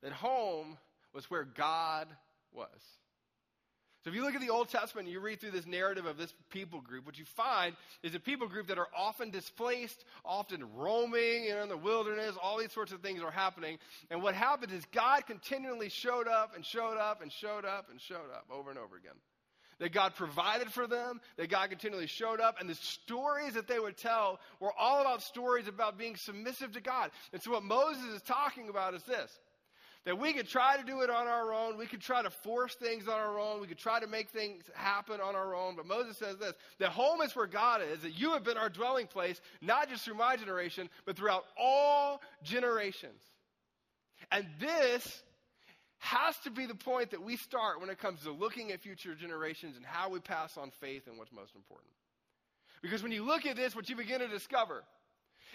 that 0.02 0.12
home 0.12 0.78
was 1.12 1.28
where 1.30 1.44
God 1.44 2.06
was. 2.52 2.68
So 4.04 4.10
if 4.10 4.16
you 4.16 4.22
look 4.22 4.34
at 4.34 4.40
the 4.40 4.50
Old 4.50 4.68
Testament 4.68 5.06
and 5.06 5.12
you 5.12 5.18
read 5.18 5.40
through 5.40 5.50
this 5.50 5.66
narrative 5.66 6.06
of 6.06 6.16
this 6.16 6.32
people 6.50 6.80
group, 6.80 7.04
what 7.04 7.18
you 7.18 7.24
find 7.24 7.74
is 8.04 8.14
a 8.14 8.20
people 8.20 8.46
group 8.46 8.68
that 8.68 8.78
are 8.78 8.86
often 8.96 9.30
displaced, 9.30 10.04
often 10.24 10.64
roaming 10.76 11.44
you 11.44 11.54
know, 11.54 11.64
in 11.64 11.68
the 11.68 11.76
wilderness, 11.76 12.36
all 12.40 12.58
these 12.58 12.72
sorts 12.72 12.92
of 12.92 13.00
things 13.00 13.22
are 13.22 13.30
happening. 13.30 13.76
And 14.10 14.22
what 14.22 14.34
happened 14.34 14.72
is 14.72 14.84
God 14.92 15.26
continually 15.26 15.88
showed 15.88 16.28
up 16.28 16.54
and 16.54 16.64
showed 16.64 16.96
up 16.96 17.22
and 17.22 17.32
showed 17.32 17.64
up 17.64 17.88
and 17.90 18.00
showed 18.00 18.30
up 18.32 18.46
over 18.52 18.70
and 18.70 18.78
over 18.78 18.96
again. 18.96 19.16
That 19.80 19.92
God 19.92 20.14
provided 20.14 20.72
for 20.72 20.86
them, 20.86 21.20
that 21.36 21.50
God 21.50 21.70
continually 21.70 22.08
showed 22.08 22.40
up, 22.40 22.60
and 22.60 22.68
the 22.68 22.74
stories 22.74 23.54
that 23.54 23.68
they 23.68 23.78
would 23.78 23.96
tell 23.96 24.40
were 24.58 24.72
all 24.76 25.00
about 25.00 25.22
stories 25.22 25.68
about 25.68 25.98
being 25.98 26.16
submissive 26.16 26.72
to 26.72 26.80
God. 26.80 27.10
And 27.32 27.40
so 27.40 27.52
what 27.52 27.62
Moses 27.62 28.04
is 28.06 28.22
talking 28.22 28.68
about 28.68 28.94
is 28.94 29.02
this 29.04 29.38
that 30.08 30.18
we 30.18 30.32
could 30.32 30.48
try 30.48 30.74
to 30.78 30.82
do 30.82 31.02
it 31.02 31.10
on 31.10 31.26
our 31.26 31.52
own. 31.52 31.76
We 31.76 31.84
could 31.84 32.00
try 32.00 32.22
to 32.22 32.30
force 32.30 32.74
things 32.74 33.08
on 33.08 33.20
our 33.20 33.38
own. 33.38 33.60
We 33.60 33.66
could 33.66 33.76
try 33.76 34.00
to 34.00 34.06
make 34.06 34.30
things 34.30 34.64
happen 34.72 35.20
on 35.20 35.36
our 35.36 35.54
own. 35.54 35.76
But 35.76 35.84
Moses 35.84 36.16
says 36.16 36.38
this 36.38 36.54
that 36.78 36.88
home 36.88 37.20
is 37.20 37.36
where 37.36 37.46
God 37.46 37.82
is, 37.82 38.00
that 38.00 38.18
you 38.18 38.30
have 38.30 38.42
been 38.42 38.56
our 38.56 38.70
dwelling 38.70 39.06
place, 39.06 39.38
not 39.60 39.90
just 39.90 40.06
through 40.06 40.14
my 40.14 40.34
generation, 40.34 40.88
but 41.04 41.14
throughout 41.14 41.44
all 41.58 42.22
generations. 42.42 43.20
And 44.32 44.46
this 44.58 45.22
has 45.98 46.38
to 46.38 46.50
be 46.50 46.64
the 46.64 46.74
point 46.74 47.10
that 47.10 47.22
we 47.22 47.36
start 47.36 47.78
when 47.78 47.90
it 47.90 47.98
comes 47.98 48.22
to 48.22 48.30
looking 48.30 48.72
at 48.72 48.80
future 48.80 49.14
generations 49.14 49.76
and 49.76 49.84
how 49.84 50.08
we 50.08 50.20
pass 50.20 50.56
on 50.56 50.70
faith 50.80 51.02
and 51.06 51.18
what's 51.18 51.32
most 51.32 51.54
important. 51.54 51.90
Because 52.80 53.02
when 53.02 53.12
you 53.12 53.24
look 53.24 53.44
at 53.44 53.56
this, 53.56 53.76
what 53.76 53.90
you 53.90 53.96
begin 53.96 54.20
to 54.20 54.28
discover 54.28 54.84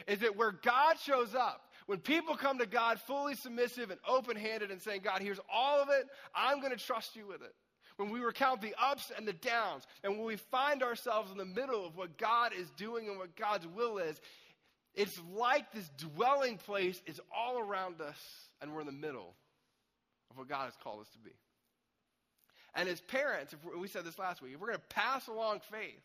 is 0.07 0.19
that 0.19 0.35
where 0.35 0.51
God 0.51 0.99
shows 0.99 1.33
up, 1.33 1.71
when 1.85 1.99
people 1.99 2.35
come 2.35 2.59
to 2.59 2.65
God 2.65 2.99
fully 2.99 3.35
submissive 3.35 3.91
and 3.91 3.99
open 4.07 4.35
handed 4.35 4.71
and 4.71 4.81
saying, 4.81 5.01
God, 5.03 5.21
here's 5.21 5.39
all 5.51 5.81
of 5.81 5.89
it, 5.89 6.07
I'm 6.35 6.59
going 6.59 6.71
to 6.71 6.83
trust 6.83 7.15
you 7.15 7.27
with 7.27 7.41
it. 7.41 7.53
When 7.97 8.09
we 8.09 8.21
recount 8.21 8.61
the 8.61 8.73
ups 8.81 9.11
and 9.15 9.27
the 9.27 9.33
downs, 9.33 9.85
and 10.03 10.17
when 10.17 10.25
we 10.25 10.35
find 10.35 10.81
ourselves 10.81 11.31
in 11.31 11.37
the 11.37 11.45
middle 11.45 11.85
of 11.85 11.95
what 11.95 12.17
God 12.17 12.51
is 12.57 12.69
doing 12.71 13.07
and 13.07 13.17
what 13.17 13.35
God's 13.35 13.67
will 13.67 13.99
is, 13.99 14.19
it's 14.95 15.19
like 15.35 15.71
this 15.71 15.89
dwelling 15.97 16.57
place 16.57 17.01
is 17.05 17.19
all 17.35 17.59
around 17.59 18.01
us, 18.01 18.17
and 18.61 18.73
we're 18.73 18.81
in 18.81 18.87
the 18.87 18.91
middle 18.91 19.35
of 20.31 20.37
what 20.37 20.47
God 20.47 20.65
has 20.65 20.73
called 20.83 21.01
us 21.01 21.09
to 21.09 21.19
be. 21.19 21.31
And 22.75 22.89
as 22.89 23.01
parents, 23.01 23.53
if 23.53 23.79
we 23.79 23.87
said 23.87 24.05
this 24.05 24.17
last 24.17 24.41
week, 24.41 24.53
if 24.55 24.59
we're 24.59 24.67
going 24.67 24.79
to 24.79 24.95
pass 24.95 25.27
along 25.27 25.59
faith, 25.71 26.01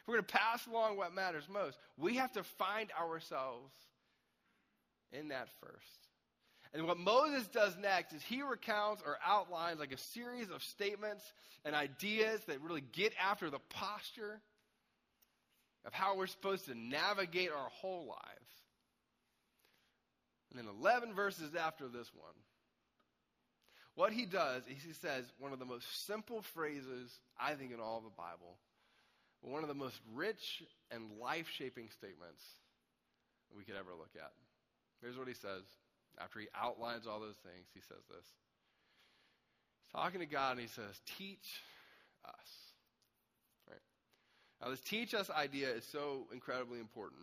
if 0.00 0.08
we're 0.08 0.14
going 0.14 0.26
to 0.26 0.32
pass 0.32 0.66
along 0.66 0.96
what 0.96 1.14
matters 1.14 1.44
most, 1.52 1.78
we 1.96 2.16
have 2.16 2.32
to 2.32 2.44
find 2.44 2.90
ourselves 3.00 3.72
in 5.12 5.28
that 5.28 5.48
first. 5.60 6.08
And 6.72 6.86
what 6.86 6.98
Moses 6.98 7.46
does 7.48 7.76
next 7.80 8.12
is 8.12 8.22
he 8.22 8.42
recounts 8.42 9.02
or 9.06 9.16
outlines 9.24 9.78
like 9.78 9.92
a 9.92 9.98
series 9.98 10.50
of 10.50 10.62
statements 10.62 11.22
and 11.64 11.74
ideas 11.74 12.40
that 12.46 12.60
really 12.60 12.82
get 12.92 13.12
after 13.22 13.48
the 13.48 13.60
posture 13.70 14.40
of 15.86 15.92
how 15.92 16.16
we're 16.16 16.26
supposed 16.26 16.66
to 16.66 16.74
navigate 16.74 17.50
our 17.50 17.68
whole 17.68 18.06
lives. 18.06 18.50
And 20.50 20.58
then 20.58 20.74
11 20.80 21.14
verses 21.14 21.54
after 21.54 21.86
this 21.86 22.10
one, 22.14 22.34
what 23.94 24.12
he 24.12 24.26
does 24.26 24.62
is 24.64 24.82
he 24.84 24.92
says 24.92 25.24
one 25.38 25.52
of 25.52 25.60
the 25.60 25.64
most 25.64 26.06
simple 26.06 26.42
phrases, 26.42 27.20
I 27.38 27.54
think, 27.54 27.72
in 27.72 27.78
all 27.78 27.98
of 27.98 28.04
the 28.04 28.10
Bible, 28.10 28.58
one 29.42 29.62
of 29.62 29.68
the 29.68 29.74
most 29.74 30.00
rich 30.14 30.62
and 30.90 31.18
life 31.20 31.48
shaping 31.56 31.88
statements 31.90 32.42
we 33.56 33.62
could 33.62 33.76
ever 33.76 33.90
look 33.96 34.10
at. 34.16 34.32
Here's 35.04 35.18
what 35.18 35.28
he 35.28 35.34
says. 35.34 35.62
After 36.18 36.40
he 36.40 36.46
outlines 36.58 37.06
all 37.06 37.20
those 37.20 37.36
things, 37.36 37.66
he 37.74 37.80
says 37.80 38.02
this. 38.08 38.24
He's 39.82 39.92
talking 39.92 40.20
to 40.20 40.26
God 40.26 40.52
and 40.52 40.60
he 40.60 40.66
says, 40.66 40.98
Teach 41.18 41.60
us. 42.24 42.50
Right? 43.68 43.80
Now, 44.62 44.70
this 44.70 44.80
teach 44.80 45.12
us 45.12 45.28
idea 45.28 45.68
is 45.68 45.84
so 45.84 46.26
incredibly 46.32 46.80
important 46.80 47.20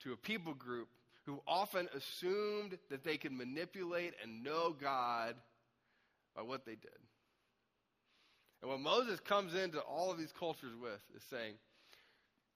to 0.00 0.12
a 0.12 0.16
people 0.16 0.54
group 0.54 0.88
who 1.26 1.40
often 1.46 1.88
assumed 1.94 2.76
that 2.90 3.04
they 3.04 3.16
could 3.16 3.32
manipulate 3.32 4.14
and 4.22 4.42
know 4.42 4.74
God 4.80 5.36
by 6.34 6.42
what 6.42 6.66
they 6.66 6.74
did. 6.74 6.98
And 8.62 8.70
what 8.70 8.80
Moses 8.80 9.20
comes 9.20 9.54
into 9.54 9.78
all 9.78 10.10
of 10.10 10.18
these 10.18 10.32
cultures 10.36 10.72
with 10.80 11.00
is 11.14 11.22
saying, 11.30 11.54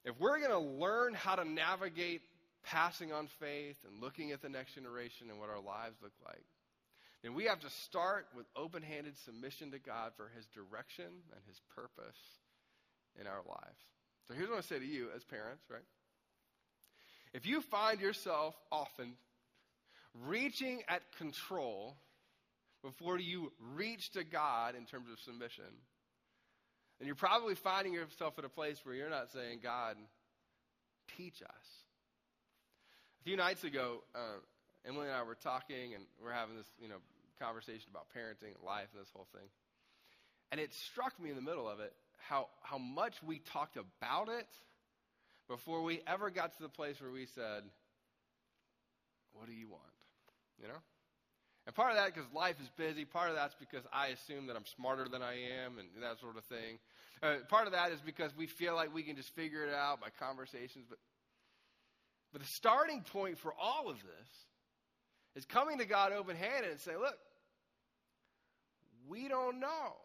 if 0.05 0.19
we're 0.19 0.39
going 0.39 0.51
to 0.51 0.59
learn 0.59 1.15
how 1.15 1.37
to 1.37 1.45
navigate 1.45 2.23
passing 2.65 3.13
on 3.13 3.29
faith 3.39 3.77
and 3.87 4.01
looking 4.01 4.33
at 4.33 4.43
the 4.43 4.49
next 4.49 4.75
generation 4.75 5.31
and 5.31 5.39
what 5.39 5.49
our 5.49 5.61
lives 5.61 5.97
look 6.03 6.13
like, 6.25 6.45
then 7.23 7.35
we 7.35 7.45
have 7.45 7.61
to 7.61 7.71
start 7.71 8.27
with 8.35 8.47
open 8.57 8.83
handed 8.83 9.17
submission 9.19 9.71
to 9.73 9.79
God 9.79 10.13
for 10.17 10.31
his 10.35 10.47
direction 10.47 11.05
and 11.05 11.41
his 11.47 11.61
purpose 11.75 12.19
in 13.21 13.27
our 13.27 13.43
lives. 13.47 13.81
So 14.29 14.35
here's 14.35 14.49
what 14.49 14.59
I 14.59 14.63
say 14.63 14.79
to 14.79 14.87
you 14.87 15.09
as 15.15 15.25
parents, 15.25 15.65
right? 15.71 15.83
If 17.33 17.47
you 17.47 17.61
find 17.61 18.01
yourself 18.01 18.55
often 18.73 19.15
reaching 20.27 20.83
at 20.89 21.03
control 21.19 21.97
before 22.83 23.19
you 23.19 23.53
reach 23.75 24.13
to 24.13 24.25
God 24.25 24.75
in 24.75 24.87
terms 24.87 25.09
of 25.13 25.19
submission, 25.21 25.65
then 26.99 27.07
you're 27.07 27.17
probably 27.17 27.55
finding 27.55 27.93
yourself 27.93 28.39
at 28.39 28.45
a 28.45 28.49
place 28.49 28.79
where 28.85 28.95
you're 28.95 29.11
not 29.11 29.31
saying, 29.33 29.61
God, 29.63 29.97
teach 31.17 31.43
us. 31.43 31.80
A 33.21 33.23
few 33.23 33.37
nights 33.37 33.65
ago, 33.65 34.03
uh, 34.15 34.41
Emily 34.89 35.07
and 35.07 35.15
I 35.15 35.23
were 35.23 35.35
talking, 35.35 35.93
and 35.95 36.05
we're 36.25 36.33
having 36.33 36.57
this, 36.57 36.67
you 36.81 36.89
know, 36.89 36.97
conversation 37.39 37.85
about 37.91 38.07
parenting 38.17 38.55
and 38.57 38.65
life 38.65 38.89
and 38.95 39.03
this 39.03 39.11
whole 39.13 39.27
thing. 39.33 39.47
And 40.51 40.59
it 40.59 40.73
struck 40.73 41.21
me 41.21 41.29
in 41.29 41.37
the 41.37 41.43
middle 41.43 41.69
of 41.69 41.81
it 41.81 41.93
how, 42.17 42.49
how 42.63 42.79
much 42.79 43.23
we 43.23 43.41
talked 43.41 43.77
about 43.77 44.31
it 44.31 44.49
before 45.49 45.83
we 45.83 46.01
ever 46.07 46.31
got 46.31 46.57
to 46.57 46.63
the 46.63 46.71
place 46.71 46.99
where 46.99 47.11
we 47.11 47.27
said, 47.27 47.63
What 49.35 49.47
do 49.47 49.53
you 49.53 49.69
want? 49.69 49.83
You 50.59 50.69
know? 50.69 50.81
And 51.67 51.75
part 51.75 51.91
of 51.91 51.99
that 51.99 52.15
because 52.15 52.29
life 52.35 52.57
is 52.63 52.71
busy. 52.79 53.05
Part 53.05 53.29
of 53.29 53.37
that's 53.37 53.55
because 53.55 53.85
I 53.93 54.09
assume 54.09 54.47
that 54.47 54.57
I'm 54.57 54.65
smarter 54.65 55.09
than 55.11 55.21
I 55.21 55.35
am 55.63 55.79
and 55.79 55.89
that 56.03 56.21
sort 56.21 56.39
of 56.39 56.45
thing. 56.45 56.79
Uh, 57.23 57.45
part 57.51 57.67
of 57.67 57.73
that 57.75 57.93
is 57.93 58.01
because 58.01 58.35
we 58.35 58.47
feel 58.47 58.75
like 58.75 58.95
we 58.95 59.03
can 59.03 59.15
just 59.15 59.35
figure 59.35 59.67
it 59.67 59.75
out 59.75 60.01
by 60.01 60.09
conversations. 60.19 60.87
But, 60.89 60.99
but 62.33 62.41
the 62.41 62.47
starting 62.49 63.03
point 63.03 63.39
for 63.39 63.53
all 63.61 63.89
of 63.89 63.97
this 63.97 64.29
is 65.37 65.45
coming 65.45 65.79
to 65.79 65.85
God 65.85 66.13
open 66.13 66.37
handed 66.37 66.71
and 66.71 66.81
say, 66.81 66.97
look, 66.97 67.17
we 69.09 69.29
don't 69.29 69.61
know. 69.61 69.97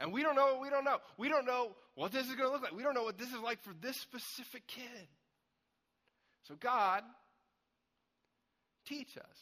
And 0.00 0.12
we 0.12 0.22
don't 0.22 0.36
know 0.36 0.52
what 0.52 0.60
we 0.60 0.70
don't 0.70 0.84
know. 0.84 0.98
We 1.16 1.28
don't 1.28 1.44
know 1.44 1.72
what 1.94 2.12
this 2.12 2.28
is 2.28 2.36
going 2.36 2.48
to 2.48 2.52
look 2.52 2.62
like. 2.62 2.76
We 2.76 2.82
don't 2.82 2.94
know 2.94 3.02
what 3.02 3.18
this 3.18 3.28
is 3.28 3.40
like 3.40 3.62
for 3.62 3.74
this 3.80 3.96
specific 3.96 4.66
kid. 4.68 5.08
So, 6.46 6.54
God, 6.54 7.02
teach 8.86 9.16
us. 9.16 9.38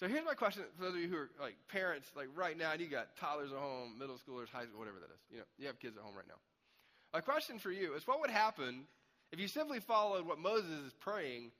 So 0.00 0.08
here's 0.08 0.24
my 0.24 0.34
question 0.34 0.64
for 0.76 0.84
those 0.84 0.94
of 0.94 1.00
you 1.00 1.08
who 1.08 1.16
are 1.16 1.30
like 1.40 1.54
parents, 1.68 2.08
like 2.16 2.26
right 2.34 2.58
now, 2.58 2.72
and 2.72 2.80
you 2.80 2.88
got 2.88 3.16
toddlers 3.16 3.52
at 3.52 3.58
home, 3.58 3.96
middle 3.98 4.16
schoolers, 4.16 4.50
high 4.50 4.64
school, 4.64 4.80
whatever 4.80 4.98
that 4.98 5.10
is. 5.14 5.20
You 5.30 5.38
know, 5.38 5.44
you 5.56 5.66
have 5.68 5.78
kids 5.78 5.96
at 5.96 6.02
home 6.02 6.16
right 6.16 6.26
now. 6.26 6.34
My 7.12 7.20
question 7.20 7.60
for 7.60 7.70
you 7.70 7.94
is 7.94 8.06
what 8.06 8.20
would 8.20 8.30
happen 8.30 8.86
if 9.32 9.40
you 9.40 9.48
simply 9.48 9.80
followed 9.80 10.26
what 10.26 10.38
Moses 10.38 10.86
is 10.86 10.92
praying 11.00 11.50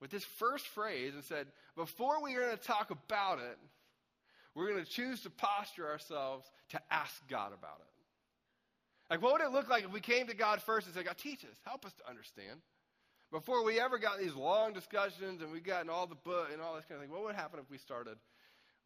with 0.00 0.10
this 0.10 0.24
first 0.24 0.66
phrase 0.68 1.14
and 1.14 1.24
said, 1.24 1.46
before 1.76 2.22
we 2.22 2.34
are 2.36 2.40
going 2.40 2.56
to 2.56 2.62
talk 2.62 2.90
about 2.90 3.38
it, 3.38 3.58
we're 4.54 4.70
going 4.70 4.84
to 4.84 4.90
choose 4.90 5.22
to 5.22 5.30
posture 5.30 5.88
ourselves 5.88 6.50
to 6.70 6.80
ask 6.90 7.14
God 7.28 7.52
about 7.52 7.80
it. 7.80 7.86
Like, 9.10 9.22
what 9.22 9.32
would 9.32 9.42
it 9.42 9.52
look 9.52 9.70
like 9.70 9.84
if 9.84 9.92
we 9.92 10.00
came 10.00 10.26
to 10.26 10.36
God 10.36 10.60
first 10.60 10.86
and 10.86 10.94
said, 10.94 11.06
God, 11.06 11.16
teach 11.16 11.44
us, 11.44 11.56
help 11.64 11.86
us 11.86 11.92
to 11.94 12.08
understand? 12.08 12.60
Before 13.30 13.64
we 13.64 13.78
ever 13.78 13.98
got 13.98 14.18
these 14.18 14.34
long 14.34 14.72
discussions 14.72 15.42
and 15.42 15.52
we 15.52 15.60
got 15.60 15.84
in 15.84 15.90
all 15.90 16.06
the 16.06 16.14
book 16.14 16.48
and 16.52 16.60
all 16.62 16.76
this 16.76 16.84
kind 16.84 16.96
of 16.96 17.06
thing, 17.06 17.12
what 17.12 17.24
would 17.24 17.34
happen 17.34 17.60
if 17.60 17.70
we 17.70 17.78
started 17.78 18.16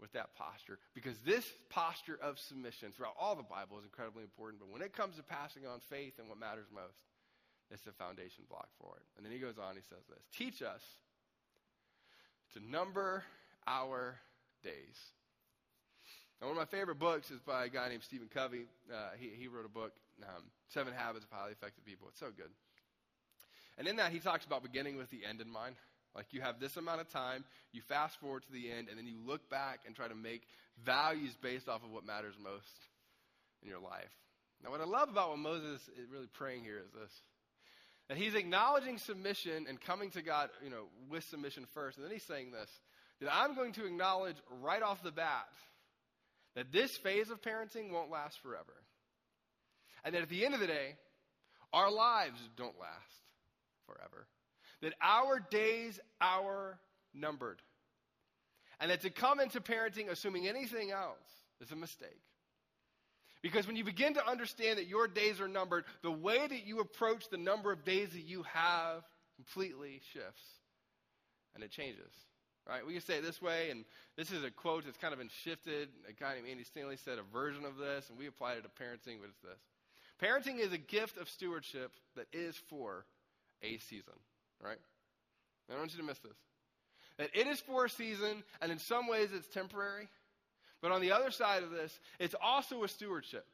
with 0.01 0.13
that 0.13 0.35
posture? 0.35 0.79
Because 0.95 1.17
this 1.25 1.45
posture 1.71 2.19
of 2.21 2.39
submission 2.39 2.91
throughout 2.93 3.15
all 3.19 3.37
the 3.37 3.43
Bible 3.43 3.79
is 3.79 3.85
incredibly 3.85 4.23
important. 4.23 4.61
But 4.61 4.71
when 4.71 4.83
it 4.83 4.93
comes 4.93 5.17
to 5.17 5.23
passing 5.23 5.67
on 5.67 5.81
faith 5.91 6.19
and 6.19 6.29
what 6.29 6.39
matters 6.39 6.67
most, 6.75 6.99
it's 7.73 7.83
the 7.83 7.93
foundation 7.93 8.45
block 8.49 8.69
for 8.79 8.97
it. 8.97 9.03
And 9.17 9.25
then 9.25 9.33
he 9.33 9.39
goes 9.39 9.57
on, 9.59 9.75
he 9.75 9.83
says 9.89 10.05
this 10.09 10.23
Teach 10.37 10.63
us 10.63 10.83
to 12.55 12.61
number 12.61 13.25
our 13.67 14.17
days. 14.63 14.99
Now, 16.41 16.49
one 16.49 16.57
of 16.57 16.61
my 16.61 16.77
favorite 16.77 16.99
books 16.99 17.31
is 17.31 17.41
by 17.41 17.67
a 17.67 17.69
guy 17.69 17.89
named 17.89 18.03
Stephen 18.03 18.29
Covey. 18.33 18.67
Uh, 18.93 19.11
he, 19.19 19.31
he 19.39 19.47
wrote 19.47 19.65
a 19.65 19.71
book, 19.71 19.93
um, 20.23 20.43
Seven 20.69 20.93
Habits 20.93 21.25
of 21.25 21.31
Highly 21.31 21.53
Effective 21.53 21.85
People. 21.85 22.09
It's 22.09 22.19
so 22.19 22.31
good. 22.37 22.51
And 23.79 23.87
in 23.89 23.97
that, 23.97 24.13
he 24.13 24.19
talks 24.19 24.45
about 24.45 24.63
beginning 24.63 24.97
with 24.97 25.11
the 25.11 25.25
end 25.25 25.41
in 25.41 25.51
mind. 25.51 25.77
Like 26.15 26.27
you 26.31 26.43
have 26.43 26.61
this 26.61 26.77
amount 26.77 27.01
of 27.01 27.09
time, 27.11 27.45
you 27.73 27.81
fast 27.81 28.21
forward 28.21 28.43
to 28.43 28.53
the 28.53 28.71
end, 28.71 28.89
and 28.89 28.99
then 28.99 29.07
you 29.07 29.17
look 29.25 29.49
back 29.49 29.81
and 29.87 29.97
try 29.97 30.09
to 30.09 30.15
make 30.15 30.43
values 30.85 31.33
based 31.41 31.69
off 31.69 31.83
of 31.85 31.91
what 31.91 32.05
matters 32.05 32.35
most 32.43 32.67
in 33.63 33.69
your 33.69 33.81
life. 33.81 34.13
Now, 34.63 34.71
what 34.71 34.81
I 34.81 34.85
love 34.85 35.09
about 35.09 35.31
what 35.31 35.39
Moses 35.39 35.81
is 35.97 36.11
really 36.13 36.29
praying 36.35 36.65
here 36.65 36.79
is 36.79 36.91
this 36.93 37.11
that 38.09 38.19
he's 38.19 38.35
acknowledging 38.35 38.99
submission 38.99 39.67
and 39.69 39.81
coming 39.81 40.11
to 40.11 40.23
God, 40.23 40.51
you 40.63 40.71
know, 40.71 40.85
with 41.09 41.25
submission 41.25 41.67
first. 41.73 41.97
And 41.97 42.05
then 42.05 42.13
he's 42.13 42.27
saying 42.27 42.51
this 42.51 42.71
that 43.21 43.33
I'm 43.33 43.55
going 43.55 43.73
to 43.75 43.87
acknowledge 43.87 44.37
right 44.61 44.83
off 44.83 45.03
the 45.03 45.13
bat 45.13 45.49
that 46.57 46.73
this 46.73 46.97
phase 46.97 47.31
of 47.31 47.41
parenting 47.41 47.91
won't 47.91 48.11
last 48.11 48.41
forever. 48.43 48.75
And 50.05 50.15
that 50.15 50.23
at 50.23 50.29
the 50.29 50.45
end 50.45 50.55
of 50.55 50.61
the 50.61 50.67
day, 50.67 50.97
our 51.73 51.91
lives 51.91 52.41
don't 52.57 52.79
last 52.79 53.23
forever. 53.87 54.27
That 54.83 54.95
our 55.01 55.39
days 55.51 56.01
are 56.21 56.79
numbered. 57.15 57.63
And 58.81 58.91
that 58.91 59.03
to 59.03 59.11
come 59.11 59.39
into 59.39 59.61
parenting 59.61 60.11
assuming 60.11 60.49
anything 60.49 60.91
else 60.91 61.17
is 61.61 61.71
a 61.71 61.77
mistake. 61.77 62.21
Because 63.43 63.67
when 63.67 63.77
you 63.77 63.85
begin 63.85 64.15
to 64.15 64.27
understand 64.27 64.79
that 64.79 64.87
your 64.87 65.09
days 65.09 65.41
are 65.41 65.49
numbered, 65.49 65.85
the 66.03 66.13
way 66.13 66.47
that 66.47 66.65
you 66.65 66.81
approach 66.81 67.29
the 67.29 67.37
number 67.37 67.73
of 67.73 67.85
days 67.85 68.11
that 68.11 68.25
you 68.25 68.45
have 68.45 69.03
completely 69.37 70.01
shifts. 70.13 70.43
And 71.55 71.65
it 71.65 71.71
changes. 71.71 72.13
Right? 72.69 72.87
We 72.87 72.93
can 72.93 73.03
say 73.03 73.17
it 73.17 73.25
this 73.25 73.43
way, 73.43 73.71
and 73.71 73.85
this 74.17 74.31
is 74.31 74.45
a 74.45 74.51
quote 74.51 74.85
that's 74.85 74.97
kind 74.97 75.13
of 75.13 75.19
been 75.19 75.31
shifted. 75.43 75.89
A 76.09 76.13
guy 76.13 76.37
named 76.37 76.47
Andy 76.49 76.63
Stanley 76.63 76.97
said 76.97 77.19
a 77.19 77.37
version 77.37 77.65
of 77.65 77.77
this, 77.77 78.09
and 78.09 78.17
we 78.17 78.29
applied 78.29 78.59
it 78.59 78.63
to 78.63 78.69
parenting, 78.69 79.19
but 79.21 79.31
it's 79.31 79.41
this. 79.43 79.59
Parenting 80.23 80.61
is 80.61 80.73
a 80.73 80.79
gift 80.79 81.19
of 81.19 81.29
stewardship 81.29 81.91
that 82.15 82.27
is 82.33 82.57
for 82.71 83.05
a 83.63 83.79
season, 83.79 84.15
right? 84.63 84.79
I 85.69 85.73
don't 85.73 85.81
want 85.81 85.93
you 85.93 85.99
to 85.99 86.07
miss 86.07 86.21
this. 86.21 86.37
That 87.19 87.31
it 87.35 87.49
is 87.49 87.59
for 87.59 87.87
a 87.87 87.91
season, 87.91 88.45
and 88.61 88.71
in 88.71 88.79
some 88.79 89.09
ways 89.09 89.31
it's 89.35 89.49
temporary. 89.49 90.09
But 90.83 90.91
on 90.91 91.01
the 91.01 91.13
other 91.13 91.31
side 91.31 91.63
of 91.63 91.71
this, 91.71 91.99
it's 92.19 92.35
also 92.43 92.83
a 92.83 92.89
stewardship. 92.89 93.47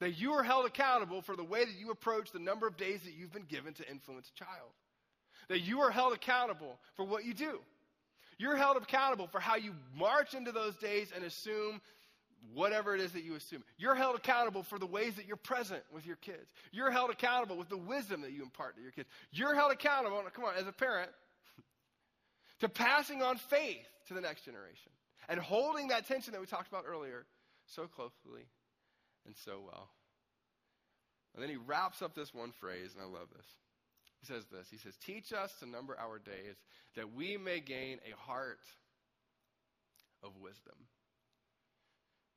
That 0.00 0.18
you 0.18 0.34
are 0.34 0.42
held 0.42 0.66
accountable 0.66 1.22
for 1.22 1.34
the 1.34 1.44
way 1.44 1.64
that 1.64 1.78
you 1.78 1.90
approach 1.90 2.30
the 2.30 2.38
number 2.38 2.66
of 2.66 2.76
days 2.76 3.00
that 3.04 3.14
you've 3.14 3.32
been 3.32 3.46
given 3.48 3.72
to 3.74 3.90
influence 3.90 4.30
a 4.34 4.44
child. 4.44 4.70
That 5.48 5.60
you 5.60 5.80
are 5.80 5.90
held 5.90 6.12
accountable 6.12 6.78
for 6.96 7.04
what 7.04 7.24
you 7.24 7.32
do. 7.32 7.60
You're 8.38 8.56
held 8.56 8.76
accountable 8.76 9.28
for 9.28 9.40
how 9.40 9.56
you 9.56 9.74
march 9.96 10.34
into 10.34 10.52
those 10.52 10.76
days 10.76 11.12
and 11.14 11.24
assume 11.24 11.80
whatever 12.52 12.94
it 12.94 13.00
is 13.00 13.12
that 13.12 13.22
you 13.22 13.36
assume. 13.36 13.62
You're 13.78 13.94
held 13.94 14.16
accountable 14.16 14.64
for 14.64 14.78
the 14.78 14.86
ways 14.86 15.14
that 15.14 15.26
you're 15.26 15.36
present 15.36 15.82
with 15.92 16.04
your 16.04 16.16
kids. 16.16 16.52
You're 16.72 16.90
held 16.90 17.10
accountable 17.10 17.56
with 17.56 17.68
the 17.68 17.78
wisdom 17.78 18.20
that 18.22 18.32
you 18.32 18.42
impart 18.42 18.76
to 18.76 18.82
your 18.82 18.90
kids. 18.90 19.08
You're 19.30 19.54
held 19.54 19.72
accountable, 19.72 20.22
come 20.34 20.44
on, 20.44 20.54
as 20.56 20.66
a 20.66 20.72
parent, 20.72 21.10
to 22.60 22.68
passing 22.68 23.22
on 23.22 23.36
faith 23.36 23.86
to 24.08 24.14
the 24.14 24.20
next 24.20 24.44
generation 24.44 24.92
and 25.28 25.40
holding 25.40 25.88
that 25.88 26.06
tension 26.06 26.32
that 26.32 26.40
we 26.40 26.46
talked 26.46 26.68
about 26.68 26.84
earlier 26.86 27.26
so 27.66 27.86
closely 27.86 28.46
and 29.26 29.34
so 29.44 29.60
well. 29.64 29.88
And 31.34 31.42
then 31.42 31.50
he 31.50 31.56
wraps 31.56 32.02
up 32.02 32.14
this 32.14 32.32
one 32.32 32.52
phrase, 32.52 32.94
and 32.94 33.02
I 33.02 33.06
love 33.06 33.28
this. 33.34 33.46
He 34.20 34.26
says 34.26 34.44
this 34.50 34.68
He 34.70 34.78
says, 34.78 34.96
Teach 35.04 35.32
us 35.32 35.52
to 35.60 35.66
number 35.66 35.96
our 35.98 36.18
days 36.18 36.56
that 36.96 37.12
we 37.12 37.36
may 37.36 37.60
gain 37.60 37.98
a 38.10 38.16
heart 38.16 38.60
of 40.22 40.30
wisdom. 40.40 40.74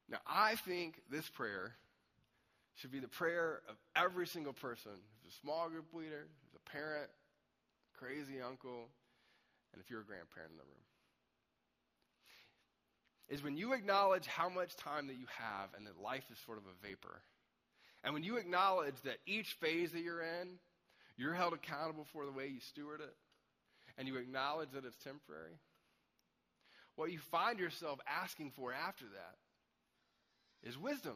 Now, 0.10 0.20
I 0.26 0.56
think 0.56 1.02
this 1.12 1.28
prayer 1.28 1.74
should 2.76 2.92
be 2.92 3.00
the 3.00 3.08
prayer 3.08 3.62
of 3.70 3.76
every 3.96 4.28
single 4.28 4.54
person 4.54 4.92
who's 5.24 5.34
a 5.34 5.40
small 5.42 5.68
group 5.70 5.94
leader, 5.94 6.28
who's 6.44 6.56
a 6.56 6.70
parent, 6.70 7.10
crazy 7.98 8.42
uncle, 8.42 8.90
and 9.74 9.82
if 9.82 9.90
you're 9.90 10.02
a 10.02 10.06
grandparent 10.06 10.52
in 10.52 10.58
the 10.58 10.64
room. 10.64 10.87
Is 13.30 13.44
when 13.44 13.58
you 13.58 13.74
acknowledge 13.74 14.26
how 14.26 14.48
much 14.48 14.76
time 14.78 15.08
that 15.08 15.18
you 15.18 15.26
have 15.38 15.70
and 15.76 15.86
that 15.86 16.02
life 16.02 16.24
is 16.32 16.38
sort 16.46 16.58
of 16.58 16.64
a 16.64 16.88
vapor. 16.88 17.22
And 18.04 18.14
when 18.14 18.24
you 18.24 18.38
acknowledge 18.38 18.96
that 19.04 19.18
each 19.26 19.58
phase 19.60 19.92
that 19.92 20.02
you're 20.02 20.22
in, 20.22 20.60
you're 21.18 21.34
held 21.34 21.54
accountable 21.54 22.06
for 22.14 22.26
the 22.26 22.32
way 22.32 22.48
you 22.48 22.60
steward 22.70 23.02
it, 23.02 23.16
and 23.98 24.08
you 24.08 24.18
acknowledge 24.18 24.70
that 24.74 24.86
it's 24.86 24.96
temporary, 25.04 25.60
what 26.96 27.12
you 27.12 27.20
find 27.32 27.60
yourself 27.60 28.00
asking 28.08 28.52
for 28.56 28.72
after 28.72 29.06
that 29.06 30.68
is 30.68 30.78
wisdom. 30.78 31.16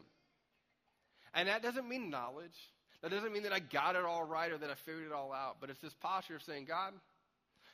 And 1.34 1.48
that 1.48 1.62
doesn't 1.62 1.88
mean 1.88 2.10
knowledge. 2.10 2.56
That 3.02 3.10
doesn't 3.10 3.32
mean 3.32 3.44
that 3.44 3.52
I 3.52 3.58
got 3.58 3.96
it 3.96 4.04
all 4.04 4.24
right 4.24 4.52
or 4.52 4.58
that 4.58 4.70
I 4.70 4.74
figured 4.74 5.06
it 5.06 5.12
all 5.12 5.32
out. 5.32 5.56
But 5.60 5.70
it's 5.70 5.80
this 5.80 5.94
posture 5.94 6.36
of 6.36 6.42
saying, 6.42 6.66
God, 6.66 6.92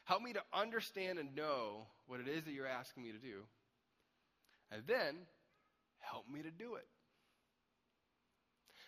help 0.05 0.23
me 0.23 0.33
to 0.33 0.43
understand 0.55 1.19
and 1.19 1.35
know 1.35 1.87
what 2.07 2.21
it 2.21 2.29
is 2.29 2.45
that 2.45 2.53
you're 2.53 2.67
asking 2.67 3.03
me 3.03 3.13
to 3.13 3.19
do. 3.19 3.43
And 4.71 4.83
then 4.87 5.17
help 5.99 6.29
me 6.29 6.43
to 6.43 6.51
do 6.51 6.75
it. 6.75 6.87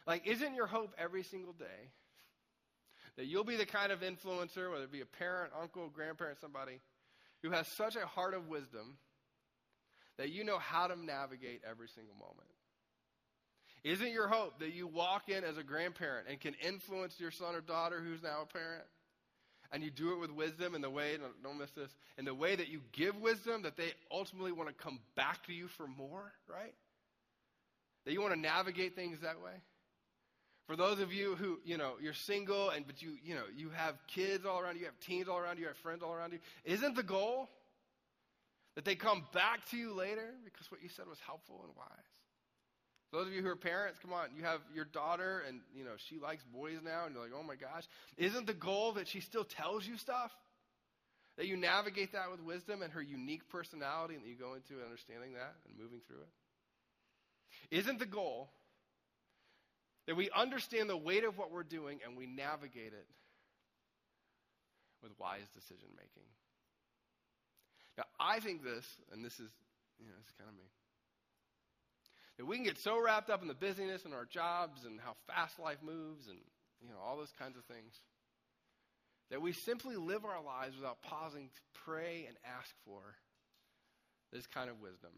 Like, 0.07 0.27
isn't 0.27 0.55
your 0.55 0.67
hope 0.67 0.95
every 0.99 1.23
single 1.23 1.53
day 1.53 1.91
that 3.17 3.27
you'll 3.27 3.45
be 3.45 3.57
the 3.57 3.67
kind 3.67 3.93
of 3.93 4.01
influencer, 4.01 4.71
whether 4.71 4.85
it 4.85 4.93
be 4.93 5.03
a 5.03 5.07
parent, 5.07 5.53
uncle, 5.61 5.89
grandparent, 5.89 6.41
somebody, 6.41 6.81
who 7.43 7.51
has 7.51 7.67
such 7.69 7.97
a 7.97 8.07
heart 8.07 8.35
of 8.35 8.49
wisdom 8.49 8.97
that 10.17 10.31
you 10.31 10.45
know 10.45 10.59
how 10.59 10.87
to 10.87 10.97
navigate 10.97 11.63
every 11.69 11.89
single 11.89 12.15
moment? 12.15 12.49
Isn't 13.83 14.13
your 14.13 14.29
hope 14.29 14.59
that 14.61 14.75
you 14.75 14.87
walk 14.87 15.29
in 15.29 15.43
as 15.43 15.57
a 15.57 15.63
grandparent 15.63 16.29
and 16.29 16.39
can 16.39 16.55
influence 16.55 17.19
your 17.19 17.31
son 17.31 17.55
or 17.55 17.63
daughter 17.63 18.01
who's 18.01 18.23
now 18.23 18.43
a 18.43 18.47
parent? 18.47 18.85
And 19.73 19.85
you 19.85 19.91
do 19.91 20.13
it 20.13 20.19
with 20.19 20.33
wisdom 20.33 20.75
in 20.75 20.81
the 20.81 20.91
way, 20.91 21.17
don't 21.43 21.59
miss 21.59 21.71
this, 21.71 21.91
in 22.19 22.25
the 22.25 22.35
way 22.35 22.57
that 22.57 22.69
you 22.69 22.81
give 22.93 23.17
wisdom 23.17 23.63
that 23.63 23.77
they 23.77 23.93
ultimately 24.11 24.51
want 24.51 24.69
to 24.69 24.75
come 24.75 24.99
back 25.15 25.47
to 25.47 25.53
you 25.53 25.69
for 25.69 25.87
more, 25.87 26.33
right? 26.49 26.75
That 28.05 28.13
you 28.13 28.21
want 28.21 28.35
to 28.35 28.41
navigate 28.41 28.97
things 28.97 29.21
that 29.21 29.41
way? 29.41 29.53
For 30.67 30.77
those 30.77 31.01
of 31.01 31.13
you 31.13 31.37
who, 31.37 31.59
you 31.65 31.77
know, 31.77 31.95
you're 32.01 32.15
single 32.15 32.71
and 32.71 32.87
but 32.87 33.03
you, 33.03 33.17
you 33.25 33.35
know, 33.35 33.45
you 33.57 33.71
have 33.71 33.95
kids 34.07 34.45
all 34.45 34.61
around 34.61 34.75
you, 34.75 34.81
you 34.81 34.87
have 34.87 35.01
teens 35.01 35.29
all 35.29 35.39
around 35.39 35.57
you, 35.57 35.63
you 35.63 35.69
have 35.69 35.77
friends 35.77 36.03
all 36.03 36.13
around 36.13 36.33
you, 36.33 36.39
isn't 36.65 36.97
the 36.97 37.03
goal 37.03 37.49
that 38.77 38.85
they 38.85 38.95
come 38.95 39.25
back 39.33 39.69
to 39.71 39.77
you 39.77 39.93
later 39.95 40.35
because 40.45 40.71
what 40.71 40.83
you 40.83 40.89
said 40.89 41.07
was 41.09 41.19
helpful 41.27 41.61
and 41.65 41.77
wise? 41.77 42.20
Those 43.13 43.27
of 43.27 43.33
you 43.33 43.43
who 43.43 43.49
are 43.49 43.57
parents, 43.57 43.99
come 44.01 44.13
on, 44.13 44.29
you 44.37 44.45
have 44.45 44.61
your 44.73 44.85
daughter 44.85 45.43
and, 45.49 45.61
you 45.75 45.85
know, 45.85 45.95
she 46.09 46.19
likes 46.19 46.45
boys 46.45 46.79
now 46.85 47.07
and 47.07 47.15
you're 47.15 47.23
like, 47.23 47.33
"Oh 47.35 47.43
my 47.43 47.57
gosh." 47.57 47.85
Isn't 48.17 48.47
the 48.47 48.55
goal 48.55 48.93
that 48.93 49.09
she 49.09 49.21
still 49.21 49.45
tells 49.45 49.87
you 49.87 49.97
stuff? 49.97 50.31
That 51.37 51.47
you 51.47 51.57
navigate 51.57 52.13
that 52.13 52.31
with 52.31 52.41
wisdom 52.41 52.83
and 52.83 52.93
her 52.93 53.03
unique 53.03 53.49
personality 53.49 54.15
and 54.15 54.23
that 54.23 54.29
you 54.29 54.37
go 54.37 54.55
into 54.55 54.83
understanding 54.85 55.35
that 55.35 55.55
and 55.67 55.77
moving 55.77 56.01
through 56.07 56.21
it? 56.21 57.77
Isn't 57.79 57.99
the 57.99 58.07
goal 58.07 58.51
that 60.07 60.17
we 60.17 60.31
understand 60.31 60.89
the 60.89 60.97
weight 60.97 61.25
of 61.25 61.37
what 61.39 61.51
we're 61.51 61.63
doing 61.63 62.01
and 62.05 62.17
we 62.17 62.27
navigate 62.27 62.93
it 62.93 63.07
with 65.03 65.13
wise 65.19 65.49
decision 65.55 65.89
making? 65.97 66.29
Now, 67.99 68.05
I 68.19 68.41
think 68.41 68.63
this, 68.63 68.85
and 69.13 69.25
this 69.25 69.35
is, 69.41 69.51
you 69.99 70.07
know, 70.07 70.15
it's 70.21 70.33
kind 70.39 70.49
of 70.49 70.57
me, 70.57 70.65
that 72.41 72.47
we 72.47 72.57
can 72.57 72.65
get 72.65 72.79
so 72.79 72.97
wrapped 72.97 73.29
up 73.29 73.43
in 73.43 73.49
the 73.49 73.55
busyness 73.55 74.07
and 74.07 74.15
our 74.15 74.25
jobs 74.25 74.89
and 74.89 74.99
how 74.99 75.13
fast 75.29 75.61
life 75.61 75.77
moves 75.85 76.25
and, 76.27 76.39
you 76.81 76.89
know, 76.89 76.97
all 76.97 77.19
those 77.19 77.37
kinds 77.39 77.53
of 77.59 77.65
things 77.69 77.93
that 79.29 79.43
we 79.43 79.53
simply 79.53 79.97
live 79.97 80.25
our 80.25 80.43
lives 80.43 80.75
without 80.75 81.03
pausing 81.03 81.53
to 81.53 81.61
pray 81.85 82.25
and 82.27 82.35
ask 82.41 82.73
for 82.89 83.05
this 84.33 84.47
kind 84.47 84.71
of 84.71 84.81
wisdom 84.81 85.13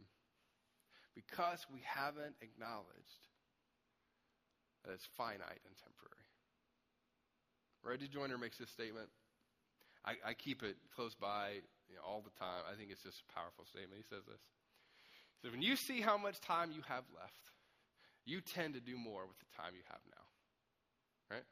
because 1.14 1.62
we 1.70 1.78
haven't 1.86 2.34
acknowledged 2.42 3.22
that 4.82 4.90
it's 4.90 5.06
finite 5.16 5.62
and 5.62 5.78
temporary. 5.78 6.26
Reggie 7.86 8.10
Joiner 8.10 8.36
makes 8.36 8.58
this 8.58 8.70
statement. 8.70 9.06
I, 10.04 10.18
I 10.26 10.34
keep 10.34 10.64
it 10.64 10.74
close 10.96 11.14
by 11.14 11.62
you 11.86 11.94
know, 11.94 12.02
all 12.02 12.18
the 12.18 12.34
time. 12.34 12.66
I 12.66 12.74
think 12.74 12.90
it's 12.90 13.06
just 13.06 13.22
a 13.22 13.32
powerful 13.32 13.62
statement. 13.70 14.02
He 14.02 14.08
says 14.10 14.26
this. 14.26 14.42
Says, 15.42 15.52
When 15.52 15.62
you 15.62 15.76
see 15.76 16.00
how 16.00 16.16
much 16.16 16.40
time 16.40 16.72
you 16.72 16.82
have 16.88 17.04
left, 17.14 17.50
you 18.24 18.40
tend 18.40 18.74
to 18.74 18.80
do 18.80 18.96
more 18.96 19.26
with 19.26 19.38
the 19.38 19.62
time 19.62 19.72
you 19.74 19.82
have 19.90 20.00
now. 20.10 21.36
Right? 21.36 21.44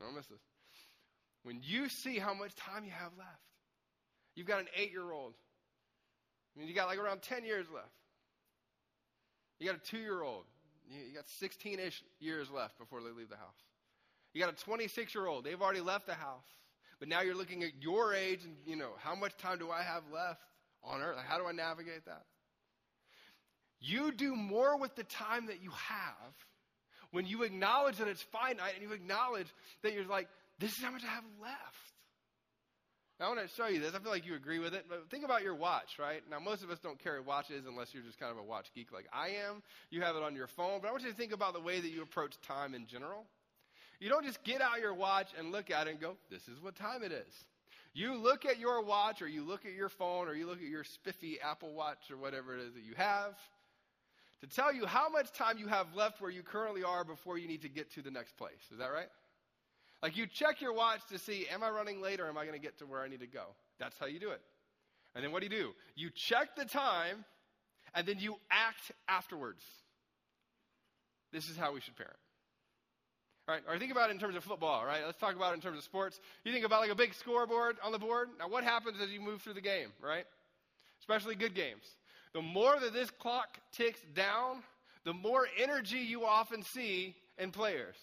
Don't 0.00 0.14
miss 0.14 0.26
this. 0.26 0.40
When 1.44 1.60
you 1.62 1.88
see 1.88 2.18
how 2.18 2.34
much 2.34 2.54
time 2.54 2.84
you 2.84 2.90
have 2.90 3.12
left, 3.18 3.42
you've 4.34 4.46
got 4.46 4.60
an 4.60 4.68
eight 4.76 4.90
year 4.90 5.12
old. 5.12 5.34
I 6.54 6.58
mean, 6.58 6.68
you 6.68 6.74
got 6.74 6.88
like 6.88 6.98
around 6.98 7.22
10 7.22 7.44
years 7.44 7.66
left. 7.72 7.88
You 9.58 9.66
got 9.66 9.76
a 9.76 9.80
two 9.80 9.98
year 9.98 10.22
old. 10.22 10.44
You 10.90 11.14
got 11.14 11.28
16 11.28 11.78
ish 11.78 12.02
years 12.20 12.50
left 12.50 12.78
before 12.78 13.00
they 13.00 13.10
leave 13.10 13.28
the 13.28 13.36
house. 13.36 13.62
You 14.34 14.40
got 14.40 14.52
a 14.52 14.64
26 14.64 15.14
year 15.14 15.26
old. 15.26 15.44
They've 15.44 15.60
already 15.60 15.80
left 15.80 16.06
the 16.06 16.14
house. 16.14 16.44
But 16.98 17.08
now 17.08 17.22
you're 17.22 17.36
looking 17.36 17.62
at 17.62 17.70
your 17.80 18.14
age 18.14 18.44
and, 18.44 18.54
you 18.66 18.76
know, 18.76 18.90
how 18.98 19.14
much 19.14 19.36
time 19.36 19.58
do 19.58 19.70
I 19.70 19.82
have 19.82 20.02
left 20.12 20.40
on 20.84 21.00
earth? 21.00 21.16
How 21.26 21.38
do 21.38 21.46
I 21.46 21.52
navigate 21.52 22.04
that? 22.06 22.24
You 23.82 24.12
do 24.12 24.36
more 24.36 24.78
with 24.78 24.94
the 24.94 25.04
time 25.04 25.46
that 25.46 25.62
you 25.62 25.70
have 25.70 26.34
when 27.10 27.26
you 27.26 27.42
acknowledge 27.42 27.98
that 27.98 28.08
it's 28.08 28.22
finite 28.22 28.74
and 28.74 28.82
you 28.82 28.92
acknowledge 28.92 29.48
that 29.82 29.92
you're 29.92 30.06
like, 30.06 30.28
this 30.58 30.70
is 30.70 30.82
how 30.82 30.92
much 30.92 31.02
I 31.02 31.08
have 31.08 31.24
left. 31.42 31.92
Now, 33.18 33.26
I 33.26 33.28
want 33.34 33.48
to 33.48 33.54
show 33.54 33.66
you 33.66 33.80
this. 33.80 33.94
I 33.94 33.98
feel 33.98 34.10
like 34.10 34.24
you 34.24 34.34
agree 34.34 34.58
with 34.58 34.74
it, 34.74 34.86
but 34.88 35.10
think 35.10 35.24
about 35.24 35.42
your 35.42 35.54
watch, 35.54 35.98
right? 35.98 36.22
Now, 36.30 36.38
most 36.40 36.62
of 36.62 36.70
us 36.70 36.78
don't 36.78 36.98
carry 36.98 37.20
watches 37.20 37.66
unless 37.68 37.92
you're 37.92 38.02
just 38.02 38.18
kind 38.18 38.32
of 38.32 38.38
a 38.38 38.42
watch 38.42 38.72
geek 38.74 38.92
like 38.92 39.06
I 39.12 39.28
am. 39.48 39.62
You 39.90 40.00
have 40.02 40.16
it 40.16 40.22
on 40.22 40.34
your 40.34 40.46
phone, 40.46 40.80
but 40.80 40.88
I 40.88 40.90
want 40.92 41.02
you 41.02 41.10
to 41.10 41.16
think 41.16 41.32
about 41.32 41.52
the 41.52 41.60
way 41.60 41.80
that 41.80 41.90
you 41.90 42.02
approach 42.02 42.34
time 42.46 42.74
in 42.74 42.86
general. 42.86 43.26
You 44.00 44.08
don't 44.08 44.24
just 44.24 44.42
get 44.42 44.60
out 44.60 44.80
your 44.80 44.94
watch 44.94 45.28
and 45.38 45.52
look 45.52 45.70
at 45.70 45.86
it 45.86 45.90
and 45.90 46.00
go, 46.00 46.16
this 46.30 46.48
is 46.48 46.60
what 46.60 46.74
time 46.76 47.02
it 47.02 47.12
is. 47.12 47.44
You 47.94 48.16
look 48.16 48.46
at 48.46 48.58
your 48.58 48.82
watch 48.82 49.22
or 49.22 49.28
you 49.28 49.44
look 49.44 49.66
at 49.66 49.72
your 49.72 49.88
phone 49.88 50.26
or 50.26 50.34
you 50.34 50.46
look 50.46 50.58
at 50.58 50.68
your 50.68 50.82
spiffy 50.82 51.38
Apple 51.40 51.74
Watch 51.74 52.10
or 52.10 52.16
whatever 52.16 52.56
it 52.56 52.62
is 52.62 52.74
that 52.74 52.82
you 52.82 52.94
have 52.96 53.34
to 54.42 54.48
tell 54.48 54.74
you 54.74 54.86
how 54.86 55.08
much 55.08 55.32
time 55.32 55.56
you 55.56 55.68
have 55.68 55.86
left 55.94 56.20
where 56.20 56.30
you 56.30 56.42
currently 56.42 56.82
are 56.82 57.04
before 57.04 57.38
you 57.38 57.46
need 57.46 57.62
to 57.62 57.68
get 57.68 57.92
to 57.92 58.02
the 58.02 58.10
next 58.10 58.36
place. 58.36 58.60
Is 58.72 58.78
that 58.78 58.92
right? 58.92 59.08
Like 60.02 60.16
you 60.16 60.26
check 60.26 60.60
your 60.60 60.72
watch 60.72 61.00
to 61.10 61.18
see, 61.18 61.46
am 61.48 61.62
I 61.62 61.70
running 61.70 62.02
late 62.02 62.18
or 62.18 62.26
am 62.26 62.36
I 62.36 62.44
going 62.44 62.58
to 62.58 62.62
get 62.62 62.78
to 62.78 62.86
where 62.86 63.02
I 63.02 63.08
need 63.08 63.20
to 63.20 63.26
go? 63.26 63.44
That's 63.78 63.96
how 63.98 64.06
you 64.06 64.18
do 64.18 64.30
it. 64.30 64.40
And 65.14 65.24
then 65.24 65.30
what 65.30 65.42
do 65.42 65.46
you 65.46 65.62
do? 65.62 65.70
You 65.94 66.10
check 66.10 66.56
the 66.56 66.64
time 66.64 67.24
and 67.94 68.06
then 68.06 68.16
you 68.18 68.36
act 68.50 68.90
afterwards. 69.08 69.62
This 71.32 71.48
is 71.48 71.56
how 71.56 71.72
we 71.72 71.80
should 71.80 71.96
parent. 71.96 72.16
All 73.48 73.54
right, 73.54 73.62
or 73.68 73.78
think 73.78 73.92
about 73.92 74.10
it 74.10 74.12
in 74.12 74.18
terms 74.18 74.36
of 74.36 74.44
football, 74.44 74.84
right? 74.84 75.02
Let's 75.04 75.18
talk 75.18 75.34
about 75.34 75.52
it 75.52 75.56
in 75.56 75.60
terms 75.60 75.78
of 75.78 75.84
sports. 75.84 76.20
You 76.44 76.52
think 76.52 76.64
about 76.64 76.80
like 76.80 76.90
a 76.90 76.94
big 76.94 77.14
scoreboard 77.14 77.76
on 77.82 77.90
the 77.92 77.98
board. 77.98 78.28
Now, 78.38 78.48
what 78.48 78.64
happens 78.64 78.98
as 79.02 79.10
you 79.10 79.20
move 79.20 79.42
through 79.42 79.54
the 79.54 79.60
game, 79.60 79.88
right? 80.00 80.24
Especially 81.00 81.34
good 81.34 81.54
games. 81.54 81.84
The 82.34 82.42
more 82.42 82.78
that 82.80 82.92
this 82.92 83.10
clock 83.10 83.58
ticks 83.72 84.00
down, 84.14 84.62
the 85.04 85.12
more 85.12 85.46
energy 85.58 85.98
you 85.98 86.24
often 86.24 86.62
see 86.62 87.14
in 87.38 87.50
players. 87.50 87.96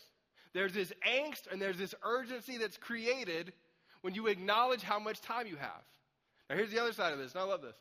There's 0.54 0.74
this 0.74 0.92
angst 1.08 1.52
and 1.52 1.62
there's 1.62 1.78
this 1.78 1.96
urgency 2.04 2.58
that's 2.58 2.78
created 2.78 3.54
when 4.02 4.14
you 4.16 4.28
acknowledge 4.28 4.82
how 4.82 5.00
much 5.00 5.22
time 5.22 5.48
you 5.48 5.56
have. 5.56 5.84
Now, 6.50 6.56
here's 6.56 6.72
the 6.72 6.82
other 6.82 6.94
side 6.94 7.14
of 7.14 7.20
this, 7.20 7.34
and 7.34 7.42
I 7.42 7.44
love 7.44 7.62
this. 7.62 7.76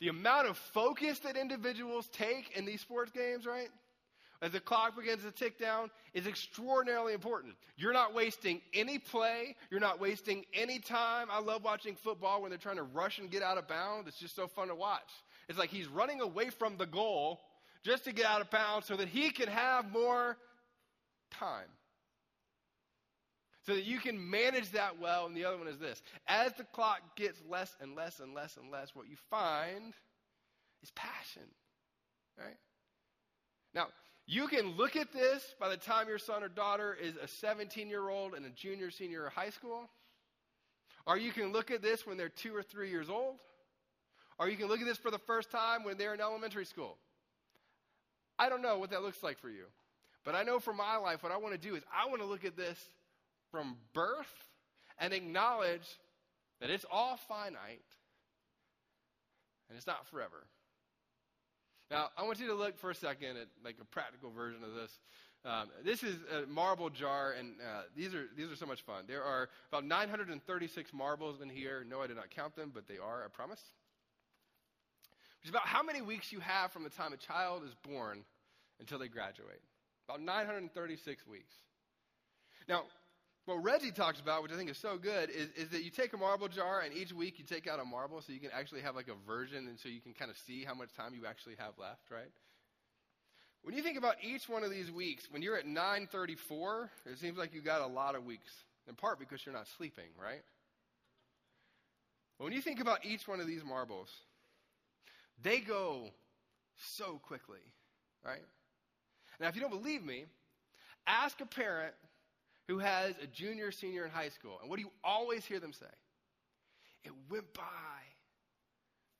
The 0.00 0.08
amount 0.08 0.48
of 0.48 0.58
focus 0.58 1.20
that 1.20 1.36
individuals 1.36 2.08
take 2.12 2.56
in 2.56 2.64
these 2.64 2.80
sports 2.80 3.12
games, 3.12 3.46
right? 3.46 3.68
As 4.42 4.50
the 4.50 4.60
clock 4.60 4.96
begins 4.96 5.22
to 5.22 5.30
tick 5.30 5.56
down, 5.56 5.88
is 6.14 6.26
extraordinarily 6.26 7.14
important. 7.14 7.54
You're 7.76 7.92
not 7.92 8.12
wasting 8.12 8.60
any 8.74 8.98
play. 8.98 9.54
You're 9.70 9.80
not 9.80 10.00
wasting 10.00 10.44
any 10.52 10.80
time. 10.80 11.28
I 11.30 11.40
love 11.40 11.62
watching 11.62 11.94
football 11.94 12.42
when 12.42 12.50
they're 12.50 12.58
trying 12.58 12.76
to 12.76 12.82
rush 12.82 13.20
and 13.20 13.30
get 13.30 13.42
out 13.44 13.56
of 13.56 13.68
bounds. 13.68 14.08
It's 14.08 14.18
just 14.18 14.34
so 14.34 14.48
fun 14.48 14.66
to 14.68 14.74
watch. 14.74 15.08
It's 15.48 15.58
like 15.58 15.70
he's 15.70 15.88
running 15.88 16.20
away 16.20 16.50
from 16.50 16.76
the 16.76 16.86
goal 16.86 17.40
just 17.84 18.04
to 18.04 18.12
get 18.12 18.26
out 18.26 18.40
of 18.40 18.50
bounds 18.50 18.86
so 18.86 18.96
that 18.96 19.08
he 19.08 19.30
can 19.30 19.48
have 19.48 19.90
more 19.90 20.36
time 21.30 21.68
so 23.64 23.74
that 23.74 23.84
you 23.84 23.98
can 23.98 24.30
manage 24.30 24.70
that 24.72 25.00
well. 25.00 25.26
And 25.26 25.36
the 25.36 25.44
other 25.44 25.58
one 25.58 25.68
is 25.68 25.78
this 25.78 26.02
as 26.26 26.52
the 26.54 26.64
clock 26.64 27.16
gets 27.16 27.40
less 27.48 27.74
and 27.80 27.94
less 27.94 28.20
and 28.20 28.34
less 28.34 28.56
and 28.56 28.70
less, 28.70 28.94
what 28.94 29.08
you 29.08 29.16
find 29.30 29.94
is 30.82 30.90
passion. 30.90 31.42
Right? 32.38 32.56
Now, 33.74 33.88
you 34.26 34.46
can 34.46 34.76
look 34.76 34.96
at 34.96 35.12
this 35.12 35.54
by 35.60 35.68
the 35.68 35.76
time 35.76 36.08
your 36.08 36.18
son 36.18 36.42
or 36.42 36.48
daughter 36.48 36.96
is 37.00 37.14
a 37.16 37.28
17 37.28 37.88
year 37.88 38.08
old 38.08 38.34
and 38.34 38.44
a 38.44 38.50
junior, 38.50 38.90
senior 38.90 39.30
high 39.34 39.50
school. 39.50 39.88
Or 41.06 41.18
you 41.18 41.32
can 41.32 41.52
look 41.52 41.70
at 41.70 41.82
this 41.82 42.06
when 42.06 42.16
they're 42.16 42.28
two 42.28 42.54
or 42.54 42.62
three 42.62 42.90
years 42.90 43.10
old. 43.10 43.40
Or 44.38 44.48
you 44.48 44.56
can 44.56 44.68
look 44.68 44.80
at 44.80 44.86
this 44.86 44.98
for 44.98 45.10
the 45.10 45.18
first 45.18 45.50
time 45.50 45.84
when 45.84 45.96
they're 45.98 46.14
in 46.14 46.20
elementary 46.20 46.64
school. 46.64 46.96
I 48.38 48.48
don't 48.48 48.62
know 48.62 48.78
what 48.78 48.90
that 48.90 49.02
looks 49.02 49.22
like 49.22 49.38
for 49.38 49.50
you. 49.50 49.64
But 50.24 50.34
I 50.34 50.42
know 50.42 50.60
for 50.60 50.72
my 50.72 50.96
life, 50.96 51.22
what 51.22 51.32
I 51.32 51.36
want 51.36 51.54
to 51.54 51.68
do 51.68 51.74
is 51.74 51.82
I 51.92 52.08
want 52.08 52.20
to 52.20 52.26
look 52.26 52.44
at 52.44 52.56
this 52.56 52.78
from 53.50 53.76
birth 53.92 54.32
and 54.98 55.12
acknowledge 55.12 55.98
that 56.60 56.70
it's 56.70 56.86
all 56.90 57.18
finite 57.28 57.82
and 59.68 59.76
it's 59.76 59.86
not 59.86 60.06
forever. 60.08 60.46
Now, 61.90 62.08
I 62.16 62.22
want 62.22 62.40
you 62.40 62.46
to 62.48 62.54
look 62.54 62.78
for 62.78 62.90
a 62.90 62.94
second 62.94 63.36
at 63.36 63.48
like 63.64 63.76
a 63.80 63.84
practical 63.84 64.30
version 64.30 64.62
of 64.64 64.74
this. 64.74 64.98
Um, 65.44 65.68
this 65.84 66.02
is 66.02 66.16
a 66.32 66.46
marble 66.46 66.88
jar, 66.88 67.32
and 67.32 67.56
uh, 67.60 67.82
these 67.96 68.14
are 68.14 68.26
these 68.36 68.50
are 68.50 68.56
so 68.56 68.64
much 68.64 68.82
fun. 68.82 69.04
There 69.08 69.24
are 69.24 69.48
about 69.70 69.84
936 69.84 70.92
marbles 70.92 71.40
in 71.40 71.48
here. 71.48 71.84
No, 71.88 72.00
I 72.00 72.06
did 72.06 72.16
not 72.16 72.30
count 72.30 72.54
them, 72.54 72.70
but 72.72 72.86
they 72.86 72.98
are. 72.98 73.24
I 73.24 73.28
promise. 73.28 73.60
Which 75.42 75.48
is 75.48 75.50
about 75.50 75.66
how 75.66 75.82
many 75.82 76.00
weeks 76.00 76.30
you 76.30 76.38
have 76.38 76.70
from 76.70 76.84
the 76.84 76.90
time 76.90 77.12
a 77.12 77.16
child 77.16 77.64
is 77.64 77.74
born 77.82 78.24
until 78.78 78.98
they 78.98 79.08
graduate. 79.08 79.60
About 80.08 80.20
936 80.20 81.26
weeks. 81.26 81.52
Now, 82.68 82.84
what 83.46 83.56
Reggie 83.56 83.90
talks 83.90 84.20
about, 84.20 84.44
which 84.44 84.52
I 84.52 84.56
think 84.56 84.70
is 84.70 84.78
so 84.78 84.96
good, 84.96 85.30
is, 85.30 85.48
is 85.56 85.68
that 85.70 85.82
you 85.82 85.90
take 85.90 86.12
a 86.12 86.16
marble 86.16 86.46
jar 86.46 86.82
and 86.82 86.94
each 86.94 87.12
week 87.12 87.40
you 87.40 87.44
take 87.44 87.66
out 87.66 87.80
a 87.80 87.84
marble 87.84 88.20
so 88.20 88.32
you 88.32 88.38
can 88.38 88.50
actually 88.52 88.82
have 88.82 88.94
like 88.94 89.08
a 89.08 89.26
version 89.26 89.66
and 89.66 89.78
so 89.80 89.88
you 89.88 90.00
can 90.00 90.12
kind 90.12 90.30
of 90.30 90.36
see 90.46 90.62
how 90.62 90.74
much 90.74 90.92
time 90.94 91.12
you 91.12 91.26
actually 91.26 91.56
have 91.58 91.72
left, 91.76 92.08
right? 92.08 92.30
When 93.62 93.74
you 93.74 93.82
think 93.82 93.98
about 93.98 94.16
each 94.22 94.48
one 94.48 94.62
of 94.62 94.70
these 94.70 94.92
weeks, 94.92 95.26
when 95.30 95.42
you're 95.42 95.56
at 95.56 95.66
934, 95.66 96.90
it 97.06 97.18
seems 97.18 97.36
like 97.36 97.52
you 97.52 97.62
got 97.62 97.80
a 97.80 97.86
lot 97.86 98.14
of 98.14 98.24
weeks, 98.24 98.52
in 98.88 98.94
part 98.94 99.18
because 99.18 99.44
you're 99.44 99.54
not 99.54 99.66
sleeping, 99.76 100.10
right? 100.20 100.42
But 102.38 102.44
when 102.44 102.52
you 102.52 102.60
think 102.60 102.80
about 102.80 103.04
each 103.04 103.26
one 103.26 103.40
of 103.40 103.48
these 103.48 103.64
marbles, 103.64 104.08
they 105.42 105.60
go 105.60 106.10
so 106.76 107.20
quickly, 107.22 107.58
right? 108.24 108.42
Now, 109.40 109.48
if 109.48 109.54
you 109.54 109.60
don't 109.60 109.70
believe 109.70 110.04
me, 110.04 110.24
ask 111.06 111.40
a 111.40 111.46
parent 111.46 111.94
who 112.68 112.78
has 112.78 113.14
a 113.22 113.26
junior, 113.26 113.72
senior 113.72 114.04
in 114.04 114.10
high 114.10 114.28
school. 114.28 114.58
And 114.60 114.70
what 114.70 114.76
do 114.76 114.82
you 114.82 114.90
always 115.02 115.44
hear 115.44 115.60
them 115.60 115.72
say? 115.72 115.86
It 117.04 117.12
went 117.30 117.52
by 117.54 117.62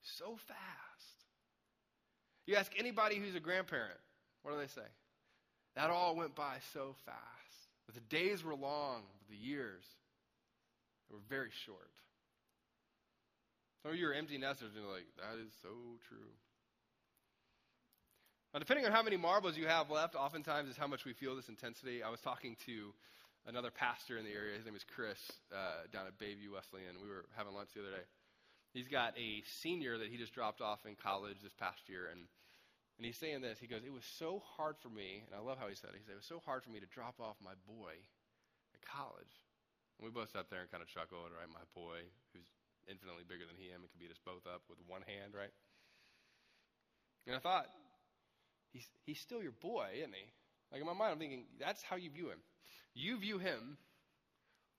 so 0.02 0.36
fast. 0.46 0.58
You 2.46 2.56
ask 2.56 2.72
anybody 2.78 3.16
who's 3.16 3.34
a 3.34 3.40
grandparent, 3.40 3.98
What 4.42 4.52
do 4.52 4.58
they 4.58 4.66
say? 4.66 4.86
That 5.74 5.90
all 5.90 6.14
went 6.14 6.34
by 6.34 6.56
so 6.72 6.94
fast. 7.04 7.18
But 7.86 7.94
the 7.94 8.16
days 8.16 8.44
were 8.44 8.54
long, 8.54 9.02
but 9.18 9.28
the 9.28 9.36
years 9.36 9.84
were 11.10 11.18
very 11.28 11.50
short. 11.64 11.90
Some 13.82 13.92
of 13.92 13.98
you 13.98 14.08
are 14.08 14.14
empty 14.14 14.38
nesters 14.38 14.70
and 14.74 14.82
you're 14.84 14.92
like, 14.92 15.10
that 15.18 15.42
is 15.42 15.50
so 15.60 15.74
true. 16.08 16.30
Now, 18.54 18.60
depending 18.60 18.84
on 18.86 18.92
how 18.92 19.02
many 19.02 19.16
marbles 19.16 19.56
you 19.56 19.66
have 19.66 19.90
left, 19.90 20.14
oftentimes 20.14 20.68
is 20.68 20.76
how 20.76 20.86
much 20.86 21.04
we 21.04 21.14
feel 21.14 21.34
this 21.34 21.48
intensity. 21.48 22.02
I 22.02 22.10
was 22.10 22.20
talking 22.20 22.54
to 22.66 22.92
another 23.46 23.72
pastor 23.72 24.18
in 24.18 24.24
the 24.24 24.30
area. 24.30 24.54
His 24.56 24.66
name 24.66 24.76
is 24.76 24.84
Chris, 24.94 25.18
uh, 25.50 25.88
down 25.90 26.06
at 26.06 26.14
Bayview 26.20 26.52
Wesleyan. 26.52 27.00
We 27.02 27.08
were 27.08 27.24
having 27.34 27.54
lunch 27.54 27.70
the 27.74 27.80
other 27.80 27.96
day. 27.96 28.06
He's 28.72 28.88
got 28.88 29.16
a 29.18 29.42
senior 29.60 29.98
that 29.98 30.08
he 30.08 30.16
just 30.16 30.32
dropped 30.32 30.60
off 30.60 30.84
in 30.86 30.94
college 30.96 31.36
this 31.42 31.52
past 31.58 31.88
year, 31.88 32.08
and 32.12 32.28
and 32.98 33.06
he's 33.08 33.16
saying 33.16 33.40
this. 33.40 33.58
He 33.58 33.66
goes, 33.66 33.84
"It 33.84 33.92
was 33.92 34.04
so 34.20 34.44
hard 34.56 34.76
for 34.78 34.88
me," 34.88 35.24
and 35.26 35.34
I 35.34 35.40
love 35.40 35.58
how 35.58 35.68
he 35.68 35.74
said 35.74 35.90
it. 35.90 36.00
He 36.00 36.04
said, 36.04 36.12
"It 36.12 36.22
was 36.24 36.28
so 36.28 36.40
hard 36.44 36.62
for 36.62 36.70
me 36.70 36.80
to 36.80 36.86
drop 36.86 37.20
off 37.20 37.36
my 37.40 37.56
boy 37.66 37.96
at 38.72 38.80
college." 38.84 39.32
And 39.98 40.06
we 40.06 40.12
both 40.12 40.30
sat 40.30 40.48
there 40.48 40.60
and 40.60 40.70
kind 40.70 40.82
of 40.82 40.88
chuckled, 40.88 41.32
right? 41.32 41.48
My 41.48 41.64
boy, 41.74 42.04
who's 42.32 42.48
infinitely 42.88 43.24
bigger 43.26 43.46
than 43.46 43.58
he 43.58 43.70
am, 43.70 43.82
and 43.82 43.90
can 43.90 44.00
beat 44.00 44.10
us 44.10 44.20
both 44.24 44.46
up 44.46 44.62
with 44.68 44.78
one 44.86 45.02
hand, 45.02 45.34
right? 45.34 45.52
And 47.26 47.36
I 47.36 47.40
thought, 47.40 47.66
he's 48.72 48.86
he's 49.04 49.20
still 49.20 49.42
your 49.42 49.54
boy, 49.62 49.94
isn't 49.98 50.14
he? 50.14 50.26
Like 50.70 50.80
in 50.80 50.86
my 50.86 50.96
mind, 50.96 51.12
I'm 51.12 51.20
thinking 51.20 51.44
that's 51.60 51.82
how 51.82 51.96
you 51.96 52.10
view 52.10 52.28
him. 52.28 52.40
You 52.94 53.18
view 53.18 53.38
him 53.38 53.78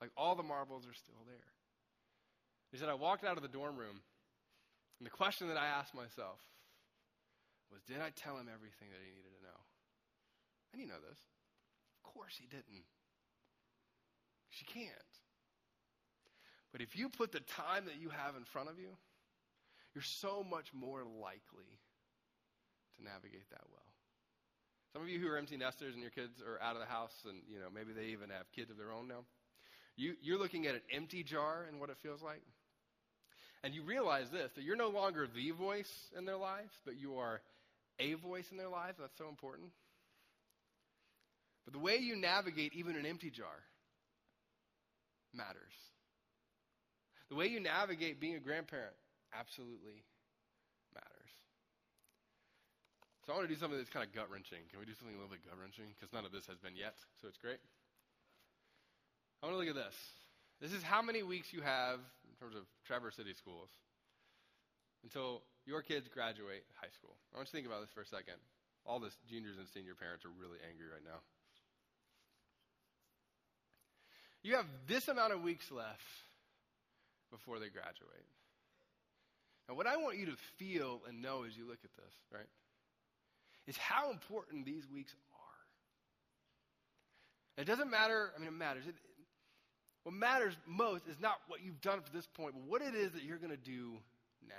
like 0.02 0.12
all 0.18 0.36
the 0.36 0.44
marbles 0.44 0.86
are 0.86 0.98
still 0.98 1.24
there. 1.26 1.50
He 2.72 2.78
said, 2.78 2.90
I 2.90 2.98
walked 2.98 3.24
out 3.24 3.38
of 3.38 3.44
the 3.44 3.54
dorm 3.54 3.78
room, 3.78 4.02
and 5.00 5.06
the 5.06 5.14
question 5.14 5.48
that 5.48 5.58
I 5.58 5.68
asked 5.68 5.94
myself 5.94 6.42
was, 7.72 7.82
Did 7.88 8.02
I 8.02 8.10
tell 8.12 8.36
him 8.36 8.50
everything 8.50 8.90
that 8.90 9.00
he 9.00 9.14
needed 9.14 9.32
to 9.38 9.46
know? 9.46 9.60
And 10.74 10.82
you 10.82 10.88
know 10.88 11.00
this. 11.00 11.22
Of 12.04 12.14
course 12.14 12.34
he 12.36 12.48
didn't. 12.50 12.86
She 14.50 14.66
can't. 14.66 15.14
But 16.74 16.82
if 16.82 16.98
you 16.98 17.08
put 17.08 17.32
the 17.32 17.40
time 17.40 17.86
that 17.86 18.02
you 18.02 18.10
have 18.10 18.36
in 18.36 18.44
front 18.44 18.68
of 18.68 18.80
you, 18.80 18.90
you're 19.94 20.04
so 20.04 20.44
much 20.44 20.74
more 20.74 21.04
likely 21.06 21.70
to 22.98 23.04
navigate 23.04 23.48
that 23.52 23.62
well. 23.72 23.86
Some 24.92 25.04
of 25.04 25.10
you 25.10 25.20
who 25.20 25.28
are 25.28 25.38
empty 25.38 25.56
nesters 25.56 25.94
and 25.94 26.02
your 26.02 26.12
kids 26.12 26.42
are 26.42 26.62
out 26.62 26.76
of 26.76 26.82
the 26.82 26.88
house 26.88 27.14
and 27.30 27.42
you 27.48 27.60
know 27.60 27.68
maybe 27.74 27.94
they 27.94 28.12
even 28.12 28.30
have 28.30 28.52
kids 28.56 28.72
of 28.72 28.78
their 28.78 28.92
own 28.92 29.08
now. 29.08 29.24
You, 29.96 30.16
you're 30.22 30.40
looking 30.40 30.66
at 30.66 30.74
an 30.74 30.82
empty 30.92 31.24
jar 31.24 31.66
and 31.70 31.80
what 31.80 31.92
it 31.92 31.98
feels 32.02 32.24
like. 32.24 32.42
And 33.64 33.74
you 33.74 33.84
realize 33.84 34.30
this 34.32 34.52
that 34.56 34.64
you're 34.64 34.76
no 34.76 34.90
longer 34.90 35.28
the 35.28 35.52
voice 35.52 35.92
in 36.18 36.26
their 36.26 36.38
lives, 36.38 36.74
but 36.86 37.00
you 37.00 37.18
are 37.18 37.42
a 38.00 38.16
voice 38.16 38.50
in 38.52 38.58
their 38.58 38.70
lives. 38.70 38.98
That's 39.00 39.18
so 39.18 39.30
important. 39.30 39.70
But 41.66 41.74
the 41.74 41.80
way 41.80 41.98
you 41.98 42.16
navigate 42.16 42.74
even 42.74 42.96
an 42.96 43.06
empty 43.06 43.30
jar 43.30 43.64
matters. 45.34 45.74
The 47.34 47.42
way 47.42 47.50
you 47.50 47.58
navigate 47.58 48.22
being 48.22 48.38
a 48.38 48.44
grandparent 48.46 48.94
absolutely 49.34 50.06
matters. 50.94 51.34
So 53.26 53.34
I 53.34 53.42
want 53.42 53.50
to 53.50 53.54
do 53.54 53.58
something 53.58 53.74
that's 53.74 53.90
kind 53.90 54.06
of 54.06 54.14
gut 54.14 54.30
wrenching. 54.30 54.62
Can 54.70 54.78
we 54.78 54.86
do 54.86 54.94
something 54.94 55.18
a 55.18 55.18
little 55.18 55.34
bit 55.34 55.42
gut 55.42 55.58
wrenching? 55.58 55.98
Because 55.98 56.14
none 56.14 56.30
of 56.30 56.32
this 56.32 56.46
has 56.46 56.62
been 56.62 56.78
yet, 56.78 56.94
so 57.18 57.26
it's 57.26 57.42
great. 57.42 57.58
I 59.42 59.50
want 59.50 59.58
to 59.58 59.60
look 59.66 59.74
at 59.74 59.74
this. 59.74 59.98
This 60.62 60.78
is 60.78 60.86
how 60.86 61.02
many 61.02 61.26
weeks 61.26 61.50
you 61.50 61.66
have 61.66 62.06
in 62.30 62.38
terms 62.38 62.54
of 62.54 62.70
Traverse 62.86 63.18
City 63.18 63.34
schools 63.34 63.74
until 65.02 65.42
your 65.66 65.82
kids 65.82 66.06
graduate 66.06 66.70
high 66.78 66.94
school. 66.94 67.18
I 67.34 67.42
want 67.42 67.50
you 67.50 67.58
to 67.58 67.58
think 67.58 67.66
about 67.66 67.82
this 67.82 67.90
for 67.98 68.06
a 68.06 68.12
second. 68.14 68.38
All 68.86 69.02
the 69.02 69.10
juniors 69.26 69.58
and 69.58 69.66
senior 69.74 69.98
parents 69.98 70.22
are 70.22 70.34
really 70.38 70.62
angry 70.70 70.86
right 70.86 71.02
now. 71.02 71.26
You 74.46 74.54
have 74.54 74.70
this 74.86 75.10
amount 75.10 75.34
of 75.34 75.42
weeks 75.42 75.74
left 75.74 76.06
before 77.34 77.60
they 77.60 77.70
graduate. 77.70 78.28
Now, 79.68 79.76
what 79.76 79.88
I 79.88 79.98
want 79.98 80.18
you 80.18 80.28
to 80.28 80.38
feel 80.58 81.02
and 81.10 81.22
know 81.22 81.44
as 81.48 81.58
you 81.58 81.68
look 81.68 81.80
at 81.84 81.90
this, 81.98 82.14
right, 82.32 82.48
is 83.66 83.76
how 83.78 84.12
important 84.12 84.66
these 84.66 84.88
weeks 84.94 85.16
are. 85.34 85.40
It 87.62 87.66
doesn't 87.66 87.90
matter, 87.90 88.32
I 88.36 88.40
mean, 88.40 88.50
it 88.50 88.54
matters. 88.54 88.86
It, 88.88 88.96
what 90.04 90.14
matters 90.14 90.54
most 90.68 91.08
is 91.08 91.16
not 91.20 91.38
what 91.48 91.64
you've 91.64 91.82
done 91.82 91.98
up 91.98 92.06
to 92.06 92.14
this 92.14 92.28
point, 92.28 92.54
but 92.54 92.64
what 92.68 92.82
it 92.82 92.94
is 92.94 93.14
that 93.14 93.24
you're 93.24 93.38
going 93.38 93.52
to 93.52 93.58
do 93.58 93.94
now. 94.48 94.54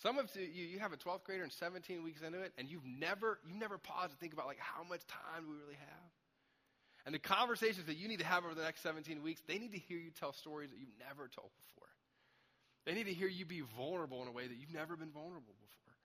Some 0.00 0.16
of 0.16 0.30
you, 0.36 0.64
you 0.64 0.78
have 0.78 0.92
a 0.92 0.96
12th 0.96 1.24
grader 1.24 1.42
and 1.42 1.52
17 1.52 2.04
weeks 2.04 2.22
into 2.22 2.40
it, 2.40 2.52
and 2.56 2.68
you've 2.68 2.86
never, 2.86 3.40
you've 3.44 3.58
never 3.58 3.78
paused 3.78 4.12
to 4.12 4.18
think 4.18 4.32
about 4.32 4.46
like 4.46 4.60
how 4.60 4.84
much 4.84 5.00
time 5.08 5.42
do 5.42 5.50
we 5.50 5.56
really 5.56 5.74
have. 5.74 6.10
And 7.08 7.14
the 7.14 7.24
conversations 7.24 7.86
that 7.86 7.96
you 7.96 8.06
need 8.06 8.18
to 8.18 8.26
have 8.28 8.44
over 8.44 8.52
the 8.52 8.60
next 8.60 8.82
17 8.82 9.22
weeks, 9.22 9.40
they 9.48 9.56
need 9.56 9.72
to 9.72 9.78
hear 9.78 9.96
you 9.96 10.10
tell 10.10 10.34
stories 10.34 10.68
that 10.68 10.76
you've 10.76 10.92
never 11.00 11.24
told 11.24 11.48
before. 11.56 11.88
They 12.84 12.92
need 12.92 13.08
to 13.08 13.16
hear 13.16 13.28
you 13.28 13.46
be 13.46 13.62
vulnerable 13.80 14.20
in 14.20 14.28
a 14.28 14.30
way 14.30 14.46
that 14.46 14.52
you've 14.60 14.74
never 14.74 14.92
been 14.94 15.08
vulnerable 15.08 15.56
before. 15.56 15.96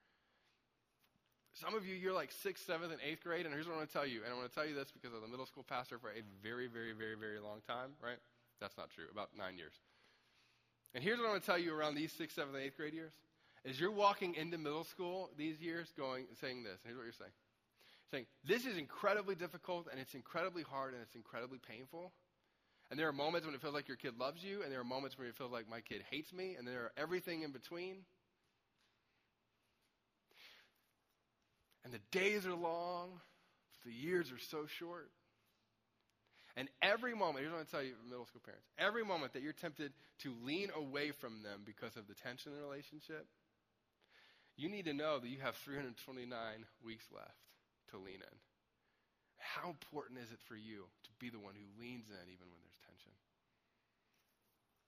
Some 1.59 1.75
of 1.75 1.85
you, 1.85 1.93
you're 1.93 2.13
like 2.15 2.31
sixth, 2.31 2.65
seventh, 2.65 2.93
and 2.93 3.01
eighth 3.03 3.21
grade, 3.21 3.43
and 3.43 3.53
here's 3.53 3.67
what 3.67 3.73
I 3.73 3.77
want 3.83 3.91
to 3.91 3.93
tell 3.93 4.07
you. 4.07 4.23
And 4.23 4.31
I 4.31 4.37
want 4.37 4.47
to 4.47 4.55
tell 4.55 4.65
you 4.65 4.75
this 4.75 4.95
because 4.95 5.11
I 5.11 5.19
was 5.19 5.27
a 5.27 5.27
middle 5.27 5.45
school 5.45 5.67
pastor 5.67 5.99
for 5.99 6.07
a 6.07 6.23
very, 6.41 6.67
very, 6.67 6.93
very, 6.93 7.19
very 7.19 7.43
long 7.43 7.59
time, 7.67 7.99
right? 7.99 8.23
That's 8.61 8.77
not 8.77 8.89
true, 8.89 9.11
about 9.11 9.35
nine 9.37 9.57
years. 9.57 9.75
And 10.95 11.03
here's 11.03 11.19
what 11.19 11.27
I 11.27 11.31
want 11.31 11.43
to 11.43 11.45
tell 11.45 11.59
you 11.59 11.75
around 11.75 11.95
these 11.95 12.13
sixth, 12.13 12.37
seventh, 12.37 12.55
and 12.55 12.63
eighth 12.63 12.77
grade 12.77 12.93
years. 12.93 13.11
Is 13.65 13.77
you're 13.77 13.91
walking 13.91 14.35
into 14.35 14.57
middle 14.57 14.85
school 14.85 15.31
these 15.35 15.59
years 15.59 15.91
going 15.97 16.27
saying 16.39 16.63
this. 16.63 16.79
Here's 16.85 16.95
what 16.95 17.03
you're 17.03 17.11
saying. 17.11 17.35
Saying, 18.13 18.27
this 18.45 18.67
is 18.67 18.77
incredibly 18.77 19.33
difficult 19.33 19.87
and 19.89 19.99
it's 19.99 20.13
incredibly 20.13 20.61
hard 20.61 20.93
and 20.93 21.01
it's 21.01 21.15
incredibly 21.15 21.57
painful. 21.57 22.13
And 22.91 22.99
there 22.99 23.07
are 23.07 23.13
moments 23.13 23.47
when 23.47 23.55
it 23.55 23.61
feels 23.61 23.73
like 23.73 23.87
your 23.87 23.97
kid 23.97 24.19
loves 24.19 24.43
you, 24.43 24.61
and 24.61 24.71
there 24.71 24.79
are 24.79 24.83
moments 24.83 25.17
when 25.17 25.27
it 25.27 25.35
feels 25.35 25.51
like 25.51 25.67
my 25.67 25.81
kid 25.81 26.03
hates 26.11 26.31
me, 26.31 26.55
and 26.59 26.67
there 26.67 26.81
are 26.81 26.91
everything 26.95 27.41
in 27.41 27.51
between. 27.51 28.05
And 31.83 31.91
the 31.91 32.01
days 32.11 32.45
are 32.45 32.53
long, 32.53 33.19
the 33.83 33.91
years 33.91 34.31
are 34.31 34.37
so 34.37 34.67
short. 34.67 35.09
And 36.55 36.69
every 36.83 37.15
moment, 37.15 37.39
here's 37.39 37.51
what 37.51 37.61
I'm 37.61 37.65
tell 37.65 37.81
you, 37.81 37.93
middle 38.07 38.27
school 38.27 38.41
parents, 38.45 38.67
every 38.77 39.03
moment 39.03 39.33
that 39.33 39.41
you're 39.41 39.53
tempted 39.53 39.91
to 40.19 40.35
lean 40.43 40.69
away 40.75 41.09
from 41.09 41.41
them 41.41 41.61
because 41.65 41.97
of 41.97 42.07
the 42.07 42.13
tension 42.13 42.51
in 42.51 42.59
the 42.59 42.63
relationship, 42.63 43.25
you 44.55 44.69
need 44.69 44.85
to 44.85 44.93
know 44.93 45.17
that 45.17 45.29
you 45.29 45.39
have 45.41 45.55
329 45.55 46.29
weeks 46.85 47.05
left 47.11 47.42
to 47.93 48.01
lean 48.01 48.19
in. 48.19 48.35
How 49.37 49.69
important 49.69 50.19
is 50.19 50.31
it 50.33 50.41
for 50.49 50.57
you 50.57 50.89
to 50.89 51.11
be 51.21 51.29
the 51.29 51.39
one 51.39 51.53
who 51.53 51.65
leans 51.77 52.09
in 52.09 52.25
even 52.27 52.49
when 52.49 52.59
there's 52.65 52.81
tension? 52.89 53.13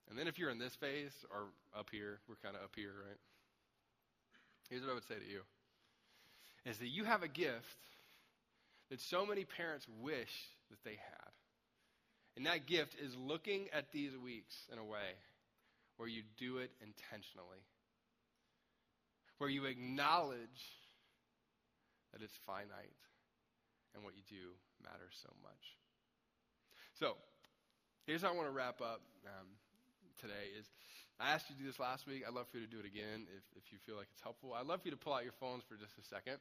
And 0.10 0.18
then 0.18 0.28
if 0.28 0.38
you're 0.38 0.50
in 0.50 0.60
this 0.60 0.76
phase 0.76 1.14
or 1.30 1.54
up 1.78 1.90
here, 1.92 2.20
we're 2.28 2.42
kind 2.42 2.56
of 2.56 2.64
up 2.66 2.74
here, 2.76 2.94
right? 3.06 3.22
Here's 4.70 4.82
what 4.82 4.92
I 4.92 4.94
would 4.96 5.08
say 5.08 5.22
to 5.22 5.30
you 5.30 5.42
is 6.66 6.80
that 6.80 6.90
you 6.90 7.04
have 7.04 7.22
a 7.22 7.28
gift 7.28 7.78
that 8.90 9.00
so 9.02 9.26
many 9.26 9.46
parents 9.46 9.86
wish 10.02 10.34
that 10.70 10.84
they 10.84 10.98
had. 10.98 11.32
And 12.36 12.46
that 12.48 12.66
gift 12.66 12.96
is 13.00 13.16
looking 13.16 13.68
at 13.72 13.92
these 13.92 14.12
weeks 14.18 14.56
in 14.72 14.80
a 14.80 14.84
way 14.84 15.14
where 15.98 16.10
you 16.10 16.24
do 16.38 16.58
it 16.58 16.72
intentionally, 16.82 17.62
where 19.38 19.50
you 19.50 19.66
acknowledge 19.66 20.40
that 22.16 22.24
it's 22.24 22.40
finite 22.48 22.96
and 23.92 24.00
what 24.08 24.16
you 24.16 24.24
do 24.32 24.56
matters 24.80 25.20
so 25.20 25.28
much. 25.44 25.76
So, 26.96 27.20
here's 28.08 28.24
how 28.24 28.32
I 28.32 28.36
want 28.40 28.48
to 28.48 28.56
wrap 28.56 28.80
up 28.80 29.04
um, 29.28 29.52
today 30.16 30.56
is 30.56 30.64
I 31.20 31.36
asked 31.36 31.52
you 31.52 31.60
to 31.60 31.62
do 31.62 31.68
this 31.68 31.80
last 31.80 32.08
week. 32.08 32.24
I'd 32.24 32.32
love 32.32 32.48
for 32.48 32.56
you 32.56 32.64
to 32.64 32.72
do 32.72 32.80
it 32.80 32.88
again 32.88 33.28
if, 33.36 33.44
if 33.60 33.68
you 33.76 33.84
feel 33.84 34.00
like 34.00 34.08
it's 34.16 34.24
helpful. 34.24 34.56
I'd 34.56 34.64
love 34.64 34.80
for 34.80 34.88
you 34.88 34.96
to 34.96 35.00
pull 35.00 35.12
out 35.12 35.28
your 35.28 35.36
phones 35.44 35.68
for 35.68 35.76
just 35.76 35.92
a 36.00 36.06
second. 36.08 36.40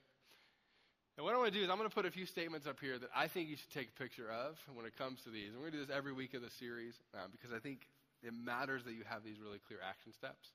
And 1.18 1.27
what 1.27 1.35
I 1.35 1.39
want 1.39 1.51
to 1.51 1.59
do 1.59 1.62
is 1.62 1.70
I'm 1.70 1.79
going 1.79 1.91
to 1.91 1.95
put 1.95 2.07
a 2.07 2.14
few 2.14 2.27
statements 2.27 2.66
up 2.66 2.79
here 2.79 2.99
that 2.99 3.11
I 3.14 3.27
think 3.27 3.51
you 3.51 3.59
should 3.59 3.70
take 3.75 3.91
a 3.91 3.99
picture 3.99 4.31
of 4.31 4.59
when 4.75 4.87
it 4.87 4.99
comes 4.99 5.22
to 5.27 5.31
these. 5.31 5.51
And 5.51 5.59
we're 5.59 5.70
going 5.70 5.79
to 5.79 5.83
do 5.83 5.87
this 5.87 5.95
every 5.95 6.14
week 6.14 6.35
of 6.35 6.43
the 6.43 6.51
series 6.51 6.95
um, 7.14 7.35
because 7.35 7.55
I 7.55 7.59
think 7.59 7.87
it 8.22 8.35
matters 8.35 8.83
that 8.87 8.95
you 8.95 9.03
have 9.07 9.22
these 9.22 9.39
really 9.39 9.62
clear 9.62 9.79
action 9.83 10.14
steps. 10.14 10.55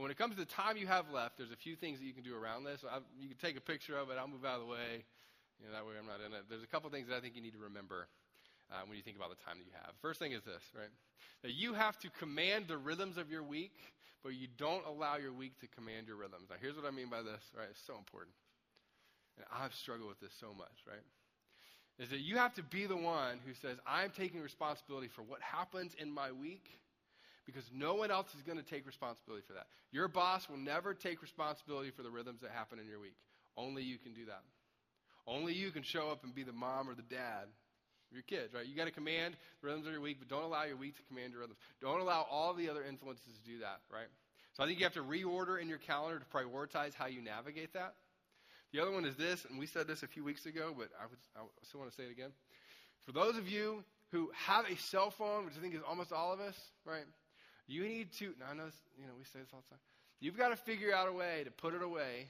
When 0.00 0.10
it 0.10 0.16
comes 0.16 0.32
to 0.32 0.40
the 0.40 0.48
time 0.48 0.76
you 0.76 0.86
have 0.86 1.10
left, 1.12 1.36
there's 1.36 1.52
a 1.52 1.60
few 1.60 1.76
things 1.76 1.98
that 1.98 2.06
you 2.06 2.14
can 2.14 2.24
do 2.24 2.34
around 2.34 2.64
this. 2.64 2.80
I, 2.88 2.98
you 3.20 3.28
can 3.28 3.36
take 3.36 3.56
a 3.56 3.60
picture 3.60 3.98
of 3.98 4.08
it. 4.08 4.16
I'll 4.18 4.28
move 4.28 4.44
out 4.44 4.56
of 4.56 4.64
the 4.64 4.72
way. 4.72 5.04
You 5.60 5.68
know, 5.68 5.76
that 5.76 5.84
way 5.84 5.92
I'm 6.00 6.08
not 6.08 6.24
in 6.24 6.32
it. 6.32 6.48
There's 6.48 6.62
a 6.62 6.66
couple 6.66 6.88
things 6.88 7.08
that 7.08 7.16
I 7.16 7.20
think 7.20 7.36
you 7.36 7.42
need 7.42 7.52
to 7.52 7.60
remember 7.68 8.08
uh, 8.72 8.80
when 8.88 8.96
you 8.96 9.04
think 9.04 9.20
about 9.20 9.28
the 9.28 9.42
time 9.44 9.60
that 9.60 9.68
you 9.68 9.76
have. 9.76 9.92
First 10.00 10.18
thing 10.18 10.32
is 10.32 10.40
this, 10.42 10.64
right? 10.72 10.88
That 11.42 11.52
you 11.52 11.74
have 11.74 11.98
to 12.00 12.08
command 12.16 12.64
the 12.66 12.78
rhythms 12.78 13.18
of 13.18 13.30
your 13.30 13.42
week, 13.42 13.76
but 14.24 14.32
you 14.32 14.48
don't 14.56 14.86
allow 14.86 15.16
your 15.20 15.36
week 15.36 15.60
to 15.60 15.68
command 15.68 16.08
your 16.08 16.16
rhythms. 16.16 16.48
Now, 16.48 16.56
here's 16.56 16.76
what 16.76 16.88
I 16.88 16.90
mean 16.90 17.12
by 17.12 17.20
this, 17.20 17.44
right? 17.52 17.68
It's 17.68 17.84
so 17.84 18.00
important. 18.00 18.32
And 19.36 19.44
I've 19.52 19.74
struggled 19.74 20.08
with 20.08 20.20
this 20.20 20.32
so 20.40 20.56
much, 20.56 20.80
right? 20.88 21.04
Is 22.00 22.08
that 22.08 22.24
you 22.24 22.40
have 22.40 22.54
to 22.54 22.62
be 22.62 22.86
the 22.86 22.96
one 22.96 23.36
who 23.44 23.52
says, 23.52 23.76
I'm 23.86 24.10
taking 24.16 24.40
responsibility 24.40 25.08
for 25.12 25.20
what 25.20 25.42
happens 25.44 25.92
in 26.00 26.10
my 26.10 26.32
week 26.32 26.80
because 27.52 27.70
no 27.74 27.94
one 27.94 28.10
else 28.10 28.28
is 28.34 28.42
going 28.42 28.58
to 28.58 28.64
take 28.64 28.86
responsibility 28.86 29.44
for 29.46 29.54
that. 29.54 29.66
Your 29.92 30.08
boss 30.08 30.48
will 30.48 30.58
never 30.58 30.94
take 30.94 31.22
responsibility 31.22 31.90
for 31.90 32.02
the 32.02 32.10
rhythms 32.10 32.40
that 32.42 32.50
happen 32.50 32.78
in 32.78 32.86
your 32.86 33.00
week. 33.00 33.16
Only 33.56 33.82
you 33.82 33.98
can 33.98 34.12
do 34.12 34.26
that. 34.26 34.42
Only 35.26 35.52
you 35.54 35.70
can 35.70 35.82
show 35.82 36.10
up 36.10 36.24
and 36.24 36.34
be 36.34 36.42
the 36.42 36.52
mom 36.52 36.88
or 36.88 36.94
the 36.94 37.02
dad 37.02 37.44
of 37.44 38.12
your 38.12 38.22
kids, 38.22 38.54
right? 38.54 38.66
You 38.66 38.76
got 38.76 38.86
to 38.86 38.90
command 38.90 39.36
the 39.60 39.68
rhythms 39.68 39.86
of 39.86 39.92
your 39.92 40.00
week, 40.00 40.16
but 40.18 40.28
don't 40.28 40.44
allow 40.44 40.64
your 40.64 40.76
week 40.76 40.96
to 40.96 41.02
command 41.04 41.32
your 41.32 41.40
rhythms. 41.40 41.58
Don't 41.80 42.00
allow 42.00 42.26
all 42.30 42.54
the 42.54 42.68
other 42.68 42.84
influences 42.84 43.24
to 43.44 43.50
do 43.50 43.58
that, 43.60 43.80
right? 43.92 44.08
So 44.54 44.64
I 44.64 44.66
think 44.66 44.78
you 44.78 44.84
have 44.84 44.94
to 44.94 45.02
reorder 45.02 45.60
in 45.60 45.68
your 45.68 45.78
calendar 45.78 46.18
to 46.18 46.24
prioritize 46.26 46.94
how 46.94 47.06
you 47.06 47.22
navigate 47.22 47.72
that. 47.74 47.94
The 48.72 48.80
other 48.80 48.92
one 48.92 49.04
is 49.04 49.16
this, 49.16 49.44
and 49.48 49.58
we 49.58 49.66
said 49.66 49.86
this 49.86 50.02
a 50.02 50.06
few 50.06 50.22
weeks 50.24 50.46
ago, 50.46 50.74
but 50.76 50.88
I, 51.00 51.06
would, 51.06 51.18
I 51.36 51.40
still 51.64 51.80
want 51.80 51.90
to 51.90 51.96
say 51.96 52.04
it 52.04 52.12
again. 52.12 52.30
For 53.04 53.12
those 53.12 53.36
of 53.36 53.48
you 53.48 53.82
who 54.12 54.30
have 54.34 54.64
a 54.68 54.76
cell 54.76 55.10
phone, 55.10 55.44
which 55.44 55.54
I 55.56 55.60
think 55.60 55.74
is 55.74 55.80
almost 55.88 56.12
all 56.12 56.32
of 56.32 56.40
us, 56.40 56.56
right? 56.84 57.04
You 57.66 57.82
need 57.86 58.12
to. 58.18 58.34
Now 58.38 58.46
I 58.50 58.54
know, 58.54 58.66
this, 58.66 58.74
you 58.98 59.06
know 59.06 59.12
we 59.18 59.24
say 59.24 59.40
this 59.40 59.48
all 59.52 59.62
the 59.68 59.74
time. 59.74 59.80
You've 60.20 60.36
got 60.36 60.48
to 60.48 60.56
figure 60.56 60.94
out 60.94 61.08
a 61.08 61.12
way 61.12 61.42
to 61.44 61.50
put 61.50 61.74
it 61.74 61.82
away, 61.82 62.28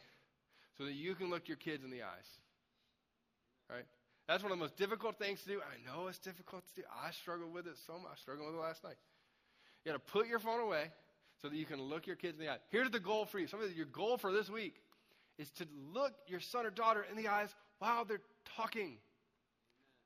so 0.79 0.85
that 0.85 0.93
you 0.93 1.15
can 1.15 1.29
look 1.29 1.49
your 1.49 1.57
kids 1.57 1.85
in 1.85 1.91
the 1.91 2.03
eyes. 2.03 2.29
Right? 3.69 3.85
That's 4.27 4.43
one 4.43 4.53
of 4.53 4.59
the 4.59 4.63
most 4.63 4.77
difficult 4.77 5.19
things 5.19 5.43
to 5.43 5.49
do. 5.49 5.61
I 5.61 5.77
know 5.85 6.07
it's 6.07 6.19
difficult 6.19 6.63
to 6.69 6.83
do. 6.83 6.87
I 7.05 7.11
struggled 7.11 7.53
with 7.53 7.67
it 7.67 7.77
so 7.87 7.95
much. 7.95 8.13
I 8.13 8.17
struggled 8.17 8.47
with 8.47 8.57
it 8.57 8.63
last 8.63 8.85
night. 8.85 8.97
You 9.85 9.93
got 9.93 9.99
to 9.99 10.13
put 10.13 10.27
your 10.29 10.39
phone 10.39 10.61
away 10.61 10.91
so 11.43 11.49
that 11.49 11.57
you 11.57 11.67
can 11.67 11.81
look 11.81 12.07
your 12.07 12.17
kids 12.17 12.39
in 12.39 12.45
the 12.45 12.51
eye. 12.51 12.59
Here's 12.71 12.91
the 12.91 13.01
goal 13.01 13.25
for 13.25 13.39
you. 13.39 13.47
Some 13.47 13.63
of 13.63 13.75
your 13.77 13.87
goal 13.87 14.19
for 14.19 14.33
this 14.33 14.49
week 14.49 14.77
is 15.39 15.51
to 15.53 15.67
look 15.93 16.13
your 16.27 16.41
son 16.41 16.65
or 16.65 16.71
daughter 16.71 17.05
in 17.11 17.17
the 17.17 17.29
eyes 17.29 17.49
while 17.79 18.05
they're 18.05 18.21
talking. 18.57 18.99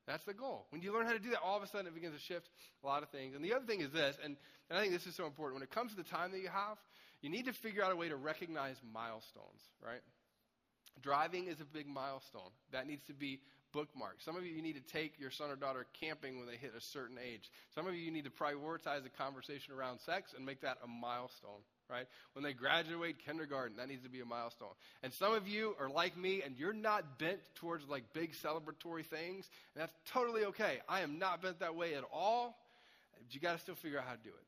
That's 0.07 0.23
the 0.23 0.33
goal. 0.33 0.67
When 0.69 0.81
you 0.81 0.93
learn 0.93 1.05
how 1.05 1.13
to 1.13 1.19
do 1.19 1.31
that, 1.31 1.39
all 1.43 1.57
of 1.57 1.63
a 1.63 1.67
sudden 1.67 1.87
it 1.87 1.95
begins 1.95 2.13
to 2.13 2.21
shift 2.21 2.47
a 2.83 2.87
lot 2.87 3.01
of 3.01 3.09
things. 3.09 3.35
And 3.35 3.43
the 3.43 3.53
other 3.53 3.65
thing 3.65 3.81
is 3.81 3.91
this, 3.91 4.15
and, 4.23 4.37
and 4.69 4.77
I 4.77 4.81
think 4.81 4.93
this 4.93 5.07
is 5.07 5.15
so 5.15 5.25
important. 5.25 5.55
When 5.55 5.63
it 5.63 5.71
comes 5.71 5.91
to 5.91 5.97
the 5.97 6.03
time 6.03 6.31
that 6.31 6.39
you 6.39 6.49
have, 6.49 6.77
you 7.21 7.29
need 7.29 7.45
to 7.45 7.53
figure 7.53 7.83
out 7.83 7.91
a 7.91 7.95
way 7.95 8.09
to 8.09 8.15
recognize 8.15 8.75
milestones, 8.93 9.61
right? 9.83 10.01
Driving 11.01 11.47
is 11.47 11.59
a 11.59 11.65
big 11.65 11.87
milestone. 11.87 12.53
That 12.71 12.87
needs 12.87 13.03
to 13.07 13.13
be 13.13 13.39
bookmarked. 13.75 14.23
Some 14.23 14.35
of 14.35 14.45
you, 14.45 14.53
you 14.53 14.61
need 14.61 14.75
to 14.75 14.93
take 14.93 15.19
your 15.19 15.31
son 15.31 15.49
or 15.49 15.55
daughter 15.55 15.85
camping 15.99 16.37
when 16.37 16.47
they 16.47 16.55
hit 16.55 16.73
a 16.77 16.81
certain 16.81 17.17
age. 17.17 17.49
Some 17.73 17.87
of 17.87 17.95
you, 17.95 18.01
you 18.01 18.11
need 18.11 18.25
to 18.25 18.29
prioritize 18.29 19.03
the 19.03 19.09
conversation 19.09 19.73
around 19.73 19.99
sex 19.99 20.33
and 20.35 20.45
make 20.45 20.61
that 20.61 20.77
a 20.83 20.87
milestone 20.87 21.65
right? 21.89 22.07
When 22.33 22.43
they 22.43 22.53
graduate 22.53 23.17
kindergarten, 23.25 23.77
that 23.77 23.87
needs 23.87 24.03
to 24.03 24.09
be 24.09 24.21
a 24.21 24.25
milestone. 24.25 24.73
And 25.03 25.13
some 25.13 25.33
of 25.33 25.47
you 25.47 25.75
are 25.79 25.89
like 25.89 26.17
me 26.17 26.41
and 26.43 26.57
you're 26.57 26.73
not 26.73 27.19
bent 27.19 27.39
towards 27.55 27.87
like 27.87 28.03
big 28.13 28.33
celebratory 28.33 29.05
things, 29.05 29.49
and 29.75 29.81
that's 29.81 29.93
totally 30.11 30.45
okay. 30.45 30.79
I 30.89 31.01
am 31.01 31.19
not 31.19 31.41
bent 31.41 31.59
that 31.59 31.75
way 31.75 31.95
at 31.95 32.03
all, 32.11 32.57
but 33.13 33.33
you 33.33 33.39
got 33.39 33.53
to 33.53 33.59
still 33.59 33.75
figure 33.75 33.99
out 33.99 34.05
how 34.05 34.13
to 34.13 34.23
do 34.23 34.29
it. 34.29 34.45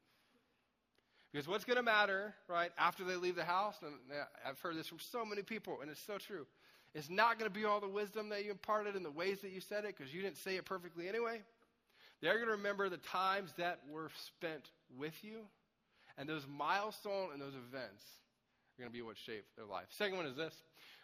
Because 1.31 1.47
what's 1.47 1.65
going 1.65 1.77
to 1.77 1.83
matter, 1.83 2.33
right, 2.47 2.71
after 2.77 3.03
they 3.03 3.15
leave 3.15 3.35
the 3.35 3.43
house, 3.43 3.75
and 3.83 3.93
uh, 4.11 4.23
I've 4.47 4.59
heard 4.59 4.77
this 4.77 4.87
from 4.87 4.99
so 4.99 5.25
many 5.25 5.41
people, 5.41 5.79
and 5.81 5.91
it's 5.91 6.01
so 6.01 6.17
true, 6.17 6.47
it's 6.95 7.09
not 7.09 7.37
going 7.37 7.51
to 7.51 7.53
be 7.53 7.65
all 7.65 7.79
the 7.79 7.87
wisdom 7.87 8.29
that 8.29 8.45
you 8.45 8.51
imparted 8.51 8.95
and 8.95 9.05
the 9.05 9.11
ways 9.11 9.41
that 9.41 9.51
you 9.51 9.59
said 9.59 9.83
it, 9.83 9.95
because 9.95 10.13
you 10.13 10.21
didn't 10.21 10.37
say 10.37 10.55
it 10.55 10.65
perfectly 10.65 11.07
anyway. 11.07 11.41
They're 12.21 12.35
going 12.35 12.47
to 12.47 12.53
remember 12.53 12.89
the 12.89 12.97
times 12.97 13.51
that 13.57 13.81
were 13.91 14.09
spent 14.25 14.69
with 14.97 15.13
you 15.21 15.41
and 16.17 16.27
those 16.27 16.45
milestones 16.47 17.31
and 17.33 17.41
those 17.41 17.53
events 17.53 18.03
are 18.77 18.81
going 18.81 18.89
to 18.89 18.93
be 18.93 19.01
what 19.01 19.17
shape 19.17 19.45
their 19.55 19.65
life. 19.65 19.85
Second 19.91 20.17
one 20.17 20.25
is 20.25 20.35
this. 20.35 20.53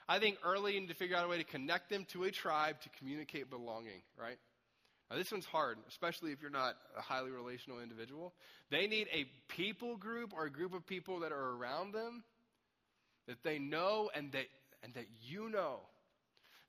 I 0.07 0.20
think 0.20 0.38
early 0.43 0.74
you 0.74 0.82
need 0.82 0.89
to 0.89 0.95
figure 0.95 1.16
out 1.16 1.26
a 1.26 1.28
way 1.28 1.38
to 1.38 1.43
connect 1.43 1.89
them 1.89 2.05
to 2.11 2.24
a 2.24 2.32
tribe 2.32 2.82
to 2.82 2.89
communicate 2.99 3.49
belonging, 3.49 4.01
right? 4.20 4.38
Now, 5.09 5.18
this 5.18 5.32
one's 5.32 5.45
hard, 5.45 5.78
especially 5.88 6.32
if 6.32 6.41
you're 6.41 6.51
not 6.51 6.76
a 6.97 7.01
highly 7.01 7.32
relational 7.32 7.80
individual. 7.82 8.34
They 8.70 8.88
need 8.88 9.07
a 9.14 9.26
people 9.47 9.95
group 9.95 10.34
or 10.36 10.45
a 10.45 10.51
group 10.51 10.74
of 10.74 10.86
people 10.86 11.20
that 11.22 11.32
are 11.32 11.51
around 11.51 11.93
them 11.93 12.24
that 13.28 13.43
they 13.43 13.59
know 13.59 14.09
and 14.14 14.32
that, 14.32 14.47
and 14.84 14.93
that 14.95 15.05
you 15.22 15.49
know. 15.49 15.78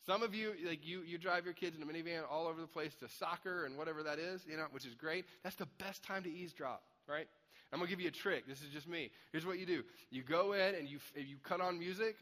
Some 0.06 0.22
of 0.22 0.34
you, 0.34 0.52
like 0.68 0.86
you, 0.86 1.00
you 1.00 1.16
drive 1.16 1.46
your 1.46 1.54
kids 1.54 1.76
in 1.76 1.82
a 1.82 1.86
minivan 1.86 2.22
all 2.30 2.46
over 2.46 2.60
the 2.60 2.66
place 2.66 2.94
to 2.96 3.08
soccer 3.08 3.64
and 3.64 3.78
whatever 3.78 4.02
that 4.02 4.18
is, 4.18 4.42
you 4.46 4.56
know, 4.56 4.66
which 4.70 4.84
is 4.84 4.94
great. 4.94 5.24
That's 5.42 5.56
the 5.56 5.68
best 5.78 6.02
time 6.02 6.22
to 6.24 6.30
eavesdrop, 6.30 6.82
right? 7.08 7.26
I'm 7.74 7.80
going 7.80 7.88
to 7.88 7.96
give 7.96 8.00
you 8.00 8.08
a 8.08 8.12
trick. 8.12 8.46
This 8.46 8.60
is 8.62 8.68
just 8.72 8.86
me. 8.86 9.10
Here's 9.32 9.44
what 9.44 9.58
you 9.58 9.66
do 9.66 9.82
you 10.12 10.22
go 10.22 10.52
in 10.52 10.76
and 10.76 10.88
you, 10.88 10.98
you 11.16 11.36
cut 11.42 11.60
on 11.60 11.76
music. 11.76 12.14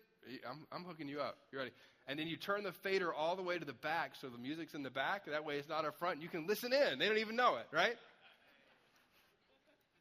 I'm, 0.48 0.66
I'm 0.72 0.82
hooking 0.82 1.08
you 1.08 1.20
up. 1.20 1.36
You 1.52 1.58
ready? 1.58 1.72
And 2.08 2.18
then 2.18 2.26
you 2.26 2.36
turn 2.38 2.64
the 2.64 2.72
fader 2.72 3.12
all 3.12 3.36
the 3.36 3.42
way 3.42 3.58
to 3.58 3.64
the 3.64 3.74
back 3.74 4.12
so 4.18 4.28
the 4.28 4.38
music's 4.38 4.72
in 4.72 4.82
the 4.82 4.90
back. 4.90 5.26
That 5.26 5.44
way 5.44 5.56
it's 5.56 5.68
not 5.68 5.84
up 5.84 5.98
front. 5.98 6.22
You 6.22 6.28
can 6.28 6.46
listen 6.46 6.72
in. 6.72 6.98
They 6.98 7.06
don't 7.06 7.18
even 7.18 7.36
know 7.36 7.56
it, 7.56 7.66
right? 7.70 7.96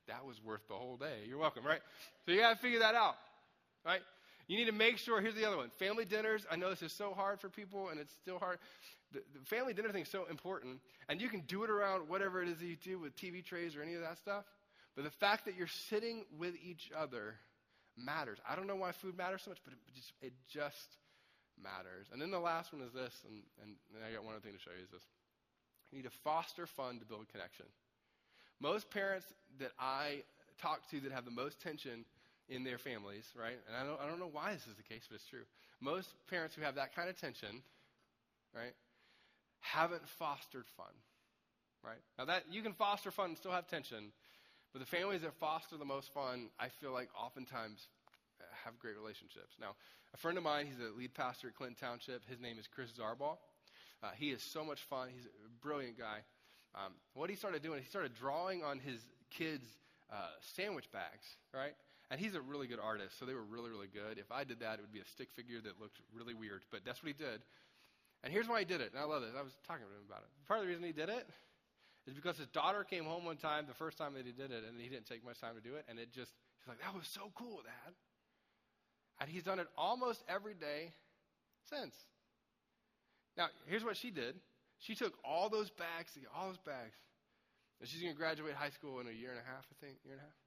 That 0.07 0.25
was 0.25 0.41
worth 0.41 0.65
the 0.69 0.73
whole 0.73 0.95
day. 0.95 1.25
You're 1.27 1.37
welcome, 1.37 1.65
right? 1.65 1.81
So 2.25 2.31
you 2.31 2.39
got 2.39 2.55
to 2.55 2.61
figure 2.61 2.79
that 2.79 2.95
out, 2.95 3.15
right? 3.85 4.01
You 4.47 4.55
need 4.55 4.67
to 4.67 4.71
make 4.71 4.99
sure. 4.99 5.19
Here's 5.19 5.35
the 5.35 5.45
other 5.45 5.57
one 5.57 5.69
family 5.79 6.05
dinners. 6.05 6.45
I 6.49 6.55
know 6.55 6.69
this 6.69 6.81
is 6.81 6.93
so 6.93 7.13
hard 7.13 7.41
for 7.41 7.49
people, 7.49 7.89
and 7.89 7.99
it's 7.99 8.13
still 8.21 8.39
hard. 8.39 8.57
The, 9.11 9.19
the 9.33 9.45
family 9.45 9.73
dinner 9.73 9.91
thing 9.91 10.03
is 10.03 10.09
so 10.09 10.27
important, 10.29 10.79
and 11.09 11.19
you 11.19 11.27
can 11.27 11.41
do 11.41 11.65
it 11.65 11.69
around 11.69 12.07
whatever 12.07 12.41
it 12.41 12.47
is 12.47 12.59
that 12.59 12.65
you 12.65 12.77
do 12.81 12.99
with 12.99 13.17
TV 13.17 13.43
trays 13.43 13.75
or 13.75 13.83
any 13.83 13.95
of 13.95 14.01
that 14.01 14.17
stuff. 14.17 14.45
But 14.95 15.03
the 15.05 15.11
fact 15.11 15.45
that 15.45 15.55
you're 15.55 15.67
sitting 15.89 16.25
with 16.37 16.55
each 16.63 16.91
other 16.97 17.35
matters. 17.97 18.39
I 18.47 18.55
don't 18.55 18.67
know 18.67 18.75
why 18.75 18.91
food 18.91 19.17
matters 19.17 19.41
so 19.43 19.51
much, 19.51 19.59
but 19.63 19.73
it 19.73 19.79
just, 19.95 20.13
it 20.21 20.33
just 20.49 20.97
matters. 21.61 22.07
And 22.11 22.21
then 22.21 22.31
the 22.31 22.39
last 22.39 22.73
one 22.73 22.81
is 22.81 22.93
this, 22.93 23.13
and, 23.27 23.41
and, 23.61 23.75
and 23.95 24.03
I 24.03 24.13
got 24.13 24.23
one 24.23 24.33
other 24.33 24.43
thing 24.43 24.53
to 24.53 24.59
show 24.59 24.71
you 24.75 24.83
is 24.83 24.91
this. 24.91 25.03
You 25.91 25.97
need 25.97 26.07
to 26.07 26.17
foster 26.23 26.65
fun 26.65 26.99
to 26.99 27.05
build 27.05 27.27
connection. 27.31 27.65
Most 28.59 28.89
parents 28.91 29.25
that 29.59 29.71
I 29.79 30.23
talk 30.61 30.89
to 30.91 30.99
that 31.01 31.11
have 31.11 31.25
the 31.25 31.31
most 31.31 31.59
tension 31.59 32.05
in 32.47 32.63
their 32.63 32.77
families, 32.77 33.25
right? 33.35 33.57
And 33.67 33.75
I 33.75 33.85
don't, 33.85 33.99
I 33.99 34.07
don't 34.07 34.19
know 34.19 34.29
why 34.31 34.53
this 34.53 34.67
is 34.67 34.75
the 34.75 34.83
case, 34.83 35.03
but 35.09 35.15
it's 35.15 35.27
true. 35.27 35.43
Most 35.79 36.09
parents 36.29 36.55
who 36.55 36.61
have 36.61 36.75
that 36.75 36.95
kind 36.95 37.09
of 37.09 37.19
tension, 37.19 37.63
right, 38.55 38.73
haven't 39.59 40.07
fostered 40.19 40.65
fun, 40.77 40.93
right? 41.83 41.99
Now 42.17 42.25
that 42.25 42.43
you 42.51 42.61
can 42.61 42.73
foster 42.73 43.11
fun 43.11 43.29
and 43.29 43.37
still 43.37 43.51
have 43.51 43.67
tension, 43.67 44.11
but 44.73 44.79
the 44.79 44.85
families 44.85 45.21
that 45.21 45.33
foster 45.35 45.77
the 45.77 45.85
most 45.85 46.13
fun, 46.13 46.49
I 46.59 46.69
feel 46.69 46.91
like 46.91 47.09
oftentimes 47.17 47.87
uh, 48.39 48.43
have 48.65 48.79
great 48.79 48.95
relationships. 48.95 49.55
Now, 49.59 49.75
a 50.13 50.17
friend 50.17 50.37
of 50.37 50.43
mine, 50.43 50.65
he's 50.65 50.79
a 50.79 50.97
lead 50.97 51.13
pastor 51.13 51.47
at 51.47 51.55
Clinton 51.55 51.77
Township. 51.79 52.27
His 52.27 52.39
name 52.39 52.57
is 52.59 52.67
Chris 52.67 52.91
Zarbaugh. 52.91 53.37
Uh, 54.03 54.09
he 54.17 54.31
is 54.31 54.41
so 54.41 54.63
much 54.63 54.81
fun. 54.81 55.09
He's 55.13 55.25
a 55.25 55.49
brilliant 55.61 55.97
guy. 55.97 56.19
Um, 56.73 56.93
what 57.13 57.29
he 57.29 57.35
started 57.35 57.61
doing, 57.61 57.81
he 57.81 57.87
started 57.87 58.13
drawing 58.15 58.63
on 58.63 58.79
his 58.79 58.99
kids' 59.29 59.67
uh, 60.11 60.31
sandwich 60.55 60.91
bags, 60.91 61.35
right? 61.53 61.75
And 62.09 62.19
he's 62.19 62.35
a 62.35 62.41
really 62.41 62.67
good 62.67 62.79
artist, 62.79 63.19
so 63.19 63.25
they 63.25 63.33
were 63.33 63.43
really, 63.43 63.69
really 63.69 63.87
good. 63.87 64.17
If 64.17 64.31
I 64.31 64.43
did 64.43 64.59
that, 64.59 64.79
it 64.79 64.81
would 64.81 64.91
be 64.91 64.99
a 64.99 65.05
stick 65.05 65.29
figure 65.35 65.61
that 65.61 65.79
looked 65.79 65.99
really 66.15 66.33
weird, 66.33 66.63
but 66.71 66.81
that's 66.85 67.03
what 67.03 67.07
he 67.07 67.13
did. 67.13 67.41
And 68.23 68.31
here's 68.31 68.47
why 68.47 68.59
he 68.59 68.65
did 68.65 68.81
it, 68.81 68.91
and 68.91 68.99
I 68.99 69.05
love 69.05 69.21
this. 69.21 69.31
I 69.37 69.41
was 69.41 69.53
talking 69.67 69.83
to 69.83 69.91
him 69.91 70.03
about 70.07 70.23
it. 70.23 70.29
Part 70.47 70.59
of 70.59 70.65
the 70.65 70.69
reason 70.69 70.83
he 70.83 70.91
did 70.91 71.09
it 71.09 71.27
is 72.11 72.15
because 72.15 72.37
his 72.37 72.47
daughter 72.47 72.83
came 72.83 73.05
home 73.05 73.23
one 73.23 73.37
time, 73.37 73.65
the 73.67 73.73
first 73.73 73.97
time 73.97 74.13
that 74.15 74.25
he 74.25 74.33
did 74.33 74.51
it, 74.51 74.63
and 74.67 74.79
he 74.79 74.89
didn't 74.89 75.07
take 75.07 75.23
much 75.23 75.39
time 75.39 75.55
to 75.55 75.61
do 75.61 75.75
it, 75.75 75.85
and 75.87 75.97
it 75.97 76.11
just, 76.11 76.31
he's 76.59 76.67
like, 76.67 76.79
that 76.83 76.93
was 76.93 77.07
so 77.07 77.31
cool, 77.35 77.61
Dad. 77.63 77.93
And 79.19 79.29
he's 79.29 79.43
done 79.43 79.59
it 79.59 79.67
almost 79.77 80.23
every 80.27 80.53
day 80.53 80.91
since. 81.69 81.95
Now, 83.37 83.47
here's 83.65 83.83
what 83.83 83.95
she 83.95 84.11
did. 84.11 84.35
She 84.79 84.95
took 84.95 85.13
all 85.23 85.47
those 85.47 85.69
bags, 85.69 86.11
all 86.35 86.47
those 86.47 86.57
bags, 86.65 86.97
and 87.79 87.87
she's 87.87 88.01
going 88.01 88.13
to 88.13 88.17
graduate 88.17 88.55
high 88.55 88.71
school 88.71 88.99
in 88.99 89.07
a 89.07 89.11
year 89.11 89.29
and 89.29 89.39
a 89.39 89.47
half, 89.47 89.63
I 89.71 89.75
think, 89.79 89.97
year 90.03 90.15
and 90.15 90.21
a 90.21 90.25
half. 90.25 90.39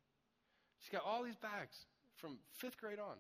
She's 0.81 0.93
got 0.93 1.03
all 1.07 1.25
these 1.25 1.37
bags 1.37 1.87
from 2.17 2.37
fifth 2.59 2.77
grade 2.77 2.99
on. 2.99 3.17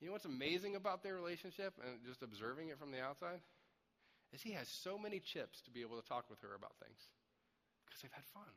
You 0.00 0.06
know 0.06 0.12
what's 0.12 0.24
amazing 0.24 0.76
about 0.76 1.02
their 1.02 1.14
relationship 1.14 1.74
and 1.84 1.98
just 2.06 2.22
observing 2.22 2.68
it 2.68 2.78
from 2.78 2.90
the 2.90 3.02
outside? 3.02 3.40
Is 4.32 4.42
he 4.42 4.52
has 4.52 4.68
so 4.68 4.98
many 4.98 5.20
chips 5.20 5.60
to 5.62 5.70
be 5.70 5.80
able 5.80 6.00
to 6.00 6.06
talk 6.06 6.30
with 6.30 6.40
her 6.42 6.54
about 6.54 6.72
things 6.82 7.00
because 7.86 8.02
they've 8.02 8.14
had 8.14 8.24
fun. 8.32 8.50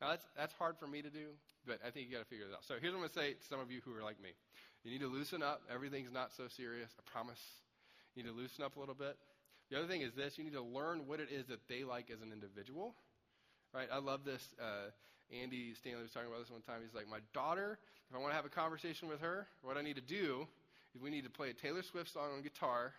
Now, 0.00 0.12
that's, 0.12 0.26
that's 0.36 0.52
hard 0.60 0.76
for 0.76 0.86
me 0.86 1.00
to 1.00 1.08
do, 1.08 1.32
but 1.66 1.80
I 1.80 1.88
think 1.88 2.08
you 2.08 2.12
got 2.12 2.24
to 2.24 2.28
figure 2.28 2.44
it 2.44 2.52
out. 2.52 2.64
So, 2.68 2.76
here's 2.76 2.92
what 2.92 3.00
I'm 3.00 3.08
going 3.08 3.16
to 3.16 3.20
say 3.20 3.32
to 3.32 3.46
some 3.48 3.60
of 3.60 3.72
you 3.72 3.80
who 3.84 3.96
are 3.96 4.04
like 4.04 4.20
me 4.20 4.36
you 4.84 4.92
need 4.92 5.00
to 5.00 5.08
loosen 5.08 5.42
up. 5.42 5.62
Everything's 5.72 6.12
not 6.12 6.30
so 6.36 6.44
serious, 6.46 6.90
I 6.94 7.02
promise. 7.10 7.40
You 8.14 8.22
need 8.22 8.28
to 8.28 8.36
loosen 8.36 8.62
up 8.62 8.76
a 8.76 8.80
little 8.80 8.94
bit. 8.94 9.16
The 9.68 9.78
other 9.78 9.88
thing 9.88 10.02
is 10.02 10.12
this 10.14 10.38
you 10.38 10.44
need 10.44 10.52
to 10.52 10.62
learn 10.62 11.08
what 11.08 11.18
it 11.18 11.28
is 11.32 11.46
that 11.46 11.66
they 11.68 11.82
like 11.82 12.08
as 12.12 12.22
an 12.22 12.30
individual. 12.30 12.94
Right? 13.74 13.88
I 13.90 13.98
love 13.98 14.24
this. 14.24 14.46
Uh, 14.62 14.94
Andy 15.34 15.74
Stanley 15.74 16.02
was 16.02 16.12
talking 16.12 16.28
about 16.28 16.38
this 16.38 16.50
one 16.50 16.62
time. 16.62 16.86
He's 16.86 16.94
like, 16.94 17.10
My 17.10 17.18
daughter, 17.34 17.78
if 18.08 18.14
I 18.14 18.20
want 18.20 18.30
to 18.30 18.36
have 18.36 18.46
a 18.46 18.48
conversation 18.48 19.08
with 19.08 19.20
her, 19.20 19.48
what 19.62 19.76
I 19.76 19.82
need 19.82 19.96
to 19.96 20.06
do 20.06 20.46
is 20.94 21.02
we 21.02 21.10
need 21.10 21.24
to 21.24 21.30
play 21.30 21.50
a 21.50 21.52
Taylor 21.52 21.82
Swift 21.82 22.12
song 22.12 22.30
on 22.36 22.42
guitar 22.42 22.92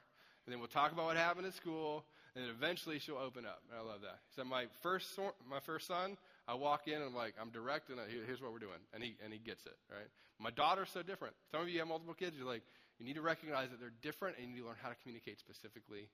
and 0.47 0.53
then 0.55 0.59
we'll 0.59 0.71
talk 0.71 0.93
about 0.93 1.11
what 1.11 1.17
happened 1.17 1.45
at 1.45 1.53
school, 1.53 2.05
and 2.33 2.43
then 2.43 2.49
eventually 2.55 2.99
she'll 2.99 3.19
open 3.19 3.45
up. 3.45 3.59
I 3.75 3.83
love 3.83 3.99
that. 4.07 4.23
So 4.31 4.47
my 4.47 4.71
first 4.81 5.11
my 5.43 5.59
first 5.59 5.87
son, 5.87 6.15
I 6.47 6.55
walk 6.55 6.87
in 6.87 6.95
and 6.95 7.03
I'm 7.03 7.15
like, 7.15 7.35
I'm 7.35 7.51
direct, 7.51 7.91
and 7.91 7.99
here's 8.07 8.39
what 8.41 8.55
we're 8.55 8.63
doing, 8.63 8.79
and 8.95 9.03
he 9.03 9.19
and 9.19 9.35
he 9.35 9.39
gets 9.39 9.67
it, 9.67 9.75
right? 9.91 10.07
My 10.39 10.51
daughter's 10.51 10.87
so 10.95 11.03
different. 11.03 11.35
Some 11.51 11.59
of 11.59 11.67
you 11.67 11.79
have 11.79 11.91
multiple 11.91 12.15
kids. 12.15 12.39
You're 12.39 12.47
like, 12.47 12.63
you 12.95 13.03
need 13.03 13.19
to 13.19 13.25
recognize 13.25 13.69
that 13.75 13.83
they're 13.83 13.99
different, 13.99 14.39
and 14.39 14.47
you 14.47 14.55
need 14.55 14.61
to 14.63 14.67
learn 14.71 14.79
how 14.79 14.87
to 14.87 14.95
communicate 15.03 15.37
specifically 15.43 16.07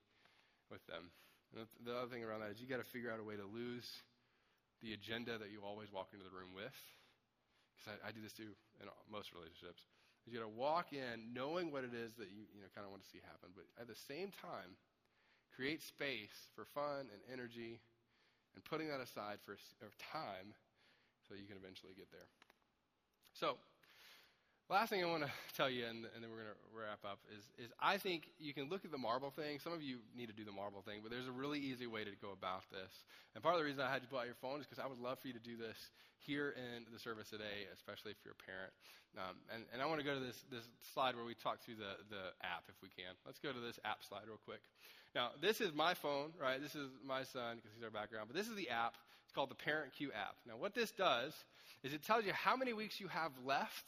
with 0.66 0.82
them. 0.90 1.14
And 1.54 1.70
the 1.86 1.94
other 1.94 2.10
thing 2.10 2.26
around 2.26 2.42
that 2.42 2.50
is 2.50 2.58
you 2.58 2.66
got 2.66 2.82
to 2.82 2.90
figure 2.90 3.14
out 3.14 3.22
a 3.22 3.26
way 3.26 3.38
to 3.38 3.46
lose 3.46 3.86
the 4.82 4.98
agenda 4.98 5.38
that 5.38 5.54
you 5.54 5.62
always 5.62 5.94
walk 5.94 6.10
into 6.10 6.26
the 6.26 6.34
room 6.34 6.50
with. 6.50 6.74
Because 7.78 7.94
I, 8.02 8.10
I 8.10 8.10
do 8.10 8.18
this 8.18 8.34
too 8.34 8.50
in 8.82 8.90
most 9.06 9.30
relationships. 9.30 9.86
You 10.26 10.32
got 10.32 10.44
to 10.44 10.56
walk 10.56 10.92
in 10.92 11.34
knowing 11.34 11.70
what 11.70 11.84
it 11.84 11.92
is 11.92 12.16
that 12.16 12.32
you, 12.32 12.48
you 12.54 12.64
know, 12.64 12.68
kind 12.74 12.84
of 12.84 12.90
want 12.90 13.04
to 13.04 13.08
see 13.08 13.20
happen, 13.20 13.52
but 13.52 13.68
at 13.76 13.88
the 13.88 13.94
same 13.94 14.32
time, 14.32 14.72
create 15.54 15.82
space 15.82 16.48
for 16.56 16.64
fun 16.64 17.12
and 17.12 17.20
energy 17.30 17.80
and 18.54 18.64
putting 18.64 18.88
that 18.88 19.00
aside 19.00 19.38
for, 19.44 19.56
for 19.78 19.92
time 20.00 20.54
so 21.28 21.34
you 21.34 21.44
can 21.44 21.56
eventually 21.56 21.92
get 21.96 22.10
there. 22.10 22.28
So, 23.34 23.58
Last 24.72 24.88
thing 24.88 25.04
I 25.04 25.06
want 25.06 25.20
to 25.20 25.32
tell 25.56 25.68
you, 25.68 25.84
and, 25.84 26.08
and 26.16 26.24
then 26.24 26.32
we're 26.32 26.40
going 26.40 26.56
to 26.56 26.64
wrap 26.72 27.04
up, 27.04 27.20
is, 27.28 27.44
is 27.60 27.68
I 27.76 28.00
think 28.00 28.32
you 28.40 28.56
can 28.56 28.72
look 28.72 28.84
at 28.88 28.92
the 28.92 29.00
marble 29.00 29.28
thing. 29.28 29.60
Some 29.60 29.76
of 29.76 29.84
you 29.84 30.00
need 30.16 30.32
to 30.32 30.36
do 30.36 30.44
the 30.44 30.56
marble 30.56 30.80
thing, 30.80 31.04
but 31.04 31.12
there's 31.12 31.28
a 31.28 31.36
really 31.36 31.60
easy 31.60 31.84
way 31.84 32.00
to 32.00 32.10
go 32.16 32.32
about 32.32 32.64
this. 32.72 33.04
And 33.36 33.44
part 33.44 33.54
of 33.54 33.60
the 33.60 33.68
reason 33.68 33.84
I 33.84 33.92
had 33.92 34.00
you 34.00 34.08
pull 34.08 34.24
out 34.24 34.26
your 34.26 34.40
phone 34.40 34.60
is 34.60 34.66
because 34.66 34.80
I 34.80 34.88
would 34.88 35.00
love 35.00 35.20
for 35.20 35.28
you 35.28 35.36
to 35.36 35.44
do 35.44 35.60
this 35.60 35.76
here 36.16 36.56
in 36.56 36.88
the 36.88 36.96
service 36.96 37.28
today, 37.28 37.68
especially 37.76 38.16
if 38.16 38.24
you're 38.24 38.32
a 38.32 38.44
parent. 38.48 38.72
Um, 39.20 39.36
and, 39.52 39.68
and 39.76 39.84
I 39.84 39.86
want 39.86 40.00
to 40.00 40.06
go 40.06 40.16
to 40.16 40.24
this, 40.24 40.48
this 40.48 40.64
slide 40.80 41.14
where 41.14 41.28
we 41.28 41.36
talk 41.36 41.60
through 41.60 41.76
the, 41.76 42.00
the 42.08 42.32
app 42.40 42.64
if 42.72 42.80
we 42.80 42.88
can. 42.88 43.12
Let's 43.28 43.38
go 43.38 43.52
to 43.52 43.60
this 43.60 43.76
app 43.84 44.00
slide 44.00 44.24
real 44.24 44.40
quick. 44.48 44.64
Now, 45.12 45.36
this 45.44 45.60
is 45.60 45.76
my 45.76 45.92
phone, 45.92 46.32
right? 46.40 46.56
This 46.56 46.74
is 46.74 46.88
my 47.04 47.22
son 47.22 47.60
because 47.60 47.70
he's 47.76 47.84
our 47.84 47.92
background, 47.92 48.32
but 48.32 48.34
this 48.34 48.48
is 48.48 48.56
the 48.56 48.72
app. 48.72 48.96
It's 49.28 49.32
called 49.36 49.52
the 49.52 49.60
ParentCue 49.60 50.08
app. 50.16 50.40
Now, 50.48 50.56
what 50.56 50.74
this 50.74 50.90
does 50.90 51.36
is 51.84 51.92
it 51.92 52.02
tells 52.02 52.24
you 52.24 52.32
how 52.32 52.56
many 52.56 52.72
weeks 52.72 52.98
you 52.98 53.08
have 53.08 53.32
left 53.44 53.84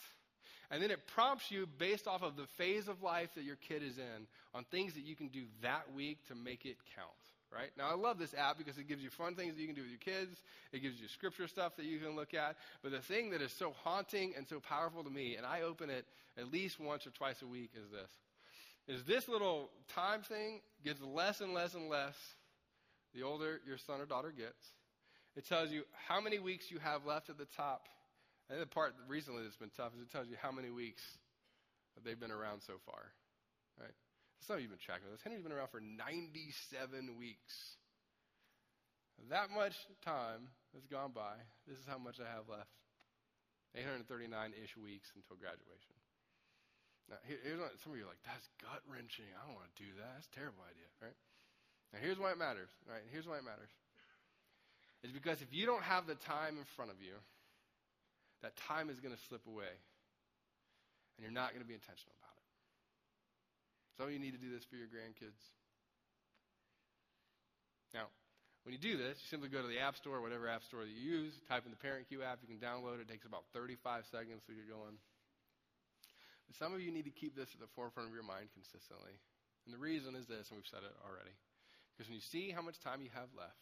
and 0.71 0.83
then 0.83 0.91
it 0.91 1.07
prompts 1.15 1.51
you 1.51 1.67
based 1.79 2.07
off 2.07 2.23
of 2.23 2.37
the 2.37 2.47
phase 2.59 2.89
of 2.89 3.03
life 3.03 3.31
that 3.35 3.45
your 3.45 3.57
kid 3.57 3.83
is 3.83 3.99
in 3.99 4.27
on 4.55 4.65
things 4.65 4.95
that 4.95 5.05
you 5.05 5.15
can 5.15 5.29
do 5.29 5.45
that 5.63 5.93
week 5.95 6.19
to 6.29 6.35
make 6.35 6.65
it 6.67 6.77
count. 6.95 7.11
Right? 7.53 7.71
Now, 7.79 7.89
I 7.89 7.95
love 7.95 8.19
this 8.19 8.35
app 8.35 8.59
because 8.59 8.77
it 8.77 8.89
gives 8.89 9.03
you 9.03 9.09
fun 9.09 9.37
things 9.37 9.55
that 9.55 9.61
you 9.61 9.69
can 9.69 9.77
do 9.77 9.83
with 9.83 9.91
your 9.91 10.01
kids. 10.01 10.37
It 10.73 10.83
gives 10.83 11.01
you 11.01 11.07
scripture 11.07 11.47
stuff 11.47 11.77
that 11.77 11.87
you 11.87 12.01
can 12.01 12.17
look 12.17 12.35
at. 12.35 12.57
But 12.83 12.91
the 12.91 12.99
thing 12.99 13.31
that 13.31 13.41
is 13.41 13.53
so 13.53 13.73
haunting 13.85 14.35
and 14.37 14.47
so 14.49 14.59
powerful 14.59 15.05
to 15.05 15.11
me, 15.11 15.37
and 15.37 15.47
I 15.47 15.63
open 15.63 15.89
it 15.89 16.07
at 16.37 16.53
least 16.53 16.81
once 16.81 17.07
or 17.07 17.11
twice 17.11 17.41
a 17.43 17.47
week, 17.47 17.71
is 17.75 17.89
this. 17.91 18.99
Is 18.99 19.05
this 19.05 19.29
little 19.29 19.71
time 19.95 20.23
thing 20.23 20.61
gets 20.85 21.01
less 21.01 21.41
and 21.41 21.55
less 21.55 21.75
and 21.75 21.89
less 21.89 22.17
the 23.17 23.23
older 23.23 23.61
your 23.67 23.79
son 23.79 24.01
or 24.01 24.07
daughter 24.07 24.33
gets. 24.37 24.73
It 25.37 25.47
tells 25.47 25.71
you 25.71 25.83
how 26.09 26.21
many 26.21 26.39
weeks 26.39 26.71
you 26.71 26.79
have 26.79 27.07
left 27.07 27.31
at 27.31 27.39
the 27.39 27.47
top 27.57 27.87
and 28.51 28.61
the 28.61 28.67
part 28.67 28.95
recently 29.09 29.43
that's 29.43 29.59
been 29.59 29.75
tough 29.77 29.93
is 29.97 30.03
it 30.03 30.13
tells 30.13 30.29
you 30.29 30.37
how 30.41 30.53
many 30.53 30.71
weeks 30.71 31.03
they've 32.05 32.19
been 32.19 32.35
around 32.35 32.63
so 32.67 32.79
far. 32.87 33.11
Right? 33.79 33.95
You 34.47 34.71
have 34.71 34.79
been 34.79 34.87
tracking 34.87 35.11
this. 35.11 35.19
Henry's 35.27 35.43
been 35.43 35.51
around 35.51 35.75
for 35.75 35.83
97 35.83 37.19
weeks. 37.19 37.55
That 39.33 39.51
much 39.51 39.75
time 40.07 40.47
has 40.77 40.87
gone 40.87 41.11
by. 41.11 41.35
This 41.67 41.81
is 41.81 41.87
how 41.89 41.99
much 41.99 42.23
I 42.23 42.29
have 42.31 42.47
left 42.47 42.71
839 43.75 44.31
ish 44.55 44.77
weeks 44.79 45.11
until 45.19 45.41
graduation. 45.41 45.97
Now, 47.11 47.19
here's 47.27 47.59
what 47.59 47.75
some 47.83 47.95
of 47.95 47.99
you 47.99 48.07
are 48.07 48.13
like, 48.13 48.23
that's 48.27 48.47
gut 48.63 48.83
wrenching. 48.87 49.31
I 49.35 49.47
don't 49.47 49.55
want 49.59 49.71
to 49.71 49.79
do 49.79 49.91
that. 49.99 50.19
That's 50.19 50.31
a 50.31 50.37
terrible 50.39 50.63
idea, 50.67 50.91
right? 50.99 51.19
Now, 51.95 52.03
here's 52.03 52.19
why 52.19 52.35
it 52.35 52.39
matters, 52.39 52.71
right? 52.87 53.03
Here's 53.11 53.27
why 53.27 53.39
it 53.39 53.47
matters. 53.47 53.71
It's 55.07 55.15
because 55.15 55.39
if 55.39 55.51
you 55.55 55.67
don't 55.67 55.87
have 55.87 56.11
the 56.11 56.19
time 56.27 56.59
in 56.59 56.67
front 56.75 56.91
of 56.91 56.99
you, 56.99 57.15
that 58.47 58.55
time 58.71 58.87
is 58.87 59.03
going 59.03 59.11
to 59.11 59.19
slip 59.27 59.43
away. 59.51 59.75
And 61.19 61.27
you're 61.27 61.35
not 61.35 61.51
going 61.51 61.67
to 61.67 61.67
be 61.67 61.75
intentional 61.75 62.15
about 62.23 62.39
it. 62.39 62.47
Some 63.99 64.07
of 64.07 64.13
you 64.15 64.23
need 64.23 64.39
to 64.39 64.43
do 64.43 64.55
this 64.55 64.63
for 64.63 64.79
your 64.79 64.87
grandkids. 64.87 65.43
Now, 67.91 68.07
when 68.63 68.71
you 68.71 68.79
do 68.79 68.95
this, 68.95 69.19
you 69.19 69.27
simply 69.27 69.51
go 69.51 69.59
to 69.59 69.67
the 69.67 69.83
App 69.83 69.99
Store, 69.99 70.23
whatever 70.23 70.47
App 70.47 70.63
Store 70.63 70.87
that 70.87 70.93
you 70.95 71.03
use, 71.03 71.35
type 71.51 71.67
in 71.67 71.75
the 71.75 71.81
ParentCue 71.83 72.23
app. 72.23 72.39
You 72.45 72.51
can 72.51 72.63
download 72.63 73.03
it. 73.03 73.09
It 73.09 73.11
takes 73.11 73.27
about 73.27 73.51
35 73.51 74.07
seconds 74.15 74.47
to 74.47 74.55
get 74.55 74.71
going. 74.71 74.95
But 76.47 76.55
some 76.55 76.71
of 76.71 76.79
you 76.79 76.95
need 76.95 77.11
to 77.11 77.15
keep 77.15 77.35
this 77.35 77.51
at 77.51 77.59
the 77.59 77.73
forefront 77.75 78.07
of 78.07 78.15
your 78.15 78.27
mind 78.27 78.55
consistently. 78.55 79.19
And 79.67 79.75
the 79.75 79.83
reason 79.83 80.15
is 80.15 80.31
this, 80.31 80.47
and 80.55 80.61
we've 80.61 80.71
said 80.71 80.87
it 80.87 80.95
already. 81.03 81.35
Because 81.91 82.07
when 82.07 82.21
you 82.21 82.27
see 82.31 82.55
how 82.55 82.63
much 82.63 82.79
time 82.79 83.03
you 83.03 83.11
have 83.17 83.33
left, 83.35 83.59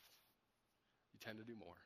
you 1.14 1.22
tend 1.22 1.40
to 1.40 1.46
do 1.46 1.56
more. 1.56 1.78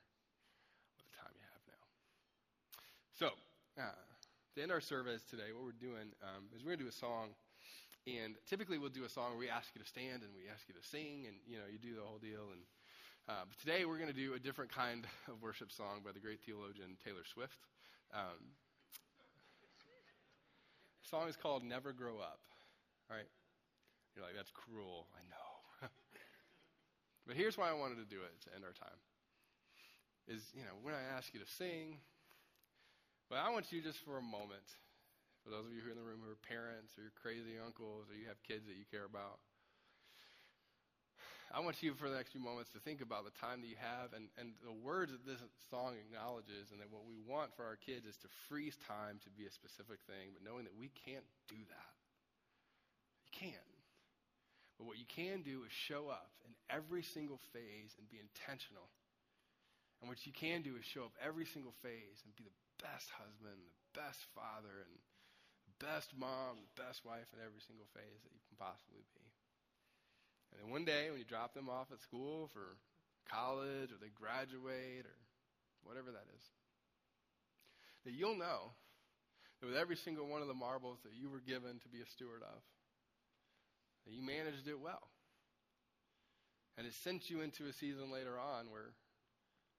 So, 3.19 3.35
uh, 3.75 3.99
to 4.55 4.63
end 4.63 4.71
our 4.71 4.79
service 4.81 5.27
today, 5.27 5.51
what 5.51 5.67
we're 5.67 5.83
doing 5.83 6.15
um, 6.23 6.47
is 6.55 6.63
we're 6.63 6.79
going 6.79 6.87
to 6.87 6.87
do 6.87 6.89
a 6.89 7.03
song. 7.03 7.35
And 8.07 8.39
typically 8.47 8.79
we'll 8.79 8.95
do 8.95 9.03
a 9.03 9.11
song 9.11 9.35
where 9.35 9.43
we 9.43 9.51
ask 9.51 9.75
you 9.75 9.83
to 9.83 9.91
stand 9.91 10.23
and 10.23 10.31
we 10.39 10.47
ask 10.47 10.71
you 10.71 10.75
to 10.79 10.87
sing, 10.87 11.27
and 11.27 11.35
you 11.43 11.59
know 11.59 11.67
you 11.67 11.83
do 11.83 11.99
the 11.99 12.07
whole 12.07 12.23
deal. 12.23 12.55
And 12.55 12.63
uh, 13.27 13.43
but 13.51 13.59
today 13.59 13.91
we're 13.91 13.99
going 13.99 14.07
to 14.07 14.15
do 14.15 14.39
a 14.39 14.39
different 14.39 14.71
kind 14.71 15.03
of 15.27 15.43
worship 15.43 15.75
song 15.75 16.07
by 16.07 16.15
the 16.15 16.23
great 16.23 16.39
theologian 16.47 16.95
Taylor 17.03 17.27
Swift. 17.27 17.59
Um, 18.15 18.55
the 21.03 21.09
song 21.11 21.27
is 21.27 21.35
called 21.35 21.67
"Never 21.67 21.91
Grow 21.91 22.23
Up." 22.23 22.47
Right? 23.11 23.27
You're 24.15 24.23
like, 24.23 24.39
that's 24.39 24.55
cruel. 24.55 25.11
I 25.19 25.27
know. 25.27 25.91
but 27.27 27.35
here's 27.35 27.59
why 27.59 27.67
I 27.67 27.75
wanted 27.75 27.99
to 27.99 28.07
do 28.07 28.23
it 28.23 28.31
to 28.47 28.55
end 28.55 28.63
our 28.63 28.79
time. 28.79 29.03
Is 30.31 30.55
you 30.55 30.63
know 30.63 30.79
when 30.87 30.95
I 30.95 31.03
ask 31.19 31.35
you 31.35 31.43
to 31.43 31.51
sing, 31.51 31.99
but 33.29 33.39
I 33.39 33.53
want 33.53 33.69
you 33.71 33.81
just 33.85 34.01
for 34.05 34.17
a 34.17 34.25
moment, 34.25 34.65
for 35.45 35.53
those 35.53 35.69
of 35.69 35.73
you 35.73 35.81
who 35.85 35.89
are 35.89 35.95
in 35.95 36.01
the 36.01 36.05
room 36.05 36.21
who 36.25 36.33
are 36.33 36.49
parents 36.49 36.97
or 36.97 37.05
your 37.05 37.17
crazy 37.21 37.57
uncles 37.61 38.09
or 38.09 38.17
you 38.17 38.29
have 38.29 38.41
kids 38.45 38.65
that 38.69 38.77
you 38.77 38.89
care 38.89 39.05
about, 39.05 39.41
I 41.49 41.65
want 41.65 41.81
you 41.81 41.97
for 41.97 42.13
the 42.13 42.17
next 42.21 42.37
few 42.37 42.45
moments 42.45 42.69
to 42.77 42.81
think 42.85 43.01
about 43.01 43.25
the 43.25 43.33
time 43.41 43.65
that 43.65 43.73
you 43.73 43.81
have 43.81 44.13
and, 44.13 44.29
and 44.37 44.53
the 44.61 44.77
words 44.85 45.17
that 45.17 45.25
this 45.25 45.41
song 45.73 45.97
acknowledges, 45.97 46.69
and 46.69 46.81
that 46.85 46.93
what 46.93 47.09
we 47.09 47.17
want 47.25 47.57
for 47.57 47.65
our 47.65 47.81
kids 47.81 48.05
is 48.05 48.21
to 48.21 48.29
freeze 48.53 48.77
time 48.85 49.17
to 49.25 49.33
be 49.33 49.49
a 49.49 49.53
specific 49.57 49.97
thing, 50.05 50.37
but 50.37 50.45
knowing 50.45 50.69
that 50.69 50.77
we 50.77 50.93
can't 51.09 51.25
do 51.49 51.57
that. 51.73 51.93
You 53.25 53.33
can't. 53.49 53.73
But 54.77 54.93
what 54.93 55.01
you 55.01 55.09
can 55.09 55.41
do 55.41 55.65
is 55.65 55.73
show 55.89 56.13
up 56.13 56.37
in 56.45 56.53
every 56.69 57.03
single 57.17 57.41
phase 57.57 57.97
and 57.97 58.05
be 58.13 58.21
intentional. 58.21 58.93
And 60.05 60.13
what 60.13 60.21
you 60.29 60.37
can 60.37 60.61
do 60.61 60.77
is 60.77 60.85
show 60.85 61.09
up 61.09 61.17
every 61.17 61.49
single 61.49 61.73
phase 61.81 62.21
and 62.29 62.31
be 62.37 62.45
the 62.45 62.55
best 62.83 63.11
husband, 63.15 63.59
the 63.59 63.99
best 63.99 64.23
father, 64.35 64.87
and 64.87 64.95
the 65.67 65.77
best 65.83 66.15
mom, 66.15 66.63
the 66.63 66.79
best 66.79 67.05
wife 67.05 67.29
in 67.35 67.43
every 67.43 67.63
single 67.63 67.87
phase 67.95 68.23
that 68.23 68.35
you 68.35 68.43
can 68.47 68.59
possibly 68.59 69.05
be. 69.15 69.27
And 70.53 70.63
then 70.63 70.71
one 70.73 70.85
day 70.85 71.11
when 71.11 71.21
you 71.21 71.29
drop 71.29 71.55
them 71.55 71.69
off 71.69 71.93
at 71.93 72.01
school 72.01 72.49
for 72.49 72.79
college 73.29 73.93
or 73.93 74.01
they 74.01 74.15
graduate 74.15 75.05
or 75.05 75.19
whatever 75.85 76.11
that 76.11 76.27
is, 76.35 76.45
that 78.05 78.17
you'll 78.17 78.39
know 78.39 78.73
that 79.61 79.67
with 79.67 79.77
every 79.77 79.97
single 79.97 80.27
one 80.27 80.41
of 80.43 80.49
the 80.49 80.55
marbles 80.55 80.99
that 81.05 81.13
you 81.19 81.29
were 81.29 81.45
given 81.45 81.79
to 81.81 81.89
be 81.89 82.01
a 82.01 82.09
steward 82.09 82.43
of, 82.43 82.63
that 84.07 84.15
you 84.15 84.23
managed 84.23 84.67
it 84.67 84.81
well. 84.81 85.11
And 86.79 86.87
it 86.87 86.95
sent 86.95 87.29
you 87.29 87.43
into 87.43 87.67
a 87.67 87.73
season 87.73 88.11
later 88.13 88.39
on 88.39 88.71
where 88.71 88.95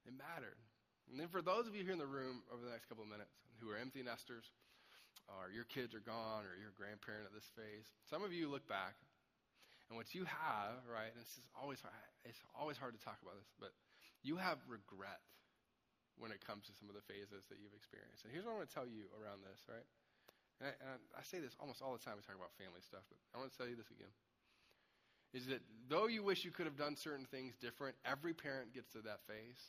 it 0.05 0.13
mattered. 0.13 0.59
And 1.10 1.18
then 1.18 1.27
for 1.27 1.41
those 1.41 1.65
of 1.65 1.73
you 1.73 1.81
here 1.81 1.94
in 1.94 2.02
the 2.02 2.10
room 2.10 2.45
over 2.53 2.61
the 2.61 2.69
next 2.69 2.86
couple 2.86 3.03
of 3.03 3.10
minutes 3.10 3.34
who 3.57 3.73
are 3.73 3.77
empty 3.77 4.06
nesters, 4.06 4.45
or 5.26 5.49
your 5.53 5.65
kids 5.65 5.94
are 5.94 6.02
gone, 6.02 6.45
or 6.45 6.57
you're 6.57 6.73
a 6.73 6.80
grandparent 6.80 7.26
at 7.26 7.34
this 7.34 7.49
phase, 7.53 7.86
some 8.10 8.22
of 8.22 8.34
you 8.34 8.49
look 8.49 8.65
back, 8.65 8.98
and 9.90 9.98
what 9.98 10.14
you 10.14 10.26
have, 10.26 10.86
right, 10.86 11.10
and 11.10 11.18
this 11.18 11.34
is 11.38 11.45
always 11.57 11.81
hard, 11.81 11.98
it's 12.26 12.38
always 12.53 12.77
hard 12.77 12.94
to 12.94 13.02
talk 13.02 13.18
about 13.26 13.38
this, 13.38 13.49
but 13.57 13.73
you 14.22 14.38
have 14.38 14.61
regret 14.69 15.22
when 16.18 16.30
it 16.30 16.41
comes 16.45 16.68
to 16.69 16.73
some 16.77 16.91
of 16.91 16.95
the 16.98 17.06
phases 17.10 17.48
that 17.49 17.57
you've 17.57 17.73
experienced. 17.73 18.22
And 18.26 18.30
here's 18.30 18.45
what 18.45 18.53
I 18.53 18.61
want 18.61 18.69
to 18.69 18.76
tell 18.76 18.86
you 18.86 19.10
around 19.18 19.41
this, 19.41 19.61
right? 19.65 19.88
And 20.61 20.69
I, 20.69 20.72
and 20.77 20.99
I 21.15 21.23
say 21.23 21.40
this 21.40 21.56
almost 21.57 21.80
all 21.81 21.95
the 21.95 22.03
time 22.03 22.19
we 22.19 22.26
talk 22.27 22.36
about 22.36 22.52
family 22.60 22.84
stuff, 22.84 23.07
but 23.07 23.18
I 23.31 23.40
want 23.40 23.49
to 23.49 23.57
tell 23.57 23.65
you 23.65 23.80
this 23.80 23.90
again. 23.90 24.11
Is 25.31 25.48
that 25.48 25.61
though 25.88 26.10
you 26.10 26.26
wish 26.26 26.44
you 26.44 26.52
could 26.52 26.68
have 26.68 26.76
done 26.77 26.98
certain 26.98 27.30
things 27.30 27.56
different, 27.61 27.95
every 28.03 28.34
parent 28.34 28.76
gets 28.76 28.91
to 28.98 29.02
that 29.06 29.23
phase. 29.30 29.61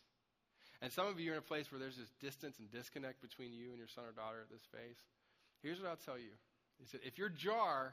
And 0.82 0.92
some 0.92 1.06
of 1.06 1.20
you 1.20 1.30
are 1.30 1.34
in 1.34 1.38
a 1.38 1.42
place 1.42 1.70
where 1.70 1.78
there's 1.78 1.96
this 1.96 2.12
distance 2.20 2.58
and 2.58 2.70
disconnect 2.70 3.20
between 3.20 3.52
you 3.52 3.68
and 3.68 3.78
your 3.78 3.88
son 3.88 4.04
or 4.04 4.12
daughter 4.12 4.40
at 4.40 4.50
this 4.50 4.64
phase. 4.72 4.96
Here's 5.62 5.80
what 5.80 5.90
I'll 5.90 5.96
tell 5.96 6.18
you 6.18 6.32
is 6.82 6.92
that 6.92 7.04
if 7.04 7.18
your 7.18 7.28
jar 7.28 7.92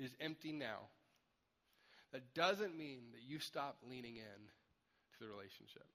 is 0.00 0.10
empty 0.20 0.52
now, 0.52 0.90
that 2.12 2.34
doesn't 2.34 2.76
mean 2.76 3.02
that 3.12 3.22
you 3.26 3.38
stop 3.38 3.76
leaning 3.88 4.16
in 4.16 4.40
to 5.12 5.18
the 5.20 5.28
relationship. 5.28 5.86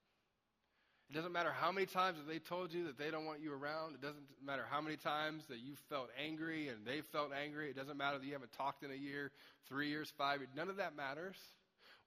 It 1.09 1.15
doesn't 1.15 1.31
matter 1.31 1.51
how 1.51 1.71
many 1.71 1.88
times 1.88 2.19
that 2.19 2.27
they 2.31 2.38
told 2.38 2.71
you 2.71 2.85
that 2.85 2.97
they 2.97 3.09
don't 3.09 3.26
want 3.26 3.41
you 3.41 3.51
around. 3.51 3.95
It 3.95 4.01
doesn't 4.01 4.23
matter 4.45 4.63
how 4.69 4.80
many 4.80 4.95
times 4.95 5.43
that 5.49 5.57
you 5.57 5.73
felt 5.89 6.09
angry 6.23 6.67
and 6.67 6.85
they 6.85 7.01
felt 7.01 7.31
angry. 7.34 7.69
It 7.69 7.76
doesn't 7.76 7.97
matter 7.97 8.19
that 8.19 8.26
you 8.26 8.34
haven't 8.34 8.53
talked 8.53 8.84
in 8.84 8.91
a 8.91 8.95
year, 8.95 9.31
three 9.67 9.89
years, 9.89 10.13
five 10.17 10.39
years. 10.39 10.51
None 10.55 10.69
of 10.69 10.77
that 10.77 10.95
matters. 10.95 11.35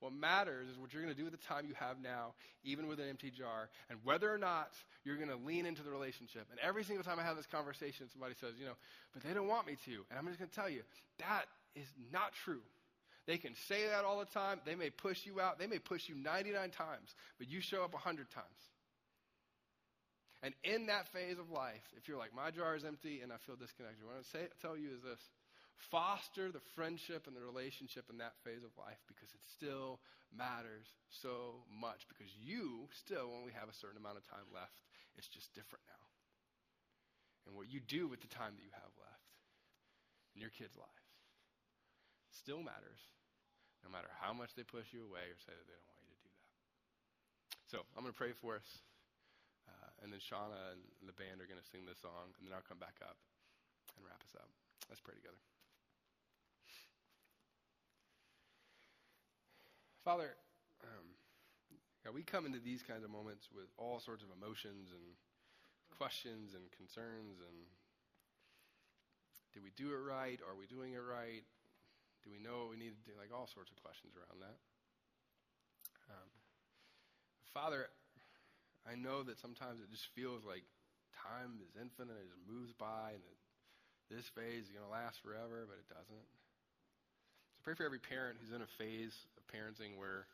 What 0.02 0.12
matters 0.12 0.66
is 0.68 0.76
what 0.78 0.92
you're 0.92 1.00
going 1.00 1.14
to 1.14 1.18
do 1.18 1.22
with 1.22 1.30
the 1.30 1.46
time 1.46 1.64
you 1.68 1.74
have 1.78 2.02
now, 2.02 2.34
even 2.64 2.88
with 2.88 2.98
an 2.98 3.08
empty 3.08 3.30
jar, 3.30 3.70
and 3.88 4.00
whether 4.02 4.26
or 4.34 4.36
not 4.36 4.74
you're 5.04 5.14
going 5.14 5.30
to 5.30 5.36
lean 5.36 5.64
into 5.64 5.84
the 5.84 5.90
relationship. 5.90 6.48
And 6.50 6.58
every 6.58 6.82
single 6.82 7.04
time 7.04 7.20
I 7.20 7.22
have 7.22 7.36
this 7.36 7.46
conversation, 7.46 8.10
somebody 8.10 8.34
says, 8.40 8.54
you 8.58 8.66
know, 8.66 8.74
but 9.14 9.22
they 9.22 9.32
don't 9.32 9.46
want 9.46 9.68
me 9.68 9.76
to. 9.84 10.02
And 10.10 10.18
I'm 10.18 10.26
just 10.26 10.40
going 10.40 10.50
to 10.50 10.54
tell 10.54 10.68
you, 10.68 10.82
that 11.20 11.44
is 11.76 11.86
not 12.12 12.32
true. 12.44 12.66
They 13.28 13.38
can 13.38 13.54
say 13.68 13.86
that 13.94 14.04
all 14.04 14.18
the 14.18 14.26
time. 14.26 14.58
They 14.66 14.74
may 14.74 14.90
push 14.90 15.24
you 15.24 15.40
out. 15.40 15.60
They 15.60 15.68
may 15.68 15.78
push 15.78 16.08
you 16.08 16.16
99 16.16 16.70
times, 16.70 17.14
but 17.38 17.48
you 17.48 17.60
show 17.60 17.84
up 17.84 17.92
100 17.92 18.28
times. 18.32 18.46
And 20.42 20.52
in 20.64 20.86
that 20.86 21.06
phase 21.14 21.38
of 21.38 21.48
life, 21.48 21.86
if 21.96 22.08
you're 22.08 22.18
like, 22.18 22.34
my 22.34 22.50
jar 22.50 22.74
is 22.74 22.84
empty 22.84 23.20
and 23.22 23.30
I 23.32 23.36
feel 23.46 23.54
disconnected, 23.54 24.02
what 24.02 24.18
I 24.18 24.26
want 24.26 24.50
to 24.50 24.60
tell 24.60 24.76
you 24.76 24.90
is 24.90 25.02
this 25.06 25.22
foster 25.90 26.52
the 26.52 26.62
friendship 26.76 27.26
and 27.26 27.34
the 27.34 27.42
relationship 27.42 28.06
in 28.10 28.18
that 28.22 28.38
phase 28.44 28.62
of 28.62 28.70
life 28.78 29.00
because 29.10 29.32
it 29.34 29.42
still 29.42 29.98
matters 30.30 30.86
so 31.10 31.64
much. 31.68 32.06
Because 32.06 32.30
you 32.38 32.86
still 32.92 33.32
only 33.34 33.52
have 33.52 33.68
a 33.68 33.76
certain 33.76 33.98
amount 33.98 34.20
of 34.20 34.24
time 34.28 34.46
left, 34.54 34.84
it's 35.18 35.28
just 35.28 35.50
different 35.56 35.82
now. 35.88 36.04
And 37.46 37.58
what 37.58 37.66
you 37.66 37.82
do 37.82 38.06
with 38.06 38.22
the 38.22 38.30
time 38.30 38.54
that 38.54 38.62
you 38.62 38.70
have 38.72 38.94
left 39.02 39.26
in 40.36 40.40
your 40.40 40.54
kids' 40.54 40.78
lives 40.78 41.08
still 42.32 42.62
matters, 42.64 43.02
no 43.84 43.90
matter 43.92 44.08
how 44.22 44.32
much 44.32 44.54
they 44.56 44.64
push 44.64 44.88
you 44.94 45.04
away 45.04 45.26
or 45.28 45.38
say 45.42 45.52
that 45.52 45.66
they 45.68 45.76
don't 45.76 45.90
want 45.90 46.00
you 46.06 46.14
to 46.16 46.22
do 46.22 46.32
that. 46.32 46.52
So 47.68 47.76
I'm 47.94 48.06
going 48.06 48.14
to 48.14 48.18
pray 48.18 48.32
for 48.32 48.56
us. 48.56 48.68
Uh, 49.68 50.02
and 50.02 50.10
then 50.10 50.18
Shauna 50.18 50.74
and 50.74 51.06
the 51.06 51.14
band 51.14 51.38
are 51.38 51.46
going 51.46 51.60
to 51.60 51.70
sing 51.70 51.86
this 51.86 52.02
song, 52.02 52.34
and 52.38 52.42
then 52.42 52.54
I'll 52.56 52.66
come 52.66 52.82
back 52.82 52.98
up 53.04 53.14
and 53.94 54.02
wrap 54.02 54.18
us 54.26 54.34
up. 54.34 54.50
Let's 54.90 55.02
pray 55.02 55.14
together. 55.14 55.38
Father, 60.02 60.34
um, 60.82 61.06
we 62.10 62.26
come 62.26 62.42
into 62.42 62.58
these 62.58 62.82
kinds 62.82 63.06
of 63.06 63.10
moments 63.14 63.46
with 63.54 63.70
all 63.78 64.02
sorts 64.02 64.26
of 64.26 64.34
emotions 64.34 64.90
and 64.90 65.06
questions 65.94 66.58
and 66.58 66.66
concerns 66.74 67.38
and 67.38 67.58
did 69.54 69.62
we 69.62 69.70
do 69.76 69.92
it 69.92 70.02
right? 70.02 70.40
Are 70.42 70.56
we 70.56 70.66
doing 70.66 70.96
it 70.96 71.04
right? 71.04 71.44
Do 72.24 72.32
we 72.32 72.40
know 72.40 72.66
what 72.66 72.70
we 72.74 72.80
need 72.80 72.96
to 72.96 73.04
do? 73.04 73.12
Like 73.14 73.30
all 73.30 73.46
sorts 73.52 73.68
of 73.70 73.78
questions 73.84 74.16
around 74.16 74.40
that. 74.40 74.58
Um, 76.08 76.30
Father, 77.52 77.86
I 78.88 78.96
know 78.96 79.22
that 79.22 79.38
sometimes 79.38 79.78
it 79.78 79.92
just 79.92 80.08
feels 80.16 80.42
like 80.42 80.64
time 81.14 81.60
is 81.62 81.76
infinite, 81.76 82.16
it 82.16 82.32
just 82.32 82.42
moves 82.48 82.72
by, 82.74 83.14
and 83.14 83.22
this 84.10 84.26
phase 84.34 84.66
is 84.66 84.72
going 84.72 84.82
to 84.82 84.90
last 84.90 85.20
forever, 85.22 85.68
but 85.68 85.78
it 85.78 85.86
doesn't. 85.92 86.28
So 87.54 87.58
pray 87.62 87.76
for 87.76 87.84
every 87.84 88.00
parent 88.00 88.40
who's 88.40 88.56
in 88.56 88.64
a 88.64 88.72
phase 88.80 89.14
parenting 89.52 90.00
where 90.00 90.26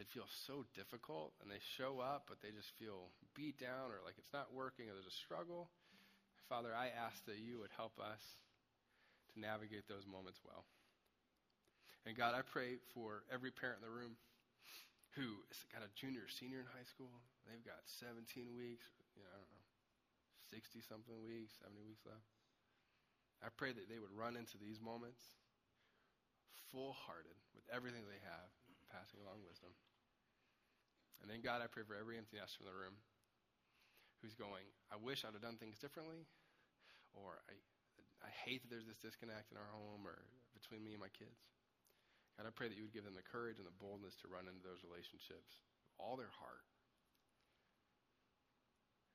it 0.00 0.08
feels 0.08 0.30
so 0.46 0.64
difficult 0.72 1.36
and 1.42 1.50
they 1.50 1.60
show 1.76 2.00
up, 2.00 2.24
but 2.30 2.40
they 2.40 2.54
just 2.54 2.72
feel 2.80 3.12
beat 3.36 3.60
down 3.60 3.92
or 3.92 4.00
like 4.06 4.16
it's 4.16 4.32
not 4.32 4.54
working 4.54 4.88
or 4.88 4.96
there's 4.96 5.10
a 5.10 5.20
struggle. 5.26 5.68
Father, 6.48 6.72
I 6.72 6.88
ask 6.94 7.18
that 7.26 7.42
you 7.42 7.60
would 7.60 7.74
help 7.76 7.98
us 8.00 8.22
to 9.32 9.40
navigate 9.40 9.88
those 9.88 10.08
moments 10.08 10.40
well. 10.44 10.64
And 12.08 12.16
God, 12.16 12.34
I 12.34 12.42
pray 12.42 12.80
for 12.96 13.22
every 13.30 13.52
parent 13.52 13.80
in 13.80 13.86
the 13.86 13.94
room 13.94 14.18
who 15.14 15.44
has 15.52 15.60
got 15.68 15.84
a 15.84 15.92
junior 15.92 16.24
or 16.24 16.32
senior 16.32 16.64
in 16.64 16.68
high 16.72 16.88
school. 16.88 17.12
They've 17.44 17.62
got 17.62 17.84
17 18.00 18.56
weeks, 18.56 18.88
you 19.12 19.22
know, 19.22 19.30
I 19.30 19.38
don't 19.38 19.52
know, 19.52 19.66
60 20.50 20.80
something 20.88 21.20
weeks, 21.20 21.52
70 21.60 21.84
weeks 21.84 22.02
left. 22.08 22.26
I 23.44 23.52
pray 23.52 23.74
that 23.74 23.90
they 23.92 24.00
would 24.00 24.14
run 24.14 24.38
into 24.40 24.56
these 24.56 24.80
moments 24.80 25.20
full 26.72 26.96
hearted 26.96 27.36
everything 27.72 28.04
they 28.04 28.20
have, 28.20 28.48
passing 28.92 29.24
along 29.24 29.40
wisdom. 29.42 29.72
And 31.24 31.26
then, 31.26 31.40
God, 31.40 31.64
I 31.64 31.72
pray 31.72 31.82
for 31.88 31.96
every 31.96 32.20
empty 32.20 32.36
nester 32.36 32.60
in 32.60 32.68
the 32.68 32.76
room 32.76 32.94
who's 34.20 34.36
going, 34.36 34.68
I 34.92 35.00
wish 35.00 35.24
I'd 35.24 35.34
have 35.34 35.42
done 35.42 35.58
things 35.58 35.80
differently, 35.80 36.28
or 37.16 37.40
I, 37.48 37.56
I 38.22 38.30
hate 38.44 38.62
that 38.62 38.70
there's 38.70 38.86
this 38.86 39.00
disconnect 39.00 39.50
in 39.50 39.58
our 39.58 39.70
home 39.72 40.04
or 40.04 40.22
between 40.54 40.84
me 40.84 40.94
and 40.94 41.02
my 41.02 41.10
kids. 41.10 41.42
God, 42.36 42.46
I 42.46 42.52
pray 42.54 42.68
that 42.68 42.78
you 42.78 42.86
would 42.86 42.94
give 42.94 43.08
them 43.08 43.18
the 43.18 43.24
courage 43.24 43.58
and 43.58 43.66
the 43.66 43.80
boldness 43.82 44.14
to 44.22 44.30
run 44.30 44.46
into 44.46 44.62
those 44.62 44.84
relationships 44.86 45.58
with 45.82 45.92
all 45.98 46.14
their 46.14 46.30
heart. 46.30 46.64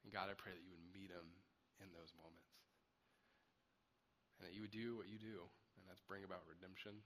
And 0.03 0.11
God, 0.11 0.31
I 0.31 0.35
pray 0.35 0.55
that 0.55 0.63
you 0.63 0.71
would 0.71 0.87
meet 0.95 1.11
them 1.11 1.27
in 1.83 1.91
those 1.91 2.11
moments. 2.15 2.55
And 4.37 4.45
that 4.47 4.53
you 4.53 4.63
would 4.63 4.75
do 4.75 4.95
what 4.95 5.09
you 5.09 5.17
do, 5.17 5.43
and 5.75 5.83
that's 5.89 6.03
bring 6.05 6.23
about 6.23 6.45
redemption 6.45 7.03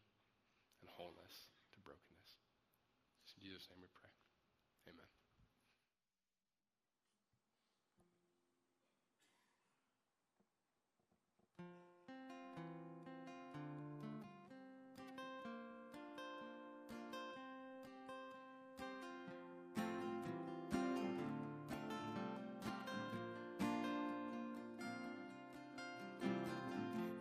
and 0.81 0.89
wholeness 0.89 1.49
to 1.73 1.79
brokenness. 1.79 2.41
It's 3.23 3.33
in 3.37 3.43
Jesus' 3.45 3.69
name 3.69 3.79
we 3.81 3.87
pray. 3.93 4.09
Amen. 4.89 5.05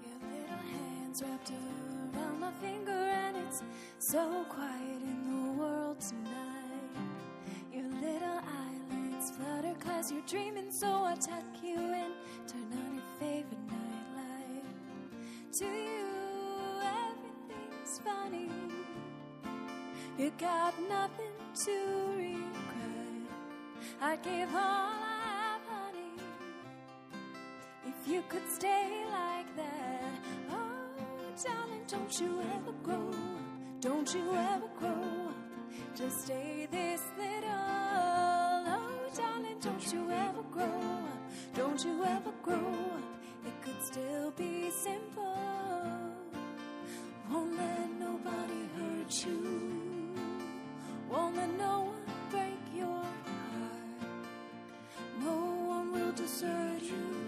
Your 0.02 0.16
little 1.38 1.89
hands 2.20 2.40
my 2.40 2.50
finger, 2.60 2.90
and 2.90 3.36
it's 3.36 3.62
so 3.98 4.44
quiet 4.48 5.02
in 5.02 5.20
the 5.30 5.52
world 5.52 6.00
tonight. 6.00 6.96
Your 7.72 7.84
little 7.84 8.40
eyelids 8.40 9.30
flutter 9.32 9.74
cause 9.80 10.12
you're 10.12 10.26
dreaming, 10.26 10.70
so 10.70 11.04
I 11.04 11.14
tuck 11.14 11.44
you 11.62 11.76
in, 11.76 12.12
turn 12.46 12.68
on 12.72 12.94
your 12.94 13.04
favorite 13.18 13.66
nightlight. 13.68 14.64
To 15.58 15.64
you, 15.64 16.06
everything's 17.02 17.98
funny. 18.04 18.50
You 20.18 20.32
got 20.38 20.74
nothing 20.88 21.34
to 21.64 21.76
regret. 22.16 23.30
I'd 24.02 24.22
give 24.22 24.48
all 24.54 24.58
I 24.58 25.20
have, 25.24 25.62
honey. 25.68 26.22
If 27.86 28.08
you 28.08 28.22
could 28.28 28.48
stay 28.50 29.04
like 29.10 29.56
that, 29.56 29.99
don't 32.10 32.22
you 32.22 32.42
ever 32.56 32.72
grow, 32.82 33.08
up, 33.08 33.80
don't 33.80 34.14
you 34.14 34.34
ever 34.34 34.66
grow, 34.80 35.28
up? 35.28 35.34
just 35.96 36.24
stay 36.24 36.66
this 36.68 37.00
little. 37.16 37.50
Oh, 38.66 39.10
darling, 39.16 39.58
don't 39.60 39.92
you 39.92 40.10
ever 40.10 40.42
grow, 40.50 40.64
up, 40.64 41.30
don't 41.54 41.84
you 41.84 42.02
ever 42.02 42.32
grow, 42.42 42.56
up. 42.56 43.46
it 43.46 43.62
could 43.62 43.80
still 43.84 44.32
be 44.32 44.72
simple. 44.72 45.36
Won't 47.30 47.56
let 47.56 47.90
nobody 48.00 48.60
hurt 48.76 49.24
you, 49.24 50.12
won't 51.08 51.36
let 51.36 51.50
no 51.58 51.92
one 51.92 52.14
break 52.28 52.60
your 52.74 52.88
heart, 52.88 54.10
no 55.20 55.36
one 55.68 55.92
will 55.92 56.10
desert 56.10 56.82
you. 56.82 57.20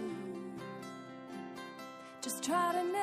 Just 2.21 2.43
try 2.43 2.73
to 2.73 2.83
never 2.83 3.02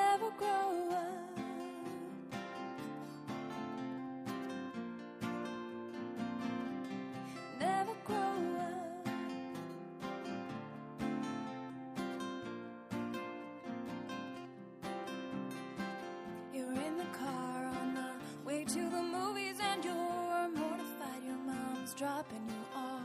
dropping 22.01 22.49
you 22.49 22.65
off. 22.75 23.03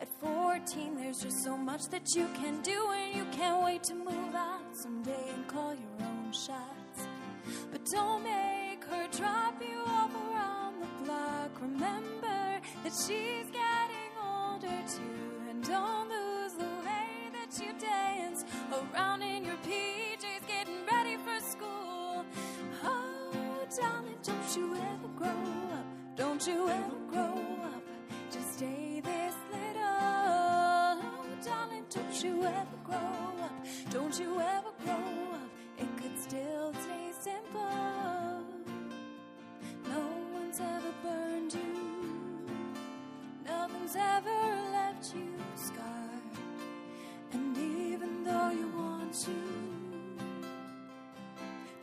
At 0.00 0.08
14, 0.18 0.96
there's 0.96 1.20
just 1.20 1.44
so 1.44 1.54
much 1.54 1.82
that 1.90 2.14
you 2.16 2.26
can 2.28 2.62
do, 2.62 2.90
and 2.92 3.14
you 3.14 3.26
can't 3.30 3.62
wait 3.62 3.82
to 3.84 3.94
move 3.94 4.34
out 4.34 4.62
someday 4.72 5.23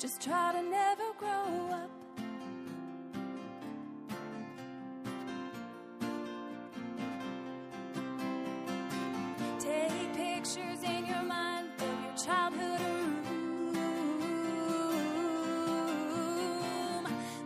Just 0.02 0.20
try 0.20 0.52
to 0.54 0.64
never 0.64 1.14
grow 1.20 1.70
up. 1.74 1.92
Take 9.60 10.14
pictures 10.16 10.82
in 10.84 11.06
your 11.06 11.22
mind 11.22 11.70
of 11.78 12.04
your 12.04 12.18
childhood 12.18 12.82
room. 12.82 13.78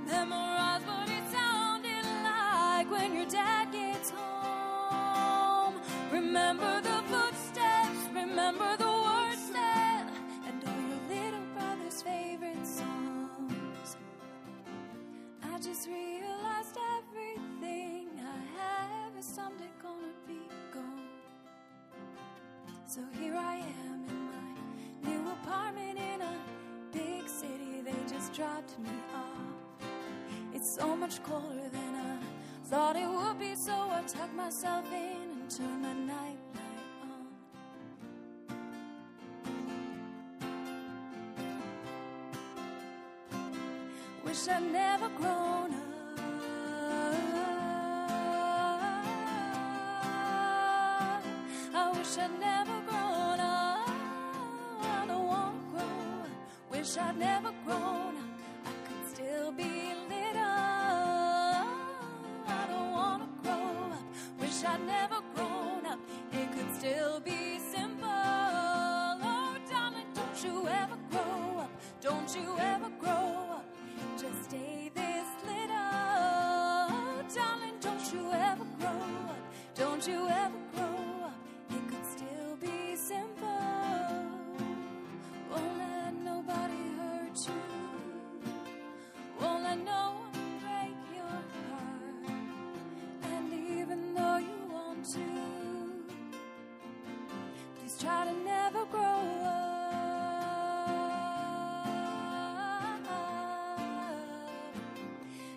Memorize 0.08 0.84
what 0.84 1.10
it 1.10 1.30
sounded 1.34 2.06
like 2.24 2.90
when 2.90 3.16
your 3.16 3.26
dad 3.26 3.70
gets 3.74 4.12
home. 4.12 5.76
Remember 6.10 6.80
the 6.80 6.95
much 31.06 31.22
colder 31.22 31.70
than 31.72 31.96
I 31.96 32.18
thought 32.68 32.96
it 32.96 33.08
would 33.08 33.38
be, 33.38 33.54
so 33.54 33.74
I 33.74 34.02
tuck 34.08 34.34
myself 34.34 34.92
in 34.92 35.40
and 35.40 35.52
turn 35.56 35.82
my 35.84 35.94
night 35.94 36.40
light 36.56 36.80
on. 37.04 37.28
Wish 44.24 44.48
I'd 44.48 44.64
never 44.64 45.10
grown 45.10 45.74
up. 45.76 45.82
I 51.76 51.92
wish 51.96 52.18
I'd 52.18 52.40
never 52.40 52.82
grown 52.90 53.40
up. 53.40 53.90
I 54.82 55.06
don't 55.08 55.28
want 55.28 55.56
to 55.56 55.66
grow. 55.72 56.26
Wish 56.72 56.98
I'd 56.98 57.18
never 57.20 57.52
grown 57.64 57.95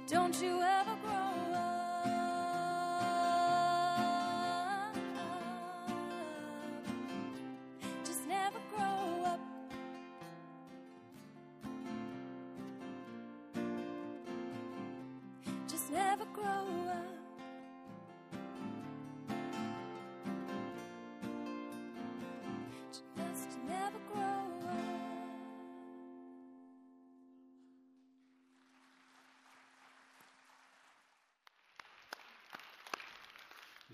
Don't 0.09 0.41
you 0.41 0.63
ever 0.63 0.78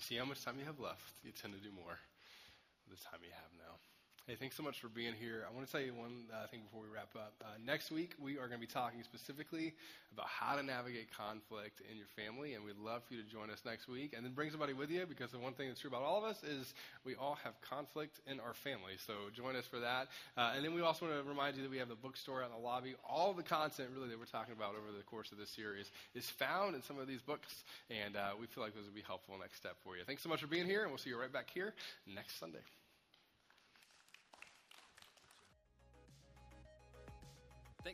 see 0.05 0.21
how 0.21 0.29
much 0.29 0.45
time 0.45 0.61
you 0.61 0.69
have 0.69 0.79
left. 0.79 1.17
You 1.25 1.33
tend 1.33 1.57
to 1.57 1.61
do 1.61 1.73
more 1.73 1.97
with 2.85 3.01
the 3.01 3.05
time 3.09 3.25
you 3.25 3.33
have 3.33 3.53
now. 3.57 3.81
Hey, 4.35 4.41
thanks 4.41 4.57
so 4.57 4.65
much 4.65 4.81
for 4.81 4.89
being 4.89 5.15
here. 5.15 5.47
I 5.49 5.55
want 5.55 5.65
to 5.65 5.71
tell 5.71 5.81
you 5.81 5.95
one 5.95 6.27
uh, 6.35 6.49
thing 6.49 6.63
before 6.67 6.83
we 6.83 6.93
wrap 6.93 7.15
up. 7.15 7.35
Uh, 7.41 7.55
next 7.65 7.93
week, 7.93 8.17
we 8.19 8.35
are 8.35 8.51
going 8.51 8.59
to 8.59 8.67
be 8.67 8.67
talking 8.67 9.01
specifically 9.05 9.75
about 10.13 10.27
how 10.27 10.57
to 10.57 10.63
navigate 10.65 11.07
conflict 11.17 11.83
in 11.89 11.97
your 11.97 12.11
family, 12.19 12.55
and 12.55 12.65
we'd 12.65 12.83
love 12.83 13.05
for 13.07 13.15
you 13.15 13.23
to 13.23 13.31
join 13.31 13.49
us 13.49 13.63
next 13.65 13.87
week. 13.87 14.13
And 14.13 14.27
then 14.27 14.33
bring 14.33 14.51
somebody 14.51 14.73
with 14.73 14.91
you 14.91 15.07
because 15.07 15.31
the 15.31 15.39
one 15.39 15.53
thing 15.53 15.69
that's 15.69 15.79
true 15.79 15.91
about 15.91 16.03
all 16.03 16.19
of 16.19 16.25
us 16.25 16.43
is 16.43 16.75
we 17.05 17.15
all 17.15 17.39
have 17.45 17.55
conflict 17.61 18.19
in 18.27 18.41
our 18.41 18.55
family. 18.55 18.99
So 19.07 19.31
join 19.33 19.55
us 19.55 19.67
for 19.67 19.79
that. 19.79 20.09
Uh, 20.37 20.55
and 20.57 20.65
then 20.65 20.75
we 20.75 20.81
also 20.81 21.07
want 21.07 21.23
to 21.23 21.29
remind 21.29 21.55
you 21.55 21.63
that 21.63 21.71
we 21.71 21.79
have 21.79 21.89
the 21.89 21.95
bookstore 21.95 22.43
out 22.43 22.51
in 22.51 22.59
the 22.59 22.67
lobby. 22.67 22.97
All 23.09 23.35
the 23.35 23.45
content, 23.45 23.91
really, 23.95 24.09
that 24.09 24.19
we're 24.19 24.27
talking 24.27 24.55
about 24.59 24.75
over 24.75 24.91
the 24.91 25.05
course 25.05 25.31
of 25.31 25.39
this 25.39 25.51
series 25.51 25.93
is 26.17 26.29
found 26.29 26.75
in 26.75 26.83
some 26.83 26.99
of 26.99 27.07
these 27.07 27.23
books, 27.23 27.63
and 27.89 28.17
uh, 28.17 28.35
we 28.35 28.47
feel 28.47 28.65
like 28.65 28.75
those 28.75 28.87
would 28.87 28.99
be 28.99 29.07
helpful 29.07 29.37
next 29.39 29.59
step 29.59 29.77
for 29.85 29.97
you. 29.97 30.03
Thanks 30.03 30.25
so 30.25 30.29
much 30.29 30.41
for 30.41 30.49
being 30.49 30.67
here, 30.67 30.83
and 30.83 30.91
we'll 30.91 30.99
see 30.99 31.11
you 31.11 31.21
right 31.21 31.33
back 31.33 31.51
here 31.55 31.73
next 32.13 32.41
Sunday. 32.41 32.67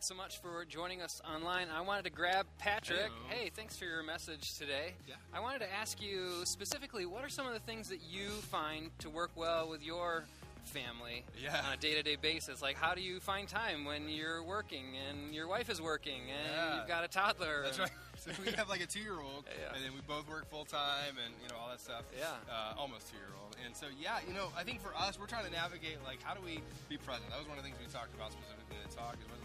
Thanks 0.00 0.08
so 0.08 0.14
much 0.14 0.38
for 0.40 0.64
joining 0.64 1.02
us 1.02 1.20
online. 1.30 1.66
I 1.76 1.82
wanted 1.82 2.04
to 2.04 2.10
grab 2.10 2.46
Patrick. 2.56 3.10
Heyo. 3.10 3.28
Hey, 3.34 3.50
thanks 3.54 3.76
for 3.76 3.84
your 3.84 4.02
message 4.02 4.56
today. 4.56 4.94
Yeah. 5.06 5.16
I 5.30 5.40
wanted 5.40 5.58
to 5.58 5.70
ask 5.74 6.00
you 6.00 6.40
specifically 6.44 7.04
what 7.04 7.22
are 7.22 7.28
some 7.28 7.46
of 7.46 7.52
the 7.52 7.60
things 7.60 7.90
that 7.90 8.00
you 8.10 8.28
find 8.30 8.88
to 9.00 9.10
work 9.10 9.30
well 9.36 9.68
with 9.68 9.82
your 9.84 10.24
family 10.64 11.24
Yeah. 11.38 11.60
on 11.66 11.74
a 11.74 11.76
day 11.76 11.92
to 11.96 12.02
day 12.02 12.16
basis? 12.16 12.62
Like, 12.62 12.76
how 12.76 12.94
do 12.94 13.02
you 13.02 13.20
find 13.20 13.46
time 13.46 13.84
when 13.84 14.08
you're 14.08 14.42
working 14.42 14.96
and 15.06 15.34
your 15.34 15.46
wife 15.46 15.68
is 15.68 15.82
working 15.82 16.30
and 16.32 16.48
Yeah. 16.50 16.78
you've 16.78 16.88
got 16.88 17.04
a 17.04 17.08
toddler? 17.08 17.60
That's 17.64 17.78
right. 17.78 17.90
So 18.20 18.28
we 18.44 18.52
have 18.52 18.68
like 18.68 18.84
a 18.84 18.86
two-year-old, 18.86 19.48
Yeah. 19.48 19.72
and 19.74 19.80
then 19.82 19.96
we 19.96 20.04
both 20.04 20.28
work 20.28 20.44
full 20.52 20.66
time, 20.68 21.16
and 21.16 21.32
you 21.40 21.48
know 21.48 21.56
all 21.56 21.70
that 21.72 21.80
stuff. 21.80 22.04
Yeah. 22.12 22.28
Uh, 22.52 22.76
almost 22.76 23.08
two-year-old, 23.08 23.56
and 23.64 23.72
so 23.74 23.88
yeah, 23.96 24.20
you 24.28 24.34
know, 24.36 24.52
I 24.52 24.60
think 24.62 24.84
for 24.84 24.92
us, 24.92 25.16
we're 25.18 25.24
trying 25.24 25.48
to 25.48 25.50
navigate 25.50 25.96
like 26.04 26.20
how 26.20 26.36
do 26.36 26.44
we 26.44 26.60
be 26.92 27.00
present. 27.00 27.24
That 27.32 27.38
was 27.40 27.48
one 27.48 27.56
of 27.56 27.64
the 27.64 27.70
things 27.72 27.80
we 27.80 27.88
talked 27.88 28.12
about 28.12 28.28
specifically 28.36 28.76
in 28.76 28.84
the 28.84 28.92
talk. 28.92 29.16
Is 29.16 29.24
what 29.24 29.40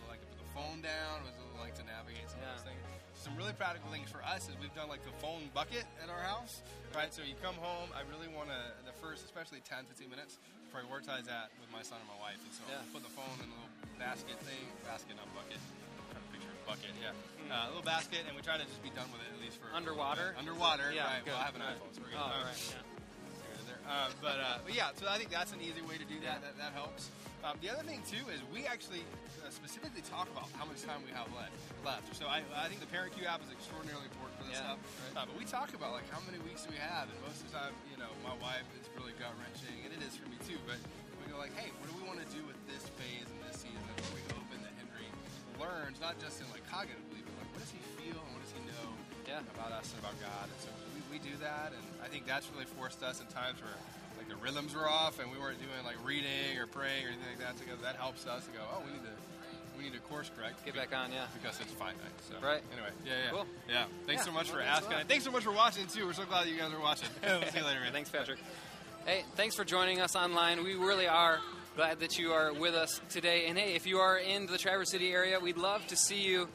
phone 0.56 0.80
down? 0.80 1.22
What 1.28 1.36
is 1.36 1.44
it 1.44 1.60
like 1.60 1.76
to 1.76 1.86
navigate 1.86 2.26
some 2.32 2.40
Yeah. 2.40 2.56
of 2.56 2.64
those 2.64 2.72
things? 2.72 2.82
Some 3.20 3.36
really 3.36 3.54
practical 3.54 3.90
things 3.92 4.08
for 4.10 4.24
us 4.24 4.48
is 4.48 4.56
we've 4.62 4.74
done 4.74 4.88
like 4.88 5.04
the 5.04 5.12
phone 5.20 5.50
bucket 5.54 5.84
at 6.00 6.08
our 6.10 6.22
house, 6.24 6.62
right? 6.96 7.12
So 7.14 7.22
you 7.26 7.36
come 7.44 7.56
home, 7.60 7.90
I 7.92 8.06
really 8.08 8.30
want 8.32 8.50
to 8.50 8.60
the 8.88 8.94
first, 9.04 9.26
especially 9.26 9.60
10, 9.68 9.86
15 9.90 10.08
minutes, 10.10 10.38
prioritize 10.72 11.26
that 11.28 11.50
with 11.60 11.68
my 11.74 11.82
son 11.84 12.00
and 12.00 12.08
my 12.08 12.20
wife, 12.22 12.40
and 12.44 12.54
so 12.54 12.64
Yeah. 12.70 12.84
put 12.94 13.02
the 13.04 13.12
phone 13.12 13.34
in 13.44 13.48
a 13.50 13.56
little 13.56 13.72
basket 13.98 14.38
thing, 14.46 14.62
basket 14.86 15.16
not 15.18 15.28
bucket. 15.34 15.58
I'm 15.58 16.06
trying 16.12 16.24
to 16.24 16.32
picture 16.36 16.52
a 16.54 16.62
bucket, 16.70 16.94
yeah, 17.02 17.16
uh, 17.50 17.66
a 17.66 17.70
little 17.74 17.88
basket, 17.88 18.28
and 18.28 18.36
we 18.36 18.44
try 18.46 18.60
to 18.60 18.66
just 18.68 18.84
be 18.84 18.92
done 18.94 19.10
with 19.12 19.24
it 19.26 19.32
at 19.34 19.40
least 19.42 19.58
for 19.58 19.72
Underwater? 19.74 20.36
Underwater, 20.38 20.92
Yeah, 20.94 21.08
right? 21.10 21.24
good, 21.26 21.34
Well, 21.34 21.42
I 21.42 21.46
have 21.50 21.56
an 21.56 21.64
iPhone, 21.66 21.92
so 21.96 22.02
we're 22.04 22.14
good. 22.14 22.20
Oh, 22.22 22.30
Uh, 22.30 22.46
right. 22.46 22.60
Yeah. 22.62 22.84
here 23.42 23.58
and 23.58 23.68
there. 23.72 23.82
Uh, 23.90 24.10
but, 24.22 24.38
uh, 24.38 24.58
but 24.68 24.74
yeah, 24.76 24.92
so 25.00 25.08
I 25.10 25.18
think 25.18 25.32
that's 25.32 25.52
an 25.56 25.62
easy 25.66 25.82
way 25.82 25.98
to 25.98 26.06
do 26.06 26.20
that. 26.28 26.44
That, 26.46 26.58
that 26.62 26.74
helps. 26.78 27.10
Um, 27.46 27.62
the 27.62 27.70
other 27.70 27.86
thing 27.86 28.02
too 28.10 28.26
is 28.34 28.42
we 28.50 28.66
actually 28.66 29.06
uh, 29.46 29.54
specifically 29.54 30.02
talk 30.02 30.26
about 30.34 30.50
how 30.58 30.66
much 30.66 30.82
time 30.82 30.98
we 31.06 31.14
have 31.14 31.30
left. 31.38 31.54
Left. 31.86 32.10
So 32.18 32.26
I, 32.26 32.42
I 32.58 32.66
think 32.66 32.82
the 32.82 32.90
Parent 32.90 33.14
app 33.22 33.46
is 33.46 33.54
extraordinarily 33.54 34.10
important 34.10 34.34
for 34.42 34.50
this 34.50 34.58
Yeah, 34.58 34.74
stuff. 34.74 34.80
Uh, 35.14 35.30
but 35.30 35.38
we 35.38 35.46
talk 35.46 35.70
about 35.78 35.94
like 35.94 36.10
how 36.10 36.18
many 36.26 36.42
weeks 36.42 36.66
do 36.66 36.74
we 36.74 36.82
have, 36.82 37.06
and 37.06 37.14
most 37.22 37.46
of 37.46 37.54
the 37.54 37.62
time, 37.62 37.78
you 37.94 38.02
know, 38.02 38.10
my 38.26 38.34
wife 38.42 38.66
is 38.74 38.90
really 38.98 39.14
gut 39.22 39.30
wrenching, 39.38 39.78
and 39.86 39.94
it 39.94 40.02
is 40.02 40.18
for 40.18 40.26
me 40.26 40.42
too. 40.42 40.58
But 40.66 40.82
we 41.22 41.30
go 41.30 41.38
like, 41.38 41.54
hey, 41.54 41.70
what 41.78 41.86
do 41.86 41.94
we 42.02 42.06
want 42.10 42.18
to 42.18 42.30
do 42.34 42.42
with 42.50 42.58
this 42.66 42.90
phase 42.98 43.30
and 43.30 43.38
this 43.46 43.62
season? 43.62 43.78
And 43.94 44.02
we 44.18 44.26
hoping 44.34 44.66
that 44.66 44.74
Henry 44.82 45.06
learns 45.62 46.02
not 46.02 46.18
just 46.18 46.42
in 46.42 46.50
like 46.50 46.66
cognitively, 46.66 47.22
but 47.22 47.34
like 47.46 47.50
what 47.54 47.62
does 47.62 47.70
he 47.70 47.78
feel 48.02 48.18
and 48.26 48.32
what 48.34 48.42
does 48.42 48.58
he 48.58 48.62
know 48.66 48.90
Yeah. 49.30 49.46
about 49.54 49.70
us 49.70 49.94
and 49.94 50.02
about 50.02 50.18
God. 50.18 50.50
And 50.50 50.60
so 50.66 50.74
we, 50.98 51.06
we 51.14 51.18
do 51.22 51.38
that, 51.46 51.78
and 51.78 51.86
I 52.02 52.10
think 52.10 52.26
that's 52.26 52.50
really 52.50 52.66
forced 52.66 53.06
us 53.06 53.22
in 53.22 53.30
times 53.30 53.62
where 53.62 53.78
like 54.28 54.30
the 54.38 54.44
rhythms 54.44 54.74
were 54.76 54.90
off 54.90 55.20
and 55.20 55.32
we 55.32 55.38
weren't 55.38 55.60
doing 55.60 55.84
like 55.86 55.96
reading 56.06 56.58
or 56.58 56.68
praying 56.68 57.06
or 57.06 57.10
anything 57.10 57.28
like 57.38 57.40
that 57.40 57.58
together. 57.58 57.78
That 57.84 57.96
helps 57.98 58.26
us 58.28 58.46
to 58.46 58.52
go, 58.52 58.60
oh, 58.74 58.82
we 58.86 58.92
need 58.92 59.04
to 59.04 59.14
we 59.78 59.84
need 59.84 59.94
to 59.94 60.00
course 60.00 60.32
correct. 60.36 60.64
Get 60.66 60.74
back 60.76 60.96
on, 60.96 61.12
yeah. 61.12 61.26
Because 61.34 61.60
it's 61.60 61.72
finite. 61.74 61.98
So 62.30 62.36
Right. 62.46 62.62
Anyway, 62.72 62.90
yeah, 63.06 63.12
yeah, 63.26 63.32
Cool. 63.32 63.46
yeah. 63.70 63.86
Thanks 64.08 64.22
Yeah, 64.22 64.26
so 64.26 64.32
much 64.32 64.48
well, 64.48 64.62
for 64.62 64.64
asking. 64.64 64.94
And 65.00 65.10
thanks 65.10 65.26
so 65.26 65.32
much 65.32 65.44
for 65.44 65.52
watching 65.52 65.86
too. 65.88 66.06
We're 66.06 66.14
so 66.14 66.24
glad 66.26 66.46
that 66.46 66.52
you 66.52 66.58
guys 66.58 66.72
are 66.74 66.80
watching. 66.80 67.10
we'll 67.24 67.42
see 67.44 67.60
you 67.60 67.66
later, 67.66 67.82
man. 67.82 67.92
Thanks, 67.92 68.10
Patrick. 68.10 68.40
Hey, 69.06 69.24
thanks 69.36 69.56
for 69.56 69.64
joining 69.66 70.00
us 70.02 70.16
online. 70.16 70.64
We 70.64 70.76
really 70.76 71.08
are 71.08 71.40
glad 71.76 72.00
that 72.00 72.18
you 72.18 72.32
are 72.32 72.54
with 72.54 72.74
us 72.74 73.02
today. 73.10 73.48
And 73.48 73.58
hey, 73.58 73.76
if 73.76 73.86
you 73.86 73.98
are 74.00 74.18
in 74.18 74.46
the 74.46 74.58
Traverse 74.58 74.90
City 74.92 75.12
area, 75.12 75.40
we'd 75.42 75.58
love 75.58 75.86
to 75.88 75.96
see 75.98 76.22
you 76.24 76.48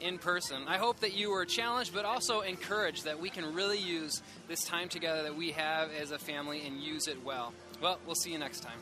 in 0.00 0.18
person. 0.18 0.62
I 0.66 0.78
hope 0.78 1.00
that 1.00 1.16
you 1.16 1.30
were 1.30 1.44
challenged, 1.44 1.94
but 1.94 2.04
also 2.04 2.40
encouraged 2.40 3.04
that 3.04 3.20
we 3.20 3.30
can 3.30 3.54
really 3.54 3.78
use 3.78 4.22
this 4.48 4.64
time 4.64 4.88
together 4.88 5.22
that 5.24 5.36
we 5.36 5.52
have 5.52 5.90
as 5.92 6.10
a 6.10 6.18
family 6.18 6.66
and 6.66 6.80
use 6.80 7.08
it 7.08 7.24
well. 7.24 7.52
Well, 7.82 7.98
we'll 8.06 8.14
see 8.14 8.32
you 8.32 8.38
next 8.38 8.60
time. 8.60 8.78